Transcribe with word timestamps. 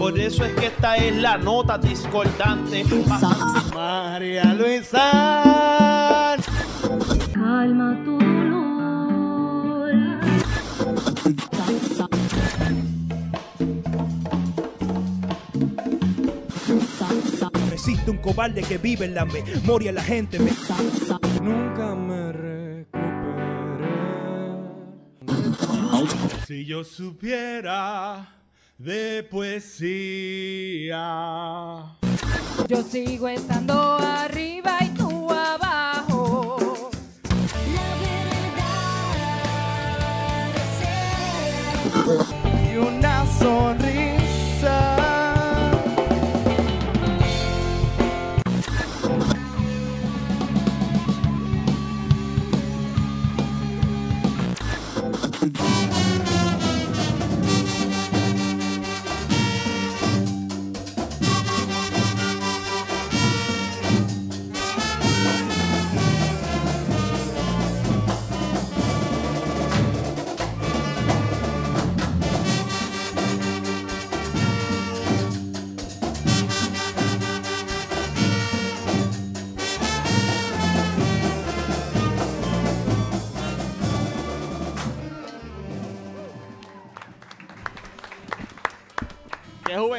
Por 0.00 0.18
eso 0.18 0.44
es 0.46 0.52
que 0.54 0.66
esta 0.68 0.96
es 0.96 1.14
la 1.16 1.36
nota 1.36 1.76
discordante. 1.76 2.84
María 3.74 4.54
Luisa. 4.54 6.36
Calma 7.34 8.00
tu 8.04 8.18
dolor. 8.18 9.90
Existe 17.72 18.10
un 18.10 18.18
cobarde 18.18 18.62
que 18.62 18.78
vive 18.78 19.04
en 19.06 19.14
la 19.14 19.24
memoria 19.24 19.90
de 19.90 19.94
la 19.94 20.02
gente. 20.02 20.38
Me- 20.38 20.50
Nunca 21.42 21.94
me 21.94 22.32
recuperé. 22.32 23.90
Si 26.46 26.64
yo 26.64 26.84
supiera 26.84 28.39
de 28.80 29.22
poesía. 29.30 30.96
Yo 32.66 32.82
sigo 32.82 33.28
estando 33.28 33.98
arriba 33.98 34.78
y 34.80 34.88
tú 34.94 35.30
abajo. 35.30 36.90
Y 42.72 42.76
una 42.76 43.26
sonrisa. 43.38 43.89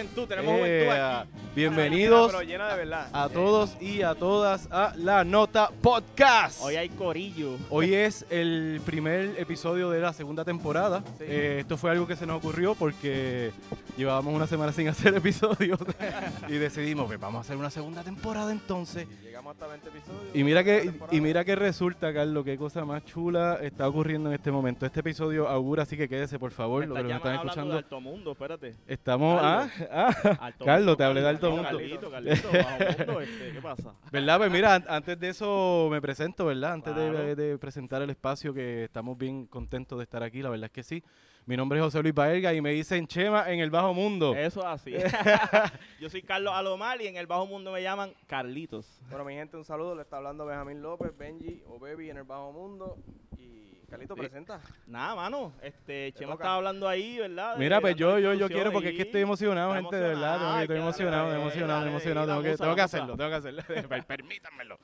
Juventud, 0.02 0.28
tenemos 0.28 0.56
juventud 0.56 0.68
Eh, 0.68 0.92
aquí. 0.92 1.30
bienvenidos 1.56 2.32
Pero 2.32 2.44
llena 2.44 2.70
de 2.70 2.78
verdad. 2.78 3.08
a 3.14 3.30
todos 3.30 3.80
y 3.80 4.02
a 4.02 4.16
todas 4.16 4.68
a 4.72 4.94
La 4.98 5.24
Nota 5.24 5.70
Podcast. 5.82 6.60
Hoy 6.62 6.76
hay 6.76 6.90
corillo. 6.90 7.58
Hoy 7.70 7.94
es 7.94 8.26
el 8.30 8.82
primer 8.86 9.40
episodio 9.40 9.90
de 9.92 10.00
la 10.00 10.14
segunda 10.14 10.44
temporada. 10.44 11.04
Eh, 11.20 11.58
esto 11.62 11.78
fue 11.78 11.92
algo 11.92 12.08
que 12.08 12.16
se 12.16 12.26
nos 12.26 12.38
ocurrió 12.38 12.74
porque 12.76 13.52
llevábamos 13.98 14.34
una 14.34 14.48
semana 14.48 14.72
sin 14.74 14.88
hacer 14.90 15.14
episodios 15.16 15.80
y 16.48 16.54
decidimos, 16.54 17.06
pues 17.06 17.20
vamos 17.20 17.40
a 17.40 17.42
hacer 17.42 17.58
una 17.58 17.70
segunda 17.70 18.04
temporada 18.04 18.52
entonces. 18.52 19.08
Llegamos 19.52 19.62
hasta 19.62 19.68
20 19.68 19.90
episodios. 19.90 20.36
Y 20.36 20.44
mira 20.44 20.64
que 20.64 20.92
y 21.12 21.22
mira 21.22 21.44
que 21.46 21.56
resulta, 21.56 22.14
Carlos, 22.14 22.44
qué 22.46 22.58
cosa 22.58 22.86
más 22.86 23.04
chula 23.06 23.60
está 23.62 23.88
ocurriendo 23.88 24.30
en 24.30 24.36
este 24.36 24.52
momento. 24.52 24.86
Este 24.86 25.00
episodio 25.02 25.48
augura, 25.48 25.84
así 25.84 25.98
que 25.98 26.08
quédese 26.08 26.40
por 26.40 26.52
favor, 26.52 26.86
lo 26.88 26.96
que 26.96 27.04
nos 27.04 27.12
están 27.14 27.36
hablando 27.36 27.42
de 27.44 27.48
escuchando. 27.50 27.78
Alto 27.78 28.02
Mundo, 28.02 28.32
espérate. 28.32 28.76
Estamos, 28.88 29.40
ah, 29.42 29.70
Carlos. 29.78 29.90
ah, 29.92 30.38
Alto 30.42 30.66
Carlos, 30.66 30.86
Mundo, 30.86 30.98
te 30.98 31.04
hablé 31.04 31.22
de 31.22 31.30
Alto 31.30 31.56
Carlito, 31.56 31.72
Mundo. 31.72 32.12
Carlito, 32.12 32.12
Carlito, 32.12 32.48
Bajo 32.52 33.06
Mundo, 33.08 33.22
este, 33.22 33.52
¿qué 33.52 33.62
pasa? 33.62 33.94
¿Verdad? 34.12 34.38
Pues 34.38 34.52
mira, 34.52 34.76
an- 34.76 34.86
antes 34.88 35.20
de 35.20 35.30
eso 35.30 35.88
me 35.92 36.02
presento, 36.02 36.46
¿verdad? 36.46 36.74
Antes 36.74 36.96
de, 36.96 37.58
presentar 37.60 38.02
el 38.02 38.10
espacio, 38.10 38.54
que 38.54 38.86
estamos 38.86 39.18
bien 39.18 39.46
contentos 39.48 39.98
de 39.98 40.04
estar 40.04 40.24
aquí, 40.24 40.42
la 40.42 40.50
verdad 40.50 40.66
es 40.66 40.72
que 40.72 40.84
sí. 40.84 41.04
Mi 41.46 41.58
nombre 41.58 41.80
es 41.80 41.84
José 41.84 42.02
Luis 42.02 42.14
Baerga 42.14 42.54
y 42.54 42.62
me 42.62 42.70
dicen 42.72 43.08
Chema 43.08 43.52
en 43.52 43.60
el 43.60 43.70
Bajo 43.72 43.94
Mundo. 43.94 44.36
Eso 44.36 44.60
es 44.62 44.66
así. 44.68 44.94
Yo 46.00 46.10
soy 46.10 46.22
Carlos 46.22 46.54
Alomar 46.54 47.02
y 47.02 47.08
en 47.08 47.18
el 47.18 47.26
Bajo 47.28 47.46
Mundo 47.48 47.72
me 47.72 47.82
llaman 47.82 48.14
Carlitos. 48.28 49.02
Bueno, 49.10 49.26
mi 49.26 49.34
gente, 49.34 49.58
un 49.58 49.66
saludo. 49.66 49.96
Le 49.96 50.04
está 50.04 50.18
hablando 50.18 50.46
Benjamín 50.46 50.82
López, 50.82 51.18
Benji 51.18 51.64
o 51.68 51.80
Baby 51.80 52.12
en 52.12 52.18
el 52.18 52.24
Bajo 52.24 52.52
Mundo. 52.54 52.98
Y 53.38 53.76
Carlito, 53.90 54.16
presenta. 54.16 54.62
Nada, 54.86 55.16
mano. 55.16 55.52
Este, 55.62 56.14
Chema 56.14 56.34
estaba 56.34 56.56
hablando 56.56 56.88
ahí, 56.88 57.18
¿verdad? 57.18 57.54
De- 57.56 57.60
Mira, 57.60 57.82
pues 57.82 57.96
yo, 57.96 58.20
yo, 58.20 58.34
yo 58.36 58.48
quiero 58.48 58.72
porque 58.72 58.90
es 58.90 58.96
que 58.96 59.02
estoy 59.02 59.22
emocionado, 59.22 59.74
gente, 59.74 59.96
de 59.96 60.02
verdad. 60.10 60.38
tengo 60.60 60.68
que- 60.68 60.78
emocionado. 60.78 60.78
Estoy 60.78 60.78
emocionado, 60.78 61.28
dale, 61.28 61.42
emocionado, 61.42 61.80
dale, 61.80 61.90
emocionado. 61.92 62.28
dale, 62.28 62.42
Tengo 62.44 62.54
que, 62.56 62.62
tengo 62.64 62.76
que 62.76 62.82
hacerlo, 62.82 63.18
tengo 63.18 63.30
que 63.30 63.36
hacerlo. 63.36 63.64
Per- 63.90 64.06
Permítanmelo. 64.06 64.78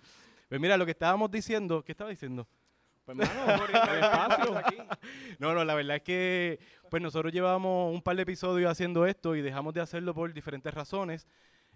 Pues 0.49 0.59
mira, 0.59 0.75
lo 0.75 0.85
que 0.85 0.91
estábamos 0.91 1.29
diciendo, 1.31 1.83
¿qué 1.83 1.91
estaba 1.93 2.09
diciendo? 2.09 2.47
Pues, 3.07 3.17
mano, 3.17 3.63
espacio. 3.65 4.61
No, 5.39 5.53
no, 5.53 5.63
la 5.63 5.75
verdad 5.75 5.95
es 5.95 6.01
que 6.03 6.59
pues 6.89 7.01
nosotros 7.01 7.31
llevábamos 7.31 7.93
un 7.93 8.01
par 8.01 8.17
de 8.17 8.23
episodios 8.23 8.69
haciendo 8.69 9.05
esto 9.05 9.35
y 9.35 9.41
dejamos 9.41 9.73
de 9.73 9.79
hacerlo 9.79 10.13
por 10.13 10.33
diferentes 10.33 10.73
razones. 10.73 11.25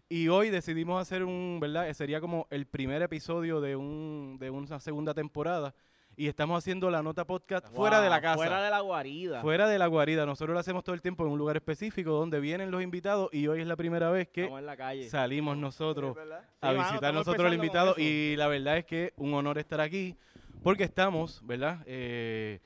Y 0.09 0.27
hoy 0.27 0.49
decidimos 0.49 1.01
hacer 1.01 1.23
un, 1.23 1.59
¿verdad? 1.61 1.87
Eh, 1.87 1.93
Sería 1.93 2.19
como 2.19 2.47
el 2.49 2.65
primer 2.65 3.01
episodio 3.01 3.61
de, 3.61 3.77
un, 3.77 4.35
de 4.41 4.49
una 4.49 4.79
segunda 4.81 5.13
temporada. 5.13 5.73
Y 6.17 6.27
estamos 6.27 6.57
haciendo 6.57 6.91
la 6.91 7.01
nota 7.01 7.25
podcast 7.25 7.65
fuera 7.73 8.01
de 8.01 8.09
la 8.09 8.19
casa. 8.19 8.35
Fuera 8.35 8.61
de 8.61 8.69
la 8.69 8.81
guarida. 8.81 9.41
Fuera 9.41 9.67
de 9.69 9.79
la 9.79 9.87
guarida. 9.87 10.25
Nosotros 10.25 10.53
lo 10.53 10.59
hacemos 10.59 10.83
todo 10.83 10.93
el 10.93 11.01
tiempo 11.01 11.25
en 11.25 11.31
un 11.31 11.37
lugar 11.39 11.55
específico 11.55 12.11
donde 12.11 12.41
vienen 12.41 12.69
los 12.71 12.83
invitados 12.83 13.29
y 13.31 13.47
hoy 13.47 13.61
es 13.61 13.67
la 13.67 13.77
primera 13.77 14.09
vez 14.11 14.27
que 14.27 14.43
en 14.43 14.65
la 14.65 14.75
calle. 14.75 15.09
salimos 15.09 15.55
nosotros 15.55 16.17
a 16.17 16.21
Sí, 16.23 16.27
mano, 16.61 16.73
visitar 16.79 16.93
estamos 16.95 17.13
nosotros 17.25 17.47
al 17.47 17.53
invitado 17.53 17.95
y 17.97 18.35
la 18.35 18.47
verdad 18.49 18.79
es 18.79 18.85
que 18.85 19.13
un 19.15 19.33
honor 19.33 19.57
estar 19.57 19.79
aquí 19.79 20.17
porque 20.63 20.83
estamos, 20.83 21.45
¿verdad? 21.45 21.79
Eh, 21.85 22.59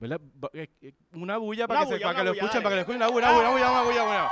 ¿verdad? 0.00 0.20
Eh, 0.52 0.68
eh, 0.82 0.92
Una 1.12 1.36
bulla 1.38 1.66
para 1.66 1.80
Una 1.80 1.88
que, 1.90 1.96
se- 1.96 2.02
para 2.02 2.18
que 2.18 2.24
lo 2.24 2.30
escuchen, 2.32 2.48
dale. 2.48 2.62
para 2.62 2.70
que 2.70 2.74
lo 2.76 2.80
escuchen, 2.80 2.96
una 3.02 3.08
bulla, 3.08 3.32
una 3.32 3.50
bulla, 3.50 3.70
una 3.70 3.82
bulla, 3.82 4.02
una 4.02 4.12
bulla. 4.12 4.30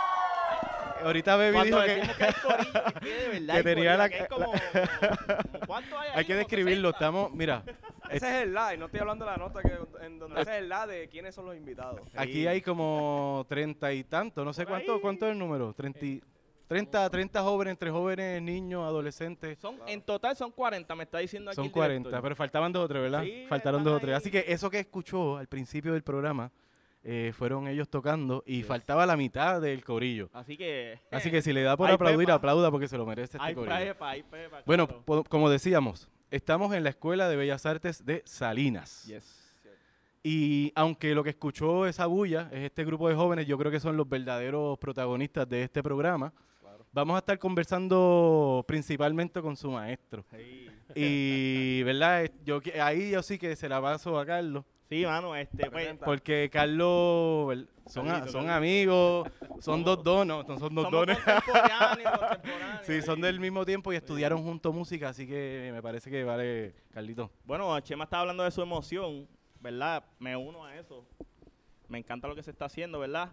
Ahorita 1.05 1.35
Baby 1.37 1.53
Cuando 1.55 1.83
dijo 1.83 1.95
que 2.07 2.15
que 2.17 2.25
hay 2.25 2.33
corillo, 2.35 2.87
es 2.87 2.93
que 2.95 3.09
de 3.09 3.29
verdad 3.41 3.55
que 3.63 3.69
hay 3.69 3.75
tenía 3.75 3.97
la- 3.97 4.05
hay 4.13 4.27
como, 4.29 4.45
como- 4.47 5.67
¿Cuánto 5.67 5.99
hay 5.99 6.09
ahí? 6.11 6.15
hay 6.19 6.25
que 6.25 6.35
describirlo, 6.37 6.89
60. 6.91 6.97
estamos, 6.99 7.33
mira, 7.35 7.65
Ese 8.09 8.29
es 8.39 8.43
el 8.45 8.55
la, 8.55 8.75
y 8.75 8.79
no 8.79 8.87
estoy 8.87 9.01
hablando 9.01 9.25
de 9.25 9.31
la 9.33 9.37
nota 9.37 9.63
que, 9.63 9.79
en 10.07 10.19
donde 10.21 10.41
ese 10.43 10.53
es 10.53 10.59
el 10.59 10.69
la 10.69 10.87
de 10.87 11.09
quiénes 11.09 11.35
son 11.35 11.47
los 11.47 11.57
invitados. 11.57 12.01
aquí 12.15 12.47
hay 12.47 12.61
como 12.63 13.45
treinta 13.49 13.93
y 13.93 14.05
tanto, 14.05 14.45
no 14.45 14.53
sé 14.53 14.65
cuánto, 14.67 15.01
cuánto 15.01 15.27
es 15.27 15.33
el 15.33 15.39
número, 15.39 15.73
30, 15.75 16.05
y- 16.05 16.23
30, 16.73 17.11
30 17.11 17.43
jóvenes, 17.43 17.73
entre 17.73 17.91
jóvenes, 17.91 18.43
niños, 18.43 18.83
adolescentes. 18.85 19.59
Son, 19.59 19.77
en 19.87 20.01
total 20.03 20.37
son 20.37 20.51
40, 20.51 20.95
me 20.95 21.05
está 21.05 21.19
diciendo 21.19 21.51
aquí 21.51 21.57
Son 21.57 21.67
el 21.67 21.73
40, 21.73 22.09
director. 22.09 22.23
pero 22.23 22.37
faltaban 22.37 22.73
dos 22.73 22.85
o 22.85 22.89
tres, 22.89 23.03
¿verdad? 23.03 23.23
Sí, 23.23 23.45
Faltaron 23.49 23.85
dos 23.85 23.97
o 23.97 24.01
tres. 24.01 24.17
Así 24.17 24.31
que 24.31 24.45
eso 24.49 24.71
que 24.71 24.79
escuchó 24.81 25.37
al 25.37 25.47
principio 25.49 25.93
del 25.93 26.03
programa 26.03 26.51
eh, 27.05 27.33
fueron 27.37 27.67
ellos 27.69 27.89
tocando 27.89 28.43
y 28.47 28.63
faltaba 28.63 29.05
la 29.07 29.17
mitad 29.17 29.61
del 29.61 29.85
corillo. 29.85 30.31
Así 30.33 30.57
que... 30.57 30.99
Así 31.11 31.31
que 31.31 31.43
si 31.43 31.53
le 31.53 31.63
da 31.63 31.77
por 31.77 31.91
aplaudir, 31.91 32.27
pepa. 32.27 32.35
aplauda 32.35 32.71
porque 32.71 32.89
se 32.89 32.97
lo 32.97 33.05
merece 33.05 33.37
este 33.37 33.47
hay 33.49 33.55
corillo. 33.55 33.77
pepa, 33.97 34.15
Bueno, 34.65 34.87
po- 34.87 35.25
como 35.25 35.51
decíamos, 35.51 36.09
estamos 36.31 36.73
en 36.75 36.85
la 36.85 36.91
Escuela 36.91 37.29
de 37.29 37.37
Bellas 37.37 37.67
Artes 37.67 38.05
de 38.07 38.23
Salinas. 38.25 39.05
Yes. 39.07 39.41
Y 40.25 40.71
aunque 40.77 41.15
lo 41.17 41.25
que 41.25 41.31
escuchó 41.31 41.85
esa 41.87 42.07
bulla 42.07 42.49
es 42.53 42.61
este 42.63 42.85
grupo 42.85 43.09
de 43.09 43.17
jóvenes, 43.17 43.45
yo 43.49 43.59
creo 43.59 43.73
que 43.73 43.81
son 43.81 43.97
los 43.97 44.09
verdaderos 44.09 44.79
protagonistas 44.79 45.49
de 45.49 45.65
este 45.65 45.83
programa. 45.83 46.33
Vamos 46.93 47.15
a 47.15 47.19
estar 47.21 47.39
conversando 47.39 48.65
principalmente 48.69 49.41
con 49.41 49.57
su 49.57 49.71
maestro. 49.71 50.25
Sí. 50.31 50.69
Y, 50.95 51.83
¿verdad? 51.85 52.31
Yo, 52.45 52.61
ahí 52.83 53.11
yo 53.11 53.23
sí 53.23 53.39
que 53.39 53.57
se 53.57 53.69
la 53.69 53.81
paso 53.81 54.19
a 54.19 54.27
Carlos. 54.27 54.65
Sí, 54.91 55.07
mano, 55.07 55.35
este, 55.35 55.71
pues. 55.71 55.89
Porque 56.05 56.51
Carlos, 56.53 57.49
¿ver- 57.49 57.67
son, 57.87 58.09
a- 58.09 58.13
Carlito, 58.13 58.33
son 58.33 58.47
Carlito. 58.47 58.57
amigos, 58.59 59.29
son 59.61 59.83
dos 59.85 60.05
donos, 60.05 60.47
no 60.47 60.59
son 60.59 60.75
dos 60.75 60.85
somos 60.85 60.91
dones. 60.93 61.19
contemporáneos, 61.19 62.13
contemporáneos. 62.19 62.87
Sí, 62.87 63.01
son 63.01 63.21
del 63.23 63.41
mismo 63.41 63.65
tiempo 63.65 63.91
y 63.91 63.97
estudiaron 63.97 64.43
juntos 64.43 64.75
música, 64.75 65.09
así 65.09 65.27
que 65.27 65.71
me 65.73 65.81
parece 65.81 66.11
que 66.11 66.25
vale, 66.25 66.75
Carlito. 66.93 67.31
Bueno, 67.47 67.81
Chema 67.81 68.05
estaba 68.05 68.21
hablando 68.21 68.43
de 68.45 68.51
su 68.51 68.61
emoción, 68.61 69.27
¿verdad? 69.61 70.05
Me 70.19 70.37
uno 70.37 70.67
a 70.67 70.77
eso. 70.77 71.07
Me 71.89 71.97
encanta 71.97 72.29
lo 72.29 72.35
que 72.35 72.43
se 72.43 72.51
está 72.51 72.67
haciendo, 72.67 72.99
¿verdad? 72.99 73.31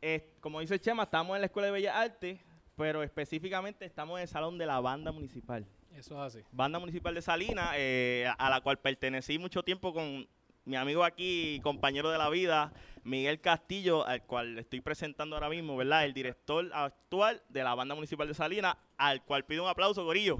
Eh, 0.00 0.32
como 0.40 0.60
dice 0.60 0.78
Chema, 0.78 1.02
estamos 1.02 1.34
en 1.34 1.42
la 1.42 1.46
Escuela 1.46 1.66
de 1.66 1.72
Bellas 1.72 1.94
Artes, 1.94 2.40
pero 2.76 3.02
específicamente 3.02 3.84
estamos 3.84 4.18
en 4.18 4.22
el 4.22 4.28
Salón 4.28 4.58
de 4.58 4.66
la 4.66 4.80
Banda 4.80 5.10
Municipal. 5.12 5.66
Eso 5.96 6.14
es 6.26 6.34
así. 6.36 6.44
Banda 6.52 6.78
Municipal 6.78 7.14
de 7.14 7.22
Salinas, 7.22 7.70
eh, 7.76 8.28
a 8.38 8.50
la 8.50 8.60
cual 8.60 8.78
pertenecí 8.78 9.38
mucho 9.38 9.62
tiempo 9.62 9.94
con 9.94 10.28
mi 10.66 10.76
amigo 10.76 11.04
aquí, 11.04 11.60
compañero 11.62 12.10
de 12.10 12.18
la 12.18 12.28
vida, 12.28 12.72
Miguel 13.04 13.40
Castillo, 13.40 14.04
al 14.06 14.22
cual 14.24 14.58
estoy 14.58 14.80
presentando 14.80 15.36
ahora 15.36 15.48
mismo, 15.48 15.76
¿verdad? 15.76 16.04
El 16.04 16.12
director 16.12 16.68
actual 16.74 17.42
de 17.48 17.62
la 17.62 17.74
Banda 17.74 17.94
Municipal 17.94 18.28
de 18.28 18.34
Salinas, 18.34 18.76
al 18.98 19.22
cual 19.24 19.44
pido 19.44 19.62
un 19.62 19.70
aplauso, 19.70 20.04
Gorillo. 20.04 20.36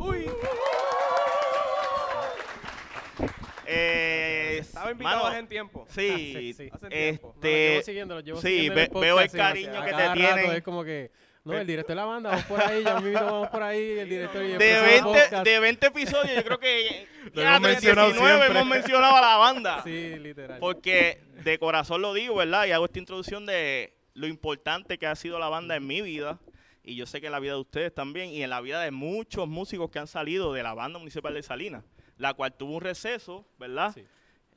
Eh, 3.69 4.59
Estaba 4.61 4.93
invitado 4.93 5.17
mano, 5.17 5.29
hace 5.29 5.39
en 5.41 5.49
tiempo. 5.49 5.87
Sí, 5.89 6.33
Sí, 6.37 6.53
sí. 6.53 6.69
Hace 6.73 6.89
tiempo. 6.89 7.29
No, 7.29 7.35
los 7.35 7.43
llevo 7.43 7.71
este, 7.79 7.83
siguiendo, 7.83 8.21
llevo 8.21 8.41
sí, 8.41 8.47
siguiendo 8.49 8.75
ve- 8.77 8.91
el 8.95 9.01
veo 9.01 9.21
el 9.21 9.31
cariño 9.31 9.85
que 9.85 9.93
te 9.93 10.11
tienen. 10.11 10.51
Es 10.53 10.63
como 10.63 10.85
que 10.85 11.11
No, 11.47 11.59
el 11.59 11.67
director 11.67 11.95
de 11.95 12.01
la 12.03 12.05
banda, 12.07 12.31
vamos 12.31 12.45
por 12.47 12.61
ahí, 12.67 12.83
ya 12.85 13.01
mismo 13.01 13.21
vamos 13.25 13.49
por 13.49 13.63
ahí, 13.63 13.99
el 13.99 14.09
director 14.09 14.43
y 14.45 14.53
el 14.53 14.59
De 14.59 14.75
próximo 14.77 15.13
20, 15.13 15.25
podcast. 15.25 15.45
de 15.47 15.61
20 15.61 15.87
episodios, 15.87 16.35
yo 16.37 16.45
creo 16.45 16.59
que 16.59 17.09
ya 17.35 17.57
hemos 17.57 17.61
mencionado 17.71 18.09
19 18.09 18.37
siempre. 18.39 18.59
hemos 18.61 18.69
mencionado 18.75 19.17
a 19.17 19.21
la 19.21 19.37
banda. 19.37 19.83
Sí, 19.85 20.19
literal. 20.19 20.59
Porque 20.59 21.23
de 21.45 21.59
corazón 21.59 22.03
lo 22.03 22.13
digo, 22.15 22.35
¿verdad? 22.37 22.67
Y 22.67 22.73
hago 22.73 22.85
esta 22.87 22.99
introducción 22.99 23.47
de 23.47 23.97
lo 24.15 24.27
importante 24.27 24.99
que 24.99 25.07
ha 25.07 25.15
sido 25.15 25.39
la 25.39 25.49
banda 25.49 25.77
en 25.77 25.87
mi 25.87 26.01
vida. 26.03 26.39
Y 26.83 26.95
yo 26.97 27.05
sé 27.07 27.21
que 27.21 27.27
en 27.27 27.33
la 27.33 27.41
vida 27.41 27.53
de 27.53 27.59
ustedes 27.61 27.95
también. 27.95 28.31
Y 28.31 28.43
en 28.43 28.51
la 28.51 28.61
vida 28.61 28.81
de 28.81 28.91
muchos 28.91 29.47
músicos 29.49 29.91
que 29.91 29.99
han 29.99 30.07
salido 30.07 30.53
de 30.53 30.63
la 30.63 30.73
banda 30.75 30.99
municipal 30.99 31.35
de 31.35 31.43
Salinas. 31.43 31.85
La 32.17 32.33
cual 32.35 32.53
tuvo 32.55 32.75
un 32.77 32.81
receso, 32.81 33.45
¿verdad? 33.59 33.93
Sí. 33.95 34.05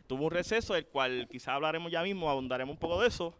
Tuvo 0.07 0.25
un 0.25 0.31
receso, 0.31 0.75
el 0.75 0.85
cual 0.87 1.27
quizás 1.29 1.49
hablaremos 1.49 1.91
ya 1.91 2.01
mismo, 2.01 2.29
abundaremos 2.29 2.73
un 2.73 2.79
poco 2.79 3.01
de 3.01 3.07
eso. 3.09 3.35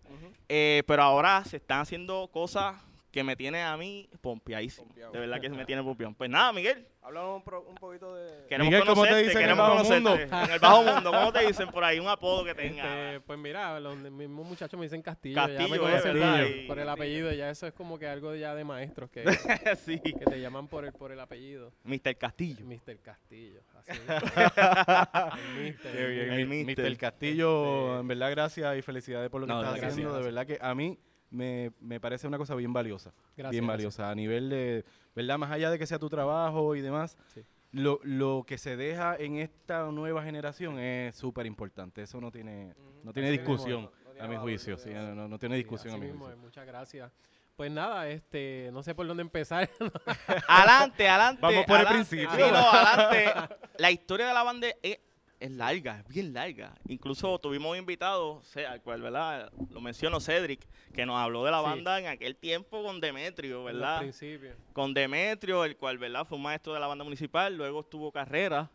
Eh, 0.49 0.83
pero 0.85 1.01
ahora 1.03 1.43
se 1.45 1.57
están 1.57 1.79
haciendo 1.81 2.27
cosas 2.31 2.75
que 3.11 3.23
me 3.23 3.35
tienen 3.35 3.65
a 3.65 3.75
mí 3.75 4.07
pompeadísimo. 4.21 4.87
Pompeado. 4.87 5.11
De 5.13 5.19
verdad 5.19 5.41
que 5.41 5.49
me 5.49 5.65
tiene 5.65 5.81
pompeado. 5.83 6.13
Pues 6.17 6.29
nada, 6.29 6.53
Miguel. 6.53 6.85
Háblanos 7.01 7.37
un, 7.37 7.43
pro- 7.43 7.61
un 7.63 7.75
poquito 7.75 8.13
de... 8.13 8.45
Queremos 8.47 8.67
Miguel, 8.67 8.85
¿cómo 8.85 9.03
te 9.03 9.15
dicen 9.15 9.23
en 9.31 9.37
el 9.37 9.41
queremos 9.43 9.69
bajo 9.69 9.83
mundo? 9.89 10.09
conocerte. 10.11 10.35
En 10.45 10.51
el 10.51 10.59
bajo 10.59 10.83
mundo, 10.83 11.11
¿cómo 11.11 11.33
te 11.33 11.47
dicen 11.47 11.69
por 11.69 11.83
ahí? 11.83 11.99
Un 11.99 12.07
apodo 12.07 12.43
que 12.45 12.53
tenga. 12.53 12.83
Este, 13.13 13.21
pues 13.21 13.39
mira, 13.39 13.79
los 13.79 13.97
mismos 13.97 14.45
muchachos 14.45 14.77
me 14.79 14.85
dicen 14.85 15.01
Castillo, 15.01 15.35
ya 15.35 15.47
Castillo, 15.47 15.69
me 15.69 15.75
eh, 15.77 15.79
conocen 15.79 16.13
¿verdad? 16.13 16.37
por- 16.43 16.55
Y- 16.55 16.67
por 16.67 16.79
el 16.79 16.89
apellido, 16.89 17.31
ya 17.31 17.49
eso 17.49 17.65
es 17.65 17.73
como 17.73 17.97
que 17.97 18.05
algo 18.07 18.35
ya 18.35 18.53
de 18.53 18.63
maestros 18.63 19.09
que, 19.09 19.23
sí. 19.85 19.99
que 19.99 20.25
te 20.25 20.39
llaman 20.39 20.67
por 20.67 20.85
el, 20.85 20.91
por 20.93 21.11
el 21.11 21.19
apellido. 21.19 21.71
Mr. 21.85 22.15
Castillo. 22.17 22.65
Mr. 22.65 22.99
Castillo, 23.01 23.61
así. 23.75 23.91
el 25.57 25.63
Mister, 25.63 25.91
Qué 25.91 26.03
el 26.05 26.45
bien, 26.47 26.69
El. 26.69 26.75
Mr. 26.93 26.97
Castillo, 26.97 27.99
en 28.01 28.07
verdad, 28.07 28.29
gracias 28.31 28.77
y 28.77 28.81
felicidades 28.81 29.29
por 29.29 29.41
lo 29.41 29.47
que 29.47 29.53
No, 29.53 29.59
estás 29.59 29.73
gracias, 29.75 29.93
haciendo. 29.93 30.15
De 30.17 30.23
verdad 30.23 30.45
que 30.45 30.57
a 30.61 30.75
mí 30.75 30.99
me, 31.31 31.71
me 31.79 31.99
parece 31.99 32.27
una 32.27 32.37
cosa 32.37 32.55
bien 32.55 32.73
valiosa. 32.73 33.11
Gracias, 33.37 33.51
bien 33.51 33.65
gracias. 33.65 33.67
valiosa. 33.97 34.09
A 34.11 34.15
nivel 34.15 34.49
de, 34.49 34.85
¿verdad? 35.15 35.37
Más 35.37 35.51
allá 35.51 35.69
de 35.71 35.77
que 35.79 35.85
sea 35.87 35.99
tu 35.99 36.09
trabajo 36.09 36.75
y 36.75 36.81
demás, 36.81 37.17
Sí. 37.33 37.43
lo, 37.71 37.99
lo 38.03 38.43
que 38.47 38.57
se 38.57 38.75
deja 38.77 39.15
en 39.17 39.37
esta 39.37 39.83
nueva 39.91 40.23
generación 40.23 40.79
es 40.79 41.15
súper 41.15 41.45
importante. 41.45 42.01
Eso 42.03 42.19
no 42.21 42.31
tiene, 42.31 42.73
no 43.03 43.13
tiene 43.13 43.31
discusión, 43.31 43.81
mismo 43.81 43.91
No 44.05 44.11
tiene 44.13 44.25
a 44.25 44.29
mi 44.29 44.37
juicio. 44.37 44.73
no 44.73 44.77
sí, 44.79 44.89
tiene 44.89 44.99
no, 45.09 45.15
no- 45.15 45.27
no 45.27 45.39
tiene 45.39 45.55
Sí, 45.55 45.59
discusión 45.63 45.93
a 45.93 45.97
mi 45.97 46.07
mismo 46.07 46.25
juicio. 46.25 46.41
muchas 46.41 46.65
gracias. 46.65 47.11
Pues 47.55 47.69
nada, 47.71 48.07
este, 48.07 48.69
no 48.71 48.81
sé 48.83 48.95
por 48.95 49.05
dónde 49.05 49.21
empezar. 49.21 49.69
Adelante, 50.47 51.07
adelante. 51.09 51.41
Vamos 51.41 51.65
por 51.65 51.79
el 51.79 51.87
principio. 51.87 52.29
Sí, 52.31 52.41
no, 52.51 52.57
adelante. 52.57 53.55
La 53.77 53.91
historia 53.91 54.27
de 54.27 54.33
la 54.33 54.43
banda 54.43 54.67
es, 54.81 54.99
es 55.39 55.51
larga, 55.51 55.99
es 55.99 56.07
bien 56.13 56.33
larga. 56.33 56.73
Incluso 56.87 57.39
tuvimos 57.39 57.77
invitados, 57.77 58.37
o 58.37 58.43
sea, 58.43 58.71
al 58.73 58.81
cual, 58.81 59.01
¿verdad? 59.01 59.51
Lo 59.71 59.79
menciono 59.81 60.19
Cedric, 60.19 60.67
que 60.93 61.05
nos 61.05 61.17
habló 61.17 61.45
de 61.45 61.51
la 61.51 61.59
Sí. 61.59 61.63
banda 61.65 61.99
en 61.99 62.07
aquel 62.07 62.35
tiempo 62.35 62.83
con 62.83 62.99
Demetrio, 62.99 63.63
¿verdad? 63.63 63.99
principios. 63.99 64.55
Con 64.73 64.93
Demetrio, 64.93 65.63
el 65.65 65.77
cual, 65.77 65.97
¿verdad? 65.97 66.25
Fue 66.27 66.37
un 66.37 66.43
maestro 66.43 66.73
de 66.73 66.79
la 66.79 66.87
banda 66.87 67.03
municipal, 67.03 67.55
luego 67.55 67.79
estuvo 67.81 68.11
Carrera, 68.11 68.69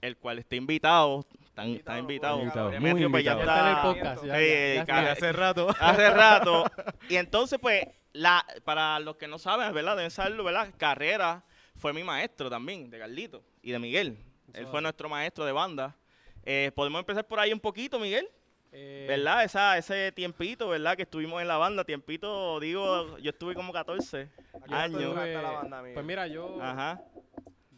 el 0.00 0.16
cual 0.16 0.38
está 0.38 0.54
invitado, 0.56 1.26
está, 1.44 1.64
está 1.66 1.98
Invitado, 1.98 2.38
invitado. 2.40 2.70
Demetrio, 2.70 3.08
muy 3.08 3.22
pues, 3.22 3.24
ya 3.24 3.32
está 3.40 3.60
en 3.70 3.76
el 3.76 3.82
podcast. 3.82 4.24
Ya, 4.24 4.40
ya- 4.40 4.84
ya 4.86 5.12
hace 5.12 5.32
rato. 5.32 5.68
hace 5.80 6.10
rato. 6.10 6.64
Y 7.08 7.16
entonces, 7.16 7.58
pues, 7.60 7.84
la, 8.12 8.44
para 8.64 9.00
los 9.00 9.16
que 9.16 9.26
no 9.26 9.38
saben, 9.38 9.72
¿verdad? 9.74 9.96
Deben 9.96 10.10
saberlo, 10.12 10.44
¿verdad? 10.44 10.72
Carrera 10.76 11.42
fue 11.76 11.92
mi 11.92 12.04
maestro 12.04 12.48
también, 12.48 12.88
de 12.90 12.98
Carlito 13.00 13.42
y 13.62 13.72
de 13.72 13.78
Miguel. 13.80 14.18
Él 14.54 14.66
fue 14.68 14.80
nuestro 14.82 15.08
maestro 15.08 15.44
de 15.44 15.52
banda. 15.52 15.96
Eh, 16.44 16.72
Podemos 16.74 17.00
empezar 17.00 17.26
por 17.26 17.38
ahí 17.40 17.52
un 17.52 17.60
poquito, 17.60 17.98
Miguel, 17.98 18.28
Eh, 18.72 19.06
¿verdad? 19.08 19.44
Esa, 19.44 19.78
ese 19.78 20.12
tiempito, 20.12 20.68
¿verdad? 20.68 20.94
Que 20.96 21.02
estuvimos 21.02 21.40
en 21.40 21.48
la 21.48 21.56
banda. 21.56 21.84
Tiempito, 21.84 22.60
digo, 22.60 23.16
yo 23.18 23.30
estuve 23.30 23.54
como 23.54 23.72
14 23.72 24.28
Aquí 24.62 24.74
años. 24.74 25.00
estuve- 25.02 25.28
está 25.28 25.42
la 25.42 25.50
banda, 25.52 25.78
Miguel? 25.80 25.94
Pues 25.94 26.06
mira, 26.06 26.26
yo, 26.26 26.58
Ajá. 26.62 27.00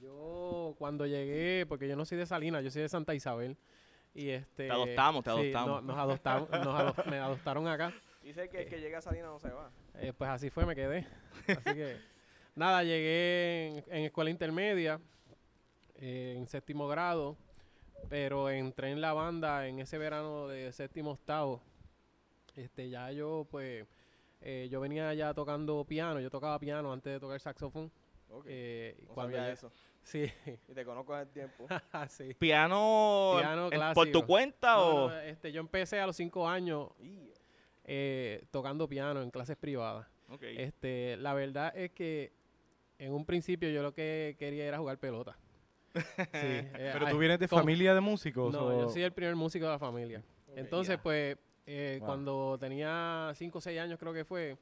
yo 0.01 0.75
cuando 0.79 1.07
llegué, 1.07 1.65
porque 1.67 1.89
yo 1.89 1.97
no 1.97 2.05
soy 2.05 2.19
de 2.19 2.27
Salinas, 2.27 2.65
yo 2.65 2.71
soy 2.71 2.83
de 2.83 2.89
Santa 2.89 3.15
Isabel. 3.15 3.57
Y 4.15 4.31
este, 4.31 4.67
Te 4.67 4.71
adoptamos, 4.73 5.23
te 5.25 5.31
sí, 5.31 5.37
adoptamos. 5.37 5.83
no- 5.85 5.93
nos 5.93 5.97
adoptamos, 5.99 6.51
nos 6.51 6.67
ado- 6.75 6.95
me 7.15 7.19
adoptaron 7.19 7.69
acá. 7.69 7.93
Dice 8.23 8.49
que 8.49 8.63
el 8.63 8.69
que 8.69 8.81
llega 8.81 8.99
a 8.99 9.03
Salinas 9.03 9.29
no 9.31 9.39
se 9.39 9.51
va. 9.51 9.71
Eh, 10.01 10.13
pues 10.17 10.29
así 10.31 10.51
fue, 10.51 10.67
me 10.67 10.75
quedé. 10.75 11.07
Así 11.47 11.75
que, 11.75 11.97
nada, 12.57 12.83
llegué 12.83 13.69
en, 13.69 13.85
en 13.99 14.05
escuela 14.07 14.31
intermedia, 14.31 15.01
eh, 16.01 16.35
en 16.37 16.47
séptimo 16.47 16.89
grado, 16.89 17.37
pero 18.09 18.51
entré 18.51 18.91
en 18.91 19.01
la 19.01 19.13
banda 19.13 19.67
en 19.69 19.79
ese 19.81 19.99
verano 19.99 20.49
de 20.49 20.73
séptimo 20.73 21.13
octavo. 21.13 21.61
Este, 22.57 22.89
ya 22.91 23.11
yo, 23.13 23.47
pues, 23.51 23.87
eh, 24.41 24.69
yo 24.71 24.81
venía 24.81 25.13
ya 25.15 25.33
tocando 25.35 25.85
piano, 25.85 26.21
yo 26.21 26.31
tocaba 26.31 26.59
piano 26.59 26.93
antes 26.93 27.13
de 27.13 27.21
tocar 27.21 27.41
saxofón. 27.41 27.91
Ok. 28.31 28.45
Eh, 28.49 28.97
no 29.09 29.15
cuando 29.15 29.37
sabía 29.37 29.49
yo- 29.49 29.55
eso. 29.55 29.73
Sí, 30.03 30.33
Y 30.67 30.73
te 30.73 30.83
conozco 30.87 31.13
hace 31.13 31.31
tiempo. 31.31 31.67
sí. 32.09 32.33
¿Piano, 32.39 33.35
Piano 33.39 33.69
en- 33.71 33.93
por 33.95 34.11
tu 34.11 34.25
cuenta 34.27 34.75
No, 34.77 35.05
o...? 35.05 35.09
no, 35.11 35.21
este, 35.21 35.53
yo 35.53 35.61
empecé 35.61 36.01
a 36.01 36.07
los 36.07 36.17
cinco 36.17 36.49
años 36.49 36.89
eh, 37.85 38.43
tocando 38.51 38.89
piano 38.89 39.21
en 39.23 39.31
clases 39.31 39.57
privadas. 39.59 40.07
Ok. 40.31 40.43
Este, 40.43 41.17
la 41.19 41.35
verdad 41.35 41.77
es 41.77 41.91
que 41.91 42.33
en 42.99 43.13
un 43.13 43.27
principio 43.27 43.69
yo 43.69 43.83
lo 43.83 43.93
que 43.93 44.37
quería 44.39 44.65
era 44.65 44.79
jugar 44.79 44.97
pelota. 44.99 45.37
Sí, 45.95 46.03
eh, 46.33 46.91
Pero 46.93 47.09
tú 47.09 47.19
vienes 47.19 47.39
de 47.39 47.49
¿cómo? 47.49 47.63
familia 47.63 47.95
de 47.95 48.01
músicos. 48.01 48.53
No, 48.53 48.67
o- 48.67 48.81
yo 48.83 48.89
soy 48.89 49.03
el 49.03 49.13
primer 49.13 49.35
músico 49.37 49.65
de 49.67 49.73
la 49.73 49.79
familia. 49.79 50.23
Entonces, 50.55 50.99
pues, 51.03 51.37
eh, 51.67 51.97
Wow. 52.01 52.07
cuando 52.07 52.59
tenía 52.59 53.33
5 53.35 53.59
o 53.59 53.61
6 53.61 53.79
años 53.81 53.99
creo 53.99 54.13
que 54.13 54.25
fue, 54.25 54.57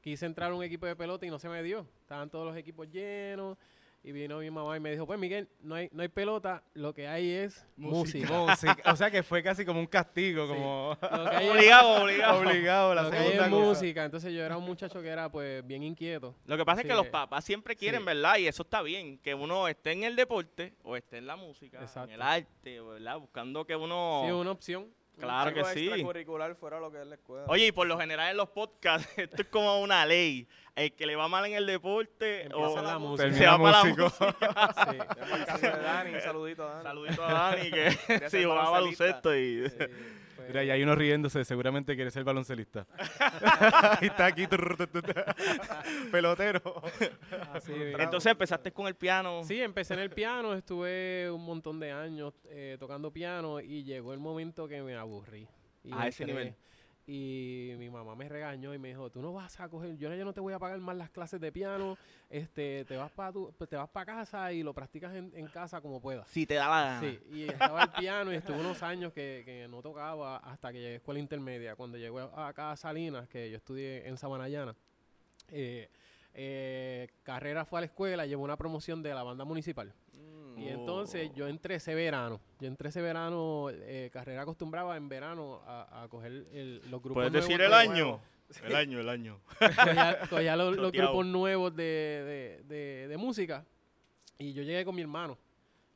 quise 0.00 0.26
entrar 0.26 0.50
a 0.50 0.54
un 0.54 0.62
equipo 0.62 0.86
de 0.86 0.96
pelota 0.96 1.24
y 1.26 1.30
no 1.30 1.38
se 1.38 1.48
me 1.48 1.62
dio. 1.62 1.86
Estaban 2.00 2.28
todos 2.30 2.46
los 2.46 2.56
equipos 2.56 2.88
llenos. 2.90 3.56
Y 4.04 4.10
vino 4.10 4.38
mi 4.40 4.50
mamá 4.50 4.76
y 4.76 4.80
me 4.80 4.90
dijo, 4.90 5.06
pues 5.06 5.16
Miguel, 5.16 5.48
no 5.60 5.76
hay, 5.76 5.88
no 5.92 6.02
hay 6.02 6.08
pelota, 6.08 6.64
lo 6.74 6.92
que 6.92 7.06
hay 7.06 7.30
es 7.30 7.64
música. 7.76 8.28
Música. 8.32 8.76
O 8.92 8.96
sea 8.96 9.12
que 9.12 9.22
fue 9.22 9.44
casi 9.44 9.64
como 9.64 9.78
un 9.78 9.86
castigo, 9.86 10.46
Sí. 10.46 10.52
como 10.52 10.96
es- 11.40 11.50
Obligado, 11.50 12.02
obligado. 12.02 12.40
obligado 12.40 12.94
la 12.96 13.02
lo 13.04 13.10
que 13.10 13.16
hay 13.16 13.22
segunda 13.26 13.44
es 13.46 13.50
música. 13.52 14.04
Entonces 14.04 14.32
yo 14.34 14.42
era 14.42 14.56
un 14.56 14.64
muchacho 14.64 15.00
que 15.00 15.08
era 15.08 15.30
pues 15.30 15.64
bien 15.64 15.84
inquieto. 15.84 16.34
Lo 16.46 16.56
que 16.56 16.64
pasa 16.64 16.80
es 16.80 16.86
que 16.88 16.94
los 16.94 17.06
papás 17.08 17.44
siempre 17.44 17.76
quieren, 17.76 18.00
sí. 18.00 18.06
¿verdad? 18.06 18.38
Y 18.38 18.48
eso 18.48 18.64
está 18.64 18.82
bien, 18.82 19.18
que 19.18 19.34
uno 19.34 19.68
esté 19.68 19.92
en 19.92 20.02
el 20.02 20.16
deporte 20.16 20.74
o 20.82 20.96
esté 20.96 21.18
en 21.18 21.28
la 21.28 21.36
música, 21.36 21.80
Exacto. 21.80 22.08
en 22.08 22.14
el 22.16 22.22
arte, 22.22 22.80
¿verdad? 22.80 23.18
Buscando 23.20 23.64
que 23.64 23.76
uno... 23.76 24.22
Sí, 24.26 24.32
una 24.32 24.50
opción. 24.50 24.88
Claro 25.18 25.54
que 25.54 25.64
sí. 25.66 25.86
extracurricular 25.86 26.54
fuera 26.56 26.80
lo 26.80 26.90
que 26.90 27.00
es 27.00 27.06
la 27.06 27.14
escuela. 27.14 27.44
Oye, 27.48 27.66
y 27.66 27.72
por 27.72 27.86
lo 27.86 27.98
general 27.98 28.30
en 28.30 28.36
los 28.36 28.48
podcasts, 28.48 29.08
esto 29.18 29.42
es 29.42 29.48
como 29.48 29.80
una 29.80 30.04
ley. 30.06 30.48
El 30.74 30.94
que 30.94 31.04
le 31.04 31.16
va 31.16 31.28
mal 31.28 31.44
en 31.44 31.52
el 31.52 31.66
deporte 31.66 32.44
Empieza 32.44 32.66
o 32.66 32.82
la 32.82 32.98
música. 32.98 33.24
Termina 33.24 33.44
se 33.44 33.46
va 33.46 33.62
para 33.62 33.78
la 33.78 33.84
música. 33.84 34.10
Sí. 34.90 34.98
Tenemos 35.14 35.38
el 35.38 35.46
caso 35.46 35.66
de 35.66 35.82
Dani, 35.82 36.14
un 36.14 36.20
saludito 36.20 36.62
a 36.62 36.72
Dani. 36.72 36.84
Saludito 36.84 37.24
a 37.24 37.32
Dani 37.32 37.70
que 37.70 37.90
sí, 38.30 38.44
jugaba 38.44 38.70
baloncesto 38.70 39.36
y... 39.36 39.68
Sí, 39.68 39.76
Mira, 40.48 40.64
y 40.64 40.70
hay 40.70 40.82
uno 40.82 40.94
riéndose, 40.94 41.44
seguramente 41.44 41.94
quiere 41.94 42.10
ser 42.10 42.24
baloncelista. 42.24 42.86
y 44.00 44.06
está 44.06 44.26
aquí. 44.26 44.46
Pelotero. 46.10 46.82
así. 47.52 47.72
Entonces 47.98 48.32
empezaste 48.32 48.72
con 48.72 48.86
el 48.86 48.94
piano. 48.94 49.42
Sí, 49.44 49.60
empecé 49.60 49.94
en 49.94 50.00
el 50.00 50.10
piano, 50.10 50.54
estuve 50.54 51.30
un 51.30 51.44
montón 51.44 51.80
de 51.80 51.92
años 51.92 52.34
eh, 52.50 52.76
tocando 52.78 53.12
piano 53.12 53.60
y 53.60 53.84
llegó 53.84 54.12
el 54.12 54.20
momento 54.20 54.68
que 54.68 54.82
me 54.82 54.96
aburrí. 54.96 55.48
Y 55.84 55.92
A 55.92 56.06
ese 56.06 56.24
nivel. 56.24 56.54
Y 57.06 57.72
mi 57.78 57.90
mamá 57.90 58.14
me 58.14 58.28
regañó 58.28 58.72
y 58.74 58.78
me 58.78 58.88
dijo, 58.88 59.10
tú 59.10 59.20
no 59.20 59.32
vas 59.32 59.58
a 59.58 59.68
coger, 59.68 59.96
yo 59.96 60.14
ya 60.14 60.24
no 60.24 60.32
te 60.32 60.40
voy 60.40 60.52
a 60.52 60.58
pagar 60.60 60.78
más 60.78 60.96
las 60.96 61.10
clases 61.10 61.40
de 61.40 61.50
piano, 61.50 61.98
este, 62.30 62.84
te 62.84 62.96
vas 62.96 63.10
para 63.10 63.32
te 63.68 63.76
vas 63.76 63.88
para 63.90 64.06
casa 64.06 64.52
y 64.52 64.62
lo 64.62 64.72
practicas 64.72 65.14
en, 65.14 65.32
en 65.34 65.48
casa 65.48 65.80
como 65.80 66.00
puedas. 66.00 66.28
Si 66.28 66.46
te 66.46 66.54
da 66.54 66.68
la 66.68 66.84
gana. 66.84 67.00
Sí, 67.00 67.18
y 67.32 67.42
estaba 67.48 67.82
el 67.82 67.90
piano 67.90 68.32
y 68.32 68.36
estuve 68.36 68.60
unos 68.60 68.82
años 68.84 69.12
que, 69.12 69.42
que 69.44 69.66
no 69.68 69.82
tocaba 69.82 70.36
hasta 70.36 70.72
que 70.72 70.78
llegué 70.78 70.92
a 70.92 70.96
escuela 70.96 71.18
intermedia. 71.18 71.74
Cuando 71.74 71.98
llegué 71.98 72.20
acá 72.36 72.70
a 72.70 72.76
Salinas, 72.76 73.28
que 73.28 73.50
yo 73.50 73.56
estudié 73.56 74.06
en 74.06 74.16
Sabanayana, 74.16 74.76
eh, 75.48 75.90
eh, 76.34 77.08
Carrera 77.22 77.64
fue 77.64 77.78
a 77.78 77.82
la 77.82 77.86
escuela 77.86 78.26
llevó 78.26 78.44
una 78.44 78.56
promoción 78.56 79.02
de 79.02 79.12
la 79.12 79.22
banda 79.22 79.44
municipal. 79.44 79.92
Mm. 80.12 80.41
Y 80.64 80.68
entonces 80.68 81.30
yo 81.34 81.48
entré 81.48 81.76
ese 81.76 81.94
verano. 81.94 82.40
Yo 82.60 82.68
entré 82.68 82.88
ese 82.90 83.00
verano, 83.02 83.68
eh, 83.70 84.10
Carrera 84.12 84.42
acostumbraba 84.42 84.96
en 84.96 85.08
verano 85.08 85.60
a, 85.66 86.02
a 86.04 86.08
coger 86.08 86.32
el- 86.52 86.78
los 86.90 87.02
grupos 87.02 87.14
¿Puedes 87.14 87.32
nuevos 87.32 87.48
decir 87.48 87.58
de- 87.60 87.66
el 87.66 87.72
año? 87.74 88.20
El 88.64 88.76
año, 88.76 89.00
el 89.00 89.08
año. 89.08 89.40
cogía, 89.58 90.18
cogía 90.28 90.56
los, 90.56 90.76
grupos 90.92 91.24
nuevos 91.24 91.74
de, 91.74 91.82
de- 91.84 92.74
de- 92.74 93.08
de 93.08 93.16
música 93.16 93.64
y 94.38 94.52
yo 94.52 94.62
llegué 94.62 94.84
con 94.84 94.94
mi 94.94 95.00
hermano 95.00 95.38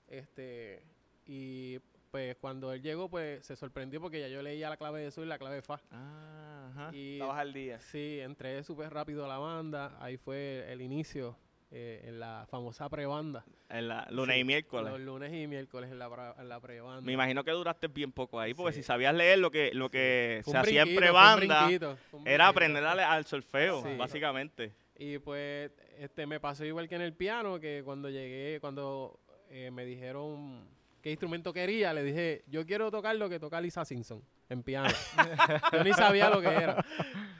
este 0.08 0.82
y 1.26 1.78
pues 2.10 2.36
cuando 2.36 2.72
él 2.72 2.80
llegó 2.80 3.10
pues 3.10 3.44
se 3.44 3.56
sorprendió 3.56 4.00
porque 4.00 4.20
ya 4.20 4.28
yo 4.28 4.40
leía 4.40 4.70
la 4.70 4.76
clave 4.78 5.02
de 5.02 5.10
sol 5.10 5.24
y 5.24 5.28
la 5.28 5.36
clave 5.38 5.56
de 5.56 5.62
fa 5.62 5.80
Ah, 5.90 6.68
ajá. 6.70 6.96
y 6.96 7.14
Estabas 7.14 7.38
al 7.40 7.52
día. 7.52 7.78
sí 7.80 8.20
entré 8.20 8.62
súper 8.64 8.90
rápido 8.92 9.24
a 9.24 9.28
la 9.28 9.36
banda 9.38 9.96
ahí 10.00 10.16
fue 10.16 10.64
el 10.72 10.80
inicio 10.80 11.36
eh, 11.70 12.04
en 12.06 12.20
la 12.20 12.46
famosa 12.48 12.88
prebanda 12.88 13.44
En 13.68 13.88
la 13.88 14.06
lunes 14.10 14.34
Sí, 14.36 14.40
y 14.40 14.44
miércoles. 14.44 14.92
los 14.92 15.00
lunes 15.00 15.32
y 15.32 15.46
miércoles 15.48 15.90
en 15.90 15.98
la, 15.98 16.34
en 16.38 16.48
la 16.48 16.60
prebanda 16.60 17.00
Me 17.00 17.12
imagino 17.12 17.42
que 17.42 17.50
duraste 17.50 17.88
bien 17.88 18.12
poco 18.12 18.38
ahí, 18.38 18.54
porque 18.54 18.72
Sí. 18.74 18.82
si 18.82 18.86
sabías 18.86 19.14
leer 19.14 19.38
lo 19.40 19.50
que, 19.50 19.72
lo 19.74 19.90
que 19.90 20.42
se 20.44 20.56
hacía 20.56 20.82
en 20.82 20.90
un 20.90 20.96
prebanda, 20.96 21.66
brinquito, 21.66 21.98
era 22.24 22.48
aprender 22.48 22.84
al, 22.84 23.00
al 23.00 23.24
solfeo, 23.26 23.82
básicamente. 23.96 24.72
Y 24.98 25.18
pues 25.18 25.70
este 25.98 26.24
me 26.26 26.40
pasó 26.40 26.64
igual 26.64 26.88
que 26.88 26.94
en 26.94 27.02
el 27.02 27.12
piano, 27.12 27.58
que 27.60 27.82
cuando 27.84 28.08
llegué, 28.10 28.60
cuando 28.60 29.18
eh, 29.50 29.70
me 29.72 29.84
dijeron 29.84 30.68
qué 31.02 31.10
instrumento 31.10 31.52
quería, 31.52 31.92
le 31.92 32.02
dije, 32.02 32.44
yo 32.46 32.64
quiero 32.64 32.90
tocar 32.90 33.14
lo 33.16 33.28
que 33.28 33.38
toca 33.40 33.60
Lisa 33.60 33.84
Simpson 33.84 34.22
en 34.48 34.62
piano. 34.62 34.88
yo 35.72 35.84
ni 35.84 35.92
sabía 35.92 36.30
lo 36.30 36.40
que 36.40 36.48
era. 36.48 36.84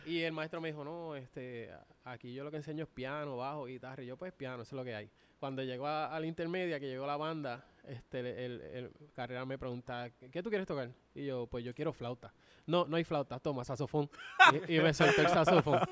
Y 0.07 0.23
el 0.23 0.33
maestro 0.33 0.61
me 0.61 0.69
dijo, 0.69 0.85
no, 0.85 1.17
este, 1.17 1.71
aquí 2.05 2.33
yo 2.33 2.45
lo 2.45 2.51
que 2.51 2.59
enseño 2.59 2.85
es 2.85 2.91
piano, 2.91 3.37
bajo, 3.37 3.67
guitarra. 3.67 4.03
Y 4.03 4.07
yo, 4.07 4.17
pues 4.17 4.33
piano, 4.33 4.63
eso 4.63 4.75
es 4.75 4.79
lo 4.79 4.85
que 4.85 4.95
hay. 4.95 5.11
Cuando 5.39 5.63
llegó 5.63 5.87
a, 5.87 6.15
a 6.15 6.21
la 6.21 6.27
intermedia, 6.27 6.81
que 6.81 6.87
llegó 6.87 7.07
la 7.07 7.17
banda, 7.17 7.65
este, 7.85 8.21
el, 8.21 8.29
el, 8.37 8.61
el 8.61 8.93
carrera 9.15 9.45
me 9.45 9.59
pregunta, 9.59 10.11
¿qué 10.31 10.43
tú 10.43 10.49
quieres 10.49 10.67
tocar? 10.67 10.91
Y 11.15 11.27
yo, 11.27 11.47
pues 11.47 11.65
yo 11.65 11.75
quiero 11.75 11.93
flauta. 11.93 12.33
No, 12.67 12.85
no 12.87 12.97
hay 12.97 13.05
flauta, 13.05 13.39
toma, 13.39 13.65
saxofón. 13.65 14.11
y, 14.69 14.77
y 14.77 14.81
me 14.81 14.93
soltó 14.93 15.23
el 15.23 15.29
saxofón. 15.29 15.81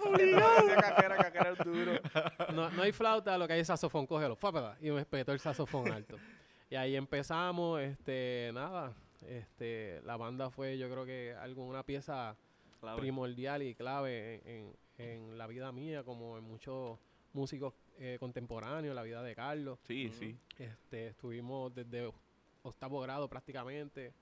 No, 2.54 2.70
no 2.70 2.82
hay 2.82 2.92
flauta, 2.92 3.36
lo 3.36 3.46
que 3.46 3.54
hay 3.54 3.60
es 3.60 3.66
saxofón, 3.66 4.06
cógelo. 4.06 4.38
Y 4.80 4.90
me 4.90 5.00
espetó 5.00 5.32
el 5.32 5.40
saxofón 5.40 5.90
alto. 5.92 6.16
Y 6.70 6.76
ahí 6.76 6.96
empezamos, 6.96 7.80
este, 7.80 8.50
nada, 8.54 8.92
este, 9.28 10.00
la 10.04 10.16
banda 10.16 10.50
fue 10.50 10.78
yo 10.78 10.90
creo 10.90 11.04
que 11.04 11.34
algo, 11.38 11.64
una 11.64 11.84
pieza 11.84 12.36
Clave. 12.80 13.00
primordial 13.00 13.62
y 13.62 13.74
clave 13.74 14.34
en, 14.44 14.48
en- 14.54 14.76
en 14.96 15.38
la 15.38 15.46
vida 15.48 15.72
mía, 15.72 16.04
como 16.04 16.38
en 16.38 16.44
muchos 16.44 16.98
músicos 17.32 17.74
eh, 17.98 18.16
contemporáneos, 18.20 18.94
la 18.94 19.02
vida 19.02 19.22
de 19.22 19.34
Carlos. 19.34 19.78
Sí, 19.86 20.10
sí. 20.10 20.36
Este, 20.58 21.08
estuvimos 21.08 21.74
desde 21.74 22.12
octavo 22.62 23.00
grado 23.00 23.28
prácticamente, 23.28 24.12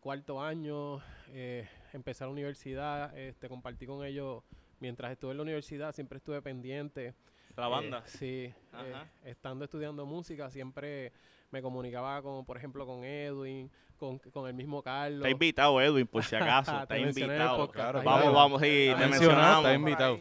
cuarto 0.00 0.40
año, 0.40 1.02
eh, 1.28 1.68
empecé 1.92 2.24
la 2.24 2.30
universidad, 2.30 3.16
este, 3.18 3.48
compartí 3.48 3.86
con 3.86 4.04
ellos 4.04 4.42
mientras 4.78 5.10
estuve 5.12 5.32
en 5.32 5.38
la 5.38 5.42
universidad, 5.42 5.92
siempre 5.94 6.18
estuve 6.18 6.40
pendiente. 6.40 7.14
La 7.56 7.66
banda. 7.68 7.98
Eh, 7.98 8.02
sí, 8.06 8.54
Ajá. 8.72 9.02
eh, 9.24 9.30
estando 9.30 9.64
estudiando 9.64 10.06
música, 10.06 10.48
siempre 10.50 11.12
me 11.50 11.62
comunicaba 11.62 12.20
con, 12.22 12.44
por 12.44 12.56
ejemplo, 12.56 12.86
con 12.86 13.04
Edwin, 13.04 13.70
con, 13.96 14.18
con 14.18 14.46
el 14.48 14.54
mismo 14.54 14.82
Carlos. 14.82 15.18
Está 15.18 15.30
invitado, 15.30 15.80
Edwin, 15.80 16.06
por 16.06 16.24
si 16.24 16.36
acaso. 16.36 16.72
Te 16.88 16.94
Está 16.94 16.98
invitado. 16.98 17.56
podcast. 17.56 17.74
Claro, 17.74 17.98
Ahí 18.00 18.04
Vamos, 18.04 18.26
va. 18.28 18.32
vamos, 18.32 18.60
sí, 18.62 18.90
te 18.96 19.06
mencionamos. 19.06 19.58
está 19.64 19.74
invitado. 19.74 20.20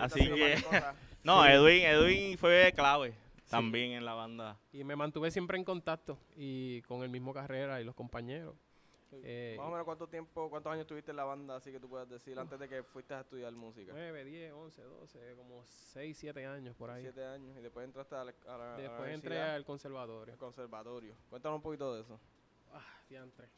Así 0.00 0.20
que-. 0.28 0.56
No. 1.24 1.42
Edwin, 1.46 1.82
Edwin 1.84 2.36
fue 2.36 2.70
clave 2.76 3.14
también 3.48 3.92
en 3.92 4.04
la 4.04 4.12
banda. 4.12 4.58
Y 4.72 4.84
me 4.84 4.94
mantuve 4.94 5.30
siempre 5.30 5.56
en 5.56 5.64
contacto 5.64 6.18
y 6.36 6.82
con 6.82 7.02
el 7.02 7.08
mismo 7.08 7.32
carrera 7.32 7.80
y 7.80 7.84
los 7.84 7.94
compañeros. 7.94 8.54
Eh, 9.22 9.54
Más 9.58 9.66
o 9.66 9.70
menos 9.70 9.84
cuánto 9.84 10.08
tiempo, 10.08 10.48
cuántos 10.50 10.72
años 10.72 10.86
tuviste 10.86 11.10
en 11.10 11.16
la 11.18 11.24
banda, 11.24 11.56
así 11.56 11.70
que 11.70 11.78
tú 11.78 11.88
puedes 11.88 12.08
decir, 12.08 12.38
antes 12.38 12.58
de 12.58 12.68
que 12.68 12.82
fuiste 12.82 13.14
a 13.14 13.20
estudiar 13.20 13.52
música. 13.52 13.92
9, 13.94 14.24
10, 14.24 14.52
11, 14.52 14.82
12, 14.82 15.34
como 15.36 15.64
6, 15.66 16.16
7 16.18 16.46
años 16.46 16.74
por 16.76 16.90
ahí. 16.90 17.02
Siete 17.02 17.24
años 17.24 17.56
y 17.56 17.60
después 17.60 17.84
entraste 17.84 18.14
a 18.14 18.24
la, 18.24 18.34
a 18.46 18.46
la- 18.46 18.54
a 18.54 18.58
la 18.58 18.76
Después 18.76 19.10
entré 19.14 19.40
al 19.40 19.64
conservatorio. 19.64 20.32
al 20.32 20.38
conservatorio. 20.38 21.14
Cuéntanos 21.30 21.56
un 21.56 21.62
poquito 21.62 21.94
de 21.94 22.00
eso. 22.02 22.18
Ah, 22.72 22.84
diantre. 23.08 23.48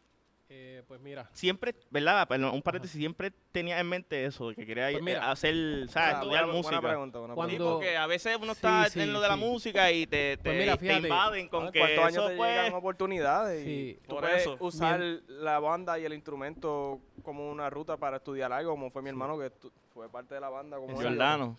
Eh, 0.49 0.85
pues 0.87 1.01
mira, 1.01 1.29
Siempre, 1.33 1.75
¿verdad? 1.91 2.29
Perdón, 2.29 2.55
un 2.55 2.63
paréntesis, 2.63 2.97
siempre 2.97 3.33
tenía 3.51 3.81
en 3.81 3.89
mente 3.89 4.25
eso, 4.27 4.51
de 4.51 4.55
que 4.55 4.65
quería 4.65 4.91
Pues 4.93 5.03
mira. 5.03 5.29
hacer, 5.29 5.55
¿sabes? 5.89 5.97
Ah, 5.97 6.21
Estudiar 6.21 6.45
buena, 6.45 6.57
música. 6.57 6.77
Buena 6.81 6.89
pregunta, 6.89 7.19
buena 7.19 7.35
Cuando- 7.35 7.51
Sí, 7.51 7.57
pregunta. 7.57 7.75
porque 7.79 7.97
a 7.97 8.07
veces 8.07 8.37
uno 8.37 8.45
Sí, 8.47 8.51
está 8.53 8.89
sí, 8.89 9.01
en 9.01 9.13
lo 9.13 9.21
de 9.21 9.27
la 9.29 9.35
música 9.37 9.91
y 9.91 10.07
te, 10.07 10.37
te, 10.37 10.43
Pues 10.45 10.59
mira, 10.59 10.77
te 10.77 10.93
invaden 10.99 11.49
con 11.49 11.73
que 11.73 11.81
cuarto 11.81 12.01
año 12.05 12.09
eso 12.21 12.29
te 12.29 12.37
pues... 12.37 12.51
llegan 12.51 12.75
oportunidades 12.75 13.65
Sí. 13.65 13.99
y 14.01 14.07
tú 14.07 14.15
Por 14.15 14.21
puedes 14.23 14.43
eso. 14.43 14.57
usar 14.61 15.01
la 15.01 15.59
banda 15.59 15.99
y 15.99 16.05
el 16.05 16.13
instrumento 16.13 17.01
como 17.25 17.51
una 17.51 17.69
ruta 17.69 17.97
para 17.97 18.19
estudiar 18.19 18.53
algo, 18.53 18.71
como 18.71 18.91
fue 18.93 19.03
mi 19.03 19.09
hermano 19.09 19.37
que 19.41 19.51
fue 19.93 20.09
parte 20.09 20.37
de 20.37 20.41
la 20.41 20.49
banda 20.49 20.77
como 20.77 20.95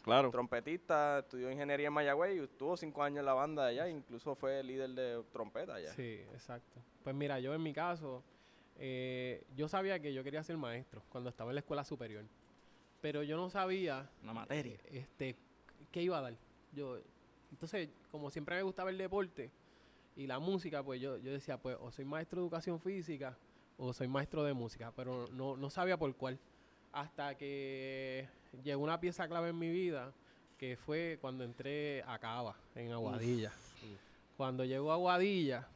claro. 0.01 0.31
trompetista, 0.31 1.19
estudió 1.19 1.51
ingeniería 1.51 1.87
en 1.87 1.93
Mayagüez 1.93 2.37
y 2.37 2.39
estuvo 2.39 2.77
cinco 2.77 3.03
años 3.03 3.19
en 3.19 3.25
la 3.25 3.33
banda 3.33 3.65
allá, 3.65 3.89
incluso 3.89 4.33
fue 4.35 4.63
líder 4.63 4.91
de 4.91 5.23
trompeta 5.33 5.73
allá. 5.75 5.91
sí, 5.93 6.21
exacto. 6.33 6.79
Pues 7.03 7.13
mira, 7.15 7.39
yo 7.41 7.53
en 7.53 7.63
mi 7.63 7.73
caso, 7.73 8.23
eh, 8.79 9.43
yo 9.55 9.67
sabía 9.67 9.99
que 9.99 10.13
yo 10.13 10.23
quería 10.23 10.43
ser 10.43 10.57
maestro 10.57 11.01
cuando 11.09 11.29
estaba 11.29 11.51
en 11.51 11.55
la 11.55 11.59
escuela 11.61 11.83
superior. 11.83 12.25
Pero 13.01 13.23
yo 13.23 13.37
no 13.37 13.49
sabía 13.49 14.09
Una 14.23 14.33
materia. 14.33 14.73
eh, 14.85 14.99
este, 14.99 15.35
qué 15.91 16.01
iba 16.01 16.17
a 16.17 16.21
dar. 16.21 16.35
Yo, 16.73 16.99
entonces, 17.51 17.89
como 18.11 18.29
siempre 18.29 18.55
me 18.55 18.63
gustaba 18.63 18.89
el 18.89 18.97
deporte 18.97 19.51
y 20.15 20.27
la 20.27 20.39
música, 20.39 20.83
pues 20.83 20.99
yo, 21.01 21.17
yo 21.17 21.31
decía, 21.31 21.57
pues 21.57 21.77
o 21.79 21.91
soy 21.91 22.05
maestro 22.05 22.41
de 22.41 22.45
educación 22.45 22.79
física 22.79 23.37
o 23.77 23.93
soy 23.93 24.07
maestro 24.07 24.43
de 24.43 24.53
música, 24.53 24.91
pero 24.95 25.27
no, 25.31 25.55
no 25.57 25.69
sabía 25.69 25.97
por 25.97 26.13
cuál. 26.15 26.39
Hasta 26.91 27.35
que 27.37 28.27
llegó 28.63 28.83
una 28.83 28.99
pieza 28.99 29.27
clave 29.27 29.49
en 29.49 29.59
mi 29.59 29.69
vida, 29.69 30.11
que 30.57 30.75
fue 30.75 31.19
cuando 31.21 31.43
entré 31.43 32.01
a 32.07 32.17
Cava, 32.17 32.55
en 32.73 32.91
Aguadilla. 32.91 33.51
Cuando 34.35 34.65
llego 34.65 34.91
a 34.91 34.95
Aguadilla, 34.95 35.67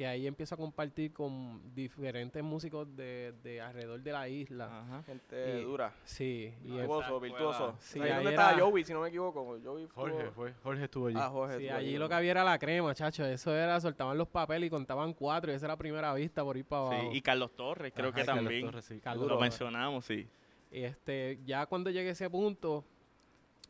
que 0.00 0.06
ahí 0.06 0.26
empiezo 0.26 0.54
a 0.54 0.56
compartir 0.56 1.12
con 1.12 1.74
diferentes 1.74 2.42
músicos 2.42 2.88
de, 2.96 3.34
de 3.42 3.60
alrededor 3.60 4.00
de 4.00 4.12
la 4.12 4.26
isla. 4.30 4.80
Ajá. 4.80 5.02
Gente 5.02 5.58
Y- 5.60 5.62
dura, 5.62 5.92
Sí, 6.04 6.54
y 6.64 6.70
virtuoso, 6.70 7.20
virtuoso. 7.20 7.76
Sí, 7.80 8.00
ahí 8.00 8.08
era- 8.08 8.30
estaba 8.30 8.58
Joey, 8.58 8.82
si 8.82 8.94
no 8.94 9.02
me 9.02 9.08
equivoco. 9.08 9.44
Joey 9.62 9.84
estuvo- 9.84 10.00
Jorge 10.00 10.30
fue, 10.30 10.54
Jorge 10.62 10.84
estuvo 10.84 11.06
allí. 11.08 11.18
Ah, 11.20 11.28
Jorge. 11.28 11.58
Sí, 11.58 11.64
estuvo 11.64 11.76
allí 11.78 11.88
allí. 11.88 11.98
lo 11.98 12.08
que 12.08 12.14
había 12.14 12.30
era 12.30 12.44
la 12.44 12.58
crema, 12.58 12.94
chacho. 12.94 13.26
Eso 13.26 13.54
era, 13.54 13.78
soltaban 13.78 14.16
los 14.16 14.28
papeles 14.28 14.68
y 14.68 14.70
contaban 14.70 15.12
cuatro 15.12 15.52
y 15.52 15.54
esa 15.56 15.66
era 15.66 15.74
la 15.74 15.78
primera 15.78 16.14
vista 16.14 16.42
por 16.44 16.56
ir 16.56 16.64
para 16.64 16.88
Sí, 16.88 16.94
abajo. 16.96 17.10
y 17.12 17.20
Carlos 17.20 17.54
Torres, 17.54 17.92
creo 17.94 18.08
Ajá, 18.08 18.14
que 18.20 18.24
Carlos 18.24 18.44
también. 18.44 18.64
Torres, 18.64 18.84
sí. 18.86 19.00
Carlos 19.00 19.26
Lo 19.26 19.34
Torres. 19.34 19.50
mencionamos, 19.50 20.06
sí. 20.06 20.26
Este, 20.70 21.40
ya 21.44 21.66
cuando 21.66 21.90
llegué 21.90 22.08
a 22.08 22.12
ese 22.12 22.30
punto, 22.30 22.86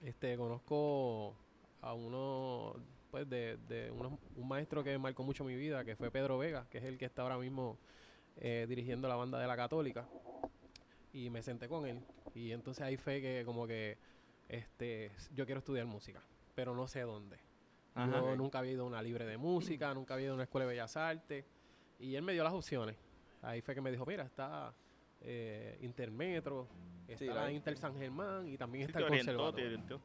este, 0.00 0.36
conozco 0.36 1.34
a 1.82 1.92
uno, 1.92 2.76
pues, 3.10 3.28
de, 3.28 3.56
de 3.68 3.90
unos- 3.90 4.18
un 4.36 4.48
maestro 4.48 4.82
que 4.84 4.96
marcó 4.98 5.22
mucho 5.22 5.44
mi 5.44 5.56
vida, 5.56 5.84
que 5.84 5.96
fue 5.96 6.10
Pedro 6.10 6.38
Vega, 6.38 6.66
que 6.70 6.78
es 6.78 6.84
el 6.84 6.98
que 6.98 7.04
está 7.06 7.22
ahora 7.22 7.38
mismo 7.38 7.78
eh, 8.36 8.66
dirigiendo 8.68 9.08
la 9.08 9.16
banda 9.16 9.38
de 9.38 9.46
la 9.46 9.56
Católica. 9.56 10.06
Y 11.12 11.28
me 11.30 11.42
senté 11.42 11.68
con 11.68 11.86
él. 11.86 12.00
Y 12.34 12.52
entonces 12.52 12.82
ahí 12.84 12.96
fue 12.96 13.20
que 13.20 13.42
como 13.44 13.66
que, 13.66 13.98
este, 14.48 15.10
yo 15.34 15.44
quiero 15.44 15.58
estudiar 15.58 15.86
música, 15.86 16.20
pero 16.54 16.74
no 16.74 16.86
sé 16.86 17.00
dónde. 17.02 17.38
Ajá. 17.94 18.20
Yo 18.20 18.36
nunca 18.36 18.60
había 18.60 18.72
ido 18.72 18.84
a 18.84 18.86
una 18.86 19.02
libre 19.02 19.26
de 19.26 19.36
música, 19.36 19.92
nunca 19.94 20.14
había 20.14 20.26
ido 20.26 20.32
a 20.32 20.36
una 20.36 20.44
escuela 20.44 20.66
de 20.66 20.70
bellas 20.72 20.96
artes. 20.96 21.44
Y 21.98 22.14
él 22.14 22.22
me 22.22 22.32
dio 22.32 22.44
las 22.44 22.52
opciones. 22.52 22.96
Ahí 23.42 23.60
fue 23.60 23.74
que 23.74 23.80
me 23.80 23.90
dijo, 23.90 24.06
mira, 24.06 24.22
está 24.24 24.72
eh, 25.22 25.76
Intermetro, 25.82 26.66
está 27.08 27.24
la- 27.26 27.34
la 27.34 27.52
Inter 27.52 27.76
San 27.76 27.94
Germán 27.98 28.46
y 28.48 28.56
también 28.56 28.86
Sí, 28.86 28.90
está 28.90 29.00
el 29.00 29.04
orientó, 29.06 29.36
conservatorio. 29.36 30.00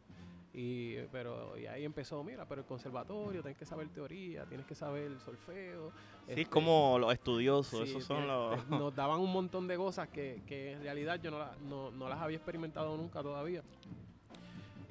Y, 0.58 0.96
pero, 1.12 1.58
y 1.58 1.66
ahí 1.66 1.84
empezó, 1.84 2.24
mira, 2.24 2.48
pero 2.48 2.62
el 2.62 2.68
conservatorio, 2.68 3.42
tienes 3.42 3.58
que 3.58 3.66
saber 3.66 3.90
teoría, 3.90 4.46
tienes 4.46 4.66
que 4.66 4.74
saber 4.74 5.20
solfeo. 5.20 5.90
Sí, 5.92 5.96
este, 6.30 6.42
es 6.44 6.48
como 6.48 6.98
los 6.98 7.12
estudiosos, 7.12 7.82
sí, 7.84 7.90
esos 7.90 8.06
son 8.06 8.26
los... 8.26 8.64
te- 8.64 8.70
Nos 8.70 8.96
daban 8.96 9.20
un 9.20 9.34
montón 9.34 9.68
de 9.68 9.76
cosas 9.76 10.08
que, 10.08 10.42
que 10.48 10.72
en 10.72 10.82
realidad 10.82 11.20
yo 11.22 11.30
no, 11.30 11.40
la- 11.40 11.58
no, 11.68 11.92
no 11.92 12.08
las 12.08 12.20
había 12.22 12.38
experimentado 12.38 12.96
nunca 12.96 13.22
todavía. 13.22 13.64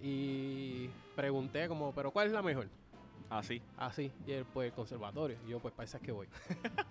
Y 0.02 0.88
pregunté 1.16 1.66
como, 1.68 1.92
pero 1.94 2.11
¿cuál 2.11 2.26
es 2.26 2.33
la 2.33 2.42
mejor? 2.42 2.68
Así. 3.30 3.62
Así, 3.78 4.12
y 4.26 4.33
él, 4.33 4.44
pues 4.52 4.66
el 4.68 4.75
conservatorio. 4.75 5.38
Y 5.47 5.50
yo, 5.50 5.61
pues 5.61 5.73
para 5.73 5.85
esa 5.87 5.97
es 5.97 6.02
que 6.02 6.12
voy. 6.12 6.28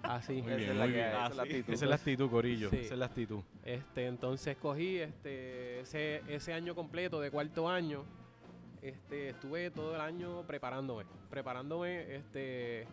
Así. 0.01 0.41
Muy 0.41 0.51
Esa 0.53 0.71
es 0.71 0.75
la 0.77 0.85
muy 0.85 0.93
que 0.93 0.97
bien. 0.99 1.05
hay, 1.05 1.11
esa 1.13 1.23
Ah, 1.25 1.27
es 1.29 1.35
la 1.35 1.43
actitud. 1.43 1.73
Esa 1.73 1.85
es 1.85 1.89
la 1.89 1.95
actitud, 1.95 2.29
Corillo. 2.29 2.69
Sí. 2.71 2.77
Esa 2.77 2.93
es 2.95 2.99
la 2.99 3.05
actitud. 3.05 3.39
Este, 3.63 4.07
entonces 4.07 4.57
cogí 4.57 4.97
este, 4.97 5.81
ese, 5.81 6.23
ese 6.27 6.53
año 6.53 6.73
completo 6.73 7.21
de 7.21 7.29
cuarto 7.29 7.69
año. 7.69 8.03
Este, 8.83 9.29
estuve 9.29 9.71
todo 9.71 9.95
el 9.95 10.01
año 10.01 10.41
preparándome. 10.45 11.05
Preparándome 11.29 12.15
este, 12.15 12.85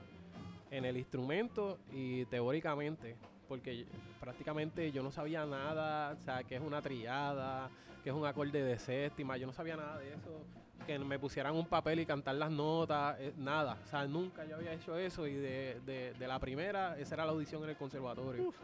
en 0.71 0.85
el 0.85 0.97
instrumento 0.97 1.79
y 1.93 2.25
teóricamente. 2.27 3.17
Porque 3.49 3.87
prácticamente 4.21 4.93
yo 4.93 5.03
no 5.03 5.11
sabía 5.11 5.45
nada, 5.45 6.13
o 6.13 6.23
sea, 6.23 6.45
que 6.45 6.55
es 6.55 6.63
una 6.63 6.81
triada, 6.81 7.69
que 8.05 8.11
es 8.11 8.15
un 8.15 8.25
acorde 8.25 8.63
de 8.63 8.79
séptima, 8.79 9.37
yo 9.37 9.49
no 9.49 9.53
sabía 9.53 9.77
nada 9.77 9.99
de 9.99 10.11
eso. 10.11 10.45
Que 10.87 10.97
me 11.01 11.19
pusieran 11.19 11.57
un 11.57 11.67
papel 11.67 11.99
y 11.99 12.07
cantar 12.07 12.37
las 12.37 12.53
notas, 12.53 13.17
eh, 13.19 13.35
nada. 13.37 13.77
O 13.85 13.89
sea, 13.89 14.07
nunca 14.07 14.45
yo 14.45 14.55
había 14.55 14.73
hecho 14.73 14.97
eso 14.97 15.27
y 15.27 15.35
de, 15.35 15.81
de, 15.85 16.15
de 16.15 16.29
la 16.29 16.39
primera, 16.39 16.97
esa 17.01 17.17
era 17.17 17.25
la 17.25 17.33
audición 17.33 17.65
en 17.65 17.71
el 17.71 17.77
conservatorio. 17.77 18.55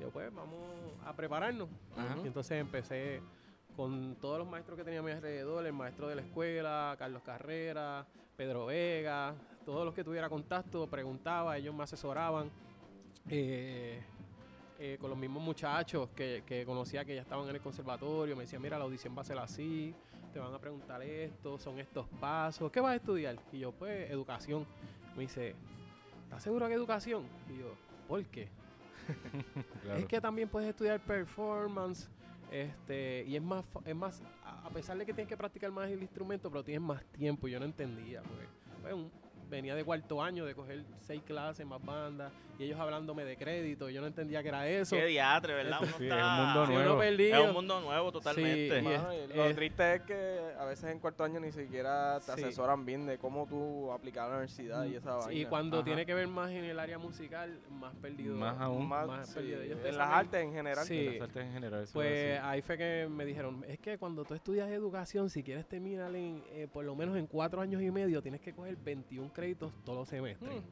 Yo 0.00 0.10
pues 0.10 0.32
vamos 0.32 0.60
a 1.04 1.12
prepararnos. 1.12 1.68
Ajá. 1.96 2.18
Y 2.22 2.28
entonces 2.28 2.60
empecé 2.60 3.20
con 3.78 4.16
todos 4.16 4.40
los 4.40 4.48
maestros 4.48 4.76
que 4.76 4.82
tenía 4.82 4.98
a 4.98 5.02
mi 5.04 5.12
alrededor, 5.12 5.64
el 5.64 5.72
maestro 5.72 6.08
de 6.08 6.16
la 6.16 6.22
escuela, 6.22 6.96
Carlos 6.98 7.22
Carrera, 7.22 8.04
Pedro 8.36 8.66
Vega, 8.66 9.36
todos 9.64 9.84
los 9.84 9.94
que 9.94 10.02
tuviera 10.02 10.28
contacto, 10.28 10.88
preguntaba, 10.88 11.56
ellos 11.56 11.72
me 11.72 11.84
asesoraban. 11.84 12.50
Eh, 13.30 14.02
eh, 14.80 14.98
con 15.00 15.10
los 15.10 15.18
mismos 15.18 15.44
muchachos 15.44 16.08
que, 16.16 16.42
que 16.44 16.66
conocía 16.66 17.04
que 17.04 17.14
ya 17.14 17.20
estaban 17.20 17.48
en 17.48 17.54
el 17.54 17.60
conservatorio, 17.60 18.34
me 18.34 18.42
decían, 18.42 18.60
mira, 18.62 18.78
la 18.78 18.84
audición 18.84 19.16
va 19.16 19.20
a 19.20 19.24
ser 19.24 19.38
así, 19.38 19.94
te 20.32 20.40
van 20.40 20.52
a 20.52 20.58
preguntar 20.58 21.00
esto, 21.02 21.56
son 21.56 21.78
estos 21.78 22.08
pasos, 22.20 22.72
¿qué 22.72 22.80
vas 22.80 22.94
a 22.94 22.96
estudiar? 22.96 23.36
Y 23.52 23.60
yo, 23.60 23.70
pues, 23.70 24.10
educación. 24.10 24.66
Me 25.14 25.22
dice, 25.22 25.54
¿estás 26.24 26.42
seguro 26.42 26.66
que 26.66 26.74
educación? 26.74 27.22
Y 27.48 27.60
yo, 27.60 27.74
¿por 28.08 28.24
qué? 28.24 28.48
Claro. 29.82 30.00
Es 30.00 30.06
que 30.06 30.20
también 30.20 30.48
puedes 30.48 30.68
estudiar 30.68 30.98
performance, 30.98 32.10
Este, 32.50 33.24
y 33.26 33.36
es 33.36 33.42
más, 33.42 33.64
es 33.84 33.94
más, 33.94 34.22
a 34.42 34.70
pesar 34.70 34.96
de 34.96 35.04
que 35.04 35.12
tienes 35.12 35.28
que 35.28 35.36
practicar 35.36 35.70
más 35.70 35.90
el 35.90 36.02
instrumento, 36.02 36.50
pero 36.50 36.64
tienes 36.64 36.82
más 36.82 37.04
tiempo. 37.06 37.48
Yo 37.48 37.58
no 37.58 37.66
entendía, 37.66 38.22
pues, 38.22 38.94
venía 39.48 39.74
de 39.74 39.84
cuarto 39.84 40.22
año 40.22 40.44
de 40.44 40.54
coger 40.54 40.84
seis 41.00 41.22
clases 41.24 41.64
más 41.66 41.82
bandas 41.84 42.32
y 42.58 42.64
ellos 42.64 42.78
hablándome 42.80 43.24
de 43.24 43.36
crédito. 43.36 43.88
Yo 43.88 44.00
no 44.00 44.08
entendía 44.08 44.42
que 44.42 44.48
era 44.48 44.68
eso. 44.68 44.96
Qué 44.96 45.06
diatre, 45.06 45.54
¿verdad? 45.54 45.78
Uno 45.80 45.92
Sí, 45.96 46.04
es 46.06 46.10
está- 46.12 46.40
un 46.40 46.44
mundo 46.46 46.66
Sí, 46.66 46.72
nuevo. 46.72 46.98
perdido. 46.98 47.36
Es 47.42 47.46
un 47.46 47.52
mundo 47.54 47.80
nuevo 47.80 48.12
totalmente. 48.12 48.70
Sí, 48.74 48.78
y- 48.80 48.82
Mano, 48.82 49.14
y 49.14 49.16
es- 49.16 49.36
lo 49.36 49.44
es- 49.44 49.56
triste 49.56 49.94
es 49.94 50.02
que 50.02 50.40
a 50.58 50.64
veces 50.64 50.90
en 50.90 50.98
cuarto 50.98 51.22
año 51.24 51.38
ni 51.40 51.52
siquiera 51.52 52.18
te 52.18 52.32
Sí. 52.32 52.42
asesoran 52.44 52.84
bien 52.84 53.06
de 53.06 53.16
cómo 53.18 53.46
tú 53.46 53.92
aplicar 53.92 54.24
a 54.24 54.28
la 54.28 54.34
universidad 54.38 54.84
y 54.86 54.96
esa 54.96 55.20
Sí, 55.20 55.26
vaina. 55.26 55.40
y 55.40 55.44
cuando 55.46 55.76
Ajá. 55.78 55.84
tiene 55.84 56.04
que 56.04 56.14
ver 56.14 56.26
más 56.26 56.50
en 56.50 56.64
el 56.64 56.78
área 56.80 56.98
musical, 56.98 57.58
más 57.70 57.94
perdido. 57.96 58.34
Más 58.34 58.60
aún. 58.60 58.88
Más, 58.88 59.06
más 59.06 59.28
sí, 59.28 59.34
perdido. 59.34 59.62
Ellos 59.62 59.78
en 59.84 59.96
las 59.96 60.08
artes 60.10 60.42
en 60.42 60.52
general. 60.52 60.84
Sí. 60.84 61.04
Las 61.12 61.22
artes 61.28 61.44
en 61.44 61.52
general, 61.52 61.82
eso 61.84 61.92
Pues 61.94 62.12
es 62.12 62.40
ahí 62.42 62.60
fue 62.62 62.76
que 62.76 63.06
me 63.08 63.24
dijeron, 63.24 63.64
es 63.68 63.78
que 63.78 63.98
cuando 63.98 64.24
tú 64.24 64.34
estudias 64.34 64.68
educación, 64.68 65.30
si 65.30 65.44
quieres 65.44 65.66
terminar 65.68 66.12
en, 66.16 66.42
eh, 66.50 66.66
por 66.72 66.84
lo 66.84 66.96
menos 66.96 67.16
en 67.16 67.28
cuatro 67.28 67.60
años 67.60 67.80
y 67.82 67.90
medio, 67.92 68.20
tienes 68.20 68.40
que 68.40 68.52
coger 68.52 68.76
21 68.76 69.30
créditos 69.38 69.72
todos 69.84 69.98
los 70.00 70.08
semestres. 70.08 70.62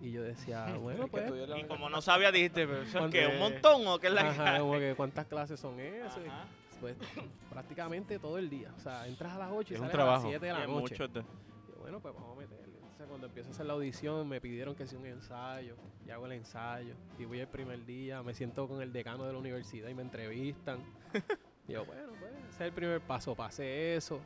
Y 0.00 0.10
yo 0.12 0.22
decía, 0.22 0.66
bueno, 0.80 1.04
que 1.04 1.20
pues, 1.22 1.32
Y 1.58 1.64
como 1.64 1.88
no 1.90 2.00
sabía, 2.00 2.32
dijiste, 2.32 2.66
pero 2.66 2.78
¿eso 2.82 2.86
es 2.86 2.92
Cuando- 2.92 3.10
que 3.10 3.26
un 3.26 3.38
montón 3.38 3.86
o 3.86 3.98
qué 3.98 4.06
es 4.08 4.12
la 4.14 4.30
ajá, 4.30 4.58
como 4.58 4.78
que 4.78 4.94
cuántas 4.96 5.26
clases 5.26 5.60
son 5.60 5.78
Ajá. 5.80 6.46
Pues 6.80 6.96
prácticamente 7.50 8.18
todo 8.18 8.38
el 8.38 8.48
día. 8.50 8.72
O 8.76 8.80
sea, 8.80 9.06
entras 9.06 9.32
a 9.34 9.38
las 9.38 9.50
8 9.52 9.72
y 9.72 9.76
Es 9.76 9.80
un 9.80 9.86
sales 9.86 9.94
a 9.94 9.98
las 9.98 10.06
trabajo. 10.06 10.28
7 10.28 10.46
de 10.46 10.52
la 10.52 10.60
Que 10.62 10.66
noche. 10.66 10.80
mucho 10.80 11.08
de- 11.08 11.20
Y 11.20 11.22
yo, 11.70 11.76
bueno, 11.80 12.00
pues 12.00 12.14
vamos 12.14 12.36
a 12.36 12.40
meterle. 12.40 12.64
Entonces, 12.74 13.06
cuando 13.08 13.26
empiezo 13.26 13.48
a 13.48 13.52
hacer 13.52 13.66
la 13.66 13.72
audición, 13.74 14.28
me 14.28 14.40
pidieron 14.40 14.74
que 14.74 14.86
sea 14.86 14.98
un 14.98 15.06
ensayo. 15.06 15.76
Y 16.06 16.10
hago 16.10 16.26
el 16.26 16.32
ensayo. 16.32 16.94
Y 17.18 17.24
voy 17.24 17.40
el 17.40 17.48
primer 17.48 17.84
día, 17.86 18.22
me 18.22 18.34
siento 18.34 18.66
con 18.68 18.82
el 18.82 18.92
decano 18.92 19.24
de 19.24 19.32
la 19.32 19.38
universidad 19.38 19.88
y 19.88 19.94
me 19.94 20.02
entrevistan. 20.02 20.78
y 21.68 21.72
yo, 21.72 21.84
bueno, 21.86 22.12
pues 22.18 22.32
ese 22.32 22.48
es 22.50 22.60
el 22.60 22.72
primer 22.72 23.00
paso. 23.00 23.34
Pasé 23.34 23.96
eso. 23.96 24.20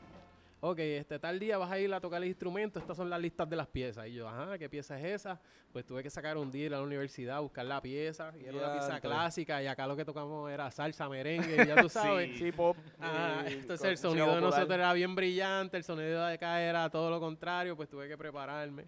Ok, 0.60 0.78
este 0.80 1.20
tal 1.20 1.38
día 1.38 1.56
vas 1.56 1.70
a 1.70 1.78
ir 1.78 1.92
a 1.94 2.00
tocar 2.00 2.20
el 2.20 2.28
instrumento. 2.28 2.80
Estas 2.80 2.96
son 2.96 3.08
las 3.08 3.20
listas 3.20 3.48
de 3.48 3.54
las 3.54 3.68
piezas. 3.68 4.08
Y 4.08 4.14
yo, 4.14 4.28
ajá, 4.28 4.58
¿qué 4.58 4.68
pieza 4.68 4.98
es 4.98 5.04
esa? 5.20 5.40
Pues 5.72 5.86
tuve 5.86 6.02
que 6.02 6.10
sacar 6.10 6.36
un 6.36 6.50
día 6.50 6.66
ir 6.66 6.74
a 6.74 6.78
la 6.78 6.82
universidad 6.82 7.36
a 7.36 7.40
buscar 7.40 7.64
la 7.64 7.80
pieza. 7.80 8.32
Y 8.40 8.44
era 8.46 8.58
una 8.58 8.72
pieza 8.72 9.00
clásica. 9.00 9.62
Y 9.62 9.68
acá 9.68 9.86
lo 9.86 9.94
que 9.96 10.04
tocamos 10.04 10.50
era 10.50 10.68
salsa, 10.72 11.08
merengue, 11.08 11.56
ya 11.76 11.80
tú 11.80 11.88
sabes. 11.88 12.36
Sí, 12.38 12.50
pop. 12.50 12.76
Ah, 12.98 13.44
entonces 13.46 13.86
el 13.86 13.98
sonido 13.98 14.34
de 14.34 14.40
nosotros 14.40 14.70
era 14.70 14.92
bien 14.94 15.14
brillante, 15.14 15.76
el 15.76 15.84
sonido 15.84 16.26
de 16.26 16.34
acá 16.34 16.60
era 16.60 16.90
todo 16.90 17.08
lo 17.08 17.20
contrario, 17.20 17.76
pues 17.76 17.88
tuve 17.88 18.08
que 18.08 18.18
prepararme. 18.18 18.86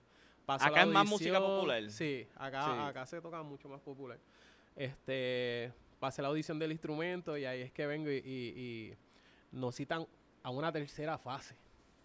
Acá 0.48 0.80
es 0.82 0.88
más 0.88 1.06
música 1.08 1.38
popular. 1.38 1.88
Sí, 1.90 2.26
acá, 2.34 2.64
Sí. 2.64 2.70
acá 2.80 3.06
se 3.06 3.20
toca 3.20 3.40
mucho 3.44 3.68
más 3.68 3.80
popular. 3.80 4.18
Este, 4.74 5.72
pasé 6.00 6.20
la 6.22 6.28
audición 6.28 6.58
del 6.58 6.72
instrumento 6.72 7.36
y 7.36 7.44
ahí 7.44 7.60
es 7.60 7.70
que 7.72 7.86
vengo 7.86 8.10
y, 8.10 8.16
y- 8.16 8.58
y 8.58 8.96
nos 9.52 9.76
citan 9.76 10.06
a 10.42 10.50
una 10.50 10.72
tercera 10.72 11.18
fase. 11.18 11.56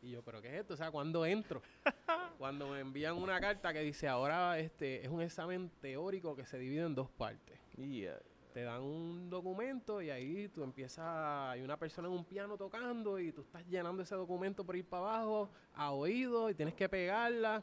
Y 0.01 0.11
yo, 0.11 0.21
¿pero 0.21 0.41
qué 0.41 0.49
es 0.49 0.61
esto? 0.61 0.73
O 0.75 0.77
sea, 0.77 0.91
¿cuándo 0.91 1.25
entro? 1.25 1.61
Cuando 2.37 2.67
me 2.69 2.79
envían 2.79 3.15
una 3.15 3.39
carta 3.39 3.73
que 3.73 3.79
dice, 3.79 4.07
ahora 4.07 4.59
este 4.59 5.03
es 5.03 5.09
un 5.09 5.21
examen 5.21 5.71
teórico 5.81 6.35
que 6.35 6.45
se 6.45 6.57
divide 6.59 6.83
en 6.83 6.95
dos 6.95 7.09
partes 7.11 7.59
Yeah. 7.77 8.17
te 8.53 8.63
dan 8.63 8.81
un 8.81 9.29
documento 9.29 10.01
y 10.01 10.09
ahí 10.09 10.47
tú 10.47 10.63
empiezas, 10.63 11.05
hay 11.51 11.61
una 11.61 11.75
persona 11.77 12.07
en 12.07 12.13
un 12.13 12.23
piano 12.23 12.55
tocando 12.57 13.19
y 13.19 13.33
tú 13.33 13.41
estás 13.41 13.65
llenando 13.67 14.01
ese 14.03 14.15
documento 14.15 14.63
por 14.63 14.77
ir 14.77 14.85
para 14.85 15.03
abajo 15.17 15.49
a 15.73 15.91
oído 15.91 16.49
y 16.49 16.55
tienes 16.55 16.73
que 16.73 16.87
pegarla. 16.87 17.61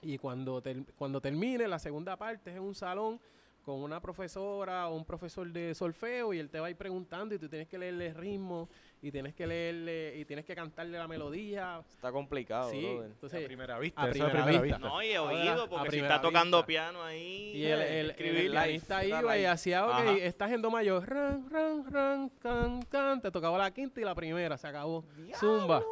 Y 0.00 0.16
cuando, 0.16 0.62
ter- 0.62 0.84
cuando 0.96 1.20
termine, 1.20 1.68
la 1.68 1.78
segunda 1.78 2.16
parte 2.16 2.50
es 2.52 2.56
en 2.56 2.62
un 2.62 2.74
salón 2.74 3.20
con 3.66 3.82
una 3.82 4.00
profesora 4.00 4.88
o 4.88 4.96
un 4.96 5.04
profesor 5.04 5.50
de 5.50 5.74
solfeo 5.74 6.32
y 6.32 6.38
él 6.38 6.48
te 6.48 6.58
va 6.60 6.68
a 6.68 6.70
ir 6.70 6.76
preguntando 6.76 7.34
y 7.34 7.38
tú 7.38 7.48
tienes 7.48 7.68
que 7.68 7.76
leerle 7.78 8.06
el 8.08 8.14
ritmo 8.14 8.68
y 9.04 9.12
tienes 9.12 9.34
que 9.34 9.46
leerle 9.46 10.16
y 10.16 10.24
tienes 10.24 10.46
que 10.46 10.54
cantarle 10.54 10.96
la 10.96 11.06
melodía. 11.06 11.82
Está 11.90 12.10
complicado, 12.10 12.70
Sí, 12.70 12.80
brother. 12.80 13.10
entonces 13.10 13.42
a 13.42 13.46
primera 13.46 13.78
vista, 13.78 14.02
a 14.02 14.08
primera 14.08 14.28
a 14.30 14.32
primera 14.32 14.62
vista. 14.62 14.76
vista. 14.78 14.88
No, 14.88 15.02
y 15.02 15.12
Ahora, 15.14 15.36
oído, 15.52 15.68
porque 15.68 15.90
si 15.90 15.98
está 15.98 16.20
tocando 16.22 16.56
vista. 16.58 16.66
piano 16.66 17.02
ahí. 17.02 17.52
Y 17.54 17.64
el, 17.66 17.80
el, 17.82 18.10
escribir 18.10 18.36
el 18.46 18.50
pianista 18.52 19.02
está 19.02 19.20
iba 19.20 19.38
y 19.38 19.44
hacía, 19.44 19.84
ok, 19.86 19.92
Ajá. 19.92 20.12
estás 20.12 20.52
en 20.52 20.62
do 20.62 20.70
mayor, 20.70 21.06
ran, 21.06 21.50
ran, 21.50 21.92
ran, 21.92 22.28
can, 22.40 22.82
can, 22.84 23.20
te 23.20 23.30
tocaba 23.30 23.58
la 23.58 23.70
quinta 23.72 24.00
y 24.00 24.04
la 24.04 24.14
primera, 24.14 24.56
se 24.56 24.66
acabó, 24.66 25.04
zumba, 25.38 25.82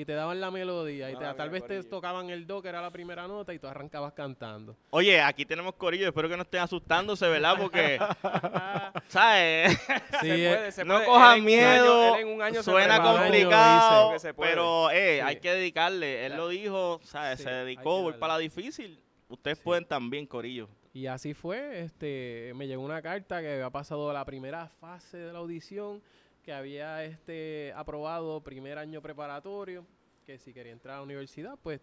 y 0.00 0.04
te 0.04 0.12
daban 0.12 0.40
la 0.40 0.50
melodía, 0.50 1.10
y 1.10 1.16
te- 1.16 1.24
tal 1.34 1.50
vez 1.50 1.66
te 1.66 1.82
tocaban 1.84 2.30
el 2.30 2.46
do, 2.46 2.62
que 2.62 2.68
era 2.68 2.80
la 2.80 2.90
primera 2.90 3.26
nota, 3.26 3.52
y 3.52 3.58
tú 3.58 3.66
arrancabas 3.66 4.12
cantando. 4.12 4.76
Oye, 4.90 5.20
aquí 5.20 5.44
tenemos 5.44 5.74
corillo, 5.74 6.06
espero 6.06 6.28
que 6.28 6.36
no 6.36 6.42
estén 6.42 6.60
asustándose, 6.60 7.26
¿verdad? 7.28 7.56
Porque, 7.58 7.98
¿sabes? 9.08 9.76
Sí, 10.20 10.26
Se 10.28 10.44
eh, 10.46 10.56
puede, 10.56 10.72
se 10.72 10.84
no 10.84 10.94
puede. 10.94 11.06
cojan 11.06 11.38
Él 11.38 11.42
miedo, 11.44 12.04
año- 12.04 12.14
él 12.16 12.20
en 12.20 12.28
un 12.34 12.42
año 12.42 12.62
suena 12.62 13.02
complicado, 13.02 14.10
puede. 14.34 14.34
pero 14.34 14.90
eh, 14.90 15.16
Sí. 15.16 15.20
hay 15.26 15.36
que 15.40 15.52
dedicarle. 15.52 16.26
Él 16.26 16.36
lo 16.36 16.48
dijo, 16.48 17.00
¿sabes? 17.02 17.38
Sí, 17.38 17.44
se 17.44 17.50
dedicó, 17.50 18.02
voy 18.02 18.14
para 18.14 18.34
la 18.34 18.38
difícil. 18.38 19.00
Ustedes 19.28 19.58
Sí. 19.58 19.64
pueden 19.64 19.84
también, 19.84 20.26
corillo. 20.26 20.68
Y 20.94 21.06
así 21.06 21.34
fue, 21.34 21.80
este, 21.82 22.52
me 22.56 22.66
llegó 22.66 22.82
una 22.82 23.02
carta 23.02 23.40
que 23.40 23.52
había 23.54 23.70
pasado 23.70 24.12
la 24.12 24.24
primera 24.24 24.68
fase 24.80 25.18
de 25.18 25.32
la 25.32 25.38
audición, 25.38 26.02
que 26.42 26.52
había 26.52 27.04
este 27.04 27.72
aprobado 27.76 28.42
primer 28.42 28.78
año 28.78 29.02
preparatorio, 29.02 29.84
que 30.26 30.38
si 30.38 30.52
quería 30.52 30.72
entrar 30.72 30.94
a 30.94 30.98
la 30.98 31.04
universidad, 31.04 31.58
pues 31.62 31.80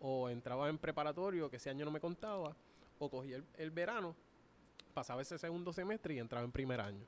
o 0.00 0.28
entraba 0.28 0.68
en 0.68 0.78
preparatorio, 0.78 1.50
que 1.50 1.56
ese 1.56 1.70
año 1.70 1.84
no 1.84 1.90
me 1.90 2.00
contaba, 2.00 2.56
o 2.98 3.10
cogía 3.10 3.36
el, 3.36 3.44
el 3.56 3.70
verano, 3.70 4.14
pasaba 4.94 5.22
ese 5.22 5.38
segundo 5.38 5.72
semestre 5.72 6.14
y 6.14 6.18
entraba 6.18 6.44
en 6.44 6.52
primer 6.52 6.80
año. 6.80 7.04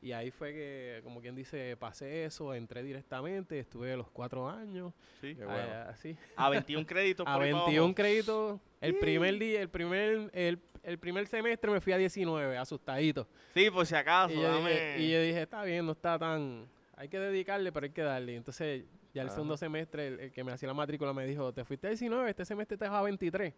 Y 0.00 0.12
ahí 0.12 0.30
fue 0.30 0.52
que, 0.52 1.00
como 1.02 1.20
quien 1.20 1.34
dice, 1.34 1.76
pasé 1.76 2.24
eso, 2.24 2.54
entré 2.54 2.84
directamente, 2.84 3.58
estuve 3.58 3.96
los 3.96 4.08
cuatro 4.10 4.48
años, 4.48 4.92
Sí. 5.20 5.34
Qué 5.34 5.44
bueno. 5.44 5.60
ah, 5.60 5.88
así, 5.88 6.16
A 6.36 6.48
21 6.50 6.86
créditos 6.86 7.26
a 7.26 7.32
por 7.32 7.40
para 7.40 7.52
21 7.52 7.78
abajo. 7.82 7.94
créditos. 7.96 8.60
El 8.80 8.98
primer 9.00 9.38
día, 9.40 9.60
el 9.60 9.68
primer, 9.68 10.30
el, 10.34 10.60
el 10.88 10.98
primer 10.98 11.26
semestre 11.26 11.70
me 11.70 11.80
fui 11.80 11.92
a 11.92 11.98
19, 11.98 12.56
asustadito. 12.58 13.26
Sí, 13.54 13.70
por 13.70 13.86
si 13.86 13.94
acaso, 13.94 14.32
Y 14.34 14.36
yo, 14.40 14.42
dame. 14.48 14.70
dije, 14.70 14.96
y 15.00 15.10
yo 15.12 15.20
dije, 15.22 15.42
está 15.42 15.62
bien, 15.64 15.86
no 15.86 15.92
está 15.92 16.18
tan... 16.18 16.66
Hay 16.96 17.08
que 17.08 17.18
dedicarle, 17.18 17.70
pero 17.72 17.84
hay 17.84 17.92
que 17.92 18.02
darle. 18.02 18.34
Entonces, 18.34 18.84
ya 19.14 19.22
el 19.22 19.28
Ajá. 19.28 19.36
segundo 19.36 19.56
semestre, 19.56 20.08
el, 20.08 20.20
el 20.20 20.32
que 20.32 20.42
me 20.42 20.50
hacía 20.52 20.66
la 20.66 20.74
matrícula 20.74 21.12
me 21.12 21.24
dijo, 21.26 21.52
te 21.52 21.64
fuiste 21.64 21.86
a 21.86 21.90
19, 21.90 22.28
este 22.30 22.44
semestre 22.44 22.76
te 22.76 22.84
vas 22.88 22.94
a 22.94 23.02
23. 23.02 23.54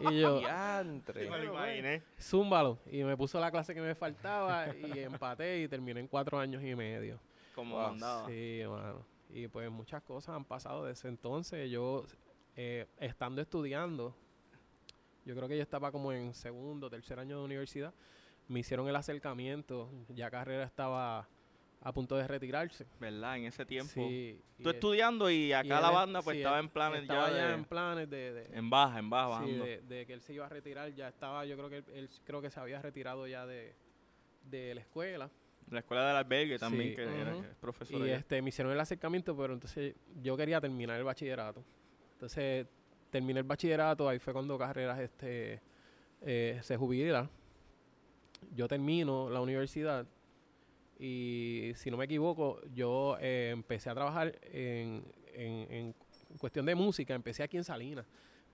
y 0.00 0.20
yo, 0.20 0.38
Diantre. 0.40 1.30
Me 1.30 1.38
lo 1.38 1.44
imaginé. 1.54 2.02
zúmbalo. 2.20 2.78
Y 2.90 3.02
me 3.04 3.16
puso 3.16 3.40
la 3.40 3.50
clase 3.50 3.74
que 3.74 3.80
me 3.80 3.94
faltaba 3.94 4.66
y 4.76 4.98
empaté 5.00 5.62
y 5.62 5.68
terminé 5.68 6.00
en 6.00 6.08
cuatro 6.08 6.38
años 6.38 6.62
y 6.62 6.74
medio. 6.74 7.18
Como 7.54 7.76
Wow. 7.76 7.88
mandaba. 7.90 8.28
Sí, 8.28 8.62
mano. 8.68 9.06
Y 9.30 9.48
pues 9.48 9.70
muchas 9.70 10.02
cosas 10.02 10.34
han 10.36 10.44
pasado 10.44 10.84
desde 10.84 11.08
entonces. 11.08 11.70
Yo, 11.70 12.04
eh, 12.56 12.86
estando 12.98 13.40
estudiando, 13.40 14.14
yo 15.24 15.34
creo 15.34 15.48
que 15.48 15.56
yo 15.56 15.62
estaba 15.62 15.90
como 15.92 16.12
en 16.12 16.34
segundo, 16.34 16.88
tercer 16.90 17.18
año 17.18 17.38
de 17.38 17.44
universidad, 17.44 17.92
me 18.48 18.60
hicieron 18.60 18.88
el 18.88 18.96
acercamiento, 18.96 19.90
ya 20.08 20.30
Carrera 20.30 20.64
estaba 20.64 21.28
a 21.80 21.92
punto 21.92 22.16
de 22.16 22.26
retirarse. 22.26 22.86
¿Verdad? 22.98 23.36
En 23.36 23.44
ese 23.44 23.64
tiempo. 23.66 23.92
Sí. 23.92 24.40
Tú 24.62 24.68
y 24.70 24.72
estudiando 24.72 25.30
y 25.30 25.52
acá 25.52 25.80
la 25.80 25.90
banda 25.90 26.22
pues 26.22 26.34
sí, 26.36 26.40
estaba 26.40 26.58
en 26.58 26.68
planes 26.70 27.02
estaba 27.02 27.28
ya, 27.30 27.48
de- 27.48 27.54
en 27.54 27.64
planes 27.64 28.08
de, 28.10 28.32
de- 28.32 28.56
en 28.58 28.70
baja, 28.70 28.98
en 28.98 29.10
baja, 29.10 29.38
sí, 29.38 29.44
bajando. 29.52 29.64
de, 29.66 29.82
de 29.82 30.06
que 30.06 30.12
él 30.14 30.20
se 30.22 30.32
iba 30.32 30.46
a 30.46 30.48
retirar, 30.48 30.94
ya 30.94 31.08
estaba, 31.08 31.44
yo 31.44 31.56
creo 31.56 31.68
que 31.68 31.76
él, 31.78 31.84
él 31.94 32.10
creo 32.24 32.40
que 32.40 32.50
se 32.50 32.58
había 32.60 32.80
retirado 32.80 33.26
ya 33.26 33.44
de, 33.46 33.74
de 34.50 34.74
la 34.74 34.80
escuela. 34.80 35.30
La 35.70 35.78
escuela 35.80 36.06
del 36.08 36.16
albergue 36.16 36.58
también, 36.58 36.94
que 36.94 37.02
era 37.02 37.32
que 37.32 37.48
es 37.50 37.56
profesor 37.56 38.00
Y 38.00 38.04
allá. 38.04 38.16
este, 38.16 38.40
me 38.42 38.50
hicieron 38.50 38.72
el 38.72 38.80
acercamiento, 38.80 39.34
pero 39.36 39.54
entonces 39.54 39.94
yo 40.22 40.36
quería 40.36 40.60
terminar 40.60 40.98
el 40.98 41.04
bachillerato. 41.04 41.64
Entonces 42.12 42.66
terminé 43.14 43.38
el 43.38 43.46
bachillerato, 43.46 44.08
ahí 44.08 44.18
fue 44.18 44.32
cuando 44.32 44.58
Carreras 44.58 44.98
este, 44.98 45.60
eh, 46.22 46.58
se 46.64 46.76
jubila. 46.76 47.30
Yo 48.56 48.66
termino 48.66 49.30
la 49.30 49.40
universidad 49.40 50.04
y 50.98 51.70
si 51.76 51.92
no 51.92 51.96
me 51.96 52.06
equivoco, 52.06 52.60
yo 52.72 53.16
eh, 53.20 53.50
empecé 53.52 53.88
a 53.88 53.94
trabajar 53.94 54.36
en, 54.42 55.04
en- 55.32 55.72
en 55.72 55.94
cuestión 56.38 56.66
de 56.66 56.74
música, 56.74 57.14
empecé 57.14 57.44
aquí 57.44 57.56
en 57.56 57.62
Salinas. 57.62 58.04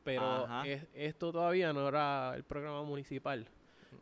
Pero 0.04 0.20
es- 0.66 0.86
esto 0.92 1.32
todavía 1.32 1.72
no 1.72 1.88
era 1.88 2.34
el 2.36 2.44
programa 2.44 2.82
municipal. 2.82 3.46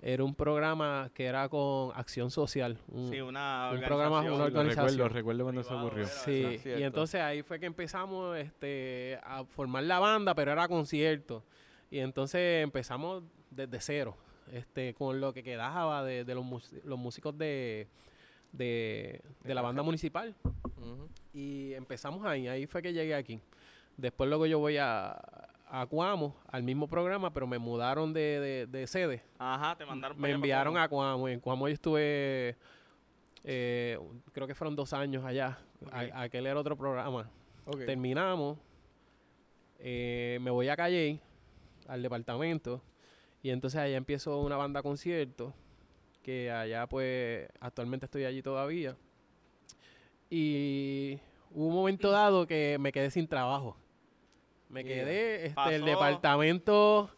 Era 0.01 0.23
un 0.23 0.35
programa 0.35 1.11
que 1.13 1.25
era 1.27 1.49
con 1.49 1.91
acción 1.97 2.31
social. 2.31 2.79
un- 2.89 3.09
Sí, 3.11 3.21
una 3.21 3.71
un 3.73 3.81
programa, 3.81 4.19
organización. 4.19 4.35
una 4.35 4.39
Lo 4.39 4.45
organización. 4.45 4.89
recuerdo, 4.91 5.09
recuerdo 5.15 5.43
cuando 5.45 5.63
se 5.63 5.69
Privado, 5.69 5.87
ocurrió. 5.87 6.05
era. 6.05 6.13
Sí, 6.15 6.59
cierto. 6.59 6.81
y 6.81 6.83
entonces 6.85 7.21
ahí 7.21 7.43
fue 7.43 7.59
que 7.59 7.67
empezamos 7.67 8.37
este, 8.39 9.19
a 9.25 9.45
formar 9.45 9.83
la 9.83 9.99
banda, 9.99 10.35
pero 10.35 10.53
era 10.53 10.69
concierto. 10.69 11.43
Y 11.91 11.99
entonces 11.99 12.63
empezamos 12.63 13.25
desde 13.51 13.81
cero, 13.81 14.17
este, 14.53 14.95
con 14.95 15.21
lo 15.21 15.33
que 15.33 15.43
quedaba 15.43 16.05
de, 16.05 16.25
de 16.25 16.35
los, 16.35 16.45
los 16.85 16.99
músicos 16.99 17.37
de, 17.37 17.89
de, 18.53 19.21
de 19.43 19.55
la 19.55 19.63
banda 19.63 19.83
municipal. 19.83 20.35
Y 21.33 21.73
empezamos 21.75 22.25
ahí, 22.25 22.47
ahí 22.47 22.67
fue 22.67 22.83
que 22.83 22.93
llegué 22.93 23.15
aquí. 23.15 23.41
Después 23.97 24.29
luego 24.29 24.47
yo 24.47 24.59
voy 24.61 24.77
a, 24.79 25.21
a 25.71 25.87
Cuamo, 25.87 26.37
al 26.51 26.63
mismo 26.63 26.87
programa, 26.89 27.33
pero 27.33 27.47
me 27.47 27.59
mudaron 27.59 28.13
de, 28.13 28.41
de, 28.41 28.67
de 28.67 28.87
sede. 28.87 29.23
Ajá, 29.39 29.77
te 29.77 29.85
mandaron 29.85 30.19
Me 30.21 30.31
enviaron 30.31 30.77
a 30.77 30.89
Cuamo. 30.89 31.29
En 31.29 31.41
Cuamo 31.41 31.69
yo 31.69 31.75
estuve 31.75 32.57
Eh, 33.45 33.99
creo 34.33 34.47
que 34.47 34.55
fueron 34.55 34.75
dos 34.77 34.93
años 34.93 35.25
allá. 35.25 35.59
A- 35.93 36.23
aquel 36.23 36.47
era 36.47 36.59
otro 36.59 36.77
programa. 36.77 37.31
Terminamos. 37.87 38.59
eh, 39.79 40.39
me 40.41 40.51
voy 40.51 40.69
a 40.69 40.77
Calle, 40.77 41.21
al 41.87 42.03
departamento. 42.03 42.83
Y 43.43 43.51
entonces 43.51 43.81
allá 43.81 43.97
empiezo 43.97 44.41
una 44.41 44.57
banda 44.57 44.83
concierto. 44.83 45.53
Que 46.23 46.51
allá, 46.51 46.87
pues, 46.87 47.49
actualmente 47.61 48.07
estoy 48.07 48.25
allí 48.25 48.43
todavía. 48.43 48.97
Y 50.31 51.19
hubo 51.53 51.69
un 51.69 51.75
momento 51.75 52.11
dado 52.11 52.47
que 52.47 52.77
me 52.81 52.93
quedé 52.93 53.11
sin 53.11 53.27
trabajo. 53.29 53.77
Me 54.69 54.85
Yeah. 54.85 54.95
quedé, 54.97 55.47
este, 55.47 55.75
el 55.77 55.85
departamento 55.85 57.11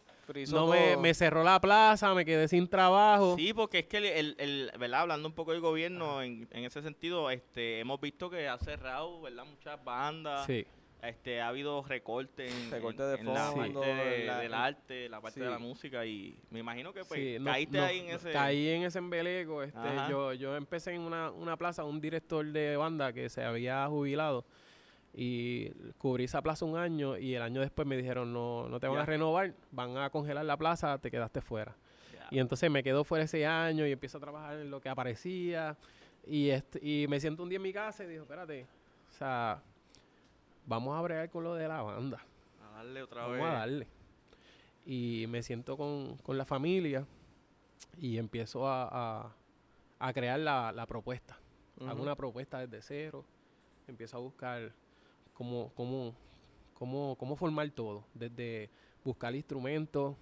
no 0.51 0.67
me, 0.67 0.95
me 0.95 1.13
cerró 1.13 1.43
la 1.43 1.59
plaza, 1.59 2.13
me 2.13 2.23
quedé 2.23 2.47
sin 2.47 2.69
trabajo. 2.69 3.35
Sí, 3.37 3.53
porque 3.53 3.79
es 3.79 3.85
que 3.87 3.97
el, 3.97 4.05
el, 4.05 4.35
el- 4.39 4.71
¿verdad? 4.79 5.01
Hablando 5.01 5.27
un 5.27 5.33
poco 5.35 5.51
del 5.51 5.59
gobierno 5.59 6.21
en, 6.21 6.47
en 6.51 6.63
ese 6.63 6.81
sentido, 6.81 7.29
este, 7.29 7.79
hemos 7.79 7.99
visto 7.99 8.29
que 8.29 8.47
ha 8.47 8.57
cerrado, 8.57 9.21
¿verdad? 9.21 9.43
Muchas 9.45 9.83
bandas. 9.83 10.45
Sí. 10.45 10.65
Este, 11.03 11.41
ha 11.41 11.47
habido 11.47 11.83
recortes 11.83 12.53
en, 12.53 12.69
Recortes 12.71 13.05
de 13.07 13.15
en 13.15 13.33
la 13.33 13.49
de- 13.51 14.21
en 14.21 14.27
la- 14.27 14.37
del 14.39 14.53
arte, 14.53 15.09
la 15.09 15.19
parte 15.19 15.39
de 15.39 15.49
la 15.49 15.57
música 15.57 16.05
y 16.05 16.37
me 16.51 16.59
imagino 16.59 16.93
que 16.93 17.03
pues 17.03 17.19
Sí, 17.19 17.37
no- 17.39 17.49
caíste 17.51 17.77
no, 17.79 17.83
ahí 17.83 17.99
en 18.01 18.09
ese... 18.11 18.31
Caí 18.31 18.67
en 18.69 18.83
ese 18.83 18.99
embeleco. 18.99 19.63
Este, 19.63 19.79
Ajá. 19.79 20.07
yo, 20.09 20.31
yo 20.33 20.55
empecé 20.55 20.93
en 20.93 21.01
una, 21.01 21.31
una 21.31 21.57
plaza, 21.57 21.83
un 21.83 21.99
director 21.99 22.45
de 22.45 22.77
banda 22.77 23.11
que 23.13 23.29
se 23.29 23.43
había 23.43 23.85
jubilado 23.87 24.45
y 25.13 25.69
cubrí 25.97 26.23
esa 26.25 26.41
plaza 26.41 26.63
un 26.65 26.77
año 26.77 27.17
y 27.17 27.35
el 27.35 27.41
año 27.41 27.59
después 27.61 27.87
me 27.87 27.97
dijeron 27.97 28.31
no, 28.33 28.69
no 28.69 28.79
te 28.79 28.87
van 28.87 28.99
a 28.99 29.05
renovar, 29.05 29.53
van 29.71 29.97
a 29.97 30.09
congelar 30.09 30.45
la 30.45 30.57
plaza, 30.57 30.97
te 30.99 31.11
quedaste 31.11 31.41
fuera. 31.41 31.75
Y 32.29 32.39
entonces 32.39 32.71
me 32.71 32.81
quedo 32.81 33.03
fuera 33.03 33.25
ese 33.25 33.45
año 33.45 33.85
y 33.85 33.91
empiezo 33.91 34.17
a 34.17 34.21
trabajar 34.21 34.57
en 34.57 34.71
lo 34.71 34.79
que 34.79 34.87
aparecía 34.87 35.75
y, 36.25 36.49
este, 36.49 36.79
y 36.85 37.07
me 37.09 37.19
siento 37.19 37.43
un 37.43 37.49
día 37.49 37.57
en 37.57 37.61
mi 37.63 37.73
casa 37.73 38.05
y 38.05 38.07
digo, 38.07 38.23
espérate, 38.23 38.65
o 39.09 39.13
sea, 39.17 39.61
vamos 40.65 40.97
a 40.97 41.01
bregar 41.01 41.29
con 41.29 41.43
lo 41.43 41.55
de 41.55 41.67
la 41.67 41.81
banda. 41.81 42.21
A 42.63 42.77
darle 42.77 43.03
otra 43.03 43.23
Vamos 43.23 43.37
vez. 43.37 43.45
a 43.45 43.51
darle. 43.51 43.87
Y 44.85 45.25
me 45.27 45.43
siento 45.43 45.75
con, 45.75 46.15
con 46.17 46.37
la 46.37 46.45
familia 46.45 47.05
y 47.99 48.17
empiezo 48.17 48.65
a, 48.67 48.87
a- 49.25 49.35
a 49.99 50.13
crear 50.13 50.39
la, 50.39 50.71
la 50.71 50.85
propuesta. 50.87 51.37
Hago 51.81 51.93
Ujú. 51.95 52.01
una 52.03 52.15
propuesta 52.15 52.59
desde 52.65 52.81
cero. 52.81 53.25
Empiezo 53.87 54.17
a 54.17 54.19
buscar 54.21 54.71
cómo, 55.33 55.71
cómo, 55.75 56.15
cómo, 56.73 57.15
cómo 57.17 57.35
formar 57.35 57.69
todo. 57.71 58.05
Desde 58.13 58.69
buscar 59.03 59.35
instrumentos, 59.35 60.15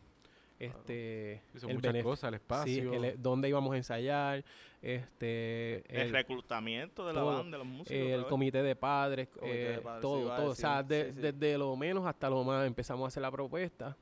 este, 0.60 1.42
el 1.64 1.74
muchas 1.76 2.04
cosas, 2.04 2.34
el 2.34 2.40
sí, 2.40 2.42
espacio. 2.44 2.94
el- 2.94 3.22
dónde 3.22 3.48
íbamos 3.50 3.74
a 3.74 3.78
ensayar, 3.78 4.44
este, 4.82 5.78
El, 5.94 6.08
el- 6.08 6.12
reclutamiento 6.12 7.08
de 7.08 7.14
la 7.14 7.22
todo. 7.22 7.38
banda, 7.38 7.58
de 7.58 7.64
los 7.64 7.74
músicos. 7.74 7.92
el 7.98 8.26
comité 8.26 8.62
de 8.64 8.76
padres, 8.76 9.28
Comité 9.30 9.56
de 9.58 9.74
eh, 9.76 9.80
padres, 9.82 9.96
sí, 9.98 10.02
todo, 10.02 10.36
todo. 10.36 10.50
O 10.52 10.56
sea, 10.56 10.84
decir, 10.84 11.06
de- 11.06 11.12
sí, 11.12 11.16
sí. 11.16 11.32
desde 11.40 11.58
lo 11.58 11.76
menos 11.76 12.06
hasta 12.06 12.30
lo 12.30 12.44
más 12.44 12.68
empezamos 12.68 13.06
a 13.06 13.08
hacer 13.08 13.22
la 13.22 13.32
propuesta 13.32 13.96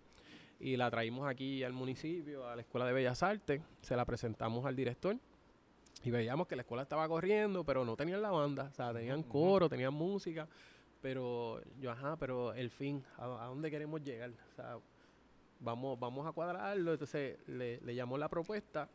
y 0.59 0.75
la 0.77 0.89
traímos 0.89 1.27
aquí 1.27 1.63
al 1.63 1.73
municipio, 1.73 2.47
a 2.47 2.55
la 2.55 2.61
Escuela 2.63 2.87
de 2.87 2.93
Bellas 2.93 3.21
Artes, 3.21 3.61
se 3.81 3.95
la 3.95 4.05
presentamos 4.05 4.65
al 4.65 4.75
director 4.75 5.15
y 6.03 6.09
veíamos 6.09 6.47
que 6.47 6.55
la 6.55 6.61
escuela 6.63 6.83
estaba 6.83 7.07
corriendo, 7.07 7.63
pero 7.63 7.85
no 7.85 7.95
tenían 7.95 8.21
la 8.23 8.31
banda, 8.31 8.63
o 8.71 8.73
sea, 8.73 8.91
tenían 8.93 9.21
coro, 9.23 9.69
tenían 9.69 9.93
música, 9.93 10.47
pero 11.01 11.61
yo, 11.79 11.91
ajá, 11.91 12.15
pero 12.17 12.53
el 12.53 12.69
fin, 12.69 13.03
¿a, 13.17 13.23
a 13.23 13.45
dónde 13.47 13.69
queremos 13.71 14.03
llegar? 14.03 14.31
O 14.31 14.55
sea, 14.55 14.77
vamos, 15.59 15.99
vamos 15.99 16.27
a 16.27 16.31
cuadrarlo, 16.31 16.93
entonces 16.93 17.37
le, 17.47 17.79
le 17.81 17.95
llamó 17.95 18.17
la 18.17 18.29
propuesta, 18.29 18.89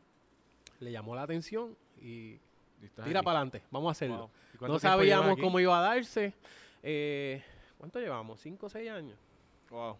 le 0.80 0.92
llamó 0.92 1.14
la 1.14 1.22
atención 1.22 1.76
y 2.00 2.38
tira 3.04 3.22
para 3.22 3.38
adelante, 3.38 3.62
vamos 3.70 3.88
a 3.88 3.92
hacerlo. 3.92 4.18
Wow. 4.18 4.30
¿Y 4.54 4.58
cuánto 4.58 4.72
No 4.74 4.78
sabíamos 4.80 5.38
cómo 5.38 5.60
iba 5.60 5.78
a 5.78 5.82
darse. 5.82 6.34
Eh, 6.82 7.42
¿Cuánto 7.78 8.00
llevamos? 8.00 8.40
¿Cinco 8.40 8.66
o 8.66 8.68
seis 8.68 8.90
años? 8.90 9.18
Wow. 9.70 9.96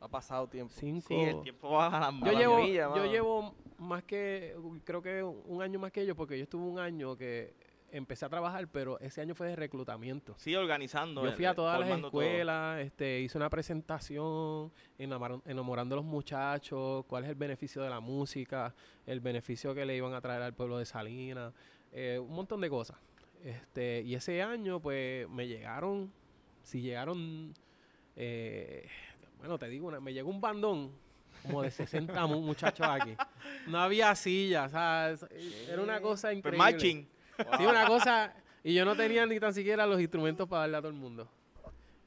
Ha 0.00 0.08
pasado 0.08 0.46
tiempo. 0.46 0.72
Cinco. 0.76 1.08
Sí, 1.08 1.14
el 1.14 1.42
tiempo 1.42 1.70
va 1.70 1.86
a 1.86 2.10
la 2.12 2.32
yo, 2.32 2.38
llevo, 2.38 2.96
yo 2.96 3.06
llevo 3.06 3.54
más 3.78 4.04
que, 4.04 4.54
creo 4.84 5.00
que 5.00 5.22
un 5.22 5.62
año 5.62 5.78
más 5.78 5.90
que 5.92 6.02
ellos, 6.02 6.16
porque 6.16 6.36
yo 6.36 6.44
estuve 6.44 6.62
un 6.64 6.78
año 6.78 7.16
que 7.16 7.54
empecé 7.92 8.24
a 8.26 8.28
trabajar, 8.28 8.68
pero 8.68 8.98
ese 9.00 9.20
año 9.20 9.34
fue 9.34 9.48
de 9.48 9.56
reclutamiento. 9.56 10.34
Sí, 10.38 10.54
organizando. 10.54 11.24
Yo 11.24 11.32
fui 11.32 11.44
a 11.44 11.54
todas 11.54 11.78
las 11.80 11.88
todo. 11.88 12.06
escuelas, 12.08 12.80
este, 12.80 13.20
hice 13.20 13.38
una 13.38 13.48
presentación 13.48 14.72
enamor- 14.98 15.42
enamorando 15.46 15.94
a 15.94 15.96
los 15.96 16.04
muchachos, 16.04 17.04
cuál 17.06 17.24
es 17.24 17.30
el 17.30 17.36
beneficio 17.36 17.82
de 17.82 17.90
la 17.90 18.00
música, 18.00 18.74
el 19.06 19.20
beneficio 19.20 19.74
que 19.74 19.86
le 19.86 19.96
iban 19.96 20.14
a 20.14 20.20
traer 20.20 20.42
al 20.42 20.52
pueblo 20.54 20.78
de 20.78 20.84
Salinas, 20.84 21.52
eh, 21.92 22.18
un 22.20 22.34
montón 22.34 22.60
de 22.60 22.68
cosas. 22.68 22.96
Este, 23.44 24.02
y 24.04 24.14
ese 24.14 24.42
año, 24.42 24.80
pues, 24.80 25.28
me 25.28 25.46
llegaron, 25.46 26.12
si 26.62 26.80
llegaron, 26.82 27.54
eh, 28.16 28.88
bueno, 29.38 29.58
te 29.58 29.68
digo, 29.68 29.86
una- 29.88 30.00
me 30.00 30.12
llegó 30.12 30.30
un 30.30 30.40
bandón 30.40 30.90
como 31.42 31.62
de 31.62 31.70
60 31.70 32.26
mu- 32.26 32.40
muchachos 32.40 32.86
aquí. 32.88 33.14
No 33.68 33.78
había 33.78 34.14
sillas, 34.16 34.68
o 34.68 34.70
sea, 34.74 35.14
era 35.68 35.80
una 35.82 36.00
cosa 36.00 36.28
Pues 36.28 36.38
increíble. 36.38 36.58
marching. 36.58 37.06
Sí, 37.58 37.66
una 37.66 37.86
cosa. 37.86 38.34
Y 38.64 38.74
yo 38.74 38.84
no 38.84 38.96
tenía 38.96 39.24
ni 39.26 39.38
tan 39.38 39.54
siquiera 39.54 39.86
los 39.86 40.00
instrumentos 40.00 40.48
para 40.48 40.62
darle 40.62 40.76
a 40.76 40.80
todo 40.80 40.90
el 40.90 40.96
mundo. 40.96 41.28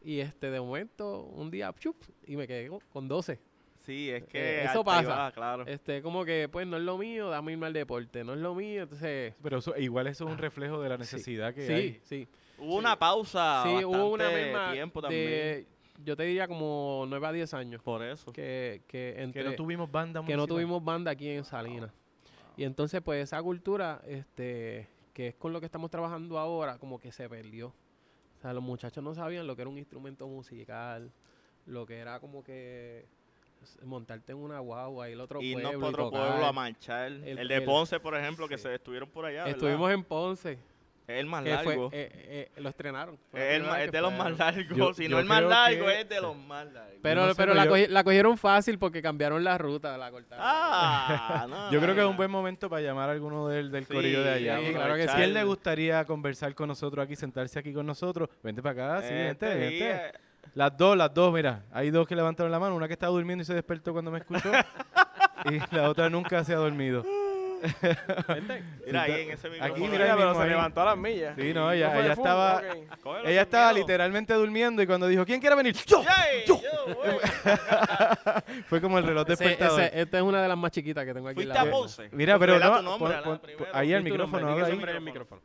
Y 0.04 0.20
este, 0.20 0.50
de 0.50 0.60
momento, 0.60 1.24
un 1.24 1.50
día, 1.52 1.74
¡chup! 1.78 1.96
y 2.26 2.36
me 2.36 2.48
quedé 2.48 2.68
con- 2.70 2.80
con 2.92 3.08
12. 3.08 3.40
Sí, 3.86 4.10
es 4.10 4.24
Eh, 4.24 4.26
que 4.28 4.60
eso 4.66 4.80
alta 4.80 4.82
y 4.82 4.84
pasa. 4.84 5.10
baja, 5.10 5.32
claro. 5.32 5.64
Este, 5.66 6.02
como 6.02 6.24
que, 6.26 6.48
pues, 6.52 6.68
no 6.68 6.78
es 6.78 6.84
lo 6.84 6.98
mío, 6.98 7.30
dame 7.30 7.54
irme 7.54 7.66
al 7.68 7.74
deporte. 7.74 8.24
No 8.24 8.34
es 8.34 8.40
lo 8.40 8.54
mío, 8.54 8.84
entonces... 8.84 9.34
Pero 9.42 9.58
eso- 9.60 9.76
igual 9.78 10.08
eso 10.08 10.26
es 10.26 10.32
un 10.32 10.38
reflejo 10.38 10.82
de 10.82 10.90
la 10.90 10.98
necesidad 10.98 11.54
que 11.54 11.66
Sí, 11.68 11.74
hay. 11.74 12.00
sí. 12.04 12.28
Hubo 12.60 12.76
una 12.76 13.00
pausa 13.00 13.64
Sí, 13.66 13.84
hubo 13.86 14.10
una 14.12 14.30
merma 14.30 14.74
tiempo 14.74 15.02
también. 15.02 15.24
de, 15.26 15.68
yo 16.04 16.16
te 16.16 16.24
diría 16.24 16.48
como 16.48 17.06
9 17.08 17.26
a 17.28 17.32
10 17.32 17.54
años. 17.54 17.82
Por 17.82 18.04
eso. 18.04 18.32
Que, 18.34 18.82
que, 18.88 19.16
entre, 19.22 19.44
Que 19.44 19.50
no 19.50 19.56
tuvimos 19.56 19.90
banda 19.90 20.22
que 20.26 20.36
no 20.36 20.46
tuvimos 20.46 20.84
banda 20.84 21.12
aquí 21.12 21.30
en 21.30 21.44
Salinas. 21.46 21.92
Y 22.58 22.66
entonces, 22.66 23.02
pues, 23.02 23.24
esa 23.24 23.42
cultura, 23.42 24.02
este, 24.06 24.88
que 25.20 25.28
es 25.28 25.36
con 25.36 25.52
lo 25.52 25.60
que 25.60 25.66
estamos 25.66 25.92
trabajando 25.92 26.40
ahora, 26.40 26.78
como 26.78 26.98
que 26.98 27.12
se 27.12 27.28
perdió. 27.28 27.68
O 28.38 28.42
sea, 28.42 28.54
los 28.54 28.64
muchachos 28.64 29.04
no 29.04 29.14
sabían 29.14 29.48
lo 29.48 29.56
que 29.58 29.64
era 29.64 29.70
un 29.70 29.78
instrumento 29.78 30.26
musical, 30.30 31.12
lo 31.66 31.86
que 31.86 31.98
era 31.98 32.22
como 32.22 32.42
que 32.42 33.06
montarte 33.84 34.32
en 34.32 34.38
una 34.38 34.60
guagua 34.60 35.10
y 35.10 35.12
el 35.12 35.20
otro 35.20 35.42
Irnos 35.42 35.74
pueblo 35.74 35.80
para 35.82 35.90
y 35.90 35.94
otro 35.94 36.06
tocar. 36.06 36.28
pueblo 36.30 36.46
a 36.46 36.54
marchar. 36.54 37.08
El, 37.08 37.38
El- 37.38 37.48
de 37.50 37.56
el- 37.56 37.66
Ponce, 37.66 38.00
por 38.00 38.16
ejemplo, 38.16 38.48
que 38.48 38.58
se 38.58 38.74
estuvieron 38.74 39.10
por 39.10 39.26
allá. 39.26 39.44
¿verdad? 39.44 39.58
Estuvimos 39.58 39.92
en 39.92 40.06
Ponce, 40.06 40.58
Es 41.10 41.20
el 41.20 41.26
más 41.26 41.42
fue, 41.44 41.52
largo. 41.52 41.90
eh, 41.92 42.10
eh, 42.56 42.62
lo 42.62 42.70
estrenaron. 42.70 43.18
Es 43.34 43.62
el 43.64 43.92
de 43.92 44.02
los 44.02 44.14
más 44.14 44.38
largos. 44.38 44.78
Yo- 44.78 44.94
si 44.94 45.04
yo 45.06 45.10
no 45.10 45.20
el 45.20 45.26
más 45.26 45.42
largo, 45.44 45.86
que- 45.88 46.02
es 46.02 46.10
de 46.10 46.22
los 46.22 46.38
más 46.38 46.66
largos. 46.72 46.94
Pero, 47.02 47.22
Yo 47.22 47.28
no 47.28 47.34
sé, 47.34 47.38
pero 47.38 47.52
pero 47.54 47.56
la, 47.56 47.66
yo- 47.66 47.72
cogi- 47.76 47.88
la 47.90 48.04
cogieron 48.04 48.38
fácil 48.38 48.78
porque 48.78 49.02
cambiaron 49.02 49.44
la 49.44 49.58
ruta, 49.58 49.98
la 49.98 50.12
cortaron. 50.12 50.46
Ah, 50.48 51.48
no, 51.50 51.72
Yo 51.72 51.82
creo 51.82 51.96
que 51.96 52.02
es 52.02 52.08
un 52.08 52.16
buen 52.18 52.30
momento 52.30 52.70
para 52.70 52.82
llamar 52.84 53.10
a 53.10 53.14
alguno 53.14 53.48
del, 53.48 53.72
del 53.72 53.86
Sí, 53.86 53.94
corillo 53.94 54.24
de 54.24 54.32
allá. 54.34 54.60
sí, 54.60 54.72
claro 54.74 54.96
que 54.96 55.08
Si 55.08 55.22
él 55.22 55.34
le 55.34 55.44
gustaría 55.44 56.06
conversar 56.06 56.54
con 56.54 56.68
nosotros 56.68 57.04
aquí, 57.04 57.16
sentarse 57.16 57.58
aquí 57.58 57.74
con 57.74 57.86
nosotros, 57.86 58.30
vente 58.44 58.62
para 58.62 58.98
acá, 58.98 59.08
sí, 59.08 59.14
Este 59.14 59.46
vente, 59.48 59.58
vente. 59.58 60.20
Las 60.56 60.76
dos, 60.78 60.96
las 60.98 61.14
dos, 61.14 61.34
mira. 61.34 61.64
Hay 61.72 61.90
dos 61.92 62.08
que 62.08 62.16
levantaron 62.16 62.52
la 62.52 62.60
mano. 62.60 62.76
Una 62.76 62.88
que 62.88 62.94
estaba 62.94 63.12
durmiendo 63.12 63.42
y 63.44 63.46
se 63.46 63.54
despertó 63.54 63.94
cuando 63.94 64.10
me 64.12 64.20
escuchó. 64.20 64.52
y 65.46 65.76
la 65.76 65.90
otra 65.90 66.10
nunca 66.10 66.44
se 66.44 66.54
ha 66.54 66.58
dormido. 66.58 67.04
Mira 68.86 69.02
ahí 69.04 69.22
en 69.22 69.32
ese 69.32 69.48
Aquí, 69.48 69.56
micrófono. 69.56 69.78
mira, 69.78 69.92
Mira, 69.92 70.06
ahí 70.06 70.12
pero 70.18 70.30
mismo 70.30 70.36
se 70.36 70.42
ahí. 70.44 70.50
levantó 70.50 70.82
a 70.82 70.86
las 70.86 70.98
millas. 70.98 71.36
Sí, 71.38 71.54
no, 71.54 71.72
ella- 71.72 72.00
ella 72.00 72.14
estaba- 72.14 72.58
ok. 72.58 73.00
Cógelo 73.04 73.30
Ella 73.30 73.42
estaba 73.42 73.74
literalmente 73.74 74.34
durmiendo 74.34 74.82
y 74.82 74.88
cuando 74.88 75.08
dijo, 75.08 75.26
¿quién 75.26 75.40
quiere 75.40 75.56
venir? 75.56 75.76
¡Yo! 75.86 76.04
¡Yay! 76.04 76.44
¡Yo! 76.48 76.60
Fue 78.68 78.82
como 78.82 78.98
el 78.98 79.04
reloj 79.06 79.24
Ese- 79.30 79.44
despertador. 79.44 79.82
ese- 79.82 80.02
esta 80.02 80.18
es 80.18 80.24
una 80.24 80.42
de 80.42 80.48
las 80.48 80.58
más 80.58 80.72
chiquitas 80.72 81.06
que 81.06 81.14
tengo 81.14 81.28
aquí. 81.28 81.36
Fuiste 81.36 81.54
la 81.54 81.62
a. 81.62 81.66
Ponce. 81.70 82.10
Mira, 82.12 82.40
pero 82.40 82.58
no, 82.60 82.98
pon- 82.98 83.14
pon- 83.24 83.42
ahí 83.74 83.94
el 83.94 84.04
micrófono, 84.04 84.56
ahí. 84.56 84.72
el 84.72 85.02
micrófono. 85.02 85.42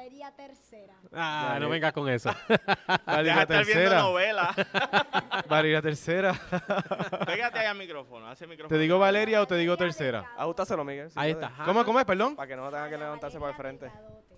Valeria 0.00 0.30
Tercera. 0.32 0.94
Ah, 1.12 1.48
Vale. 1.50 1.60
no 1.60 1.68
vengas 1.68 1.92
con 1.92 2.08
eso. 2.08 2.30
Viendo 3.22 3.46
tercera. 3.46 4.00
novela. 4.00 4.54
Vale, 5.48 5.72
la 5.74 5.82
tercera. 5.82 6.32
Pégate 7.26 7.58
ahí 7.58 7.66
al 7.66 7.76
micrófono. 7.76 8.26
Hace 8.26 8.44
el 8.44 8.50
micrófono. 8.50 8.74
¿Te 8.74 8.80
digo 8.80 8.98
Valeria 8.98 9.42
o 9.42 9.46
te 9.46 9.56
digo 9.56 9.76
tercera? 9.76 10.32
Ajustaselo, 10.38 10.86
Miguel. 10.86 11.10
si 11.10 11.20
Ahí 11.20 11.32
está. 11.32 11.52
¿Cómo, 11.66 11.84
cómo 11.84 12.00
es, 12.00 12.06
perdón? 12.06 12.34
Para 12.34 12.48
que 12.48 12.56
no 12.56 12.70
tenga 12.70 12.88
que 12.88 12.96
levantarse 12.96 13.38
para 13.38 13.50
el 13.50 13.56
frente. 13.58 13.84
Delgadote. 13.90 14.36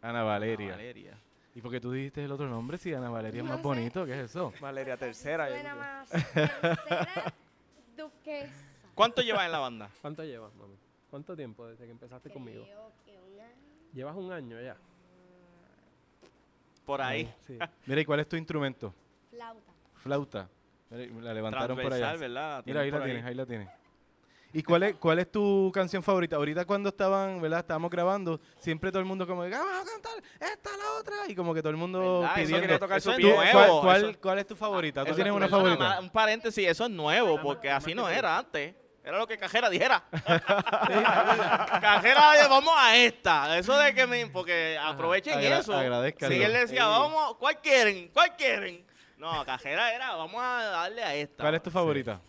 Ana 0.00 0.22
Valeria. 0.22 0.70
Valeria. 0.70 1.18
¿Y 1.56 1.60
por 1.60 1.72
qué 1.72 1.80
tú 1.80 1.90
dijiste 1.90 2.24
el 2.24 2.30
otro 2.30 2.46
nombre 2.46 2.78
si 2.78 2.94
Ana 2.94 3.10
Valeria 3.10 3.42
es 3.42 3.48
más 3.48 3.56
sé. 3.56 3.62
bonito? 3.64 4.06
¿Qué 4.06 4.12
es 4.12 4.30
eso? 4.30 4.52
Valeria 4.60 4.96
tercera. 4.96 5.48
Suena 5.48 5.74
más 5.74 6.08
tercera 6.08 7.34
duquesa. 7.96 8.52
¿Cuánto 8.94 9.22
llevas 9.22 9.44
en 9.46 9.52
la 9.52 9.58
banda? 9.58 9.90
¿Cuánto 10.00 10.22
llevas, 10.22 10.54
mami? 10.54 10.76
¿Cuánto 11.10 11.34
tiempo 11.34 11.66
desde 11.66 11.84
que 11.86 11.90
empezaste 11.90 12.30
conmigo? 12.30 12.64
Que 13.04 13.09
Llevas 13.92 14.16
un 14.16 14.32
año 14.32 14.60
ya. 14.60 14.76
Por 16.84 17.00
ahí. 17.02 17.32
Sí. 17.46 17.58
Mira, 17.86 18.00
¿y 18.00 18.04
cuál 18.04 18.20
es 18.20 18.28
tu 18.28 18.36
instrumento? 18.36 18.94
flauta. 19.30 19.72
Flauta. 20.02 20.48
Mira, 20.90 21.22
La 21.22 21.34
levantaron 21.34 21.76
por 21.76 21.86
Transversal, 21.86 22.10
allá. 22.10 22.18
¿verdad? 22.20 22.62
Mira, 22.66 22.80
ahí 22.80 22.90
la 22.90 23.04
tienes, 23.04 23.24
ahí 23.24 23.34
la 23.34 23.46
tienes. 23.46 23.68
¿Y 24.52 24.64
cuál 24.64 24.82
es, 24.82 24.96
cuál 24.96 25.20
es 25.20 25.30
tu 25.30 25.70
canción 25.72 26.02
favorita? 26.02 26.34
Ahorita 26.34 26.64
cuando 26.64 26.88
estaban, 26.88 27.40
¿verdad? 27.40 27.60
Estábamos 27.60 27.88
grabando, 27.88 28.40
siempre 28.58 28.90
todo 28.90 28.98
el 28.98 29.06
mundo 29.06 29.24
como, 29.24 29.42
"Ah, 29.42 29.48
vamos 29.48 29.82
a 29.88 29.92
cantar 29.92 30.12
esta, 30.40 30.70
la 30.76 30.98
otra, 30.98 31.14
y 31.28 31.36
como 31.36 31.54
que 31.54 31.60
todo 31.62 31.70
el 31.70 31.76
mundo 31.76 32.22
¿Verdad? 32.22 32.30
Eso 32.34 32.34
pidiendo. 32.46 32.60
quería 32.62 32.78
tocar 32.80 32.98
Eso 32.98 33.10
su 33.10 33.12
es 33.12 33.16
pie. 33.18 33.32
¿Cuál, 33.32 33.52
nuevo. 33.52 33.80
cuál- 33.82 34.04
eso- 34.10 34.20
cuál 34.20 34.38
es 34.40 34.46
tu 34.48 34.56
favorita? 34.56 35.02
¿Tú 35.02 35.06
eso- 35.10 35.14
tienes 35.14 35.32
una 35.32 35.46
favorita? 35.46 36.00
Un 36.00 36.10
paréntesis, 36.10 36.66
eso 36.66 36.84
es 36.84 36.90
nuevo, 36.90 37.40
porque 37.40 37.70
así 37.70 37.94
no 37.94 38.08
era 38.08 38.38
antes. 38.38 38.74
Era 39.10 39.18
lo 39.18 39.26
que 39.26 39.36
Cajera 39.38 39.68
dijera. 39.68 40.04
Cajera, 41.80 42.48
vamos 42.48 42.72
a 42.76 42.94
esta. 42.96 43.58
Eso 43.58 43.76
de 43.76 43.92
que 43.92 44.06
me... 44.06 44.26
Porque 44.28 44.78
aprovechen 44.80 45.36
Agra- 45.36 45.58
eso. 45.58 45.74
agradezcanlo. 45.76 46.36
Sí, 46.36 46.40
él 46.42 46.52
decía, 46.52 46.86
vamos, 46.86 47.36
¿cuál 47.38 47.60
quieren? 47.60 48.08
¿Cuál 48.12 48.36
quieren? 48.36 48.86
No, 49.16 49.44
Cajera 49.44 49.92
era, 49.92 50.14
vamos 50.14 50.40
a 50.40 50.62
darle 50.62 51.02
a 51.02 51.14
esta. 51.16 51.42
¿Cuál 51.42 51.56
es 51.56 51.62
tu 51.64 51.70
favorita? 51.72 52.20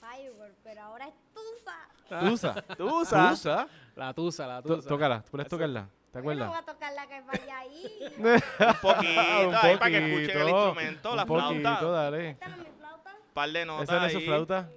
Firework, 0.00 0.54
pero 0.64 0.80
ahora 0.82 1.08
es 1.08 1.14
Tusa. 1.34 2.20
Tusa. 2.20 2.54
Tusa. 2.76 3.28
Tusa. 3.30 3.68
La 3.96 4.14
tusa, 4.14 4.46
la 4.46 4.62
tusa. 4.62 4.88
Tócala, 4.88 5.22
¿puedes 5.30 5.46
tocarla? 5.48 5.88
¿Te 6.10 6.18
Yo 6.18 6.22
no 6.22 6.24
voy 6.24 6.42
acuerdas? 6.42 6.62
a 6.62 6.72
tocar 6.72 6.92
la 6.94 7.06
que 7.06 7.20
vaya 7.20 7.58
ahí. 7.58 7.86
Un 8.18 8.74
poquito, 8.80 9.48
Un 9.48 9.54
ahí 9.56 9.76
para 9.76 9.90
que 9.90 9.98
escuchen 9.98 10.30
el 10.30 10.42
poquito, 10.42 10.66
instrumento, 10.66 11.16
la 11.16 11.22
un 11.22 11.28
poquito, 11.28 11.60
flauta. 11.60 11.86
dale. 11.90 12.30
Esta 12.30 12.48
no 12.48 12.54
es 12.54 12.58
mi 12.62 12.74
flauta. 12.78 13.10
par 13.34 13.48
de 13.50 13.64
notas 13.66 13.82
¿Esa 13.90 14.00
no 14.00 14.06
es 14.06 14.12
su 14.14 14.20
flauta? 14.20 14.68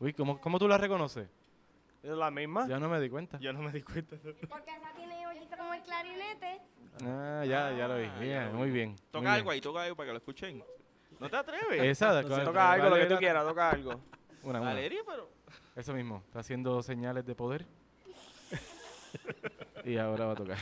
Uy, 0.00 0.12
¿cómo, 0.14 0.40
¿cómo 0.40 0.58
tú 0.58 0.66
la 0.66 0.78
reconoces? 0.78 1.28
¿Es 2.02 2.10
la 2.10 2.30
misma? 2.30 2.66
Ya 2.66 2.78
no 2.78 2.88
me 2.88 2.98
di 2.98 3.10
cuenta. 3.10 3.38
Yo 3.38 3.52
no 3.52 3.60
me 3.60 3.70
di 3.70 3.82
cuenta. 3.82 4.16
Porque 4.48 4.70
esa 4.74 4.92
tiene 4.96 5.26
hoyito 5.26 5.56
como 5.56 5.74
el 5.74 5.82
clarinete. 5.82 6.60
Ah, 7.04 7.44
ya, 7.46 7.72
ya 7.76 7.86
lo 7.88 7.98
vi. 7.98 8.04
Ah, 8.06 8.18
Bien, 8.18 8.44
ya 8.44 8.50
muy 8.56 8.70
bien. 8.70 8.96
Toca 9.10 9.28
muy 9.28 9.38
algo 9.38 9.50
ahí, 9.50 9.60
toca 9.60 9.82
algo 9.82 9.96
para 9.96 10.06
que 10.08 10.12
lo 10.12 10.18
escuchen. 10.18 10.64
¿No 11.18 11.28
te 11.28 11.36
atreves? 11.36 11.82
Esa, 11.84 12.22
Sí, 12.22 12.28
¿cuál- 12.28 12.44
toca 12.44 12.72
algo, 12.72 12.88
lo 12.88 12.96
que 12.96 13.02
tú 13.02 13.06
era? 13.12 13.18
quieras, 13.18 13.44
toca 13.46 13.70
algo. 13.70 13.90
Una, 14.42 14.58
una. 14.60 14.70
Valeria, 14.70 15.02
pero... 15.06 15.28
Eso 15.76 15.92
mismo, 15.92 16.22
está 16.26 16.40
haciendo 16.40 16.82
señales 16.82 17.26
de 17.26 17.34
poder. 17.34 17.66
y 19.84 19.98
ahora 19.98 20.24
va 20.26 20.32
a 20.32 20.36
tocar. 20.36 20.56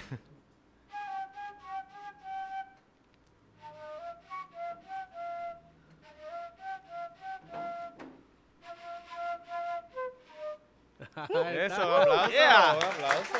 Eso, 11.24 11.96
aplauso, 11.96 12.30
Yeah. 12.30 12.70
aplauso. 12.72 13.32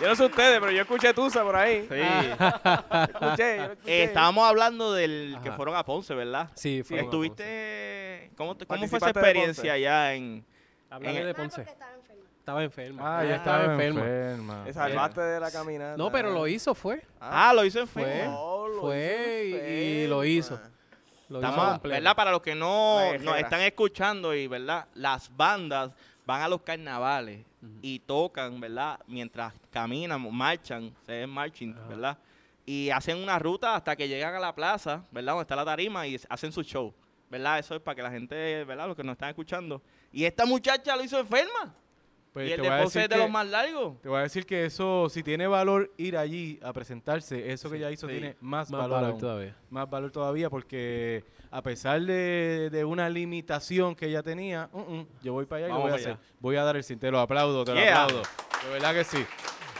Yo 0.00 0.08
no 0.08 0.14
sé 0.14 0.24
ustedes, 0.26 0.60
pero 0.60 0.70
yo 0.72 0.82
escuché 0.82 1.14
Tusa 1.14 1.42
por 1.42 1.56
ahí. 1.56 1.86
Sí. 1.88 1.94
Escuché, 1.98 3.56
yo 3.56 3.62
escuché. 3.72 4.00
Eh, 4.00 4.04
estábamos 4.04 4.46
hablando 4.46 4.92
del 4.92 5.38
que 5.42 5.48
Ajá. 5.48 5.56
fueron 5.56 5.74
a 5.74 5.84
Ponce, 5.84 6.14
¿verdad? 6.14 6.50
Sí, 6.54 6.82
fue. 6.82 7.00
Estuviste... 7.00 8.30
¿Cómo, 8.36 8.54
te- 8.56 8.66
cómo 8.66 8.86
fue 8.88 8.98
esa 8.98 9.06
¿Participaste 9.06 9.20
de 9.20 9.30
experiencia 9.40 9.72
allá 9.72 10.14
en...? 10.14 10.44
Háblame 10.90 11.18
en- 11.18 11.24
de 11.24 11.30
Ah, 11.30 11.34
Ponce. 11.34 11.62
estaba 11.62 11.92
enferma. 11.94 12.22
Estaba 12.38 12.62
enferma. 12.62 13.02
Ah, 13.18 13.22
ya 13.22 13.26
Ella 13.28 13.36
estaba 13.36 13.64
enferma. 13.72 14.64
Te 14.66 14.72
salvaste 14.74 15.20
de 15.22 15.40
la 15.40 15.50
caminata. 15.50 15.96
No, 15.96 16.12
pero 16.12 16.30
lo 16.30 16.46
hizo, 16.46 16.74
fue. 16.74 17.02
Ah, 17.18 17.52
lo 17.54 17.64
hizo 17.64 17.80
en 17.80 17.88
Fue. 17.88 18.24
No, 18.26 18.68
lo 18.68 18.80
Fue 18.82 19.44
hizo 19.46 19.56
y- 19.56 19.70
y 19.70 20.06
lo 20.08 20.24
hizo. 20.24 20.60
Lo 21.28 21.40
Estamos. 21.40 21.82
¿verdad? 21.82 22.14
Para 22.14 22.30
los 22.30 22.40
que 22.40 22.54
no 22.54 23.00
nos 23.18 23.38
están 23.38 23.60
escuchando 23.62 24.34
y, 24.34 24.46
¿verdad? 24.46 24.86
Las 24.94 25.34
bandas 25.36 25.92
van 26.24 26.42
a 26.42 26.48
los 26.48 26.62
carnavales 26.62 27.44
y 27.82 27.98
tocan, 28.00 28.60
¿verdad? 28.60 29.00
Mientras 29.06 29.54
caminan, 29.70 30.34
marchan, 30.34 30.94
se 31.04 31.12
ven 31.12 31.30
marching, 31.30 31.74
¿verdad? 31.88 32.18
Y 32.64 32.90
hacen 32.90 33.18
una 33.18 33.38
ruta 33.38 33.76
hasta 33.76 33.94
que 33.94 34.08
llegan 34.08 34.34
a 34.34 34.40
la 34.40 34.54
plaza, 34.54 35.04
¿verdad? 35.10 35.32
Donde 35.32 35.42
está 35.42 35.56
la 35.56 35.64
tarima 35.64 36.06
y 36.06 36.20
hacen 36.28 36.52
su 36.52 36.62
show, 36.62 36.92
¿verdad? 37.30 37.58
Eso 37.58 37.74
es 37.76 37.80
para 37.80 37.94
que 37.94 38.02
la 38.02 38.10
gente, 38.10 38.64
¿verdad? 38.64 38.88
Los 38.88 38.96
que 38.96 39.04
nos 39.04 39.12
están 39.12 39.28
escuchando. 39.30 39.82
Y 40.12 40.24
esta 40.24 40.44
muchacha 40.46 40.96
lo 40.96 41.04
hizo 41.04 41.18
enferma. 41.18 41.74
Pues 42.36 42.50
y 42.50 42.52
el 42.52 42.56
te 42.56 42.62
de 42.64 42.68
voy 42.68 42.78
a 42.78 42.82
Ponce 42.82 42.98
decir 42.98 43.02
es 43.04 43.08
de 43.08 43.14
que- 43.14 43.22
los 43.22 43.30
más 43.30 43.46
largos. 43.46 44.02
Te 44.02 44.08
voy 44.10 44.18
a 44.18 44.22
decir 44.22 44.44
que 44.44 44.66
eso, 44.66 45.08
si 45.08 45.22
tiene 45.22 45.46
valor 45.46 45.90
ir 45.96 46.18
allí 46.18 46.60
a 46.62 46.70
presentarse, 46.74 47.50
eso 47.50 47.70
que 47.70 47.78
ella 47.78 47.90
hizo 47.90 48.06
sí. 48.06 48.12
tiene 48.12 48.36
más, 48.42 48.70
Más 48.70 48.80
valor, 48.82 48.90
valor 48.96 49.10
aún. 49.12 49.20
todavía. 49.20 49.56
Más 49.70 49.88
valor 49.88 50.10
todavía 50.10 50.50
porque 50.50 51.24
a 51.50 51.62
pesar 51.62 52.02
de, 52.02 52.68
de 52.70 52.84
una 52.84 53.08
limitación 53.08 53.94
que 53.94 54.04
ella 54.08 54.22
tenía, 54.22 54.68
uh, 54.74 54.80
uh, 54.80 55.06
yo 55.22 55.32
voy 55.32 55.46
para 55.46 55.64
allá 55.64 55.74
y 55.74 55.76
lo 55.78 55.80
voy 55.80 55.92
a 55.92 55.94
hacer. 55.94 56.18
Voy 56.38 56.56
a 56.56 56.62
dar 56.62 56.76
el 56.76 56.84
cinte, 56.84 57.06
te 57.06 57.10
lo 57.10 57.20
aplaudo, 57.20 57.64
te 57.64 57.72
Yeah. 57.72 57.84
lo 57.94 58.00
aplaudo. 58.02 58.22
De 58.64 58.70
verdad 58.70 58.92
que 58.92 59.04
sí. 59.04 59.24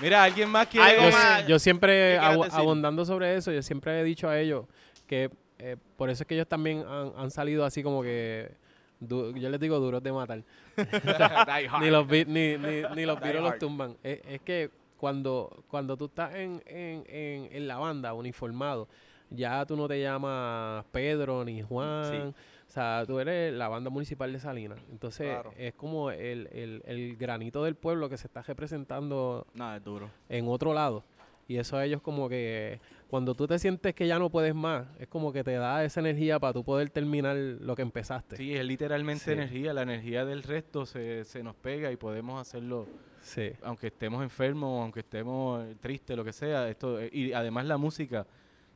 Mira, 0.00 0.22
¿alguien 0.22 0.48
más 0.48 0.66
quiere...? 0.68 0.88
Algo 0.92 1.02
Yo, 1.10 1.10
más 1.12 1.46
yo 1.46 1.58
siempre, 1.58 2.16
abundando 2.16 3.04
sobre 3.04 3.34
eso, 3.36 3.52
yo 3.52 3.60
siempre 3.60 4.00
he 4.00 4.02
dicho 4.04 4.30
a 4.30 4.38
ellos 4.40 4.64
que 5.06 5.30
eh, 5.58 5.76
por 5.98 6.08
eso 6.08 6.22
es 6.22 6.26
que 6.26 6.34
ellos 6.34 6.48
también 6.48 6.84
han, 6.88 7.12
han 7.18 7.30
salido 7.30 7.66
así 7.66 7.82
como 7.82 8.02
que, 8.02 8.50
du- 9.00 9.34
yo 9.36 9.48
les 9.50 9.60
digo 9.60 9.78
duros 9.78 10.02
de 10.02 10.12
matar. 10.12 10.42
ni 11.80 11.90
los, 11.90 12.06
vi- 12.06 12.24
ni, 12.26 12.56
ni, 12.56 12.82
ni 12.94 13.06
los 13.06 13.20
virus 13.20 13.42
los 13.42 13.58
tumban. 13.58 13.96
Es, 14.02 14.20
es 14.28 14.40
que 14.42 14.70
cuando, 14.96 15.64
cuando 15.68 15.96
tú 15.96 16.06
estás 16.06 16.34
en, 16.34 16.62
en, 16.66 17.04
en, 17.08 17.48
en 17.52 17.68
la 17.68 17.76
banda 17.78 18.12
uniformado, 18.14 18.88
ya 19.30 19.64
tú 19.66 19.76
no 19.76 19.88
te 19.88 20.00
llamas 20.00 20.84
Pedro 20.92 21.44
ni 21.44 21.62
Juan. 21.62 22.28
O 22.68 22.68
sea, 22.68 23.04
tú 23.06 23.20
eres 23.20 23.52
la 23.54 23.68
banda 23.68 23.90
municipal 23.90 24.32
de 24.32 24.40
Salinas. 24.40 24.78
Entonces, 24.90 25.28
Claro. 25.30 25.52
es 25.56 25.72
como 25.74 26.10
el, 26.10 26.48
el, 26.52 26.82
el 26.86 27.16
granito 27.16 27.62
del 27.62 27.74
pueblo 27.76 28.08
que 28.08 28.16
se 28.16 28.26
está 28.26 28.42
representando 28.42 29.46
No, 29.54 29.74
es 29.74 29.82
duro. 29.84 30.10
en 30.28 30.48
otro 30.48 30.74
lado. 30.74 31.04
Y 31.48 31.58
eso 31.58 31.76
a 31.76 31.84
ellos 31.84 32.02
como 32.02 32.28
que 32.28 32.80
cuando 33.08 33.34
tú 33.36 33.46
te 33.46 33.58
sientes 33.58 33.94
que 33.94 34.06
ya 34.08 34.18
no 34.18 34.30
puedes 34.30 34.54
más, 34.54 34.86
es 34.98 35.06
como 35.06 35.32
que 35.32 35.44
te 35.44 35.52
da 35.52 35.84
esa 35.84 36.00
energía 36.00 36.40
para 36.40 36.52
tú 36.52 36.64
poder 36.64 36.90
terminar 36.90 37.36
lo 37.36 37.76
que 37.76 37.82
empezaste. 37.82 38.36
Sí, 38.36 38.54
es 38.54 38.64
literalmente 38.64 39.24
Sí. 39.24 39.30
energía. 39.32 39.72
La 39.72 39.82
energía 39.82 40.24
del 40.24 40.42
resto 40.42 40.86
se, 40.86 41.24
se 41.24 41.42
nos 41.44 41.54
pega 41.54 41.92
y 41.92 41.96
podemos 41.96 42.40
hacerlo 42.40 42.88
Sí. 43.20 43.50
aunque 43.62 43.88
estemos 43.88 44.22
enfermos, 44.22 44.82
aunque 44.82 45.00
estemos 45.00 45.64
tristes, 45.80 46.16
lo 46.16 46.24
que 46.24 46.32
sea. 46.32 46.68
esto 46.68 47.00
eh, 47.00 47.10
Y 47.12 47.32
además 47.32 47.66
la 47.66 47.76
música, 47.76 48.26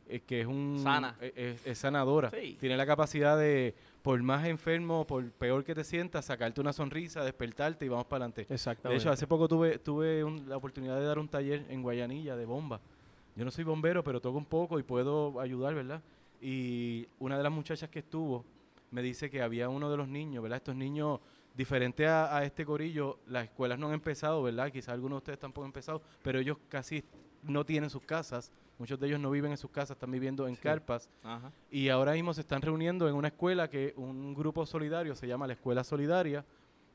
eh, 0.08 0.20
que 0.26 0.40
es 0.42 0.46
un... 0.46 0.78
Sana. 0.82 1.16
Es, 1.20 1.66
es 1.66 1.78
sanadora. 1.78 2.30
Sí. 2.30 2.56
Tiene 2.60 2.76
la 2.76 2.86
capacidad 2.86 3.36
de, 3.38 3.74
por 4.02 4.22
más 4.22 4.46
enfermo, 4.46 5.06
por 5.06 5.30
peor 5.32 5.62
que 5.64 5.74
te 5.74 5.84
sientas, 5.84 6.24
sacarte 6.24 6.60
una 6.60 6.72
sonrisa, 6.72 7.22
despertarte 7.24 7.84
y 7.84 7.88
vamos 7.88 8.06
para 8.06 8.24
adelante. 8.24 8.46
De 8.48 8.54
Exactamente. 8.54 9.02
hecho, 9.02 9.10
hace 9.12 9.26
poco 9.26 9.46
tuve, 9.48 9.78
tuve 9.78 10.24
un- 10.24 10.48
la 10.48 10.56
oportunidad 10.56 10.98
de 10.98 11.04
dar 11.04 11.18
un 11.18 11.28
taller 11.28 11.66
en 11.68 11.82
Guayanilla 11.82 12.36
de 12.36 12.46
bomba. 12.46 12.80
Yo 13.36 13.44
no 13.44 13.50
soy 13.50 13.64
bombero, 13.64 14.02
pero 14.02 14.20
toco 14.20 14.38
un 14.38 14.44
poco 14.46 14.78
y 14.78 14.82
puedo 14.82 15.38
ayudar, 15.40 15.74
¿verdad? 15.74 16.02
Y 16.40 17.06
una 17.18 17.36
de 17.36 17.42
las 17.42 17.52
muchachas 17.52 17.90
que 17.90 17.98
estuvo 18.00 18.44
me 18.90 19.02
dice 19.02 19.28
que 19.30 19.42
había 19.42 19.68
uno 19.68 19.90
de 19.90 19.96
los 19.96 20.08
niños, 20.08 20.42
¿verdad? 20.42 20.56
Estos 20.56 20.74
niños, 20.76 21.20
diferente 21.54 22.06
a, 22.06 22.36
a 22.36 22.44
este 22.44 22.64
corillo, 22.64 23.18
las 23.26 23.44
escuelas 23.44 23.78
no 23.78 23.88
han 23.88 23.94
empezado, 23.94 24.42
¿verdad? 24.42 24.70
Quizás 24.72 24.90
algunos 24.94 25.16
de 25.16 25.18
ustedes 25.18 25.38
tampoco 25.38 25.64
han 25.64 25.68
empezado, 25.68 26.00
pero 26.22 26.38
ellos 26.38 26.56
casi 26.68 27.04
no 27.42 27.64
tienen 27.64 27.90
sus 27.90 28.02
casas. 28.02 28.50
Muchos 28.80 28.98
de 28.98 29.06
ellos 29.06 29.20
no 29.20 29.30
viven 29.30 29.52
en 29.52 29.58
sus 29.58 29.70
casas, 29.70 29.90
están 29.90 30.10
viviendo 30.10 30.48
en 30.48 30.56
carpas. 30.56 31.08
Ajá. 31.22 31.52
Y 31.70 31.88
ahora 31.90 32.12
mismo 32.14 32.34
se 32.34 32.40
están 32.40 32.62
reuniendo 32.62 33.06
en 33.08 33.14
una 33.14 33.28
escuela 33.28 33.68
que 33.70 33.92
un 33.96 34.34
grupo 34.34 34.64
solidario 34.66 35.14
se 35.14 35.28
llama 35.28 35.46
la 35.46 35.52
Escuela 35.52 35.84
Solidaria. 35.84 36.44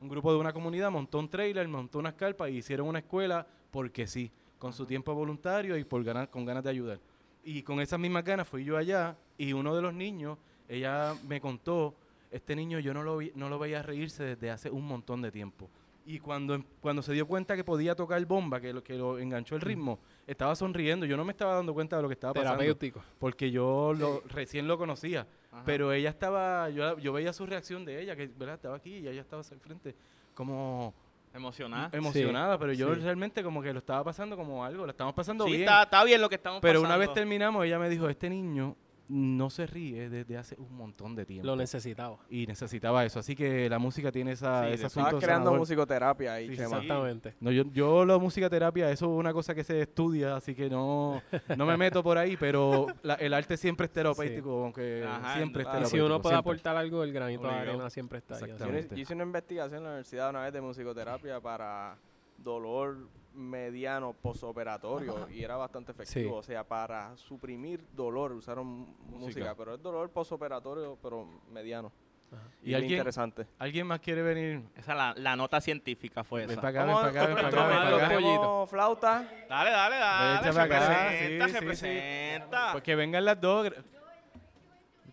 Un 0.00 0.08
grupo 0.08 0.32
de 0.32 0.38
una 0.38 0.52
comunidad 0.52 0.90
montó 0.90 1.18
un 1.20 1.28
trailer, 1.30 1.66
montó 1.68 2.00
unas 2.00 2.14
carpas 2.14 2.50
y 2.50 2.56
hicieron 2.56 2.88
una 2.88 2.98
escuela 2.98 3.46
porque 3.70 4.06
sí, 4.06 4.30
con 4.58 4.72
su 4.72 4.84
tiempo 4.84 5.14
voluntario 5.14 5.78
y 5.78 5.84
por 5.84 6.02
ganar, 6.02 6.28
con 6.28 6.44
ganas 6.44 6.64
de 6.64 6.70
ayudar. 6.70 6.98
Y 7.44 7.62
con 7.62 7.80
esas 7.80 8.00
mismas 8.00 8.24
ganas 8.24 8.48
fui 8.48 8.64
yo 8.64 8.76
allá 8.76 9.16
y 9.38 9.52
uno 9.52 9.74
de 9.74 9.80
los 9.80 9.94
niños, 9.94 10.36
ella 10.68 11.14
me 11.28 11.40
contó, 11.40 11.94
este 12.32 12.56
niño 12.56 12.80
yo 12.80 12.92
no 12.92 13.04
lo, 13.04 13.18
vi- 13.18 13.30
no 13.36 13.48
lo 13.48 13.60
veía 13.60 13.80
reírse 13.82 14.24
desde 14.24 14.50
hace 14.50 14.70
un 14.70 14.84
montón 14.84 15.22
de 15.22 15.30
tiempo. 15.30 15.70
Y 16.08 16.20
cuando, 16.20 16.54
em- 16.54 16.64
cuando 16.80 17.02
se 17.02 17.12
dio 17.12 17.26
cuenta 17.26 17.56
que 17.56 17.64
podía 17.64 17.96
tocar 17.96 18.24
bomba, 18.26 18.60
que 18.60 18.72
lo, 18.72 18.80
que 18.82 18.94
lo 18.94 19.18
enganchó 19.18 19.56
el 19.56 19.60
ritmo, 19.60 19.98
estaba 20.26 20.54
sonriendo. 20.54 21.04
Yo 21.04 21.16
no 21.16 21.24
me 21.24 21.32
estaba 21.32 21.54
dando 21.56 21.74
cuenta 21.74 21.96
de 21.96 22.02
lo 22.02 22.08
que 22.08 22.14
estaba 22.14 22.32
pasando 22.32 22.58
Terapéutico. 22.58 23.02
porque 23.18 23.50
yo 23.50 23.92
lo, 23.92 24.22
recién 24.28 24.68
lo 24.68 24.78
conocía. 24.78 25.26
Ajá. 25.50 25.62
Pero 25.66 25.92
ella 25.92 26.10
estaba, 26.10 26.70
yo, 26.70 26.96
yo 26.98 27.12
veía 27.12 27.32
su 27.32 27.44
reacción 27.44 27.84
de 27.84 28.00
ella, 28.00 28.14
que 28.14 28.28
¿verdad? 28.28 28.54
estaba 28.54 28.76
aquí 28.76 28.98
y 28.98 29.08
ella 29.08 29.20
estaba 29.20 29.42
al 29.50 29.58
frente, 29.60 29.96
como 30.32 30.94
Emocionada. 31.34 31.90
emocionada, 31.92 32.56
pero 32.58 32.72
yo 32.72 32.94
sí. 32.94 33.00
realmente 33.00 33.42
como 33.42 33.60
que 33.60 33.72
lo 33.72 33.80
estaba 33.80 34.04
pasando 34.04 34.36
como 34.36 34.64
algo, 34.64 34.84
lo 34.84 34.90
estamos 34.92 35.12
pasando 35.12 35.44
Sí, 35.44 35.50
bien. 35.50 35.62
está, 35.64 35.82
está 35.82 36.04
bien 36.04 36.20
lo 36.20 36.28
que 36.28 36.36
estamos 36.36 36.60
pero 36.60 36.80
pasando. 36.80 36.94
una 36.96 37.04
vez 37.04 37.12
terminamos, 37.14 37.64
ella 37.66 37.78
me 37.78 37.88
dijo, 37.90 38.08
este 38.08 38.30
niño 38.30 38.74
no 39.08 39.50
se 39.50 39.66
ríe 39.66 40.08
desde 40.10 40.36
hace 40.36 40.56
un 40.58 40.74
montón 40.76 41.14
de 41.14 41.24
tiempo. 41.24 41.46
Lo 41.46 41.54
necesitaba. 41.56 42.18
y 42.28 42.46
necesitaba 42.46 43.04
eso, 43.04 43.20
así 43.20 43.34
que 43.36 43.68
la 43.70 43.78
música 43.78 44.10
tiene 44.10 44.32
esa, 44.32 44.62
Sí, 44.66 44.72
ese 44.72 44.80
de- 44.80 44.86
asunto 44.86 45.18
creando 45.18 45.26
sanador. 45.44 45.58
musicoterapia 45.58 46.34
ahí, 46.34 46.48
Sí, 46.48 46.56
Chema. 46.56 46.76
Exactamente. 46.78 47.34
No, 47.40 47.50
yo, 47.52 47.64
yo 47.72 48.04
la 48.04 48.18
música 48.18 48.50
terapia, 48.50 48.90
eso 48.90 49.06
es 49.06 49.18
una 49.18 49.32
cosa 49.32 49.54
que 49.54 49.62
se 49.64 49.80
estudia, 49.82 50.36
así 50.36 50.54
que 50.54 50.68
no, 50.68 51.22
no 51.56 51.66
me 51.66 51.76
meto 51.76 52.02
por 52.02 52.18
ahí, 52.18 52.36
pero 52.36 52.86
la- 53.02 53.14
el 53.14 53.32
arte 53.34 53.56
siempre 53.56 53.86
es 53.86 53.92
terapéutico, 53.92 54.64
aunque 54.64 55.04
Ajá, 55.06 55.34
siempre 55.36 55.62
es 55.62 55.68
claro. 55.68 55.78
Y 55.78 55.82
terapéutico. 55.82 55.88
si 55.90 56.00
uno 56.00 56.20
puede 56.22 56.34
siempre. 56.34 56.50
aportar 56.52 56.76
algo, 56.76 57.02
el 57.04 57.12
granito 57.12 57.42
de 57.42 57.48
Obligado. 57.48 57.70
arena 57.70 57.90
siempre 57.90 58.18
está 58.18 58.36
ahí. 58.36 58.52
yo 58.58 58.96
hice 58.98 59.14
una 59.14 59.22
investigación 59.24 59.78
en 59.78 59.84
la 59.84 59.90
universidad 59.90 60.30
una 60.30 60.42
vez 60.42 60.52
de 60.52 60.60
musicoterapia 60.60 61.40
para 61.40 61.96
dolor 62.38 63.08
mediano 63.34 64.14
posoperatorio 64.14 65.28
y 65.30 65.42
era 65.44 65.56
bastante 65.56 65.92
efectivo. 65.92 66.30
Sí. 66.30 66.38
O 66.38 66.42
sea, 66.42 66.64
para 66.64 67.16
suprimir 67.16 67.84
dolor 67.92 68.32
usaron 68.32 68.96
música, 69.10 69.54
pero 69.54 69.74
es 69.74 69.82
dolor 69.82 70.10
posoperatorio, 70.10 70.98
pero 71.02 71.26
mediano. 71.50 71.92
Y 72.62 72.70
¿Y 72.70 72.74
alguien, 72.74 72.94
interesante. 72.94 73.46
alguien 73.58 73.86
más 73.86 74.00
quiere 74.00 74.20
venir? 74.20 74.64
Esa 74.74 74.94
la, 74.96 75.14
la 75.16 75.36
nota 75.36 75.60
científica 75.60 76.24
fue 76.24 76.40
Ven 76.40 76.50
esa. 76.52 76.60
para 76.60 76.70
acá, 76.70 76.84
ven 76.84 76.94
para 76.96 77.08
acá, 77.08 77.26
ven 77.26 77.34
para 77.36 77.48
acá, 77.48 77.68
ven 77.68 78.08
para 78.08 78.36
acá. 78.36 78.66
flauta. 78.66 79.28
Dale, 79.48 79.70
dale, 79.70 79.96
dale. 79.96 80.42
Se 80.42 80.52
para 80.52 80.64
acá, 80.64 81.06
presenta, 81.08 81.46
sí, 81.46 81.52
se 81.52 81.58
sí, 81.60 81.64
presenta. 81.64 82.72
Pues 82.72 82.82
que 82.84 82.94
vengan 82.96 83.24
las 83.24 83.40
dos. 83.40 83.70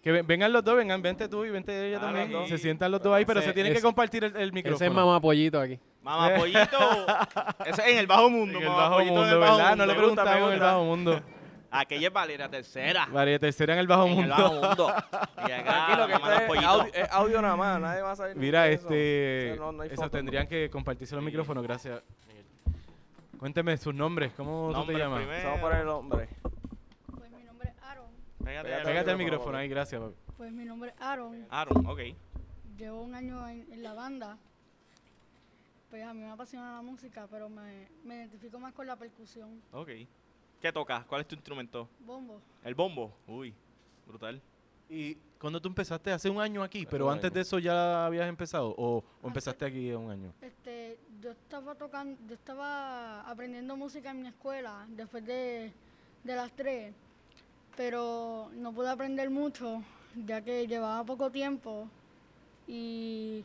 Que 0.04 0.12
ven- 0.12 0.28
vengan 0.28 0.52
los 0.52 0.64
dos, 0.64 0.76
vengan, 0.76 1.02
vente 1.02 1.30
tú 1.30 1.46
y 1.46 1.50
vente 1.50 1.88
ella 1.88 1.98
Ah, 1.98 2.02
también. 2.02 2.30
los 2.32 2.42
dos. 2.42 2.50
Se 2.50 2.58
sientan 2.58 2.92
los 2.92 3.02
dos 3.02 3.14
ahí, 3.16 3.24
pero 3.26 3.40
Ese- 3.40 3.50
se 3.50 3.54
tienen 3.54 3.74
que 3.74 3.82
compartir 3.82 4.26
el, 4.26 4.36
el 4.36 4.52
micrófono. 4.52 4.76
Ese 4.76 4.86
es 4.88 4.92
mamá 4.92 5.22
pollito 5.22 5.60
aquí. 5.62 5.80
Mamá 6.02 6.36
Pollito. 6.36 6.78
Ese 7.66 7.82
es 7.82 7.88
en 7.88 7.98
el 8.00 8.08
bajo 8.08 8.30
mundo. 8.30 8.58
En 8.60 8.64
el 8.66 8.70
bajo 8.70 9.00
mundo, 9.00 9.24
en 9.26 9.30
el 9.30 9.38
bajo 9.40 9.56
¿verdad? 9.58 9.76
No 9.78 9.86
le 9.86 9.94
mundo. 9.94 10.02
Preguntamos 10.14 10.48
en 10.50 10.54
el 10.54 10.60
bajo 10.60 10.84
mundo. 10.84 11.22
Aquella 11.72 12.08
es 12.10 12.14
Valeria 12.14 12.50
tercera. 12.50 13.08
María 13.08 13.40
Tercera 13.40 13.74
en 13.74 13.80
el 13.80 13.88
bajo 13.88 14.04
En 14.06 14.10
el 14.10 14.16
mundo. 14.18 14.36
bajo 14.36 14.54
mundo. 14.54 14.94
Y 15.48 15.52
acá, 15.52 15.64
Tranquilo, 15.64 16.08
que 16.08 16.14
los 16.14 16.30
es 16.60 16.66
audio, 16.66 16.94
es 16.94 17.10
audio 17.12 17.42
nada 17.42 17.56
más, 17.56 17.80
nadie 17.82 18.02
va 18.02 18.12
a 18.12 18.16
saber. 18.18 18.36
Mira, 18.36 18.68
este. 18.68 19.54
Eso 19.54 19.62
no- 19.64 19.72
no 19.72 19.82
hay 19.84 19.88
eso 19.90 19.96
foto. 19.96 20.10
tendrían 20.12 20.46
que 20.48 20.70
compartirse 20.70 21.16
los 21.16 21.24
micrófonos, 21.24 21.64
gracias. 21.64 22.02
Miguel. 22.28 22.46
Cuénteme 23.40 23.78
sus 23.78 23.96
nombres, 23.96 24.34
¿cómo 24.38 24.72
tú 24.74 24.86
te 24.86 24.98
llamas? 25.00 25.20
primero. 25.20 25.44
Vamos 25.46 25.60
a 25.60 25.62
poner 25.62 25.80
el 25.80 25.86
nombre. 25.86 26.30
Pues 27.18 27.32
mi 27.32 27.44
nombre 27.44 27.70
es 27.70 27.84
Aaron. 27.84 28.06
Pégate, 28.44 28.68
Pégate 28.70 28.86
Pégate 28.86 29.12
al 29.12 29.18
micrófono, 29.18 29.58
ahí, 29.58 29.68
gracias. 29.68 30.02
papi. 30.02 30.16
Pues 30.38 30.52
mi 30.52 30.66
nombre 30.66 30.92
es 30.92 31.02
Aaron. 31.02 31.46
Aaron, 31.50 31.86
ok. 31.86 32.00
Llevo 32.78 33.04
un 33.04 33.16
año 33.16 33.48
en, 33.48 33.72
en 33.72 33.84
la 33.84 33.94
banda. 33.94 34.38
Pues 35.90 36.04
a 36.04 36.14
mí 36.14 36.22
me 36.22 36.32
apasiona 36.32 36.76
la 36.76 36.82
música, 36.82 37.28
pero 37.30 37.50
me, 37.50 37.88
me 38.04 38.16
identifico 38.16 38.60
más 38.60 38.74
con 38.74 38.88
la 38.88 38.96
percusión. 38.96 39.62
Ok. 39.72 39.90
¿Qué 40.62 40.72
tocas? 40.72 41.06
¿Cuál 41.06 41.22
es 41.22 41.28
tu 41.28 41.36
instrumento? 41.36 41.88
Bombo. 42.00 42.40
El 42.64 42.74
bombo. 42.74 43.14
Uy, 43.28 43.54
brutal. 44.08 44.42
¿Y 44.90 45.16
cuando 45.40 45.62
tú 45.62 45.68
empezaste? 45.70 46.12
Hace 46.12 46.30
un 46.30 46.40
año 46.42 46.64
aquí, 46.64 46.86
pero 46.90 47.10
antes 47.12 47.26
año. 47.26 47.36
de 47.36 47.42
eso 47.42 47.60
ya 47.60 48.06
habías 48.06 48.28
empezado 48.28 48.74
o, 48.78 49.04
o 49.22 49.28
empezaste 49.28 49.66
aquí 49.66 49.92
un 49.92 50.10
año. 50.10 50.34
Este, 50.42 50.98
yo 51.22 51.32
estaba 51.32 51.76
tocando, 51.76 52.20
yo 52.28 52.34
estaba 52.34 53.22
aprendiendo 53.30 53.76
música 53.76 54.12
en 54.12 54.22
mi 54.22 54.28
escuela 54.30 54.86
después 54.90 55.26
de, 55.26 55.72
de 56.24 56.36
las 56.36 56.52
tres, 56.54 56.94
pero 57.76 58.50
no 58.56 58.72
pude 58.74 58.90
aprender 58.90 59.30
mucho 59.30 59.82
ya 60.26 60.42
que 60.42 60.68
llevaba 60.68 61.04
poco 61.04 61.30
tiempo 61.32 61.88
y 62.68 63.44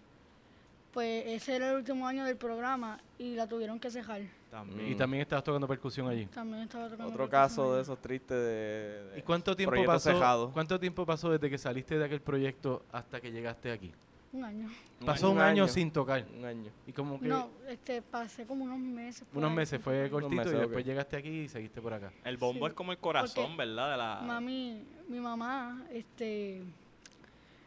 pues 0.93 1.25
ese 1.27 1.57
era 1.57 1.71
el 1.71 1.77
último 1.77 2.07
año 2.07 2.25
del 2.25 2.37
programa 2.37 2.99
y 3.19 3.35
la 3.35 3.47
tuvieron 3.47 3.79
que 3.79 3.91
cejar. 3.91 4.23
También. 4.51 4.93
Y 4.93 4.95
también 4.95 5.23
estabas 5.23 5.45
tocando 5.45 5.69
percusión 5.69 6.09
allí. 6.09 6.27
También 6.27 6.63
estaba 6.63 6.85
tocando. 6.85 7.05
Otro 7.13 7.29
percusión 7.29 7.31
caso 7.31 7.77
de 7.77 7.83
esos 7.83 7.99
tristes 8.01 8.37
de, 8.37 9.11
de 9.13 9.19
¿Y 9.19 9.23
cuánto 9.23 9.55
tiempo 9.55 9.77
pasó? 9.85 10.11
cejado. 10.13 10.51
¿Cuánto 10.53 10.81
tiempo 10.81 11.05
pasó 11.05 11.31
desde 11.31 11.51
que 11.51 11.59
saliste 11.59 11.99
de 11.99 12.05
aquel 12.05 12.21
proyecto 12.21 12.83
hasta 12.91 13.21
que 13.21 13.31
llegaste 13.31 13.71
aquí? 13.71 13.93
Un 14.33 14.45
año. 14.45 14.69
Pasó 15.07 15.31
un, 15.31 15.37
Un 15.39 15.43
año, 15.43 15.63
año. 15.65 15.69
sin 15.69 15.91
tocar. 15.91 16.25
Un 16.39 16.45
año. 16.45 16.71
Y 16.87 16.93
como 16.93 17.19
que 17.19 17.29
No, 17.29 17.49
este, 17.69 18.03
pasé 18.03 18.45
como 18.47 18.65
unos 18.65 18.79
meses. 18.79 19.25
por 19.27 19.39
unos 19.39 19.51
ahí 19.51 19.57
meses 19.57 19.81
fue 19.83 20.11
cortito 20.11 20.35
meses, 20.35 20.53
y 20.53 20.57
después 20.57 20.85
llegaste 20.85 21.17
aquí 21.17 21.29
y 21.29 21.49
seguiste 21.49 21.81
por 21.81 21.95
acá. 21.95 22.13
El 22.25 22.37
bombo 22.37 22.67
Sí, 22.67 22.71
es 22.71 22.75
como 22.75 22.93
el 22.93 22.99
corazón, 22.99 23.45
porque 23.57 23.57
¿verdad? 23.57 23.91
De 23.93 23.97
la... 23.97 24.21
Mami, 24.27 24.83
mi 25.09 25.19
mamá, 25.21 25.83
este, 25.93 26.61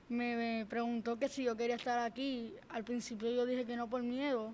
me, 0.10 0.36
me 0.36 0.66
preguntó 0.70 1.18
que 1.18 1.30
si 1.30 1.44
yo 1.46 1.56
quería 1.58 1.76
estar 1.78 1.98
aquí. 2.00 2.54
Al 2.70 2.84
principio 2.84 3.32
yo 3.32 3.46
dije 3.48 3.66
que 3.66 3.76
no 3.76 3.88
por 3.88 4.04
miedo, 4.04 4.54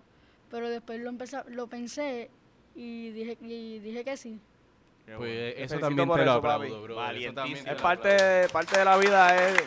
pero 0.50 0.70
después 0.70 1.02
lo 1.02 1.10
empecé, 1.10 1.40
lo 1.50 1.68
pensé 1.68 2.30
y 2.76 3.10
dije, 3.10 3.38
y 3.42 3.80
dije 3.80 4.04
que 4.06 4.16
sí. 4.16 4.40
Pues 5.06 5.18
bueno. 5.18 5.32
eso 5.58 5.80
también 5.80 6.08
por 6.08 6.20
te 6.20 6.26
lo 6.26 6.32
eso, 6.32 6.40
aplaudo, 6.40 6.82
bro. 6.84 7.12
Eso 7.12 7.34
también 7.34 7.64
te 7.66 7.72
Es 7.72 7.78
lo 7.78 7.84
parte, 7.84 8.14
aplaudo. 8.16 8.50
parte 8.54 8.80
de 8.80 8.86
la 8.86 8.98
vida 8.98 9.50
es 9.50 9.64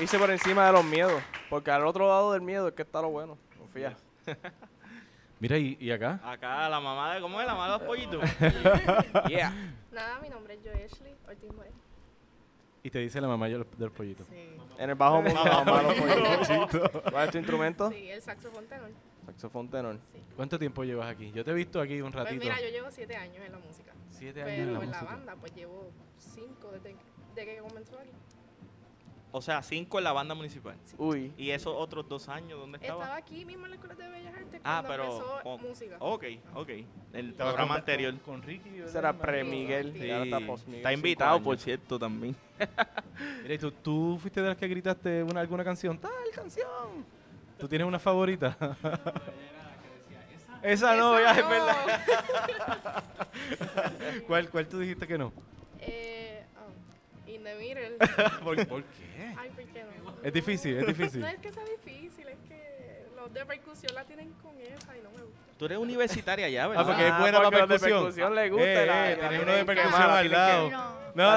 irse 0.00 0.18
por 0.18 0.30
encima 0.30 0.66
de 0.66 0.72
los 0.72 0.84
miedos. 0.84 1.22
Porque 1.52 1.70
al 1.70 1.84
otro 1.86 2.08
lado 2.08 2.32
del 2.32 2.40
miedo 2.40 2.66
es 2.66 2.72
que 2.72 2.80
está 2.80 3.02
lo 3.02 3.10
bueno. 3.10 3.36
Confía. 3.58 3.94
Mira, 5.38 5.58
¿y, 5.58 5.76
y 5.78 5.90
acá? 5.90 6.18
Acá 6.24 6.66
la 6.70 6.80
mamá 6.80 7.14
de... 7.14 7.20
¿Cómo 7.20 7.38
es 7.42 7.46
la 7.46 7.52
mamá 7.52 7.66
de 7.66 7.72
los 7.78 7.82
pollitos? 7.82 8.22
Yeah. 9.28 9.52
Nada, 9.90 10.18
mi 10.22 10.30
nombre 10.30 10.54
es 10.54 10.60
Joeshly 10.64 11.14
Ortiz 11.28 11.52
Moreno. 11.52 11.76
Y 12.82 12.88
te 12.88 13.00
dice 13.00 13.20
la 13.20 13.28
mamá 13.28 13.48
de 13.48 13.58
los, 13.58 13.70
de 13.78 13.84
los 13.84 13.92
pollitos. 13.92 14.26
Sí. 14.28 14.56
En 14.78 14.88
el 14.88 14.96
bajo 14.96 15.20
mundo, 15.20 15.44
Bajo 15.44 15.62
mamá, 15.66 15.82
los 15.82 15.94
pollitos. 15.94 17.02
¿Cuál 17.10 17.24
es 17.26 17.30
tu 17.32 17.36
instrumento? 17.38 17.90
Sí, 17.90 18.08
el 18.08 18.22
saxofón 18.22 18.64
tenor. 18.66 18.90
Saxofón 19.26 19.68
tenor. 19.68 19.98
¿Cuánto 20.36 20.58
tiempo 20.58 20.84
llevas 20.84 21.10
aquí? 21.10 21.32
Yo 21.32 21.44
te 21.44 21.50
he 21.50 21.54
visto 21.54 21.82
aquí 21.82 22.00
un 22.00 22.12
Pues 22.12 22.24
ratito. 22.24 22.42
mira, 22.42 22.58
yo 22.62 22.68
llevo 22.70 22.90
siete 22.90 23.14
años 23.14 23.44
en 23.44 23.52
la 23.52 23.58
música. 23.58 23.92
Siete 24.08 24.42
años 24.42 24.54
Pero 24.56 24.62
en 24.68 24.72
la 24.72 24.84
en 24.84 24.90
la 24.90 24.96
música. 25.00 25.04
banda, 25.16 25.36
pues 25.38 25.54
llevo 25.54 25.90
cinco 26.16 26.70
desde, 26.72 26.96
desde 27.34 27.56
que 27.56 27.60
comenzó 27.60 27.98
aquí. 27.98 28.10
O 29.34 29.40
sea, 29.40 29.62
cinco 29.62 29.96
en 29.98 30.04
la 30.04 30.12
banda 30.12 30.34
municipal. 30.34 30.76
Uy. 30.98 31.32
¿Y 31.38 31.50
esos 31.50 31.74
otros 31.74 32.06
dos 32.08 32.28
años 32.28 32.60
dónde 32.60 32.76
estaba? 32.76 33.00
Estaba 33.02 33.16
aquí 33.18 33.44
mismo 33.46 33.64
en 33.64 33.70
la 33.70 33.76
Escuela 33.76 33.94
de 33.94 34.08
Bellas 34.10 34.34
Artes 34.34 34.60
Ah, 34.62 34.82
cuando 34.86 34.88
pero... 34.88 35.04
empezó 35.16 35.42
con- 35.42 35.62
música. 35.62 35.96
Ok, 36.00 36.24
ok. 36.54 36.68
El 37.14 37.32
programa 37.34 37.68
con- 37.68 37.76
anterior. 37.78 38.12
Con, 38.18 38.34
con 38.40 38.42
Ricky. 38.42 38.78
Ese 38.80 38.98
era 38.98 39.12
pre-Miguel. 39.14 39.92
Sí. 39.94 40.04
Y 40.06 40.10
ahora 40.10 40.24
está. 40.38 40.72
Está 40.76 40.92
invitado, 40.92 41.42
por 41.42 41.58
cierto, 41.58 41.98
también. 41.98 42.36
Mira, 43.42 43.54
¿y 43.54 43.58
tú, 43.58 43.72
tú 43.72 44.18
fuiste 44.20 44.42
de 44.42 44.48
las 44.48 44.56
que 44.58 44.68
gritaste 44.68 45.22
una, 45.22 45.40
alguna 45.40 45.64
canción? 45.64 45.96
¡Tal 45.98 46.10
canción! 46.34 46.66
¿Tú 47.58 47.66
tienes 47.68 47.86
una 47.86 47.98
favorita? 47.98 48.56
Esa 50.62 50.94
no, 50.94 51.18
ya 51.18 51.30
es 51.32 51.48
verdad. 51.48 53.02
¿Cuál, 54.26 54.48
¿Cuál 54.50 54.66
tú 54.68 54.78
dijiste 54.78 55.06
que 55.08 55.18
no? 55.18 55.32
Eh, 55.80 56.44
oh, 56.56 57.28
In 57.30 57.42
the 57.42 57.54
Middle. 57.56 57.96
¿Por, 58.44 58.66
por 58.68 58.82
qué? 58.84 59.34
Ay, 59.36 59.50
¿por 59.50 59.64
qué 59.64 59.82
no? 59.84 60.11
Es 60.22 60.32
difícil, 60.32 60.76
es 60.78 60.86
difícil. 60.86 61.20
No 61.20 61.26
es 61.28 61.38
que 61.38 61.52
sea 61.52 61.64
difícil, 61.64 62.28
es 62.28 62.38
que 62.48 63.06
los 63.16 63.32
de 63.32 63.44
percusión 63.46 63.94
la 63.94 64.04
tienen 64.04 64.32
con 64.42 64.52
esa 64.60 64.96
y 64.96 65.00
no 65.02 65.10
me 65.10 65.22
gusta. 65.22 65.38
Tú 65.58 65.66
eres 65.66 65.78
universitaria 65.78 66.48
ya, 66.48 66.66
¿verdad? 66.68 66.84
Ah, 66.84 66.86
porque 66.86 67.06
es 67.06 67.12
Ah, 67.12 67.18
buena 67.20 67.38
porque 67.38 67.50
para 67.52 67.60
los 67.66 67.68
de 67.68 67.74
percusión. 67.88 68.00
percusión 68.04 68.34
le 68.34 68.50
gusta, 68.50 68.64
Eh, 68.82 68.86
la- 68.86 69.10
eh, 69.12 69.16
la 69.16 69.28
tenés 69.28 69.42
uno 69.44 69.52
de 69.52 69.64
percusión 69.64 70.02
al 70.02 70.30
lado. 70.30 70.68
que- 70.70 70.76
No. 71.14 71.34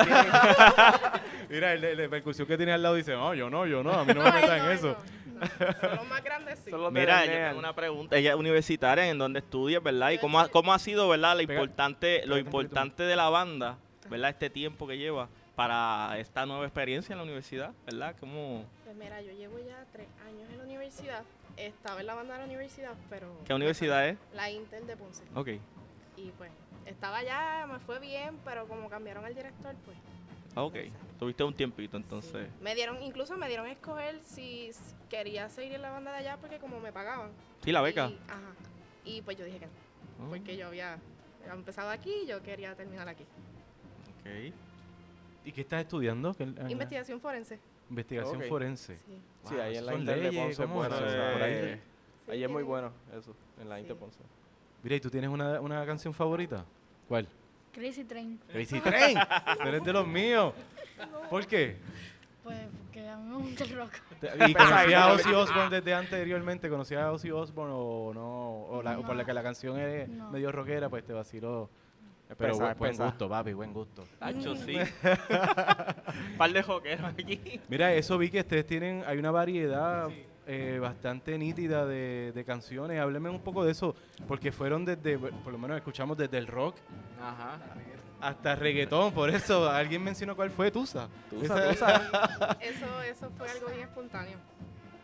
Mira, 1.49 1.73
el 1.73 1.81
de, 1.81 1.91
el 1.91 1.97
de 1.97 2.09
percusión 2.09 2.47
que 2.47 2.57
tiene 2.57 2.71
al 2.71 2.81
lado 2.81 2.95
dice, 2.95 3.11
no, 3.13 3.33
yo 3.33 3.49
no, 3.49 3.65
yo 3.65 3.83
no, 3.83 3.91
a 3.91 4.05
mí 4.05 4.13
no 4.13 4.23
me 4.23 4.31
metan 4.31 4.59
en 4.59 4.65
no, 4.65 4.71
eso. 4.71 4.97
no, 5.25 5.41
no. 5.41 5.47
Son 5.81 5.95
los 5.97 6.07
más 6.07 6.23
grandes, 6.23 6.59
sí. 6.63 6.71
Los 6.71 6.91
Mira, 6.91 7.25
yo 7.25 7.31
tengo 7.31 7.59
una 7.59 7.75
pregunta. 7.75 8.15
Ella 8.17 8.31
es 8.31 8.35
universitaria, 8.37 9.07
¿en 9.09 9.17
dónde 9.17 9.39
estudias, 9.39 9.83
verdad? 9.83 10.11
¿Y 10.11 10.17
cómo 10.17 10.39
ha, 10.39 10.47
cómo 10.47 10.73
ha 10.73 10.79
sido, 10.79 11.07
verdad, 11.09 11.35
lo 11.35 11.41
importante, 11.41 12.25
lo 12.25 12.37
importante 12.37 13.03
de 13.03 13.15
la 13.15 13.29
banda, 13.29 13.77
verdad, 14.09 14.29
este 14.29 14.49
tiempo 14.49 14.87
que 14.87 14.97
lleva 14.97 15.27
para 15.55 16.17
esta 16.19 16.45
nueva 16.45 16.63
experiencia 16.65 17.13
en 17.13 17.17
la 17.17 17.23
universidad, 17.23 17.71
verdad? 17.85 18.15
¿Cómo, 18.19 18.65
Pues 18.85 18.95
mira, 18.95 19.21
yo 19.21 19.31
llevo 19.33 19.57
ya 19.59 19.83
tres 19.91 20.07
años 20.25 20.49
en 20.49 20.57
la 20.59 20.63
universidad. 20.63 21.23
Estaba 21.57 21.99
en 22.01 22.05
la 22.07 22.15
banda 22.15 22.33
de 22.35 22.39
la 22.41 22.45
universidad, 22.45 22.93
pero... 23.09 23.35
¿Qué 23.45 23.53
universidad 23.53 24.07
es? 24.07 24.17
La 24.33 24.49
Intel 24.51 24.85
de 24.87 24.95
Ponce. 24.95 25.23
Ok. 25.33 25.47
Y 26.17 26.31
pues, 26.37 26.51
estaba 26.85 27.17
allá, 27.17 27.65
me 27.67 27.79
fue 27.79 27.99
bien, 27.99 28.37
pero 28.45 28.67
como 28.67 28.87
cambiaron 28.89 29.25
al 29.25 29.33
director, 29.35 29.75
pues... 29.85 29.97
Ah, 30.55 30.63
Ok. 30.63 30.75
Tuviste 31.19 31.43
un 31.43 31.53
tiempito, 31.53 31.97
entonces. 31.97 32.31
sí. 32.47 32.53
Me 32.61 32.75
dieron, 32.75 33.01
incluso 33.01 33.35
me 33.37 33.47
dieron 33.47 33.65
a 33.65 33.71
escoger 33.71 34.19
si 34.23 34.69
quería 35.09 35.49
seguir 35.49 35.73
en 35.73 35.81
la 35.81 35.91
banda 35.91 36.11
de 36.11 36.17
allá 36.19 36.37
porque 36.37 36.59
como 36.59 36.79
me 36.79 36.91
pagaban. 36.91 37.31
Sí, 37.63 37.71
la 37.71 37.81
beca. 37.81 38.07
Y, 38.09 38.19
ajá. 38.27 38.53
Y 39.05 39.21
pues 39.21 39.37
yo 39.37 39.45
dije 39.45 39.59
que 39.59 39.65
no, 39.65 39.71
Oh, 40.25 40.29
porque 40.29 40.55
yo 40.57 40.67
había, 40.67 40.93
había 41.41 41.53
empezado 41.53 41.89
aquí 41.89 42.13
y 42.23 42.27
yo 42.27 42.41
quería 42.43 42.75
terminar 42.75 43.07
aquí. 43.07 43.23
ok. 44.21 44.53
¿Y 45.45 45.51
qué 45.51 45.61
estás 45.61 45.81
estudiando? 45.81 46.33
¿Qué- 46.33 46.53
ah, 46.61 46.69
Investigación 46.69 47.19
forense. 47.21 47.59
Investigación 47.89 48.41
forense. 48.43 48.97
Sí. 48.97 49.55
Ahí 49.59 49.77
en 49.77 49.85
la 49.85 49.93
Inter 49.95 50.19
de 50.21 50.31
Ponce 50.31 50.51
es 50.51 50.57
¿cómo 50.57 50.75
bueno. 50.75 50.95
Por 50.97 51.07
ahí. 51.07 51.53
Ahí 51.53 51.81
Sí, 52.25 52.31
ahí 52.31 52.43
es 52.43 52.49
muy 52.49 52.63
bueno 52.63 52.91
eso, 53.15 53.35
en 53.61 53.69
la 53.69 53.75
Sí. 53.75 53.81
Inter 53.81 53.95
Ponce. 53.97 54.19
Mira, 54.83 54.95
¿y 54.95 54.99
tú 54.99 55.09
tienes 55.09 55.29
una, 55.29 55.61
una 55.61 55.85
canción 55.85 56.13
favorita? 56.13 56.65
¿Cuál? 57.07 57.27
Crazy 57.73 58.03
Train. 58.05 58.39
Crazy 58.51 58.79
Train. 58.79 59.17
Tú 59.61 59.67
eres 59.67 59.83
de 59.83 59.93
los 59.93 60.07
míos. 60.07 60.53
¿Por 61.29 61.45
qué? 61.45 61.77
Pues 62.43 62.57
porque 62.83 63.07
a 63.09 63.17
mí 63.17 63.29
me 63.29 63.37
gusta 63.37 63.63
el 63.65 63.75
rock. 63.75 63.91
¿Y 64.47 64.53
conocías 64.53 64.93
a 65.01 65.13
Ozzy 65.13 65.29
Osbourne 65.33 65.69
desde 65.75 65.93
anteriormente? 65.93 66.69
¿Conocías 66.69 67.01
a 67.01 67.11
Ozzy 67.11 67.31
Osbourne 67.31 67.73
o 67.75 68.13
no? 68.13 68.61
O, 68.77 68.81
la- 68.81 68.99
o 68.99 69.03
por 69.03 69.15
la 69.15 69.25
que 69.25 69.33
la 69.33 69.43
canción 69.43 69.77
es 69.79 70.07
No. 70.07 70.29
medio 70.31 70.51
rockera, 70.51 70.87
pues 70.89 71.03
te 71.03 71.13
vaciló. 71.13 71.69
Es 72.29 72.35
Pero 72.35 72.53
pesada, 72.53 72.73
buen, 72.73 72.97
gusto, 72.97 73.29
papi, 73.29 73.53
buen 73.53 73.73
gusto. 73.73 74.03
Tacho, 74.17 74.55
sí. 74.55 74.77
Par 76.37 76.51
de 76.51 76.63
joqueros 76.63 77.05
aquí. 77.05 77.61
Mira, 77.69 77.93
eso 77.93 78.17
vi 78.17 78.29
que 78.31 78.39
ustedes 78.39 78.65
tienen, 78.65 79.03
hay 79.05 79.19
una 79.19 79.29
variedad 79.29 80.09
eh, 80.47 80.79
bastante 80.81 81.37
nítida 81.37 81.85
de, 81.85 82.31
de 82.33 82.43
canciones. 82.45 82.99
Hábleme 82.99 83.29
un 83.29 83.41
poco 83.41 83.63
de 83.63 83.71
eso, 83.71 83.95
porque 84.27 84.51
fueron 84.51 84.85
desde, 84.85 85.17
por 85.17 85.51
lo 85.51 85.59
menos 85.59 85.77
escuchamos 85.77 86.17
desde 86.17 86.37
el 86.39 86.47
rock 86.47 86.77
Ajá. 87.21 87.59
hasta 88.19 88.55
reggaetón. 88.55 89.13
Por 89.13 89.29
eso, 89.29 89.69
alguien 89.69 90.03
mencionó 90.03 90.35
cuál 90.35 90.49
fue 90.49 90.71
Tusa. 90.71 91.07
Tusa, 91.29 91.69
Tusa. 91.69 92.57
Eso, 92.59 93.01
eso 93.03 93.31
fue 93.37 93.49
algo 93.49 93.67
bien 93.67 93.81
espontáneo. 93.81 94.37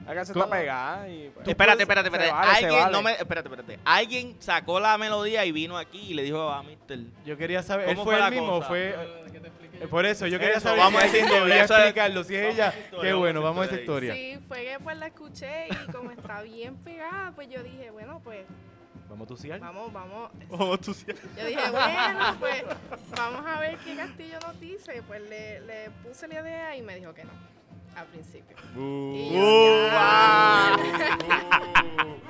La 0.05 0.15
canción 0.15 0.33
¿Cómo? 0.33 0.45
está 0.45 0.57
pegada 0.57 1.09
y... 1.09 1.29
pues, 1.33 1.47
Espérate, 1.47 1.83
espérate, 1.83 2.07
espérate. 2.07 2.31
vale, 2.31 2.51
Alguien, 2.51 2.71
vale. 2.81 2.91
no 2.91 3.01
me, 3.03 3.11
espérate, 3.13 3.47
espérate. 3.49 3.79
Alguien 3.85 4.35
sacó 4.39 4.79
la 4.79 4.97
melodía 4.97 5.45
y 5.45 5.51
vino 5.51 5.77
aquí 5.77 5.99
y 6.11 6.13
le 6.13 6.23
dijo 6.23 6.49
a 6.49 6.63
Mister. 6.63 6.99
Yo 7.25 7.37
quería 7.37 7.61
saber, 7.63 7.87
¿él 7.89 7.95
¿Cómo 7.95 8.05
fue 8.05 8.15
fue 8.15 8.15
el 8.15 8.21
la 8.25 8.29
mismo 8.31 8.57
cosa? 8.57 8.67
fue...? 8.67 8.95
Que 9.31 9.39
te 9.39 9.47
explique 9.47 9.83
Eh, 9.83 9.87
Por 9.87 10.05
eso, 10.05 10.27
yo 10.27 10.39
quería 10.39 10.55
Eso, 10.55 10.69
saber 10.69 10.79
vamos 10.79 11.01
si 11.03 11.17
a 11.17 11.19
historia, 11.21 11.63
esa 11.63 11.77
es- 11.77 11.83
explicarlo. 11.85 12.23
Si 12.23 12.35
es 12.35 12.53
ella, 12.55 12.69
a 12.69 12.79
historia, 12.79 13.01
qué 13.01 13.09
a 13.11 13.15
bueno, 13.15 13.41
vamos 13.41 13.61
a 13.61 13.65
esa 13.65 13.75
historia. 13.79 14.13
Sí, 14.13 14.39
fue 14.47 14.63
que 14.63 14.79
pues 14.79 14.97
la 14.97 15.07
escuché 15.07 15.67
y 15.69 15.91
como 15.91 16.11
está 16.11 16.41
bien 16.41 16.75
pegada, 16.77 17.31
pues 17.35 17.49
yo 17.49 17.61
dije, 17.63 17.91
bueno, 17.91 18.19
pues 18.23 18.45
Vamos 19.07 19.25
a 19.25 19.27
tuciar. 19.27 19.59
vamos, 19.59 19.91
vamos. 19.93 20.31
Vamos 20.49 20.79
tú 20.81 20.93
sí. 20.93 21.05
Yo 21.37 21.45
dije, 21.45 21.69
bueno, 21.69 22.35
pues 22.39 22.63
vamos 23.17 23.45
a 23.45 23.59
ver 23.59 23.77
qué 23.85 23.95
Castillo 23.95 24.39
nos 24.45 24.59
dice. 24.59 25.03
Pues 25.05 25.21
le, 25.29 25.59
le 25.61 25.89
puse 26.03 26.27
la 26.29 26.35
idea 26.41 26.75
y 26.77 26.81
me 26.81 26.95
dijo 26.95 27.13
que 27.13 27.25
no, 27.25 27.31
al 27.95 28.05
principio. 28.07 28.55
Y 28.75 29.33
yo, 29.33 29.41
Uh, 29.41 29.87
ah. 29.91 30.77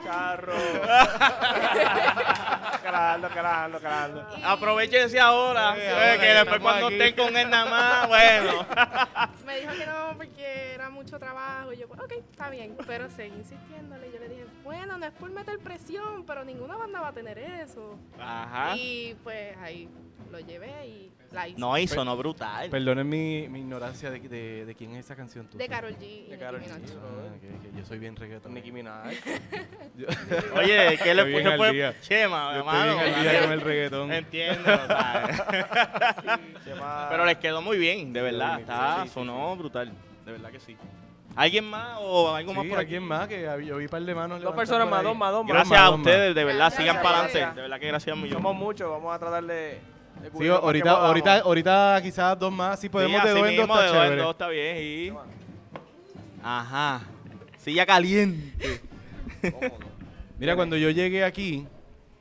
Carro. 0.03 0.53
Carando, 2.81 3.29
carando, 3.29 3.79
carando. 3.79 4.27
Aprovechense 4.43 5.19
ahora, 5.19 5.75
Sí, 5.75 5.81
eh, 5.81 5.89
ahora 5.91 6.19
que 6.19 6.25
después 6.33 6.59
cuando 6.59 6.87
aquí. 6.87 6.95
estén 7.01 7.15
con 7.25 7.37
él 7.37 7.49
nada 7.49 7.69
más, 7.69 8.07
bueno. 8.07 8.65
Me 9.45 9.59
dijo 9.61 9.71
que 9.73 9.85
no 9.85 10.13
porque 10.17 10.73
era 10.73 10.89
mucho 10.89 11.19
trabajo. 11.19 11.71
Y 11.73 11.77
yo, 11.77 11.87
pues, 11.87 12.01
ok, 12.01 12.11
está 12.31 12.49
bien. 12.49 12.75
Pero 12.87 13.09
seguí 13.09 13.35
insistiéndole. 13.37 14.07
Y 14.07 14.11
yo 14.13 14.19
le 14.19 14.29
bueno, 14.63 14.97
no 14.97 15.05
es 15.05 15.11
por 15.13 15.29
meter 15.31 15.59
presión, 15.59 16.23
pero 16.25 16.43
ninguna 16.43 16.75
banda 16.77 17.01
va 17.01 17.07
a 17.09 17.13
tener 17.13 17.37
eso. 17.37 17.97
Ajá. 18.19 18.75
Y 18.77 19.15
pues 19.23 19.55
ahí 19.57 19.89
lo 20.31 20.39
llevé 20.39 20.87
y 20.87 21.11
la 21.31 21.47
hice. 21.47 21.59
No, 21.59 21.77
y 21.77 21.87
sonó 21.87 22.15
brutal. 22.15 22.69
Perdonen 22.69 23.07
mi, 23.09 23.47
mi 23.49 23.59
ignorancia 23.59 24.09
de, 24.11 24.19
de, 24.19 24.65
de 24.65 24.75
quién 24.75 24.91
es 24.95 25.05
esa 25.05 25.15
canción. 25.15 25.47
¿tú 25.47 25.57
De? 25.57 25.67
Karol 25.67 25.93
G 25.97 26.27
Nicki 26.29 26.37
Karol 26.37 26.61
G. 26.61 26.67
Ah, 26.71 27.33
que- 27.41 27.69
que 27.69 27.77
yo 27.77 27.85
soy 27.85 27.99
bien 27.99 28.15
reggaeton. 28.15 28.53
Nicki 28.53 28.71
Minaj. 28.71 29.07
Oye, 30.55 30.97
¿qué 31.03 31.13
le 31.13 31.25
Pues, 31.57 31.73
día. 31.73 31.99
Chema, 32.01 32.53
Yo 32.53 32.59
estoy 32.59 32.77
hermano. 32.79 32.97
bien 33.03 33.13
al 33.15 33.21
día 33.23 33.41
con 33.41 33.51
el 33.51 33.61
reggaetón. 33.61 34.11
Entiendo. 34.13 34.63
¿sabes? 34.87 35.37
Chema- 36.65 37.07
Pero 37.09 37.25
les 37.25 37.37
quedó 37.37 37.61
muy 37.61 37.77
bien, 37.77 38.13
de 38.13 38.21
verdad. 38.21 38.55
Sí, 38.55 38.61
Está, 38.61 39.01
sí, 39.03 39.07
sí, 39.09 39.13
sonó 39.13 39.55
brutal. 39.55 39.91
De 40.25 40.31
verdad 40.31 40.51
que 40.51 40.59
sí. 40.59 40.77
¿Alguien 41.35 41.65
más 41.69 41.97
o 42.01 42.33
algo 42.35 42.53
más 42.53 42.63
Sí, 42.63 42.69
por 42.69 42.77
aquí? 42.79 42.85
alguien 42.95 43.03
más 43.03 43.27
que 43.27 43.41
yo 43.65 43.77
vi 43.77 43.85
un 43.85 43.89
par 43.89 44.01
de 44.03 44.13
manos. 44.15 44.41
Dos 44.41 44.53
personas 44.55 44.89
más, 44.89 45.01
dos 45.03 45.15
más, 45.17 45.31
dos 45.31 45.43
más. 45.45 45.53
Gracias 45.53 45.79
a 45.79 45.89
ustedes, 45.91 46.35
de 46.35 46.43
verdad. 46.43 46.59
Gracias, 46.59 46.81
Sigan 46.81 47.01
para 47.01 47.19
adelante. 47.23 47.55
De 47.55 47.61
verdad 47.61 47.79
que 47.79 47.87
gracias 47.87 48.15
un 48.15 48.21
millón. 48.21 48.37
Somos 48.41 48.55
muchos, 48.55 48.89
vamos 48.89 49.15
a 49.15 49.19
tratar 49.19 49.43
de. 49.45 49.53
de 49.53 49.79
Sí, 50.37 50.47
ahorita, 50.47 50.91
ahorita, 50.91 51.39
ahorita 51.39 51.99
quizás 52.03 52.37
dos 52.37 52.51
más. 52.51 52.79
Si 52.79 52.89
podemos 52.89 53.21
Sí, 53.21 53.27
de 53.27 53.33
dos 53.33 53.47
en 53.47 53.55
dos, 53.55 53.65
está 53.69 53.81
de 53.81 53.87
dos 53.87 53.95
en 53.95 54.01
chévere. 54.03 54.21
dos 54.21 54.31
está 54.31 54.47
bien. 54.49 54.77
Y... 54.77 55.13
Ajá. 56.43 57.01
Silla 57.57 57.85
caliente. 57.85 58.81
Mira, 60.39 60.55
cuando 60.55 60.75
yo 60.75 60.89
llegué 60.89 61.23
aquí, 61.23 61.67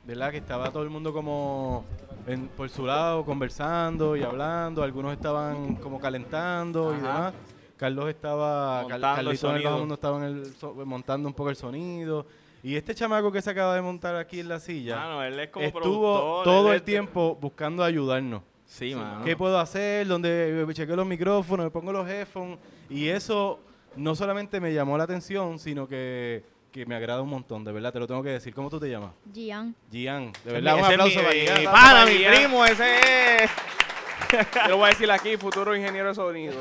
¿verdad? 0.05 0.31
Que 0.31 0.37
estaba 0.37 0.69
todo 0.71 0.83
el 0.83 0.89
mundo 0.89 1.11
como 1.11 1.85
en- 2.27 2.47
por 2.49 2.69
su 2.69 2.85
lado 2.85 3.25
conversando 3.25 4.15
y 4.15 4.23
hablando. 4.23 4.83
Algunos 4.83 5.13
estaban 5.13 5.75
como 5.75 5.99
calentando 5.99 6.93
y 6.93 6.97
Ajá. 6.97 7.07
demás. 7.07 7.33
Carlos 7.81 8.09
estaba, 8.09 8.81
Montando 8.83 8.95
el 8.95 9.01
Carlito 9.15 9.93
estaba 9.95 10.17
en 10.19 10.23
el 10.37 10.53
so- 10.55 10.75
montando 10.85 11.27
un 11.27 11.33
poco 11.33 11.49
el 11.49 11.55
sonido. 11.55 12.27
Y 12.61 12.75
este 12.75 12.93
chamaco 12.93 13.31
que 13.31 13.41
se 13.41 13.49
acaba 13.49 13.73
de 13.73 13.81
montar 13.81 14.15
aquí 14.15 14.39
en 14.39 14.47
la 14.49 14.59
silla 14.59 14.95
Mano, 14.97 15.23
él 15.23 15.39
es 15.39 15.49
como 15.49 15.65
estuvo 15.65 16.43
todo 16.43 16.67
él 16.67 16.73
el 16.73 16.77
es- 16.77 16.85
tiempo 16.85 17.35
buscando 17.41 17.83
ayudarnos. 17.83 18.43
Sí, 18.67 18.93
mano. 18.93 19.25
¿Qué 19.25 19.35
puedo 19.35 19.59
hacer? 19.59 20.05
¿Dónde 20.07 20.63
chequeo 20.73 20.95
los 20.95 21.07
micrófonos? 21.07 21.63
¿Me 21.65 21.71
pongo 21.71 21.91
los 21.91 22.07
headphones? 22.07 22.59
Y 22.87 23.07
eso 23.07 23.59
no 23.95 24.13
solamente 24.15 24.59
me 24.61 24.71
llamó 24.75 24.95
la 24.95 25.05
atención, 25.05 25.57
sino 25.57 25.87
que, 25.87 26.43
que 26.71 26.85
me 26.85 26.93
agrada 26.95 27.21
un 27.23 27.29
montón, 27.29 27.63
de 27.65 27.71
verdad, 27.71 27.91
te 27.91 27.99
lo 27.99 28.05
tengo 28.05 28.21
que 28.21 28.29
decir. 28.29 28.53
¿Cómo 28.53 28.69
tú 28.69 28.79
te 28.79 28.89
llamas? 28.91 29.11
Gian. 29.33 29.75
Gian, 29.91 30.31
de 30.31 30.39
Ese 30.39 30.51
verdad, 30.51 30.73
un 30.75 30.79
es 30.81 30.87
mi- 30.87 30.93
aplauso 30.93 31.19
para 31.19 31.33
mi- 31.33 31.39
Gian. 31.41 31.59
Mi 31.59 31.65
pana, 31.65 32.05
mi 32.05 32.11
Gian. 32.19 32.33
primo, 32.35 32.63
ese 32.65 33.43
es. 33.43 33.51
Yo 34.31 34.69
lo 34.69 34.77
voy 34.77 34.85
a 34.87 34.89
decir 34.89 35.11
aquí, 35.11 35.37
futuro 35.37 35.75
ingeniero 35.75 36.09
de 36.09 36.15
sonido. 36.15 36.53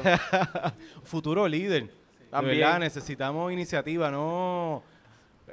Futuro 1.04 1.46
líder. 1.48 1.84
De 1.84 1.90
También. 2.30 2.58
verdad, 2.60 2.78
necesitamos 2.80 3.52
iniciativa, 3.52 4.10
no... 4.10 4.82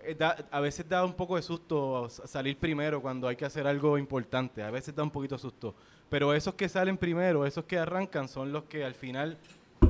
eh, 0.04 0.14
da- 0.16 0.38
a 0.52 0.60
veces 0.60 0.88
da 0.88 1.04
un 1.04 1.14
poco 1.14 1.36
de 1.36 1.42
susto 1.42 2.08
salir 2.10 2.58
primero 2.58 3.02
cuando 3.02 3.28
hay 3.28 3.36
que 3.36 3.46
hacer 3.46 3.66
algo 3.68 3.98
importante. 3.98 4.62
A 4.64 4.70
veces 4.72 4.96
da 4.96 5.04
un 5.04 5.12
poquito 5.12 5.36
de 5.36 5.40
susto. 5.42 5.74
Pero 6.10 6.34
esos 6.34 6.54
que 6.54 6.70
salen 6.70 6.98
primero, 6.98 7.46
esos 7.46 7.66
que 7.66 7.78
arrancan, 7.78 8.28
son 8.28 8.52
los 8.54 8.64
que 8.66 8.86
al 8.86 8.94
final 8.94 9.38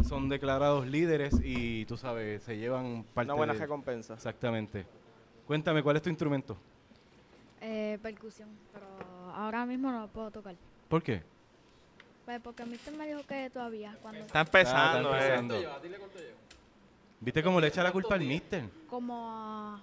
son 0.07 0.29
declarados 0.29 0.87
líderes 0.87 1.33
y 1.43 1.85
tú 1.85 1.97
sabes, 1.97 2.41
se 2.43 2.57
llevan 2.57 3.03
parte 3.13 3.27
Una 3.31 3.35
buena 3.37 3.53
de- 3.53 3.59
recompensa. 3.59 4.13
Exactamente. 4.13 4.85
Cuéntame, 5.45 5.83
¿cuál 5.83 5.97
es 5.97 6.01
tu 6.01 6.09
instrumento? 6.09 6.57
Eh, 7.61 7.97
percusión, 8.01 8.49
pero 8.73 8.85
ahora 9.33 9.65
mismo 9.65 9.91
no 9.91 10.01
lo 10.01 10.07
puedo 10.07 10.29
tocar. 10.31 10.55
¿Por 10.87 11.01
qué? 11.03 11.21
Pues 12.27 12.41
porque 12.41 12.65
Mister 12.65 12.93
me 12.93 13.07
dijo 13.07 13.21
que 13.25 13.49
todavía, 13.49 13.95
cuando 14.01 14.19
Está 14.19 14.41
empezando, 14.41 15.13
Ah, 15.13 15.17
está 15.19 15.33
eh. 15.35 15.37
empezando. 15.39 15.77
¿Viste 17.21 17.41
cómo 17.41 17.61
le 17.61 17.67
echa 17.67 17.81
la 17.83 17.91
culpa 17.93 18.15
al 18.15 18.19
mister? 18.21 18.63
como 18.89 19.29
a 19.31 19.81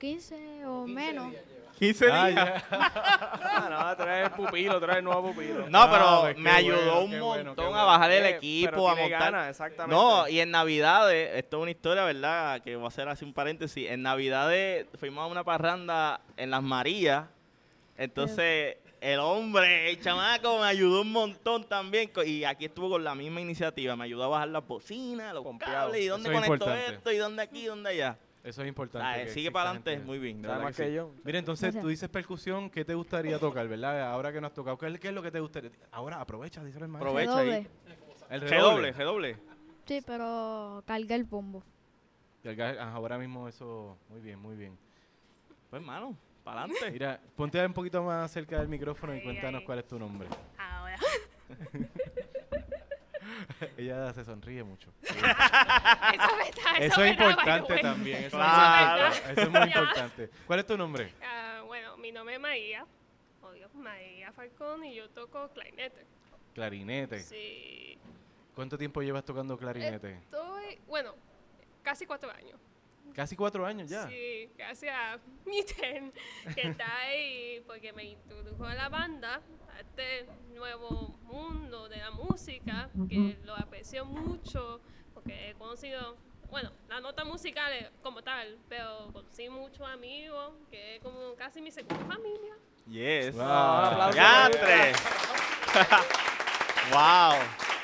15 0.00 0.64
o 0.64 0.86
menos. 0.86 1.34
15 1.78 2.10
Ah, 2.10 2.28
días. 2.28 2.64
Ah, 2.72 3.68
no, 3.70 3.96
trae 3.96 4.24
el 4.24 4.30
pupilo, 4.30 4.80
trae 4.80 4.98
el 5.00 5.04
nuevo 5.04 5.28
pupilo. 5.34 5.68
No, 5.68 5.90
pero 5.90 6.20
pues 6.22 6.38
me 6.38 6.50
ayudó 6.50 6.78
bueno, 6.78 7.04
un 7.04 7.10
montón 7.20 7.26
bueno, 7.26 7.50
a 7.50 7.84
bueno. 7.84 7.86
bajar 7.86 8.10
el 8.12 8.24
Eh, 8.24 8.30
equipo, 8.36 8.70
pero 8.70 8.88
a 8.88 8.94
montar. 8.94 9.20
ganas, 9.20 9.50
exactamente. 9.50 9.94
No, 9.94 10.26
y 10.28 10.40
en 10.40 10.50
Navidades, 10.50 11.32
esto 11.34 11.58
es 11.58 11.62
una 11.62 11.70
historia, 11.72 12.04
¿verdad? 12.04 12.62
Que 12.62 12.74
voy 12.76 12.86
a 12.86 12.88
hacer 12.88 13.06
así 13.10 13.26
un 13.26 13.34
paréntesis. 13.34 13.90
En 13.90 14.00
Navidades 14.00 14.86
fuimos 14.98 15.22
a 15.24 15.26
una 15.26 15.44
parranda 15.44 16.22
en 16.38 16.50
Las 16.50 16.62
Marías. 16.62 17.26
Entonces, 17.98 18.76
el 19.12 19.20
hombre, 19.20 19.90
el 19.90 20.00
chamaco, 20.00 20.58
me 20.58 20.64
ayudó 20.66 21.02
un 21.02 21.12
montón 21.12 21.64
también. 21.68 22.10
Y 22.24 22.44
aquí 22.44 22.64
estuvo 22.64 22.90
con 22.90 23.04
la 23.04 23.14
misma 23.14 23.40
iniciativa. 23.40 23.94
Me 23.96 24.04
ayudó 24.04 24.24
a 24.24 24.28
bajar 24.28 24.48
las 24.48 24.66
bocinas, 24.66 25.32
los 25.32 25.44
Pompeado. 25.44 25.74
cables, 25.88 26.02
y 26.02 26.06
dónde 26.08 26.28
Eso 26.28 26.38
es 26.38 26.44
conecto 26.48 26.74
esto, 26.74 27.12
y 27.12 27.16
dónde 27.16 27.42
aquí, 27.42 27.60
y 27.60 27.66
dónde 27.66 27.90
allá. 27.90 28.18
Eso 28.42 28.62
es 28.62 28.68
importante. 28.68 29.22
Ah, 29.22 29.26
sigue 29.32 29.50
para 29.50 29.70
adelante, 29.70 29.98
muy 29.98 30.18
bien. 30.18 30.40
verdad 30.40 30.62
más 30.62 30.76
que 30.76 30.84
que 30.84 30.88
sí. 30.90 30.94
yo. 30.94 31.10
Mira, 31.24 31.38
entonces 31.38 31.80
tú 31.80 31.88
dices 31.88 32.08
percusión, 32.08 32.70
¿qué 32.70 32.84
te 32.84 32.94
gustaría 32.94 33.38
tocar, 33.40 33.66
verdad? 33.66 34.08
Ahora 34.12 34.32
que 34.32 34.40
no 34.40 34.46
has 34.46 34.54
tocado, 34.54 34.78
¿qué, 34.78 34.86
es- 34.86 35.00
qué 35.00 35.08
es 35.08 35.14
lo 35.14 35.22
que 35.22 35.30
te 35.32 35.40
gustaría? 35.40 35.70
Ahora 35.90 36.20
aprovecha, 36.20 36.62
dice 36.62 36.78
el 36.78 36.86
maestro. 36.88 37.10
Aprovecha 37.10 37.38
ahí. 37.38 37.48
Redoble. 37.48 37.70
El 38.30 38.40
Redoble, 38.42 38.92
redoble. 38.92 39.36
Sí, 39.86 40.00
pero 40.06 40.82
carga 40.86 41.14
el 41.16 41.24
bombo. 41.24 41.62
Ah, 42.44 42.92
ahora 42.94 43.18
mismo 43.18 43.48
eso, 43.48 43.96
muy 44.08 44.20
bien, 44.20 44.38
muy 44.40 44.54
bien. 44.56 44.78
Pues, 45.70 45.82
mano, 45.82 46.16
para 46.46 46.60
adelante. 46.62 46.90
Mira, 46.92 47.20
ponte 47.34 47.66
un 47.66 47.72
poquito 47.72 48.02
más 48.04 48.30
cerca 48.30 48.60
del 48.60 48.68
micrófono 48.68 49.12
y 49.16 49.20
cuéntanos 49.20 49.60
ahí. 49.60 49.66
cuál 49.66 49.78
es 49.80 49.88
tu 49.88 49.98
nombre. 49.98 50.28
Ahora. 50.56 50.96
Ella 53.76 54.12
se 54.12 54.24
sonríe 54.24 54.62
mucho. 54.62 54.90
Eso 55.02 55.16
es 55.16 55.22
verdad, 55.26 56.76
Eso 56.78 57.02
es 57.02 57.10
es 57.10 57.16
verdad, 57.18 57.30
importante 57.30 57.78
también. 57.80 58.24
Eso, 58.24 58.36
Claro. 58.36 59.08
es, 59.08 59.24
eso 59.30 59.40
es 59.40 59.50
muy 59.50 59.60
Ya. 59.60 59.66
importante. 59.66 60.30
¿Cuál 60.46 60.58
es 60.60 60.66
tu 60.66 60.78
nombre? 60.78 61.12
Ah, 61.22 61.62
bueno, 61.66 61.96
mi 61.96 62.12
nombre 62.12 62.36
es 62.36 62.40
María. 62.40 62.86
Obvio, 63.42 63.68
María 63.74 64.30
Falcón 64.32 64.84
y 64.84 64.94
yo 64.94 65.10
toco 65.10 65.48
clarinete. 65.48 66.06
Clarinete. 66.54 67.20
Sí. 67.20 67.98
¿Cuánto 68.54 68.78
tiempo 68.78 69.02
llevas 69.02 69.24
tocando 69.24 69.58
clarinete? 69.58 70.12
Estoy, 70.14 70.78
bueno, 70.86 71.14
casi 71.82 72.06
cuatro 72.06 72.30
años. 72.30 72.58
Casi 73.16 73.34
cuatro 73.34 73.64
años 73.64 73.88
ya. 73.88 74.06
Sí, 74.08 74.50
gracias 74.58 74.94
a 74.94 75.18
Miten, 75.46 76.12
que 76.54 76.68
está 76.68 76.98
ahí 77.00 77.64
porque 77.66 77.90
me 77.94 78.04
introdujo 78.04 78.62
a 78.64 78.74
la 78.74 78.90
banda, 78.90 79.40
a 79.74 79.80
este 79.80 80.26
nuevo 80.54 81.18
mundo 81.22 81.88
de 81.88 81.96
la 81.96 82.10
música, 82.10 82.90
que 83.08 83.38
lo 83.42 83.54
aprecio 83.56 84.04
mucho, 84.04 84.82
porque 85.14 85.48
he 85.48 85.54
conocido, 85.54 86.18
bueno, 86.50 86.70
la 86.90 87.00
nota 87.00 87.24
musical 87.24 87.72
es 87.72 87.90
como 88.02 88.22
tal, 88.22 88.58
pero 88.68 89.08
conocí 89.14 89.48
muchos 89.48 89.88
amigos, 89.88 90.52
que 90.70 90.96
es 90.96 91.02
como 91.02 91.34
casi 91.36 91.62
mi 91.62 91.70
segunda 91.70 92.04
familia. 92.04 92.54
Yes. 92.86 93.34
Wow. 93.34 93.44
Un 93.44 93.48
aplauso. 93.48 94.18
¡Yantre! 94.18 94.92
¡Wow! 96.92 97.75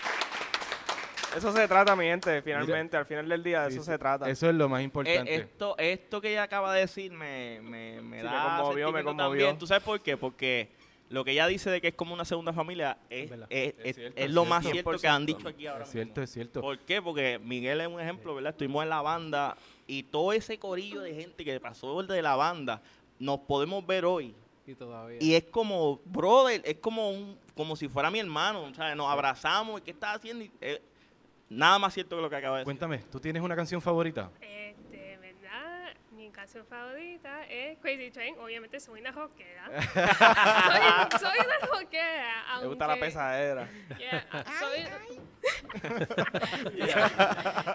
Eso 1.36 1.52
se 1.52 1.66
trata, 1.68 1.96
mi 1.96 2.04
gente, 2.04 2.42
finalmente, 2.42 2.96
al 2.96 3.06
final 3.06 3.28
del 3.28 3.42
día, 3.42 3.62
de 3.64 3.70
Sí, 3.70 3.76
eso 3.76 3.84
se 3.84 3.98
trata. 3.98 4.28
Eso 4.28 4.48
es 4.48 4.54
lo 4.54 4.68
más 4.68 4.80
Eh, 4.80 4.84
importante. 4.84 5.34
esto, 5.34 5.76
esto 5.78 6.20
que 6.20 6.30
ella 6.32 6.42
acaba 6.44 6.72
de 6.74 6.80
decir 6.80 7.10
me, 7.12 7.60
me, 7.62 8.00
me 8.02 8.18
Sí, 8.18 8.22
me 8.26 8.30
da 8.30 8.58
conmovió, 8.58 8.92
me 8.92 9.02
conmovió. 9.04 9.28
también. 9.28 9.58
¿Tú 9.58 9.66
sabes 9.66 9.82
por 9.82 10.00
qué? 10.00 10.16
Porque 10.16 10.68
lo 11.08 11.24
que 11.24 11.32
ella 11.32 11.46
dice 11.46 11.70
de 11.70 11.80
que 11.80 11.88
es 11.88 11.94
como 11.94 12.14
una 12.14 12.24
segunda 12.24 12.52
familia 12.52 12.96
es, 13.10 13.30
Es 13.50 13.74
es, 13.84 13.94
cierto, 13.96 14.18
es 14.18 14.24
es 14.26 14.30
lo 14.30 14.44
más 14.44 14.62
cierto. 14.62 14.90
cierto 14.90 15.00
que 15.00 15.08
han 15.08 15.22
100%. 15.22 15.26
dicho 15.26 15.48
aquí 15.48 15.66
ahora 15.66 15.84
es 15.84 15.90
cierto, 15.90 16.10
mismo. 16.12 16.22
es 16.24 16.30
cierto. 16.32 16.60
¿Por 16.60 16.78
qué? 16.80 17.02
Porque 17.02 17.38
Miguel 17.42 17.80
es 17.80 17.88
un 17.88 18.00
ejemplo, 18.00 18.34
¿verdad? 18.34 18.50
Estuvimos 18.52 18.82
en 18.82 18.88
la 18.90 19.02
banda 19.02 19.56
y 19.86 20.02
todo 20.04 20.32
ese 20.32 20.58
corillo 20.58 21.00
de 21.02 21.14
gente 21.14 21.44
que 21.44 21.58
pasó 21.60 22.02
de 22.02 22.22
la 22.22 22.36
banda 22.36 22.82
nos 23.18 23.40
podemos 23.40 23.86
ver 23.86 24.04
hoy. 24.04 24.34
Y 24.66 24.74
todavía. 24.74 25.18
Y 25.20 25.34
es 25.34 25.44
como, 25.44 26.00
brother, 26.04 26.62
es 26.64 26.76
como 26.76 27.10
un 27.10 27.36
como 27.54 27.74
si 27.76 27.88
fuera 27.88 28.10
mi 28.10 28.18
hermano, 28.20 28.72
¿sabes? 28.74 28.96
Nos 28.96 29.10
abrazamos 29.10 29.80
y 29.80 29.84
¿qué 29.84 29.90
estás 29.90 30.16
haciendo? 30.16 30.44
Y, 30.44 30.50
eh, 30.60 30.80
nada 31.52 31.78
más 31.78 31.94
cierto 31.94 32.16
que 32.16 32.22
lo 32.22 32.30
que 32.30 32.36
acaba 32.36 32.56
de 32.56 32.60
decir. 32.60 32.66
Cuéntame, 32.66 32.98
¿tú 33.10 33.20
tienes 33.20 33.42
una 33.42 33.54
canción 33.54 33.80
favorita? 33.80 34.30
Este, 34.40 35.16
¿verdad? 35.18 35.94
Mi 36.10 36.30
canción 36.30 36.66
favorita 36.66 37.46
es 37.48 37.78
Crazy 37.78 38.10
Train. 38.10 38.36
Obviamente 38.38 38.80
soy 38.80 39.00
una 39.00 39.12
rockera. 39.12 39.66
soy, 41.10 41.20
soy 41.20 41.38
una 41.44 41.58
rockera. 41.66 42.44
Me 42.60 42.66
gusta 42.66 42.86
la 42.86 42.96
pesadera. 42.96 43.68
Yeah, 43.98 44.26
ah, 44.32 44.44
soy, 44.58 44.82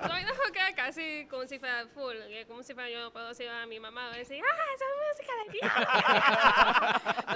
soy 0.08 0.24
una 0.24 0.34
rockera 0.34 0.74
casi 0.76 1.28
como 1.30 1.46
si 1.46 1.60
fuera 1.60 1.86
full. 1.94 2.16
como 2.48 2.64
si 2.64 2.74
fuera 2.74 2.90
yo 2.90 3.12
puedo 3.12 3.28
decir 3.30 3.48
a 3.50 3.66
mi 3.66 3.80
mamá, 3.80 4.12
a 4.12 4.18
decir, 4.18 4.42
ah, 4.44 4.74
esa 4.76 4.86
es 4.86 4.92
música 5.08 5.34
de 5.36 5.42
aquí. 5.50 5.60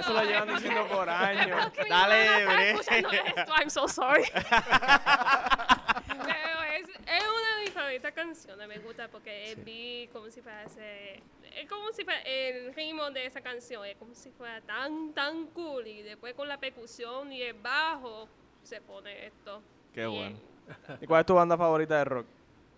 Eso 0.00 0.12
lo 0.12 0.24
llevan 0.24 0.48
diciendo 0.48 0.86
por 0.88 1.08
años. 1.08 1.72
Dale, 1.88 2.46
bre. 2.46 2.70
escuchando 2.70 3.10
esto, 3.10 3.52
I'm 3.58 3.70
so 3.70 3.86
sorry. 3.86 4.24
Pero 6.18 6.62
es, 6.76 6.88
es 6.88 7.22
una 7.28 7.56
de 7.58 7.64
mis 7.64 7.70
favoritas 7.70 8.12
canciones, 8.12 8.68
me 8.68 8.78
gusta 8.78 9.08
porque 9.08 9.56
vi 9.64 10.08
como 10.12 10.30
si 10.30 10.40
fuera 10.40 10.64
ese, 10.64 11.22
es 11.56 11.68
como 11.68 11.92
si 11.92 12.04
fuera 12.04 12.20
el 12.22 12.74
ritmo 12.74 13.10
de 13.10 13.26
esa 13.26 13.40
canción, 13.40 13.84
es 13.86 13.96
como 13.96 14.14
si 14.14 14.30
fuera 14.30 14.60
tan, 14.62 15.12
tan 15.12 15.46
cool 15.48 15.86
y 15.86 16.02
después 16.02 16.34
con 16.34 16.48
la 16.48 16.58
percusión 16.58 17.32
y 17.32 17.42
el 17.42 17.54
bajo 17.54 18.28
se 18.62 18.80
pone 18.80 19.26
esto. 19.26 19.62
Qué 19.94 20.06
bueno. 20.06 20.38
¿Y 21.00 21.06
cuál 21.06 21.20
es 21.20 21.26
tu 21.26 21.34
banda 21.34 21.56
favorita 21.56 21.98
de 21.98 22.04
rock? 22.04 22.26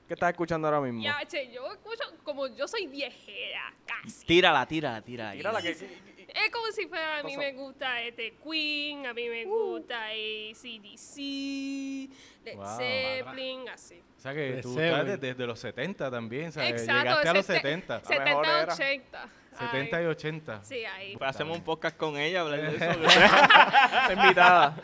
¿Qué 0.08 0.14
estás 0.14 0.30
escuchando 0.30 0.68
ahora 0.68 0.80
mismo? 0.80 1.02
Ya, 1.02 1.24
che, 1.26 1.50
yo 1.50 1.66
escucho, 1.72 2.02
como 2.24 2.46
yo 2.48 2.68
soy 2.68 2.86
viejera, 2.86 3.72
casi. 3.86 4.26
Tírala, 4.26 4.66
tírala, 4.66 5.00
tírala. 5.00 5.32
Tírala 5.32 5.62
que- 5.62 6.13
Es 6.34 6.50
como 6.50 6.66
si 6.72 6.86
fuera, 6.88 7.18
a 7.18 7.22
mí 7.22 7.36
me 7.36 7.52
gusta 7.52 8.00
este 8.02 8.34
Queen, 8.42 9.06
a 9.06 9.14
mí 9.14 9.28
me 9.28 9.44
gusta 9.44 10.08
CDC, 10.52 12.10
Led 12.44 12.56
Wow. 12.56 12.76
Zeppelin, 12.76 13.68
así. 13.68 14.02
O 14.16 14.20
sea 14.20 14.32
que 14.34 14.40
De 14.56 14.62
tú 14.62 14.78
estás 14.78 15.06
desde, 15.06 15.16
desde 15.18 15.46
los 15.46 15.60
70 15.60 16.10
también, 16.10 16.50
¿sabes? 16.50 16.70
Exacto, 16.70 17.02
Llegaste 17.02 17.28
a 17.28 17.32
los 17.34 17.46
sete- 17.46 17.58
70. 17.60 18.00
70, 18.00 18.38
80. 18.72 19.28
70 19.58 20.02
y 20.02 20.06
80. 20.06 20.64
Sí, 20.64 20.84
ahí. 20.84 21.16
Pues 21.16 21.30
hacemos 21.30 21.56
un 21.56 21.62
podcast 21.62 21.96
con 21.96 22.16
ella, 22.16 22.40
hablar 22.40 22.60
de 22.62 22.76
eso. 22.76 22.84
Está 23.04 24.12
invitada. 24.22 24.76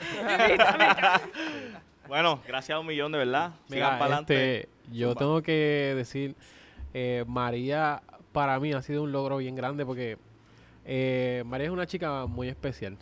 bueno, 2.09 2.41
gracias 2.47 2.77
a 2.77 2.79
un 2.81 2.87
millón, 2.87 3.13
de 3.13 3.19
verdad. 3.19 3.53
Sigan 3.69 3.79
Mira, 3.79 3.91
para 3.99 4.05
adelante. 4.05 4.61
este, 4.61 4.69
yo 4.93 5.15
tengo 5.15 5.43
que 5.43 5.95
decir, 5.97 6.35
eh, 6.95 7.25
María 7.27 8.03
para 8.33 8.59
mí 8.61 8.73
ha 8.73 8.83
sido 8.83 9.03
un 9.03 9.11
logro 9.13 9.39
bien 9.39 9.57
grande 9.57 9.85
porque 9.85 10.19
eh, 10.85 11.43
María 11.47 11.67
es 11.67 11.73
una 11.73 11.87
chica 11.87 12.27
muy 12.27 12.49
especial. 12.49 12.97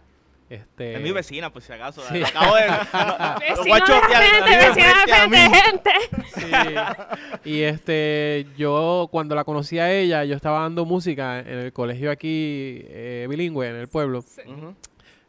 Este, 0.50 0.94
Es 0.94 1.02
mi 1.02 1.12
vecina, 1.12 1.50
por 1.52 1.60
si 1.60 1.70
acaso. 1.74 2.00
Sí. 2.10 2.22
Acabo 2.22 2.54
de. 2.56 2.66
lo- 3.56 3.62
voy 3.64 3.70
a 3.72 3.84
chotear, 3.84 5.30
gente. 5.30 5.90
Sí. 6.34 7.50
Y 7.50 7.62
este, 7.62 8.46
yo 8.56 9.08
cuando 9.10 9.34
la 9.34 9.44
conocí 9.44 9.78
a 9.78 9.92
ella, 9.92 10.24
yo 10.24 10.34
estaba 10.34 10.60
dando 10.60 10.86
música 10.86 11.40
en 11.40 11.48
el 11.58 11.72
colegio 11.74 12.10
aquí 12.10 12.80
eh, 12.88 13.26
bilingüe 13.28 13.68
en 13.68 13.76
el 13.76 13.88
pueblo. 13.88 14.24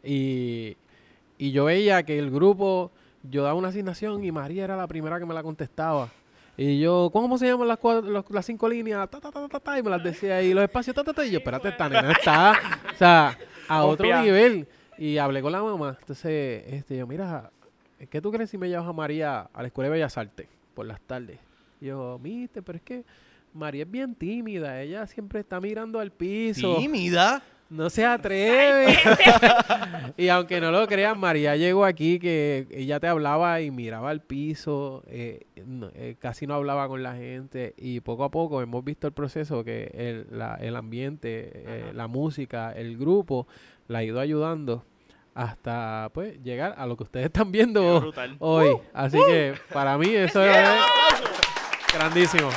Y, 0.04 0.78
y 1.38 1.52
yo 1.52 1.66
veía 1.66 2.04
que 2.04 2.18
el 2.18 2.32
grupo, 2.32 2.92
yo 3.24 3.44
daba 3.44 3.56
una 3.56 3.68
asignación 3.70 4.24
y 4.24 4.32
María 4.32 4.64
era 4.64 4.78
la 4.78 4.88
primera 4.88 5.20
que 5.20 5.26
me 5.26 5.34
la 5.34 5.44
contestaba. 5.44 6.10
Y 6.62 6.80
yo, 6.80 7.10
¿cómo 7.14 7.38
se 7.38 7.48
llaman 7.48 7.68
las, 7.70 7.78
cuatro- 7.78 8.10
los- 8.10 8.30
las 8.30 8.46
cinco 8.46 8.68
líneas? 8.68 9.10
Ta, 9.10 9.22
ta, 9.22 9.32
ta, 9.32 9.48
ta, 9.48 9.60
ta, 9.62 9.80
y 9.80 9.84
me 9.84 9.90
las 9.90 10.04
decía. 10.04 10.42
Y 10.44 10.54
los 10.54 10.64
espacios, 10.64 10.94
ta, 10.94 11.04
ta, 11.06 11.14
ta. 11.14 11.26
Y 11.26 11.32
yo, 11.32 11.38
espérate, 11.40 11.70
esta 11.70 11.88
nena 11.88 12.12
está, 12.12 12.54
o 12.94 12.98
sea, 12.98 13.38
a 13.70 13.86
otro 13.86 14.06
nivel. 14.24 14.68
Y 14.98 15.18
hablé 15.18 15.42
con 15.42 15.54
la 15.54 15.64
mamá. 15.64 15.96
Entonces, 16.02 16.64
este, 16.68 16.98
yo, 16.98 17.08
mira, 17.08 17.50
¿qué 18.10 18.20
tú 18.22 18.30
crees 18.32 18.50
si 18.50 18.58
me 18.58 18.68
llevas 18.68 18.86
a 18.88 18.92
María 18.92 19.50
a 19.54 19.62
la 19.62 19.68
Escuela 19.70 19.88
de 19.90 19.94
Bellas 19.94 20.18
Artes 20.18 20.48
por 20.74 20.86
las 20.86 21.00
tardes? 21.00 21.40
Y 21.80 21.86
yo, 21.86 22.20
mire, 22.22 22.62
pero 22.62 22.76
es 22.78 22.82
que 22.84 23.06
María 23.54 23.84
es 23.84 23.90
bien 23.92 24.14
tímida. 24.14 24.82
Ella 24.82 25.08
siempre 25.08 25.40
está 25.40 25.62
mirando 25.62 25.98
al 26.02 26.12
piso. 26.12 26.76
¿Tímida? 26.76 27.42
No 27.70 27.90
se 27.92 28.04
atreve. 28.04 28.98
y 30.18 30.28
aunque 30.30 30.60
no 30.60 30.72
lo 30.72 30.88
crean, 30.88 31.20
María 31.20 31.56
llegó 31.56 31.86
aquí 31.86 32.18
que 32.18 32.68
ella 32.72 33.00
te 33.00 33.08
hablaba 33.08 33.62
y 33.62 33.70
miraba 33.70 34.10
al 34.10 34.22
piso, 34.22 35.04
eh, 35.08 35.46
no- 35.68 35.92
eh, 35.94 36.16
casi 36.20 36.48
no 36.48 36.56
hablaba 36.56 36.88
con 36.88 37.04
la 37.04 37.16
gente 37.16 37.76
y 37.78 38.00
poco 38.00 38.24
a 38.24 38.32
poco 38.32 38.62
hemos 38.64 38.84
visto 38.84 39.06
el 39.06 39.14
proceso 39.14 39.64
que 39.64 39.92
el, 39.94 40.28
la- 40.38 40.56
el 40.56 40.76
ambiente, 40.76 41.52
eh, 41.54 41.92
la 41.94 42.08
música, 42.08 42.72
el 42.72 42.98
grupo 42.98 43.48
la 43.88 44.00
ha 44.00 44.04
ido 44.04 44.20
ayudando 44.20 44.84
hasta 45.36 46.10
pues 46.14 46.42
llegar 46.44 46.74
a 46.78 46.88
lo 46.88 46.98
que 46.98 47.04
ustedes 47.04 47.28
están 47.28 47.52
viendo 47.52 48.12
hoy. 48.40 48.76
Así 48.94 49.18
que 49.28 49.54
para 49.72 49.96
mí 49.98 50.08
eso 50.10 50.44
es 50.44 50.52
grandísimo. 51.94 52.50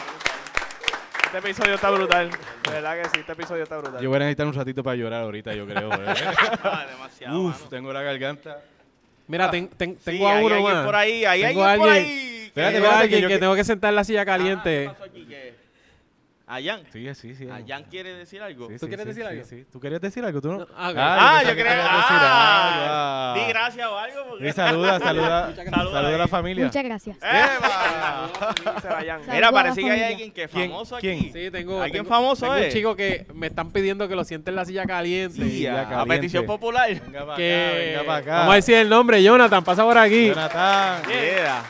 Este 1.34 1.38
episodio 1.38 1.74
está 1.74 1.90
brutal. 1.90 2.30
De 2.64 2.70
verdad 2.70 3.02
que 3.02 3.08
sí, 3.08 3.20
este 3.20 3.32
episodio 3.32 3.62
está 3.62 3.78
brutal. 3.78 4.00
Yo 4.02 4.08
voy 4.10 4.16
a 4.16 4.18
necesitar 4.20 4.46
un 4.46 4.52
ratito 4.54 4.82
para 4.82 4.96
llorar 4.96 5.22
ahorita, 5.22 5.54
yo 5.54 5.66
creo. 5.66 5.90
¿eh? 5.94 6.14
Ah, 6.62 6.86
demasiado, 6.90 7.40
Uf, 7.40 7.54
mano. 7.56 7.68
tengo 7.70 7.92
la 7.92 8.02
garganta. 8.02 8.60
Mira, 9.28 9.50
ten- 9.50 9.68
ten- 9.68 9.94
Sí, 9.96 10.04
tengo 10.04 10.28
a 10.28 10.34
hay 10.36 10.44
uno 10.44 10.54
alguien 10.56 10.74
más. 10.74 10.84
por 10.84 10.96
ahí, 10.96 11.24
hay 11.24 11.42
Tengo 11.42 11.64
alguien 11.64 11.80
por 11.80 11.90
alguien- 11.96 12.06
ahí. 12.16 12.42
Espérate, 12.46 12.76
espérate, 12.76 13.00
alguien 13.02 13.10
que 13.18 13.22
yo 13.22 13.28
que 13.28 13.34
que- 13.34 13.40
tengo 13.40 13.54
que 13.54 13.64
sentar 13.64 13.88
en 13.90 13.94
la 13.96 14.04
silla 14.04 14.24
caliente. 14.26 14.82
¿Qué 14.82 14.88
pasó 14.90 15.04
aquí? 15.04 15.26
¿Qué? 15.26 15.54
¿Ayan? 16.54 16.82
Sí, 16.92 17.14
sí, 17.14 17.34
sí. 17.34 17.48
¿Ayan 17.50 17.84
quiere 17.84 18.14
decir 18.14 18.42
algo? 18.42 18.68
Sí, 18.68 18.74
¿Tú 18.74 18.80
sí, 18.80 18.86
quieres 18.88 19.04
sí, 19.04 19.08
decir 19.08 19.22
sí, 19.24 19.28
algo? 19.30 19.44
sí. 19.46 19.66
¿Tú 19.72 19.80
querías 19.80 20.00
decir 20.02 20.22
algo? 20.22 20.40
¿Tú 20.42 20.48
no? 20.52 20.58
No, 20.58 20.66
ah, 20.76 20.92
Ah, 20.96 21.42
yo 21.42 21.48
que 21.48 21.54
creo. 21.54 21.66
querías 21.66 21.84
decir 21.84 22.16
algo. 22.16 22.26
Ah, 22.28 23.32
Ah. 23.34 23.34
di 23.38 23.44
gracias 23.48 23.86
o 23.88 23.98
algo. 23.98 24.24
porque- 24.28 24.52
saluda, 24.52 24.98
saluda. 25.00 25.46
Muchas 25.48 25.64
gracias. 25.64 25.90
Saluda 25.92 26.14
a 26.14 26.18
la 26.18 26.28
familia. 26.28 26.64
Muchas 26.66 26.84
gracias. 26.84 27.16
¡Eva! 27.22 28.30
Se 28.82 28.88
vayan. 28.88 29.20
Mira, 29.30 29.50
parece 29.50 29.80
que 29.82 29.90
hay 29.90 30.02
alguien 30.02 30.30
que 30.32 30.42
es 30.44 30.50
¿Quién? 30.50 30.70
famoso 30.70 30.96
¿Quién? 30.98 31.18
aquí. 31.20 31.32
Sí, 31.32 31.50
tengo. 31.50 31.80
¿Alguien 31.80 32.04
tengo- 32.04 32.14
famoso 32.14 32.42
tengo 32.46 32.54
es? 32.56 32.66
un 32.66 32.72
chico 32.72 32.96
que 32.96 33.26
me 33.34 33.46
están 33.46 33.70
pidiendo 33.70 34.06
que 34.08 34.14
lo 34.14 34.24
siente 34.24 34.50
en 34.50 34.56
la 34.56 34.64
silla 34.66 34.84
caliente. 34.84 35.42
Sí, 35.42 35.62
ya 35.62 35.78
a, 35.78 35.80
a 35.80 35.88
caliente. 35.88 36.16
petición 36.16 36.44
popular. 36.44 36.88
Venga 36.90 37.24
para 37.24 37.36
que- 37.36 37.66
acá, 37.66 37.78
venga 37.78 38.04
para 38.04 38.18
acá. 38.18 38.36
Vamos 38.40 38.52
a 38.52 38.56
decir 38.56 38.74
el 38.76 38.88
nombre, 38.90 39.22
Jonathan, 39.22 39.64
pasa 39.64 39.84
por 39.84 39.96
aquí. 39.96 40.28
Jonathan. 40.28 41.02
Yeah. 41.08 41.62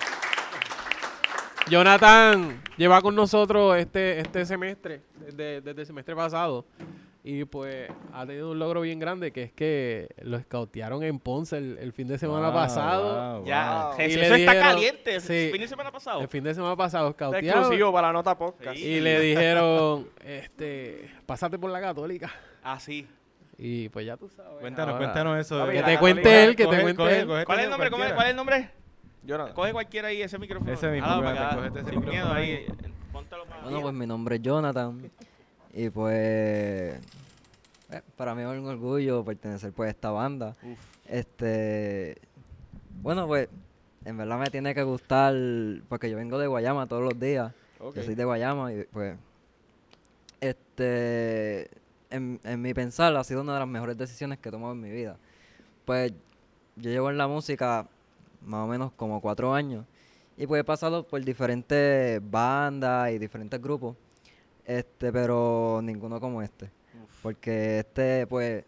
Jonathan 1.69 2.61
lleva 2.77 3.01
con 3.01 3.15
nosotros 3.15 3.77
este, 3.77 4.21
este 4.21 4.45
semestre, 4.45 5.03
desde, 5.19 5.61
desde 5.61 5.81
el 5.83 5.87
semestre 5.87 6.15
pasado. 6.17 6.65
Y 7.25 7.45
pues 7.45 7.89
ha 8.13 8.27
tenido 8.27 8.51
un 8.51 8.59
logro 8.59 8.81
bien 8.81 8.99
grande 8.99 9.31
que 9.31 9.45
es 9.45 9.53
que 9.53 10.09
lo 10.23 10.37
escautearon 10.37 11.05
en 11.05 11.21
Ponce 11.21 11.57
el, 11.57 11.79
el 11.79 11.93
fin 11.93 12.09
de 12.09 12.19
semana 12.19 12.49
Wow, 12.49 12.55
pasado. 12.57 13.37
wow, 13.39 13.47
Ya, 13.47 13.91
wow. 13.97 14.01
Y 14.01 14.13
eso 14.13 14.35
está 14.35 14.59
caliente. 14.59 15.21
sí. 15.21 15.33
El 15.33 15.53
fin 15.53 15.61
de 15.61 15.69
semana 15.69 15.93
pasado. 15.93 16.21
El 16.21 16.27
fin 16.29 16.43
de 16.43 16.53
semana 16.53 16.75
pasado 16.75 17.11
escautearon. 17.11 17.61
exclusivo 17.61 17.93
para 17.93 18.09
la 18.09 18.13
nota 18.13 18.37
podcast. 18.37 18.77
Sí. 18.77 18.85
Y 18.85 19.01
le 19.01 19.21
dijeron, 19.21 20.09
este, 20.25 21.11
pásate 21.25 21.61
por 21.61 21.71
la 21.71 21.81
católica. 21.81 22.29
Así. 22.65 23.07
Y 23.57 23.89
pues 23.91 24.05
ya 24.05 24.17
tú 24.17 24.29
sabes. 24.29 24.59
Cuéntanos, 24.61 24.95
ahora. 24.95 25.05
cuéntanos 25.07 25.39
eso. 25.39 25.65
Que 25.69 25.81
te 25.85 25.99
cuente 25.99 26.45
él, 26.45 26.57
que 26.57 26.67
te 26.67 26.81
cuente 26.83 26.97
coge- 27.03 27.21
él. 27.21 27.27
coge 27.29 27.45
¿Cuál 27.45 27.59
es 27.61 27.65
el 27.67 27.71
nombre? 27.71 27.91
¿Cuál 27.91 28.03
es 28.27 28.31
el 28.31 28.37
nombre? 28.37 28.71
Jonathan. 29.25 29.55
Coge 29.55 29.73
cualquiera 29.73 30.09
ahí 30.09 30.23
ese 30.23 30.39
micrófono. 30.39 30.73
Ese 30.73 30.91
mismo, 30.91 31.07
Jonathan, 31.09 31.57
cógete 31.57 31.81
ese 31.81 31.91
Sin 31.91 32.01
micrófono 32.01 32.13
miedo 32.25 32.33
ahí. 32.33 32.51
ahí. 32.51 32.67
Póntalo 33.13 33.45
para 33.47 33.63
Bueno, 33.63 33.81
pues 33.83 33.95
mi 33.95 34.07
nombre 34.07 34.37
es 34.37 34.43
Jonathan 34.43 35.11
y 35.75 35.91
pues 35.91 36.15
eh, 36.19 37.01
para 38.17 38.35
mí 38.35 38.43
es 38.43 38.49
un 38.49 38.67
orgullo 38.67 39.25
pertenecer 39.25 39.73
pues 39.73 39.89
a 39.89 39.91
esta 39.91 40.11
banda. 40.11 40.57
Este, 41.07 42.17
bueno, 43.03 43.27
pues 43.27 43.49
en 44.05 44.17
verdad 44.17 44.39
me 44.39 44.47
tiene 44.51 44.75
que 44.75 44.83
gustar 44.83 45.35
porque 45.89 46.11
yo 46.11 46.17
vengo 46.17 46.39
de 46.39 46.47
Guayama 46.47 46.87
todos 46.87 47.03
los 47.03 47.19
días. 47.19 47.53
Ok. 47.81 47.97
Yo 47.97 48.03
soy 48.03 48.15
de 48.15 48.25
Guayama 48.25 48.73
y 48.73 48.85
pues 48.85 49.17
este 50.41 51.71
en, 52.11 52.41
en 52.45 52.61
mi 52.61 52.75
pensar 52.75 53.15
ha 53.17 53.25
sido 53.25 53.41
una 53.43 53.55
de 53.55 53.61
las 53.61 53.69
mejores 53.69 53.97
decisiones 53.97 54.39
que 54.39 54.49
he 54.49 54.53
tomado 54.53 54.73
en 54.73 54.81
mi 54.81 54.91
vida. 54.91 55.17
Pues 55.85 56.13
yo 56.77 56.91
llevo 56.91 57.11
en 57.11 57.19
la 57.19 57.29
música 57.29 57.87
más 58.45 58.65
o 58.65 58.67
menos 58.67 58.93
como 58.93 59.21
cuatro 59.21 59.55
años. 59.55 59.85
Y 60.37 60.47
pues 60.47 60.61
he 60.61 60.65
pasado 60.65 61.07
por 61.07 61.23
diferentes 61.23 62.21
bandas 62.31 63.13
y 63.13 63.19
diferentes 63.19 63.61
grupos, 63.61 63.97
este, 64.65 65.13
pero 65.13 65.81
ninguno 65.83 66.21
como 66.21 66.41
este, 66.43 66.71
porque 67.23 67.81
este 67.81 68.27
pues 68.27 68.65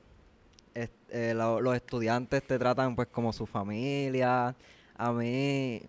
es- 0.75 0.91
eh, 1.09 1.33
lo- 1.35 1.61
los 1.61 1.75
estudiantes 1.75 2.43
te 2.43 2.59
tratan 2.59 2.95
pues 2.97 3.09
como 3.09 3.33
su 3.33 3.47
familia, 3.47 4.55
a 4.97 5.13
mí 5.13 5.81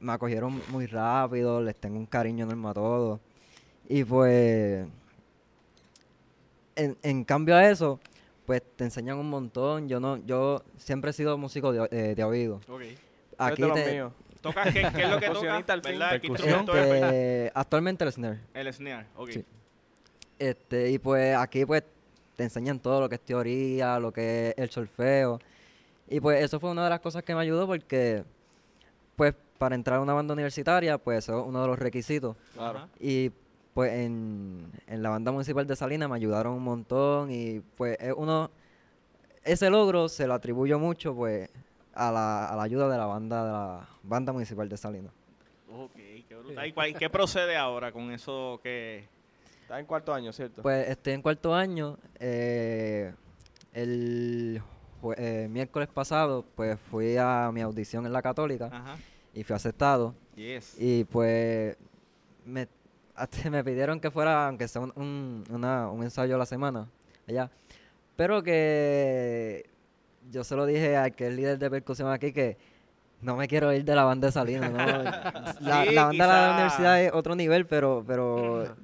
me 0.00 0.12
acogieron 0.12 0.60
muy 0.72 0.86
rápido, 0.86 1.60
les 1.62 1.76
tengo 1.76 1.98
un 1.98 2.06
cariño 2.06 2.44
enorme 2.44 2.68
a 2.70 2.74
todos. 2.74 3.20
Y 3.88 4.02
pues 4.04 4.86
en, 6.76 6.96
en 7.02 7.24
cambio 7.24 7.54
a 7.56 7.68
eso 7.68 8.00
pues 8.46 8.62
te 8.76 8.84
enseñan 8.84 9.16
un 9.18 9.30
montón, 9.30 9.88
yo 9.88 10.00
no, 10.00 10.16
yo 10.16 10.62
siempre 10.76 11.10
he 11.10 11.14
sido 11.14 11.38
músico 11.38 11.70
de, 11.72 11.86
eh, 11.92 12.14
de 12.16 12.24
oído. 12.24 12.60
Ok. 12.68 12.82
Aquí 13.46 13.62
de 13.62 13.68
los 13.68 13.76
te- 13.76 13.92
míos. 13.92 14.12
¿Tocas 14.40 14.64
qué, 14.72 14.72
qué 14.72 15.02
es 15.02 15.10
lo 15.10 15.18
que 15.20 15.26
tocas? 15.26 15.40
Percusionista 15.42 15.72
al 15.74 15.82
fin. 15.82 15.92
¿Verdad? 15.92 16.10
¿Qué 16.12 16.20
Percusión. 16.28 16.48
instrumento 16.60 16.76
este, 16.94 17.52
actualmente 17.54 18.04
el 18.04 18.12
snare. 18.12 18.40
El 18.54 18.72
snare. 18.72 19.06
Ok. 19.16 19.30
Sí. 19.30 19.44
Este, 20.38 20.90
y 20.90 20.98
pues 20.98 21.36
aquí 21.36 21.66
pues 21.66 21.82
te 22.36 22.44
enseñan 22.44 22.80
todo 22.80 23.00
lo 23.00 23.08
que 23.08 23.16
es 23.16 23.20
teoría, 23.20 23.98
lo 23.98 24.12
que 24.12 24.48
es 24.48 24.54
el 24.56 24.70
solfeo. 24.70 25.38
Y 26.08 26.20
pues 26.20 26.42
eso 26.42 26.58
fue 26.58 26.70
una 26.70 26.84
de 26.84 26.90
las 26.90 27.00
cosas 27.00 27.22
que 27.22 27.34
me 27.34 27.40
ayudó 27.42 27.66
porque 27.66 28.24
pues 29.16 29.34
para 29.58 29.74
entrar 29.74 29.98
a 29.98 30.00
una 30.00 30.14
banda 30.14 30.32
universitaria 30.32 30.96
pues 30.96 31.18
eso 31.24 31.40
es 31.40 31.46
uno 31.46 31.60
de 31.60 31.68
los 31.68 31.78
requisitos. 31.78 32.34
Claro. 32.54 32.88
Y 32.98 33.30
pues 33.74 33.92
en, 33.92 34.72
en 34.86 35.02
la 35.02 35.10
banda 35.10 35.30
municipal 35.32 35.66
de 35.66 35.76
Salinas 35.76 36.08
me 36.08 36.16
ayudaron 36.16 36.54
un 36.54 36.62
montón 36.64 37.30
y 37.30 37.60
pues 37.76 37.98
es 38.00 38.14
uno, 38.16 38.50
ese 39.44 39.68
logro 39.68 40.08
se 40.08 40.26
lo 40.26 40.32
atribuyo 40.34 40.78
mucho 40.78 41.14
pues 41.14 41.50
a 41.94 42.10
la, 42.12 42.46
a 42.48 42.56
la 42.56 42.62
ayuda 42.62 42.88
de 42.88 42.96
la 42.98 43.06
banda 43.06 43.44
de 43.44 43.52
la 43.52 43.88
banda 44.02 44.32
municipal 44.32 44.68
de 44.68 44.76
Salinas. 44.76 45.12
Ok, 45.72 45.92
qué 46.28 46.36
brutal. 46.36 46.66
¿Y 46.66 46.72
cuál- 46.72 46.94
qué 46.98 47.08
procede 47.10 47.56
ahora 47.56 47.92
con 47.92 48.10
eso 48.12 48.60
que...? 48.62 49.04
Está 49.62 49.78
en 49.78 49.86
cuarto 49.86 50.12
año, 50.12 50.32
¿cierto? 50.32 50.62
Pues 50.62 50.88
estoy 50.88 51.12
en 51.12 51.22
cuarto 51.22 51.54
año. 51.54 51.96
eh, 52.18 53.14
el 53.72 54.60
jue- 55.00 55.14
eh, 55.16 55.46
miércoles 55.48 55.88
pasado, 55.88 56.44
pues 56.56 56.76
fui 56.90 57.16
a 57.16 57.50
mi 57.52 57.60
audición 57.60 58.04
en 58.04 58.12
la 58.12 58.20
Católica 58.20 58.66
Ajá. 58.66 58.96
y 59.32 59.44
fui 59.44 59.54
aceptado. 59.54 60.14
Yes. 60.34 60.74
Y 60.78 61.04
pues 61.04 61.76
me, 62.44 62.66
hasta 63.14 63.48
me 63.50 63.62
pidieron 63.62 64.00
que 64.00 64.10
fuera, 64.10 64.48
aunque 64.48 64.66
sea 64.66 64.82
un, 64.82 64.92
un, 64.96 65.44
una- 65.50 65.88
un 65.90 66.02
ensayo 66.02 66.34
a 66.34 66.38
la 66.38 66.46
semana, 66.46 66.88
allá. 67.28 67.48
Pero 68.16 68.42
que 68.42 69.69
yo 70.30 70.44
se 70.44 70.56
lo 70.56 70.66
dije 70.66 70.96
al 70.96 71.12
que 71.14 71.28
es 71.28 71.34
líder 71.34 71.58
de 71.58 71.70
percusión 71.70 72.10
aquí 72.10 72.32
que 72.32 72.56
no 73.22 73.36
me 73.36 73.48
quiero 73.48 73.72
ir 73.72 73.84
de 73.84 73.94
la 73.94 74.04
banda 74.04 74.28
de 74.28 74.32
Salinas. 74.32 74.70
¿no? 74.72 74.78
la, 75.60 75.84
Sí, 75.84 75.94
la 75.94 76.04
banda 76.06 76.26
de 76.26 76.46
la 76.48 76.52
universidad 76.54 77.02
es 77.02 77.12
otro 77.12 77.34
nivel, 77.34 77.66
pero, 77.66 78.02
pero 78.06 78.74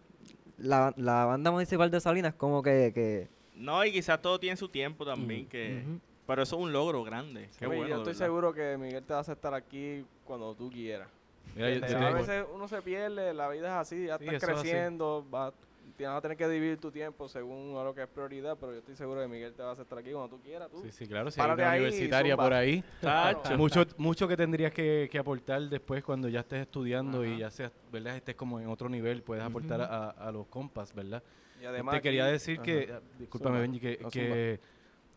la, 0.58 0.92
la 0.96 1.24
banda 1.24 1.50
municipal 1.50 1.90
de 1.90 2.00
Salinas 2.00 2.34
como 2.34 2.62
que... 2.62 2.92
que 2.94 3.28
No, 3.54 3.84
y 3.84 3.92
quizás 3.92 4.20
todo 4.20 4.38
tiene 4.38 4.56
su 4.56 4.68
tiempo 4.68 5.04
también, 5.04 5.46
que... 5.46 5.82
Pero 6.26 6.42
eso 6.42 6.56
es 6.56 6.62
un 6.62 6.72
logro 6.72 7.04
grande. 7.04 7.48
Qué 7.56 7.66
Oye, 7.68 7.76
bueno, 7.76 7.88
yo 7.88 7.96
estoy 7.98 8.12
verdad. 8.14 8.26
seguro 8.26 8.52
que 8.52 8.76
Miguel 8.76 9.04
te 9.04 9.12
va 9.12 9.18
a 9.20 9.22
aceptar 9.22 9.54
aquí 9.54 10.04
cuando 10.24 10.54
tú 10.56 10.70
quieras. 10.70 11.06
Mira, 11.54 11.68
yo- 11.70 11.76
Este, 11.76 11.92
yo 11.92 11.98
a 11.98 12.10
veces 12.10 12.44
uno 12.52 12.66
se 12.66 12.82
pierde, 12.82 13.32
la 13.32 13.48
vida 13.48 13.68
es 13.68 13.74
así, 13.74 14.06
ya 14.06 14.18
Sí, 14.18 14.24
estás 14.26 14.42
es 14.42 14.48
creciendo, 14.48 15.24
va, 15.32 15.52
tienes 15.96 16.16
a 16.16 16.20
tener 16.20 16.36
que 16.36 16.46
dividir 16.48 16.78
tu 16.78 16.90
tiempo 16.90 17.28
según 17.28 17.76
a 17.78 17.82
lo 17.84 17.94
que 17.94 18.02
es 18.02 18.08
prioridad, 18.08 18.56
pero 18.60 18.72
yo 18.72 18.78
estoy 18.78 18.94
seguro 18.96 19.20
que 19.22 19.28
Miguel 19.28 19.54
te 19.54 19.62
va 19.62 19.70
a 19.70 19.72
aceptar 19.72 19.98
aquí 19.98 20.12
cuando 20.12 20.36
tú 20.36 20.42
quieras. 20.42 20.70
Tú. 20.70 20.82
Sí, 20.82 20.90
sí, 20.92 21.06
claro, 21.06 21.30
si 21.30 21.40
hay 21.40 21.50
una 21.50 21.70
universitaria 21.70 22.36
por 22.36 22.52
ahí. 22.52 22.84
Claro. 23.00 23.40
mucho, 23.56 23.84
mucho 23.96 24.28
que 24.28 24.36
tendrías 24.36 24.72
que, 24.72 25.08
que 25.10 25.18
aportar 25.18 25.62
después 25.62 26.04
cuando 26.04 26.28
ya 26.28 26.40
estés 26.40 26.62
estudiando 26.62 27.24
y 27.24 27.38
ya 27.38 27.50
seas, 27.50 27.72
¿verdad? 27.90 28.16
Estés 28.16 28.34
como 28.34 28.60
en 28.60 28.68
otro 28.68 28.88
nivel, 28.88 29.22
puedes 29.22 29.42
aportar 29.44 29.80
a, 29.80 30.10
a 30.10 30.30
los 30.32 30.46
compas, 30.46 30.94
¿verdad? 30.94 31.22
Y 31.60 31.64
además 31.64 31.94
Te 31.96 32.00
quería 32.02 32.24
aquí- 32.24 32.32
decir 32.32 32.60
que, 32.60 32.88
Ajá. 32.90 33.00
discúlpame. 33.18 33.60
Benji, 33.60 33.80
que, 33.80 33.98
No, 34.02 34.10
que, 34.10 34.60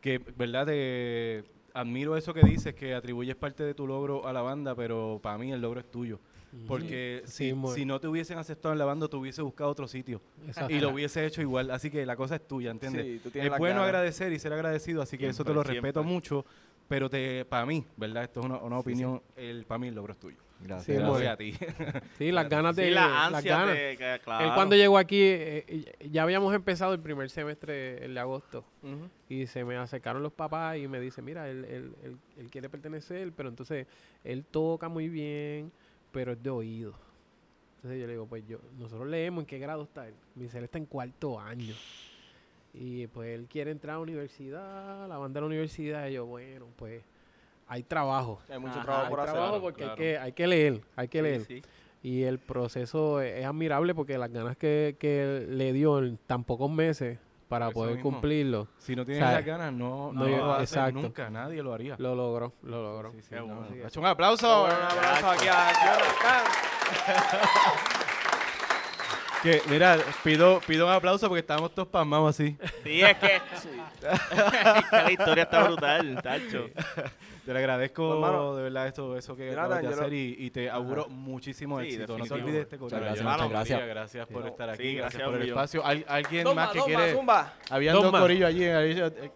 que, 0.01 0.17
¿verdad? 0.37 0.65
Te 0.67 1.43
admiro 1.73 2.15
eso 2.15 2.33
que 2.33 2.41
dices, 2.41 2.73
que 2.73 2.93
atribuyes 2.95 3.35
parte 3.35 3.63
de 3.63 3.73
tu 3.73 3.85
logro 3.85 4.25
a 4.25 4.31
la 4.33 4.41
banda, 4.41 4.73
pero 4.75 5.19
para 5.21 5.37
mí 5.37 5.51
el 5.51 5.61
logro 5.61 5.79
es 5.81 5.91
tuyo. 5.91 6.19
Porque 6.67 7.21
Sí, 7.25 7.53
si, 7.75 7.85
no 7.85 7.99
te 7.99 8.07
hubiesen 8.07 8.37
aceptado 8.37 8.73
en 8.73 8.79
la 8.79 8.85
banda, 8.85 9.07
tú 9.07 9.19
hubieses 9.19 9.43
buscado 9.43 9.69
otro 9.69 9.87
sitio. 9.87 10.21
Exacto. 10.47 10.73
Y 10.73 10.79
lo 10.79 10.89
hubiese 10.89 11.25
hecho 11.25 11.41
igual. 11.41 11.69
Así 11.71 11.89
que 11.91 12.05
la 12.05 12.15
cosa 12.15 12.35
es 12.35 12.47
tuya, 12.47 12.71
¿entiendes? 12.71 13.05
Sí, 13.05 13.19
tú 13.23 13.29
tienes 13.29 13.45
es 13.47 13.51
las 13.51 13.59
bueno 13.59 13.75
ganas. 13.75 13.87
agradecer 13.89 14.31
y 14.33 14.39
ser 14.39 14.53
agradecido, 14.53 15.01
así 15.01 15.17
que 15.17 15.27
eso 15.27 15.43
te 15.43 15.51
Siempre, 15.51 15.53
lo 15.55 15.63
respeto 15.63 15.99
siempre. 16.01 16.13
mucho. 16.13 16.45
Pero 16.87 17.07
te 17.07 17.45
para 17.45 17.67
mí, 17.67 17.85
¿verdad? 17.97 18.23
Esto 18.23 18.39
es 18.39 18.45
una, 18.47 18.57
una 18.57 18.79
opinión. 18.79 19.21
El, 19.37 19.63
para 19.65 19.77
mí 19.77 19.89
el 19.89 19.95
logro 19.95 20.13
es 20.13 20.19
tuyo. 20.19 20.37
Gracias. 20.61 20.97
Sí, 20.97 21.03
Gracias 21.03 21.33
a 21.33 21.37
ti. 21.37 21.53
Sí, 22.17 22.31
las 22.31 22.49
ganas 22.49 22.75
de... 22.75 22.85
Sí, 22.87 22.91
la 22.91 23.07
las 23.07 23.33
ansia 23.35 23.57
ganas. 23.57 23.75
de... 23.75 23.95
que- 23.95 24.13
Él 24.15 24.51
cuando 24.55 24.75
llegó 24.75 24.97
aquí, 24.97 25.21
eh, 25.21 25.93
ya 26.11 26.23
habíamos 26.23 26.53
empezado 26.53 26.93
el 26.93 26.99
primer 26.99 27.29
semestre, 27.29 28.03
el 28.03 28.13
de 28.15 28.19
agosto, 28.19 28.65
y 29.29 29.45
se 29.45 29.63
me 29.63 29.77
acercaron 29.77 30.21
los 30.23 30.33
papás 30.33 30.77
y 30.77 30.87
me 30.87 30.99
dice, 30.99 31.21
mira, 31.21 31.47
él, 31.49 31.63
él, 31.65 31.93
él, 32.03 32.17
él 32.37 32.49
quiere 32.49 32.67
pertenecer, 32.69 33.31
pero 33.33 33.47
entonces 33.49 33.85
él 34.23 34.43
toca 34.43 34.89
muy 34.89 35.07
bien, 35.07 35.71
pero 36.11 36.33
es 36.33 36.43
de 36.43 36.49
oído. 36.49 36.93
Entonces 37.77 37.99
yo 38.01 38.07
le 38.07 38.13
digo, 38.13 38.25
pues 38.25 38.45
yo, 38.47 38.57
nosotros 38.77 39.07
leemos 39.07 39.43
en 39.43 39.45
qué 39.45 39.59
grado 39.59 39.83
está 39.83 40.07
él. 40.07 40.13
Me 40.35 40.43
dice, 40.43 40.57
él 40.57 40.65
está 40.65 40.77
en 40.77 40.85
cuarto 40.85 41.39
año. 41.39 41.73
Y 42.73 43.07
pues 43.07 43.29
él 43.29 43.47
quiere 43.49 43.71
entrar 43.71 43.95
a 43.95 43.97
la 43.97 44.03
universidad, 44.03 45.07
la 45.07 45.17
banda 45.17 45.37
de 45.39 45.41
la 45.41 45.47
universidad, 45.47 46.07
y 46.07 46.13
yo, 46.13 46.25
bueno, 46.25 46.67
pues 46.75 47.01
hay 47.67 47.83
trabajo. 47.83 48.39
Hay 48.49 48.59
mucho 48.59 48.73
Ajá, 48.73 48.83
trabajo 48.83 49.05
Hay 49.05 49.09
por 49.11 49.19
hacer. 49.21 49.33
trabajo 49.33 49.61
porque 49.61 49.77
claro. 49.83 49.91
hay, 49.93 49.97
que, 49.97 50.17
hay 50.17 50.31
que 50.33 50.47
leer, 50.47 50.81
hay 50.95 51.07
que 51.07 51.17
Sí, 51.19 51.23
leer. 51.23 51.41
sí. 51.45 51.61
Y 52.03 52.23
el 52.23 52.39
proceso 52.39 53.21
es, 53.21 53.39
es 53.39 53.45
admirable 53.45 53.93
porque 53.95 54.17
las 54.17 54.31
ganas 54.31 54.55
que, 54.55 54.95
que 54.99 55.45
le 55.49 55.73
dio 55.73 55.99
en 55.99 56.17
tan 56.27 56.43
pocos 56.43 56.71
meses 56.71 57.17
para 57.49 57.71
poder 57.71 57.95
mismo. 57.95 58.11
cumplirlo, 58.11 58.67
Si 58.77 58.95
no 58.95 59.03
tienes 59.05 59.23
O 59.23 59.25
sea, 59.25 59.35
las 59.35 59.45
ganas, 59.45 59.73
no, 59.73 60.13
no 60.13 60.23
no, 60.23 60.27
lo 60.29 60.47
vas 60.47 60.59
a 60.59 60.61
hacer 60.61 60.77
exacto. 60.79 61.01
nunca. 61.01 61.29
Nadie 61.29 61.61
lo 61.61 61.73
haría. 61.73 61.95
lo 61.97 62.15
logró, 62.15 62.53
lo 62.61 62.81
logró. 62.81 63.11
Sí, 63.11 63.35
no, 63.35 63.65
Un 63.97 64.05
aplauso. 64.05 64.65
Un 64.65 64.71
abrazo 64.71 65.31
aquí 65.31 65.47
a 65.47 65.71
Jonathan. 65.73 66.43
Que, 69.43 69.61
mira, 69.69 69.97
pido, 70.23 70.59
pido 70.67 70.85
un 70.87 70.91
aplauso 70.91 71.27
porque 71.29 71.39
estábamos 71.39 71.73
todos 71.73 71.87
pasmados 71.87 72.35
así. 72.35 72.57
Sí, 72.83 73.01
es 73.01 73.17
que... 73.17 73.35
es 73.37 73.41
que 74.89 74.95
la 74.97 75.11
historia 75.11 75.43
está 75.43 75.63
brutal, 75.63 76.19
tacho. 76.21 76.69
Te 77.45 77.53
le 77.53 77.59
agradezco 77.59 78.05
Pues, 78.09 78.15
hermano, 78.15 78.55
de 78.55 78.63
verdad 78.63 78.87
esto, 78.87 79.17
eso 79.17 79.35
que 79.35 79.45
Jonathan, 79.49 79.63
acabas 79.65 79.81
de 79.81 79.89
lo- 79.95 80.01
hacer 80.01 80.13
y, 80.13 80.35
y 80.39 80.51
te 80.51 80.69
auguro 80.69 81.07
muchísimo 81.09 81.79
Sí, 81.79 81.85
éxito. 81.87 82.17
No 82.17 82.25
te 82.25 82.33
olvides 82.33 82.53
de 82.53 82.61
este 82.61 82.77
Muchas 82.77 82.99
corillo. 82.99 83.23
gracias, 83.23 83.49
muchas 83.49 83.87
gracias. 83.87 84.27
Por 84.27 84.43
Sí, 84.43 84.49
estar 84.49 84.69
aquí, 84.69 84.83
sí, 84.83 84.95
gracias, 84.95 85.13
gracias 85.21 85.29
por 85.31 85.41
el 85.41 85.47
espacio. 85.49 85.85
¿Al- 85.85 86.05
¿Alguien 86.07 86.45
Zumba, 86.45 86.63
más 86.65 86.71
que 86.73 86.79
zumba, 86.79 86.95
quiere? 86.97 87.13
zumba. 87.13 87.53
Habían 87.71 87.95
dos 87.95 88.11
corillos 88.11 88.47
allí. 88.49 88.65
ahí, 88.65 88.99
eh, 88.99 89.31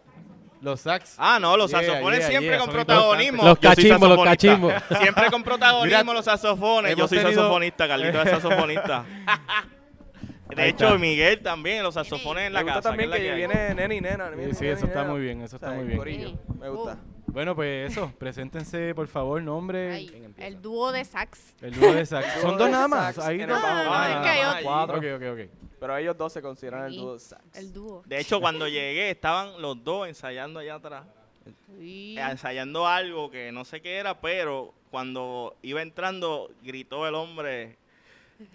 los 0.62 0.80
sax. 0.82 1.16
Ah, 1.18 1.39
no, 1.41 1.58
los 1.58 1.72
Yeah, 1.72 1.80
saxofones 1.82 2.20
yeah, 2.20 2.28
siempre 2.30 2.49
yeah, 2.51 2.60
con 2.60 2.70
protagonismo. 2.70 3.43
Los 3.43 3.60
cachimbos, 3.60 4.10
los 4.10 4.24
cachimbos. 4.24 4.74
Siempre 5.01 5.32
con 5.32 5.43
protagonismo 5.49 5.99
Mira, 6.04 6.14
los 6.14 6.26
saxofones. 6.26 6.95
Yo 6.95 7.08
soy 7.08 7.18
tenido- 7.18 7.34
saxofonista, 7.41 7.88
Carlito 7.88 8.22
es 8.22 8.30
saxofonista. 8.30 9.06
De 10.50 10.62
Ahí 10.62 10.70
hecho, 10.70 10.86
está. 10.88 10.98
Miguel 10.98 11.41
también, 11.41 11.84
los 11.84 11.94
saxofones 11.96 12.46
en 12.48 12.52
Me 12.54 12.60
la 12.60 12.62
gusta 12.64 12.76
casa. 12.76 12.89
también 12.89 13.10
es 13.10 13.12
la 13.12 13.18
que 13.24 13.32
hay. 13.32 13.38
viene 13.38 13.74
nene 13.74 13.96
y 13.96 14.02
nena. 14.02 14.32
Sí, 14.36 14.54
sí, 14.56 14.68
eso 14.68 14.86
está 14.86 15.02
nena. 15.02 15.12
muy 15.14 15.22
bien, 15.22 15.41
eso 15.41 15.56
O 15.56 15.58
está 15.58 15.72
muy 15.72 15.86
bien. 15.86 15.98
corillo, 15.98 16.30
Sí. 16.30 16.36
Me 16.60 16.70
gusta. 16.70 16.98
Bueno, 17.28 17.56
pues 17.56 17.91
eso, 17.91 18.12
preséntense 18.20 18.94
por 18.94 19.08
favor, 19.08 19.41
nombre, 19.41 19.91
Ay, 19.94 20.32
el 20.38 20.62
dúo 20.62 20.91
de 20.91 21.04
sax. 21.04 21.56
el 21.62 21.74
dúo 21.74 21.91
de 21.94 22.06
sax. 22.06 22.41
Son 22.41 22.52
de 22.58 22.64
dos 22.64 22.70
nada 22.70 22.88
más. 22.88 23.18
Ahí 23.18 23.39
no. 23.39 23.56
Ah, 23.58 24.08
es 24.12 24.18
que 24.22 24.30
hay. 24.30 24.64
Cuatro. 24.64 24.98
Ok, 24.98 25.04
ok, 25.16 25.24
ok. 25.34 25.50
Pero 25.80 25.98
ellos 25.98 26.16
dos 26.18 26.32
se 26.32 26.41
consideran 26.41 26.86
el 26.86 26.96
dúo 26.96 27.18
sax. 27.18 27.41
El 27.58 27.74
dúo. 27.74 28.04
De 28.06 28.20
hecho, 28.20 28.39
cuando 28.39 28.68
llegué, 28.68 29.10
estaban 29.10 29.60
los 29.62 29.84
dos 29.84 30.08
ensayando 30.08 30.60
allá 30.60 30.76
atrás. 30.76 31.06
Sí. 31.80 32.16
eh, 32.18 32.22
ensayando 32.30 32.86
algo 32.88 33.32
que 33.32 33.52
no 33.52 33.66
sé 33.66 33.82
qué 33.82 33.96
era, 33.98 34.22
pero 34.22 34.74
cuando 34.91 35.56
iba 35.64 35.82
entrando, 35.82 36.52
gritó 36.62 37.08
el 37.08 37.16
hombre. 37.16 37.78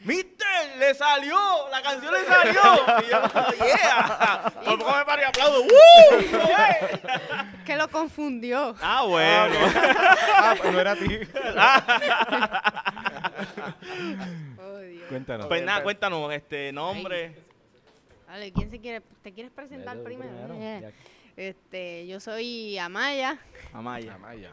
¡Mister! 0.05 0.77
¡Le 0.79 0.95
salió! 0.95 1.37
¡La 1.71 1.81
canción 1.83 2.13
le 2.13 2.25
salió! 2.25 2.61
Y 3.07 3.11
yo, 3.11 3.23
¡yeah! 3.67 4.53
Por 4.65 4.79
poco 4.79 4.97
me 4.97 5.05
paro 5.05 5.23
y 5.23 5.25
aplaudo. 5.25 5.63
¡Woo! 5.63 5.69
¡Eh! 6.21 7.01
Que 7.65 7.77
lo 7.77 7.89
confundió. 7.89 8.75
Ah, 8.83 9.05
bueno. 9.05 9.55
Ah, 10.37 10.55
pues 10.61 10.73
no 10.73 10.81
era 10.81 10.93
a 10.93 10.97
ti. 10.97 11.19
Oh, 14.59 14.79
Dios. 14.79 15.03
Cuéntanos. 15.09 15.47
Pues 15.47 15.63
nada, 15.63 15.83
cuéntanos, 15.83 16.33
este 16.33 16.73
nombre. 16.73 17.35
Vale, 18.27 18.53
¿quién 18.53 18.71
se 18.71 18.79
quiere? 18.81 19.03
¿Te 19.23 19.33
quieres 19.33 19.53
presentar 19.53 19.97
Dale, 19.97 20.03
primero? 20.05 20.31
primero, 20.31 20.55
Eh, 20.63 20.81
ya. 20.83 20.91
Este, 21.43 22.07
yo 22.07 22.21
soy 22.21 22.77
Amaya. 22.79 23.39
Amaya. 23.73 24.15
Amaya. 24.15 24.53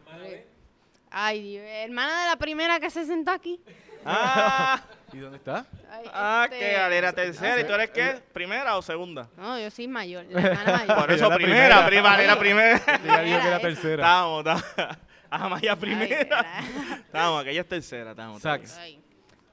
Ay, 1.09 1.41
Dios, 1.41 1.65
hermana 1.67 2.21
de 2.23 2.29
la 2.29 2.35
primera 2.37 2.79
que 2.79 2.89
se 2.89 3.05
sentó 3.05 3.31
aquí. 3.31 3.59
Ah, 4.05 4.81
¿Y 5.13 5.17
dónde 5.17 5.37
está? 5.37 5.65
Ay, 5.89 6.05
ah 6.13 6.43
este, 6.45 6.59
que 6.59 6.71
era 6.75 7.13
tercera. 7.13 7.61
¿Y 7.61 7.63
tú 7.65 7.73
eres 7.73 7.89
qué? 7.91 8.21
¿Primera 8.33 8.77
o 8.77 8.81
segunda? 8.81 9.27
No, 9.37 9.59
yo 9.59 9.69
soy 9.71 9.87
mayor, 9.87 10.25
la 10.29 10.41
hermana 10.41 10.71
mayor. 10.85 10.95
Por 11.01 11.11
eso 11.11 11.29
la 11.29 11.35
primera, 11.35 11.85
primera. 11.87 12.17
primera, 12.17 12.23
era 12.23 12.39
primera. 12.39 12.99
Ella 13.03 13.21
dijo 13.21 13.39
que 13.39 13.47
era 13.47 13.55
Era 13.55 13.59
tercera. 13.59 14.03
Estábamos. 14.03 14.63
Amaya 15.29 15.71
Ay, 15.73 15.79
primera. 15.79 16.15
era- 16.15 16.59
Estábamos, 16.97 17.41
aquella 17.41 17.61
es 17.61 17.67
tercera. 17.67 18.11
Estábamos. 18.11 18.41
Sax. 18.41 18.77
Ay, 18.77 19.01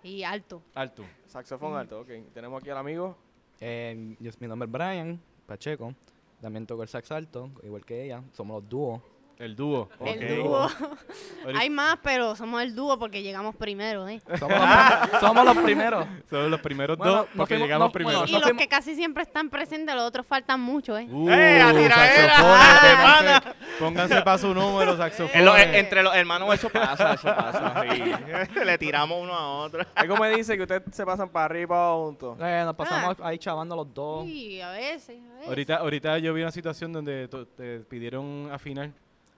Y 0.03 0.23
alto. 0.25 0.63
Alto. 0.75 1.05
Saxofón 1.29 1.77
alto, 1.79 2.01
ok. 2.01 2.09
Tenemos 2.35 2.61
aquí 2.61 2.71
al 2.71 2.79
amigo. 2.79 3.17
Eh, 3.61 4.17
yo- 4.19 4.33
mi 4.41 4.49
nombre 4.49 4.67
es 4.67 4.73
Brian 4.73 5.21
Pacheco. 5.47 5.95
También 6.41 6.67
toco 6.67 6.83
el 6.83 6.89
sax 6.89 7.11
alto, 7.13 7.51
igual 7.63 7.85
que 7.85 8.05
ella. 8.05 8.21
Somos 8.33 8.61
los 8.63 8.69
dúos. 8.69 9.01
El 9.43 9.57
dúo. 9.57 9.89
El 10.05 10.39
Ok. 10.39 10.45
dúo. 10.45 10.71
Hay 11.57 11.69
más, 11.69 11.99
pero 12.01 12.37
somos 12.37 12.63
el 12.63 12.77
dúo 12.77 12.97
porque 12.99 13.23
llegamos 13.23 13.57
primero, 13.57 14.07
¿eh? 14.09 14.21
Somos 14.39 14.57
los, 14.57 15.21
somos 15.21 15.45
los 15.45 15.57
primeros. 15.59 16.07
Son 16.31 16.49
los 16.49 16.61
primeros 16.61 16.97
Bueno, 16.97 17.13
dos 17.13 17.27
nos 17.27 17.37
porque 17.39 17.55
fuimos- 17.57 17.67
llegamos 17.67 17.87
nos- 17.87 17.93
primero. 17.93 18.19
bueno, 18.21 18.31
Y 18.31 18.33
los 18.35 18.43
fuimos- 18.43 18.63
que 18.63 18.69
casi 18.69 18.95
siempre 18.95 19.25
están 19.25 19.51
presentes, 19.51 19.95
los 19.97 20.05
otros 20.05 20.25
faltan 20.27 20.61
mucho, 20.61 20.97
¿eh? 20.97 21.09
Uh, 21.11 21.29
¡Eh, 21.29 21.61
a 21.61 21.73
tiradera! 21.73 22.37
saxofones, 22.37 22.61
¡Ah, 23.05 23.41
de 23.79 23.85
pónganse- 23.85 24.23
para 24.23 24.39
su 24.39 24.55
número, 24.55 24.97
saxofones. 24.97 25.35
En 25.35 25.45
lo- 25.45 25.57
en- 25.57 25.75
entre 25.75 26.03
los 26.05 26.15
hermanos 26.15 26.55
eso 26.55 26.69
pasa, 26.71 27.15
eso 27.15 27.25
pasa. 27.35 27.83
sí. 27.93 28.65
Le 28.65 28.79
tiramos 28.79 29.21
uno 29.21 29.35
a 29.35 29.59
otro. 29.65 29.85
Algo 29.97 30.17
me 30.19 30.31
dice 30.31 30.57
que 30.57 30.63
ustedes 30.63 30.83
se 30.93 31.05
pasan 31.05 31.29
para 31.31 31.47
arriba 31.47 31.93
juntos. 31.95 32.39
Eh, 32.41 32.63
nos 32.65 32.77
pasamos 32.77 33.17
ahí 33.21 33.39
chavando 33.39 33.75
los 33.75 33.93
dos. 33.93 34.25
Sí, 34.25 34.61
a 34.61 34.71
veces, 34.71 35.19
a 35.29 35.35
veces. 35.35 35.49
Ahorita, 35.49 35.77
ahorita 35.79 36.19
yo 36.19 36.33
vi 36.33 36.43
una 36.43 36.53
situación 36.53 36.93
donde 36.93 37.27
to- 37.27 37.47
te 37.47 37.81
pidieron 37.81 38.49
afinar 38.53 38.91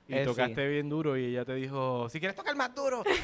y 0.06 0.14
Eh, 0.14 0.18
sí. 0.20 0.24
tocaste 0.26 0.68
bien 0.68 0.88
duro 0.90 1.16
y 1.16 1.24
ella 1.26 1.44
te 1.46 1.54
dijo, 1.54 2.08
si 2.10 2.18
quieres 2.20 2.36
tocar 2.36 2.54
más 2.56 2.74
duro. 2.74 3.02
Te 3.04 3.14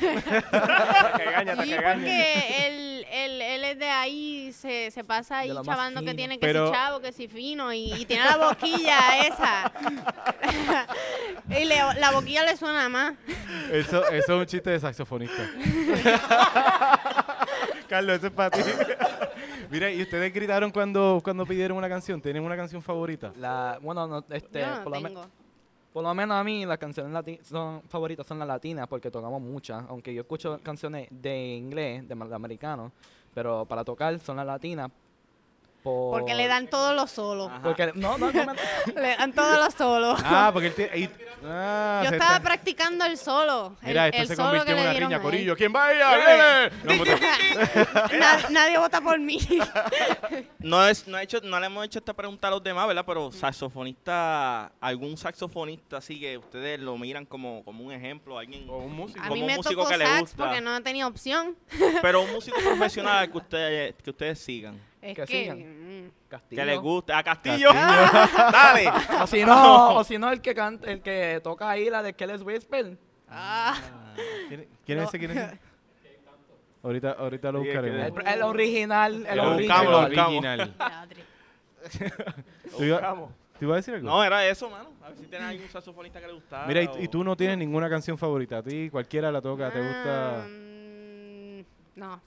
Sí, 1.65 1.75
porque 1.75 2.67
el, 2.67 3.05
él, 3.13 3.43
él 3.43 3.65
es 3.65 3.79
de 3.79 3.89
ahí, 3.89 4.53
se, 4.53 4.91
se 4.91 5.05
pasa 5.05 5.39
ahí 5.41 5.53
chavando 5.63 6.03
que 6.03 6.15
tiene 6.15 6.39
que 6.39 6.47
Pero- 6.47 6.69
si 6.69 6.73
chavo, 6.73 7.01
que 7.01 7.13
si 7.13 7.29
fino, 7.29 7.73
y, 7.73 7.93
y 7.93 8.05
tiene 8.07 8.25
la 8.25 8.37
boquilla 8.39 9.27
esa. 9.27 9.73
y 11.61 11.65
le- 11.65 12.01
la 12.01 12.11
boquilla 12.13 12.45
le 12.45 12.57
suena 12.57 12.89
más. 12.89 13.15
Eso, 13.71 14.05
eso 14.09 14.35
es 14.35 14.41
un 14.41 14.47
chiste 14.47 14.71
de 14.71 14.81
saxofonista. 14.81 15.43
Carlos, 17.89 18.17
eso 18.19 18.27
es 18.29 18.33
para 18.33 18.51
ti. 18.51 18.61
Mira, 19.71 19.91
¿y 19.91 20.01
ustedes 20.03 20.33
gritaron 20.33 20.71
cuando, 20.71 21.21
cuando 21.23 21.45
pidieron 21.47 21.77
una 21.77 21.89
canción? 21.89 22.21
¿Tienen 22.21 22.43
una 22.43 22.57
canción 22.57 22.81
favorita? 22.83 23.33
La, 23.37 23.79
bueno, 23.83 24.07
no, 24.07 24.25
este, 24.31 24.61
Yo 24.61 24.67
no 24.77 24.85
por, 24.85 24.93
tengo. 24.93 25.27
Por 25.93 26.03
lo 26.05 26.15
menos 26.15 26.37
a 26.37 26.45
mí 26.45 26.65
las 26.67 26.79
canciones 26.79 27.13
lati- 27.13 27.43
son 27.43 27.83
favoritas 27.89 28.27
son 28.27 28.39
las 28.39 28.47
latinas 28.49 28.87
porque 28.89 29.11
tocamos 29.11 29.41
muchas, 29.43 29.85
aunque 29.89 30.15
yo 30.15 30.23
escucho 30.23 30.61
canciones 30.63 31.09
de 31.11 31.55
inglés, 31.57 32.07
de, 32.09 32.15
de 32.15 32.35
americano, 32.35 32.93
pero 33.35 33.65
para 33.65 33.85
tocar 33.85 34.19
son 34.21 34.37
las 34.37 34.47
latinas. 34.47 34.91
Por... 35.83 36.19
Porque 36.21 36.35
le 36.35 36.47
dan 36.47 36.69
todos 36.69 36.95
los 36.95 37.11
solos. 37.11 37.51
Porque, 37.63 37.91
no, 37.95 38.19
no, 38.19 38.31
no 38.31 38.45
me- 38.45 38.93
Le 39.01 39.17
dan 39.17 39.33
todos 39.33 39.59
los 39.65 39.73
solos. 39.73 40.21
Ah, 40.23 40.51
porque 40.53 40.69
él 40.69 40.75
tiene... 40.75 40.93
ahí- 40.93 41.11
ah, 41.43 42.03
Yo 42.05 42.11
estaba 42.11 42.33
está- 42.37 42.43
practicando 42.43 43.07
el 43.07 43.17
solo. 43.17 43.77
Mira, 43.81 44.09
el, 44.09 44.11
esto 44.13 44.23
el 44.23 44.29
se 44.29 44.37
solo 44.37 44.49
convirtió 44.51 44.75
que 44.75 44.81
en 44.83 44.87
le 44.87 44.91
una 44.99 45.07
riña. 45.07 45.23
Corillo. 45.23 45.57
¿Quién 45.57 45.73
vaya? 45.73 46.71
¡Viene! 46.85 46.99
Na- 48.19 48.49
nadie 48.51 48.79
vota 48.79 49.01
por 49.01 49.19
mí. 49.19 49.39
No, 50.61 50.87
es, 50.87 51.07
no, 51.09 51.19
he 51.19 51.23
hecho, 51.23 51.41
no 51.43 51.59
le 51.59 51.67
hemos 51.67 51.85
hecho 51.87 51.99
esta 51.99 52.13
pregunta 52.13 52.49
a 52.49 52.51
los 52.51 52.63
demás, 52.63 52.87
¿verdad? 52.87 53.05
Pero 53.07 53.33
saxofonista, 53.33 54.71
algún 54.81 55.17
saxofonista 55.17 55.97
así 55.97 56.21
que 56.21 56.37
ustedes 56.39 56.79
lo 56.81 56.97
miran 56.99 57.25
como, 57.25 57.65
como 57.65 57.85
un 57.85 57.93
ejemplo, 57.93 58.39
alguien 58.39 58.69
O 58.69 58.79
un 58.79 58.95
músico. 58.95 59.21
A 59.21 59.29
como 59.29 59.35
mí 59.35 59.49
un 59.51 59.57
músico 59.57 59.83
tocó 59.83 59.89
que 59.89 59.97
le 59.99 60.21
gusta. 60.21 60.37
porque 60.45 60.61
no 60.61 60.83
tenía 60.83 61.07
opción. 61.07 61.57
Pero 62.03 62.23
un 62.23 62.33
músico 62.33 62.59
profesional 62.61 63.31
que 63.31 63.39
ustedes, 63.39 63.95
que 64.03 64.11
ustedes 64.11 64.39
sigan. 64.39 64.81
Es 65.01 65.17
Que 65.17 65.25
que... 65.25 65.43
sigan. 65.43 65.59
mm, 66.07 66.11
Castillo. 66.29 66.61
Que 66.63 66.67
les 66.67 66.79
guste. 66.79 67.13
A 67.13 67.23
Castillo. 67.23 67.71
Castillo. 67.73 68.53
Dale. 68.53 68.93
O 69.23 69.27
si 69.27 69.45
no, 69.45 69.95
o 69.97 70.05
si 70.05 70.19
no 70.19 70.31
el 70.31 70.41
que 70.43 70.55
canta, 70.55 70.91
el 70.91 71.01
que 71.01 71.41
toca 71.43 71.71
ahí 71.71 71.89
la 71.91 72.03
de 72.03 72.13
Kelly's 72.15 72.43
Whisper. 72.43 72.97
Ah, 73.29 73.77
¿Quién, 74.49 74.69
quién 74.85 74.99
es 74.99 75.09
ese? 75.09 75.19
¿Quién 75.19 75.31
es 75.33 75.37
ese? 75.39 75.59
Ahorita, 76.83 77.13
ahorita 77.13 77.53
lo 77.53 77.59
buscaremos. 77.61 78.19
El, 78.21 78.27
el 78.27 78.43
original, 78.43 79.27
el 79.27 79.37
Lo 79.37 79.51
original. 79.55 79.79
buscamos, 79.87 79.93
lo 79.93 80.07
El 80.07 80.19
original. 80.19 80.75
teatro. 80.77 81.23
¿Tú 82.77 82.85
ibas 82.85 83.01
¿tú 83.59 83.65
ibas 83.67 83.73
a 83.75 83.77
decir 83.77 83.95
algo? 83.95 84.09
No, 84.09 84.25
era 84.25 84.47
eso, 84.49 84.71
mano. 84.71 84.91
A 85.03 85.09
ver 85.09 85.19
si 85.19 85.27
tienen 85.27 85.49
algún 85.49 85.69
saxofonista 85.69 86.21
que 86.21 86.27
le 86.27 86.33
gustara. 86.35 86.67
Mira, 86.67 86.83
y, 86.83 86.87
o- 86.87 86.99
y 87.01 87.09
tú 87.09 87.23
no 87.25 87.37
tienes 87.37 87.59
ninguna 87.59 87.89
canción 87.91 88.17
favorita. 88.17 88.59
A 88.59 88.63
ti 88.63 88.89
cualquiera 88.91 89.31
la 89.31 89.41
toca, 89.43 89.71
¿te 89.71 89.81
gusta? 89.81 90.47
Mm, 90.49 91.65
no, 91.97 92.21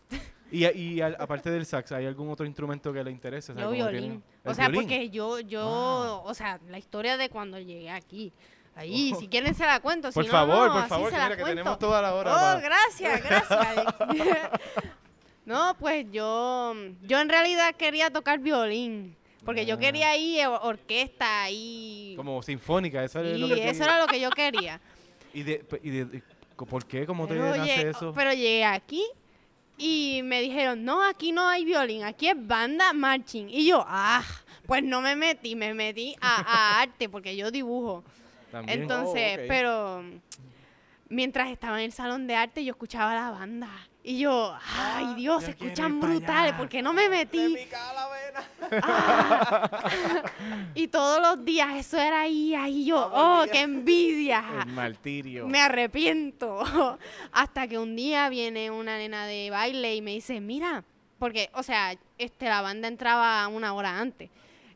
Y, 0.51 0.66
y 0.68 1.01
al- 1.01 1.18
aparte 1.20 1.49
del 1.49 1.66
sax, 1.66 1.91
¿hay 1.93 2.06
algún 2.06 2.30
otro 2.30 2.45
instrumento 2.45 2.93
que 2.93 3.04
le 3.04 3.10
interese? 3.10 3.51
O 3.54 3.56
sea, 3.56 3.64
yo 3.64 3.72
violín. 3.72 3.99
tiene- 4.01 4.22
O 4.45 4.49
¿El 4.49 4.56
sea, 4.56 4.68
violín? 4.68 4.88
porque 4.89 5.10
yo, 5.10 5.39
yo, 5.39 6.22
o 6.24 6.34
sea, 6.36 6.60
la 6.70 6.78
historia 6.78 7.18
de 7.18 7.30
cuando 7.30 7.58
llegué 7.60 7.89
aquí. 7.89 8.32
Ahí, 8.76 9.14
si 9.20 9.28
quieren 9.28 9.54
se 9.54 9.66
la 9.66 9.80
cuento. 9.80 10.12
Si 10.12 10.16
Por 10.16 10.26
no, 10.26 10.32
favor, 10.32 10.68
no, 10.68 10.74
por 10.80 10.88
favor, 10.88 11.10
que 11.12 11.16
mira 11.16 11.38
que 11.38 11.44
tenemos 11.44 11.78
toda 11.80 12.02
la 12.02 12.14
hora 12.16 12.32
Oh, 12.32 12.36
para- 12.36 12.60
gracias, 12.60 13.24
gracias. 13.24 13.86
no, 15.46 15.76
pues 15.80 16.06
yo, 16.12 16.74
yo 17.04 17.20
en 17.20 17.30
realidad 17.30 17.76
quería 17.76 18.10
tocar 18.10 18.40
violín. 18.40 19.16
Porque 19.46 19.66
yo 19.66 19.76
Ah. 19.76 19.80
quería 19.80 20.10
ahí 20.12 20.40
orquesta 20.46 21.44
ahí. 21.44 22.14
Como 22.16 22.42
sinfónica, 22.42 23.04
eso 23.04 23.20
es 23.20 23.38
lo 23.38 23.48
Y 23.48 23.50
que 23.50 23.56
tú- 23.58 23.62
eso 23.70 23.84
era 23.84 24.00
lo 24.00 24.08
que 24.08 24.20
yo 24.22 24.30
quería. 24.30 24.80
¿Y, 25.34 25.44
de, 25.44 25.66
y 25.84 25.90
de- 25.90 26.24
¿Por 26.56 26.86
qué? 26.86 27.06
¿Cómo 27.06 27.28
te 27.28 27.34
Pero, 27.34 27.50
nace 27.50 27.62
oye, 27.62 27.90
eso? 27.90 28.14
pero 28.16 28.32
llegué 28.32 28.64
aquí 28.64 29.04
y 29.78 30.22
me 30.24 30.40
dijeron, 30.42 30.86
no, 30.86 31.04
aquí 31.04 31.34
no 31.34 31.46
hay 31.50 31.66
violín, 31.66 32.04
aquí 32.06 32.30
es 32.30 32.36
banda 32.38 32.94
marching. 32.94 33.50
Y 33.50 33.66
yo, 33.68 33.84
ah, 33.86 34.24
pues 34.66 34.82
no 34.82 35.02
me 35.02 35.16
metí, 35.18 35.56
me 35.58 35.74
metí 35.74 36.16
a, 36.22 36.36
a 36.42 36.82
arte 36.82 37.10
porque 37.10 37.36
yo 37.36 37.52
dibujo. 37.52 38.04
También. 38.54 38.84
Entonces, 38.84 39.39
Oh, 39.41 39.45
pero 39.47 40.04
mientras 41.10 41.49
estaba 41.49 41.80
en 41.80 41.86
el 41.86 41.91
salón 41.91 42.28
de 42.28 42.36
arte 42.36 42.64
yo 42.64 42.72
escuchaba 42.72 43.16
la 43.16 43.32
banda. 43.32 43.68
Y 44.04 44.20
yo, 44.20 44.56
ay 44.78 45.16
Dios, 45.16 45.43
se 45.43 45.56
yo 45.56 45.66
escuchan 45.66 45.95
ir 45.95 46.01
pa' 46.01 46.08
brutales, 46.08 46.49
allá. 46.51 46.58
¿por 46.58 46.70
qué 46.70 46.84
no 46.84 46.93
me 46.93 47.10
metí? 47.10 47.58
Ah. 48.84 49.89
y 50.76 50.88
todos 50.89 51.20
los 51.20 51.43
días 51.43 51.74
eso 51.78 51.97
era 51.97 52.22
ahí, 52.22 52.54
ahí 52.54 52.86
yo, 52.86 53.10
oh, 53.12 53.45
qué 53.51 53.62
envidia. 53.62 54.43
El 54.68 54.74
martirio. 54.74 55.47
Me 55.47 55.62
arrepiento. 55.62 56.64
Hasta 57.32 57.68
que 57.68 57.80
un 57.80 57.95
día 57.95 58.30
viene 58.30 58.70
una 58.70 58.97
nena 58.97 59.26
de 59.26 59.49
baile 59.49 59.95
y 59.95 60.01
me 60.04 60.12
dice, 60.12 60.41
mira, 60.41 60.84
porque, 61.18 61.49
o 61.56 61.64
sea, 61.64 61.95
este, 62.20 62.45
la 62.45 62.62
banda 62.62 62.88
entraba 62.88 63.47
una 63.47 63.74
hora 63.74 63.97
antes. 63.97 64.30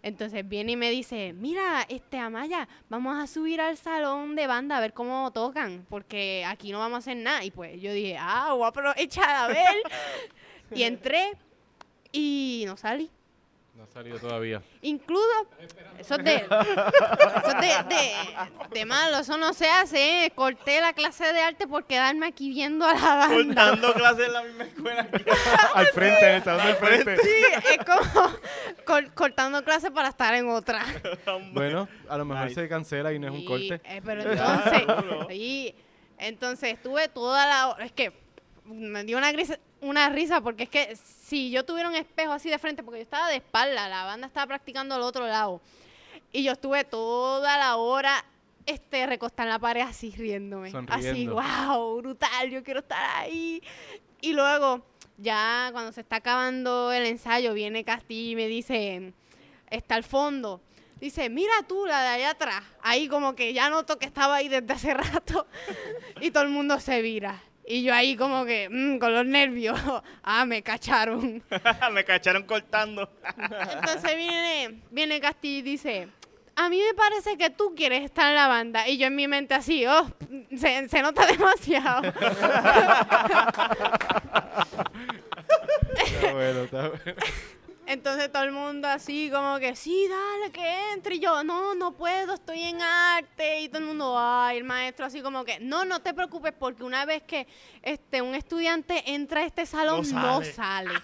Entonces 0.07 0.47
viene 0.47 0.71
y 0.71 0.75
me 0.77 0.89
dice, 0.89 1.33
mira, 1.33 1.85
este 1.89 2.17
Amaya, 2.17 2.67
vamos 2.89 3.21
a 3.21 3.27
subir 3.27 3.59
al 3.59 3.77
salón 3.77 4.35
de 4.35 4.47
banda 4.47 4.77
a 4.77 4.79
ver 4.79 4.93
cómo 4.93 5.31
tocan, 5.31 5.85
porque 5.89 6.45
aquí 6.47 6.71
no 6.71 6.79
vamos 6.79 6.95
a 6.95 6.99
hacer 6.99 7.17
nada. 7.17 7.43
Y 7.43 7.51
pues 7.51 7.81
yo 7.81 7.91
dije, 7.91 8.17
ah, 8.17 8.53
voy 8.53 8.63
a 8.63 8.67
aprovechar 8.67 9.29
a 9.29 9.47
ver. 9.47 9.75
y 10.73 10.83
entré 10.83 11.33
y 12.11 12.63
no 12.65 12.77
salí. 12.77 13.09
No 13.77 13.83
ha 13.83 13.87
salido 13.87 14.17
todavía. 14.17 14.59
Incluso, 14.81 15.47
eso 15.99 16.15
es 16.15 16.23
de, 16.23 16.35
eso 16.37 16.47
es 16.49 17.61
de, 17.61 17.95
de, 17.95 18.11
de 18.71 18.85
malo, 18.85 19.19
eso 19.19 19.37
no 19.37 19.53
se 19.53 19.69
hace, 19.69 20.25
¿eh? 20.25 20.31
Corté 20.33 20.81
la 20.81 20.93
clase 20.93 21.31
de 21.31 21.39
arte 21.41 21.67
por 21.67 21.85
quedarme 21.85 22.25
aquí 22.25 22.49
viendo 22.49 22.85
a 22.87 22.95
la 22.95 23.15
banda. 23.15 23.35
Cortando 23.69 23.93
clases 23.93 24.25
en 24.27 24.33
la 24.33 24.41
misma 24.43 24.63
escuela. 24.63 25.07
al 25.75 25.85
frente, 25.87 26.35
en 26.37 26.43
del 26.43 26.75
frente. 26.77 27.17
Sí, 27.17 27.43
es 27.71 27.85
como 27.85 28.31
cor- 28.83 29.13
cortando 29.13 29.63
clase 29.63 29.91
para 29.91 30.09
estar 30.09 30.33
en 30.33 30.49
otra. 30.49 30.83
Bueno, 31.51 31.87
a 32.09 32.17
lo 32.17 32.25
mejor 32.25 32.45
Nice. 32.45 32.55
se 32.61 32.67
cancela 32.67 33.13
y 33.13 33.19
no 33.19 33.27
es 33.27 33.33
un 33.33 33.39
Y, 33.41 33.45
corte. 33.45 33.81
eh, 33.83 34.01
pero 34.03 34.23
entonces, 34.23 34.83
y, 35.35 35.75
entonces 36.17 36.73
estuve 36.73 37.09
toda 37.09 37.45
la 37.45 37.67
hora, 37.69 37.85
es 37.85 37.91
que 37.91 38.11
me 38.65 39.03
dio 39.03 39.19
una, 39.19 39.31
grisa- 39.31 39.59
una 39.81 40.09
risa 40.09 40.41
porque 40.41 40.63
es 40.63 40.69
que 40.69 40.95
si 40.95 41.51
yo 41.51 41.65
tuviera 41.65 41.89
un 41.89 41.95
espejo 41.95 42.31
así 42.31 42.49
de 42.49 42.59
frente, 42.59 42.83
porque 42.83 42.99
yo 42.99 43.03
estaba 43.03 43.29
de 43.29 43.37
espalda, 43.37 43.87
la 43.87 44.05
banda 44.05 44.27
estaba 44.27 44.47
practicando 44.47 44.95
al 44.95 45.01
otro 45.01 45.27
lado, 45.27 45.61
y 46.31 46.43
yo 46.43 46.53
estuve 46.53 46.83
toda 46.83 47.57
la 47.57 47.77
hora 47.77 48.25
este 48.65 49.05
recostada 49.05 49.47
en 49.47 49.53
la 49.53 49.59
pared 49.59 49.81
así 49.81 50.11
riéndome, 50.11 50.71
así, 50.89 51.27
wow, 51.27 51.97
brutal, 51.97 52.49
yo 52.49 52.63
quiero 52.63 52.81
estar 52.81 53.03
ahí. 53.15 53.61
Y 54.19 54.33
luego, 54.33 54.83
ya 55.17 55.69
cuando 55.71 55.91
se 55.91 56.01
está 56.01 56.17
acabando 56.17 56.91
el 56.91 57.05
ensayo, 57.05 57.53
viene 57.53 57.83
Castillo 57.83 58.31
y 58.31 58.35
me 58.35 58.47
dice, 58.47 59.13
está 59.69 59.95
al 59.95 60.03
fondo. 60.03 60.61
Dice, 60.99 61.29
mira 61.29 61.53
tú, 61.67 61.85
la 61.85 62.01
de 62.01 62.07
allá 62.07 62.29
atrás. 62.31 62.63
Ahí 62.81 63.07
como 63.07 63.35
que 63.35 63.53
ya 63.53 63.69
noto 63.69 63.99
que 63.99 64.07
estaba 64.07 64.35
ahí 64.35 64.49
desde 64.49 64.73
hace 64.73 64.93
rato. 64.93 65.47
y 66.21 66.31
todo 66.31 66.43
el 66.43 66.49
mundo 66.49 66.79
se 66.79 67.01
vira. 67.01 67.43
Y 67.69 67.83
yo 67.83 67.93
ahí 67.93 68.15
como 68.15 68.45
que, 68.45 68.69
mm, 68.69 68.97
con 68.97 69.13
los 69.13 69.25
nervios. 69.25 69.77
ah, 70.23 70.45
me 70.45 70.63
cacharon. 70.63 71.43
Me 71.91 72.05
cacharon 72.05 72.43
cortando. 72.43 73.09
Entonces 73.37 74.15
viene, 74.15 74.81
viene 74.89 75.19
Castillo 75.19 75.59
y 75.59 75.61
dice, 75.63 76.07
a 76.55 76.69
mí 76.69 76.81
me 76.81 76.93
parece 76.93 77.37
que 77.37 77.49
tú 77.49 77.73
quieres 77.75 78.05
estar 78.05 78.29
en 78.29 78.35
la 78.35 78.47
banda. 78.47 78.87
Y 78.87 78.97
yo 78.97 79.07
en 79.07 79.15
mi 79.15 79.27
mente 79.27 79.53
así, 79.53 79.85
oh, 79.85 80.09
se, 80.55 80.87
se 80.87 81.01
nota 81.01 81.25
demasiado. 81.25 82.03
Está 85.97 86.33
bueno, 86.33 86.63
está 86.63 86.89
bueno. 86.89 87.13
Entonces 87.87 88.29
todo 88.31 88.43
el 88.43 88.51
mundo 88.51 88.87
así 88.89 89.29
como 89.31 89.59
que, 89.59 89.73
sí, 89.75 90.07
dale, 90.09 90.51
que 90.51 90.91
entre. 90.91 91.15
Y 91.15 91.19
yo, 91.19 91.41
no, 91.43 91.73
no 91.73 91.93
puedo, 91.93 92.33
estoy 92.33 92.61
en 92.63 92.81
arte. 92.81 93.61
Y 93.61 93.69
todo 93.69 93.79
el 93.79 93.85
mundo, 93.85 94.15
ay, 94.19 94.57
el 94.57 94.65
maestro 94.65 95.05
así 95.05 95.21
como 95.21 95.45
que, 95.45 95.59
no, 95.61 95.85
no 95.85 96.01
te 96.01 96.13
preocupes 96.13 96.51
porque 96.51 96.83
una 96.83 97.05
vez 97.05 97.23
que 97.23 97.47
este 97.81 98.21
un 98.21 98.35
estudiante 98.35 99.13
entra 99.13 99.41
a 99.41 99.45
este 99.45 99.65
salón, 99.65 100.05
No 100.11 100.21
no 100.21 100.41
sale. 100.43 100.53
sale. 100.53 100.91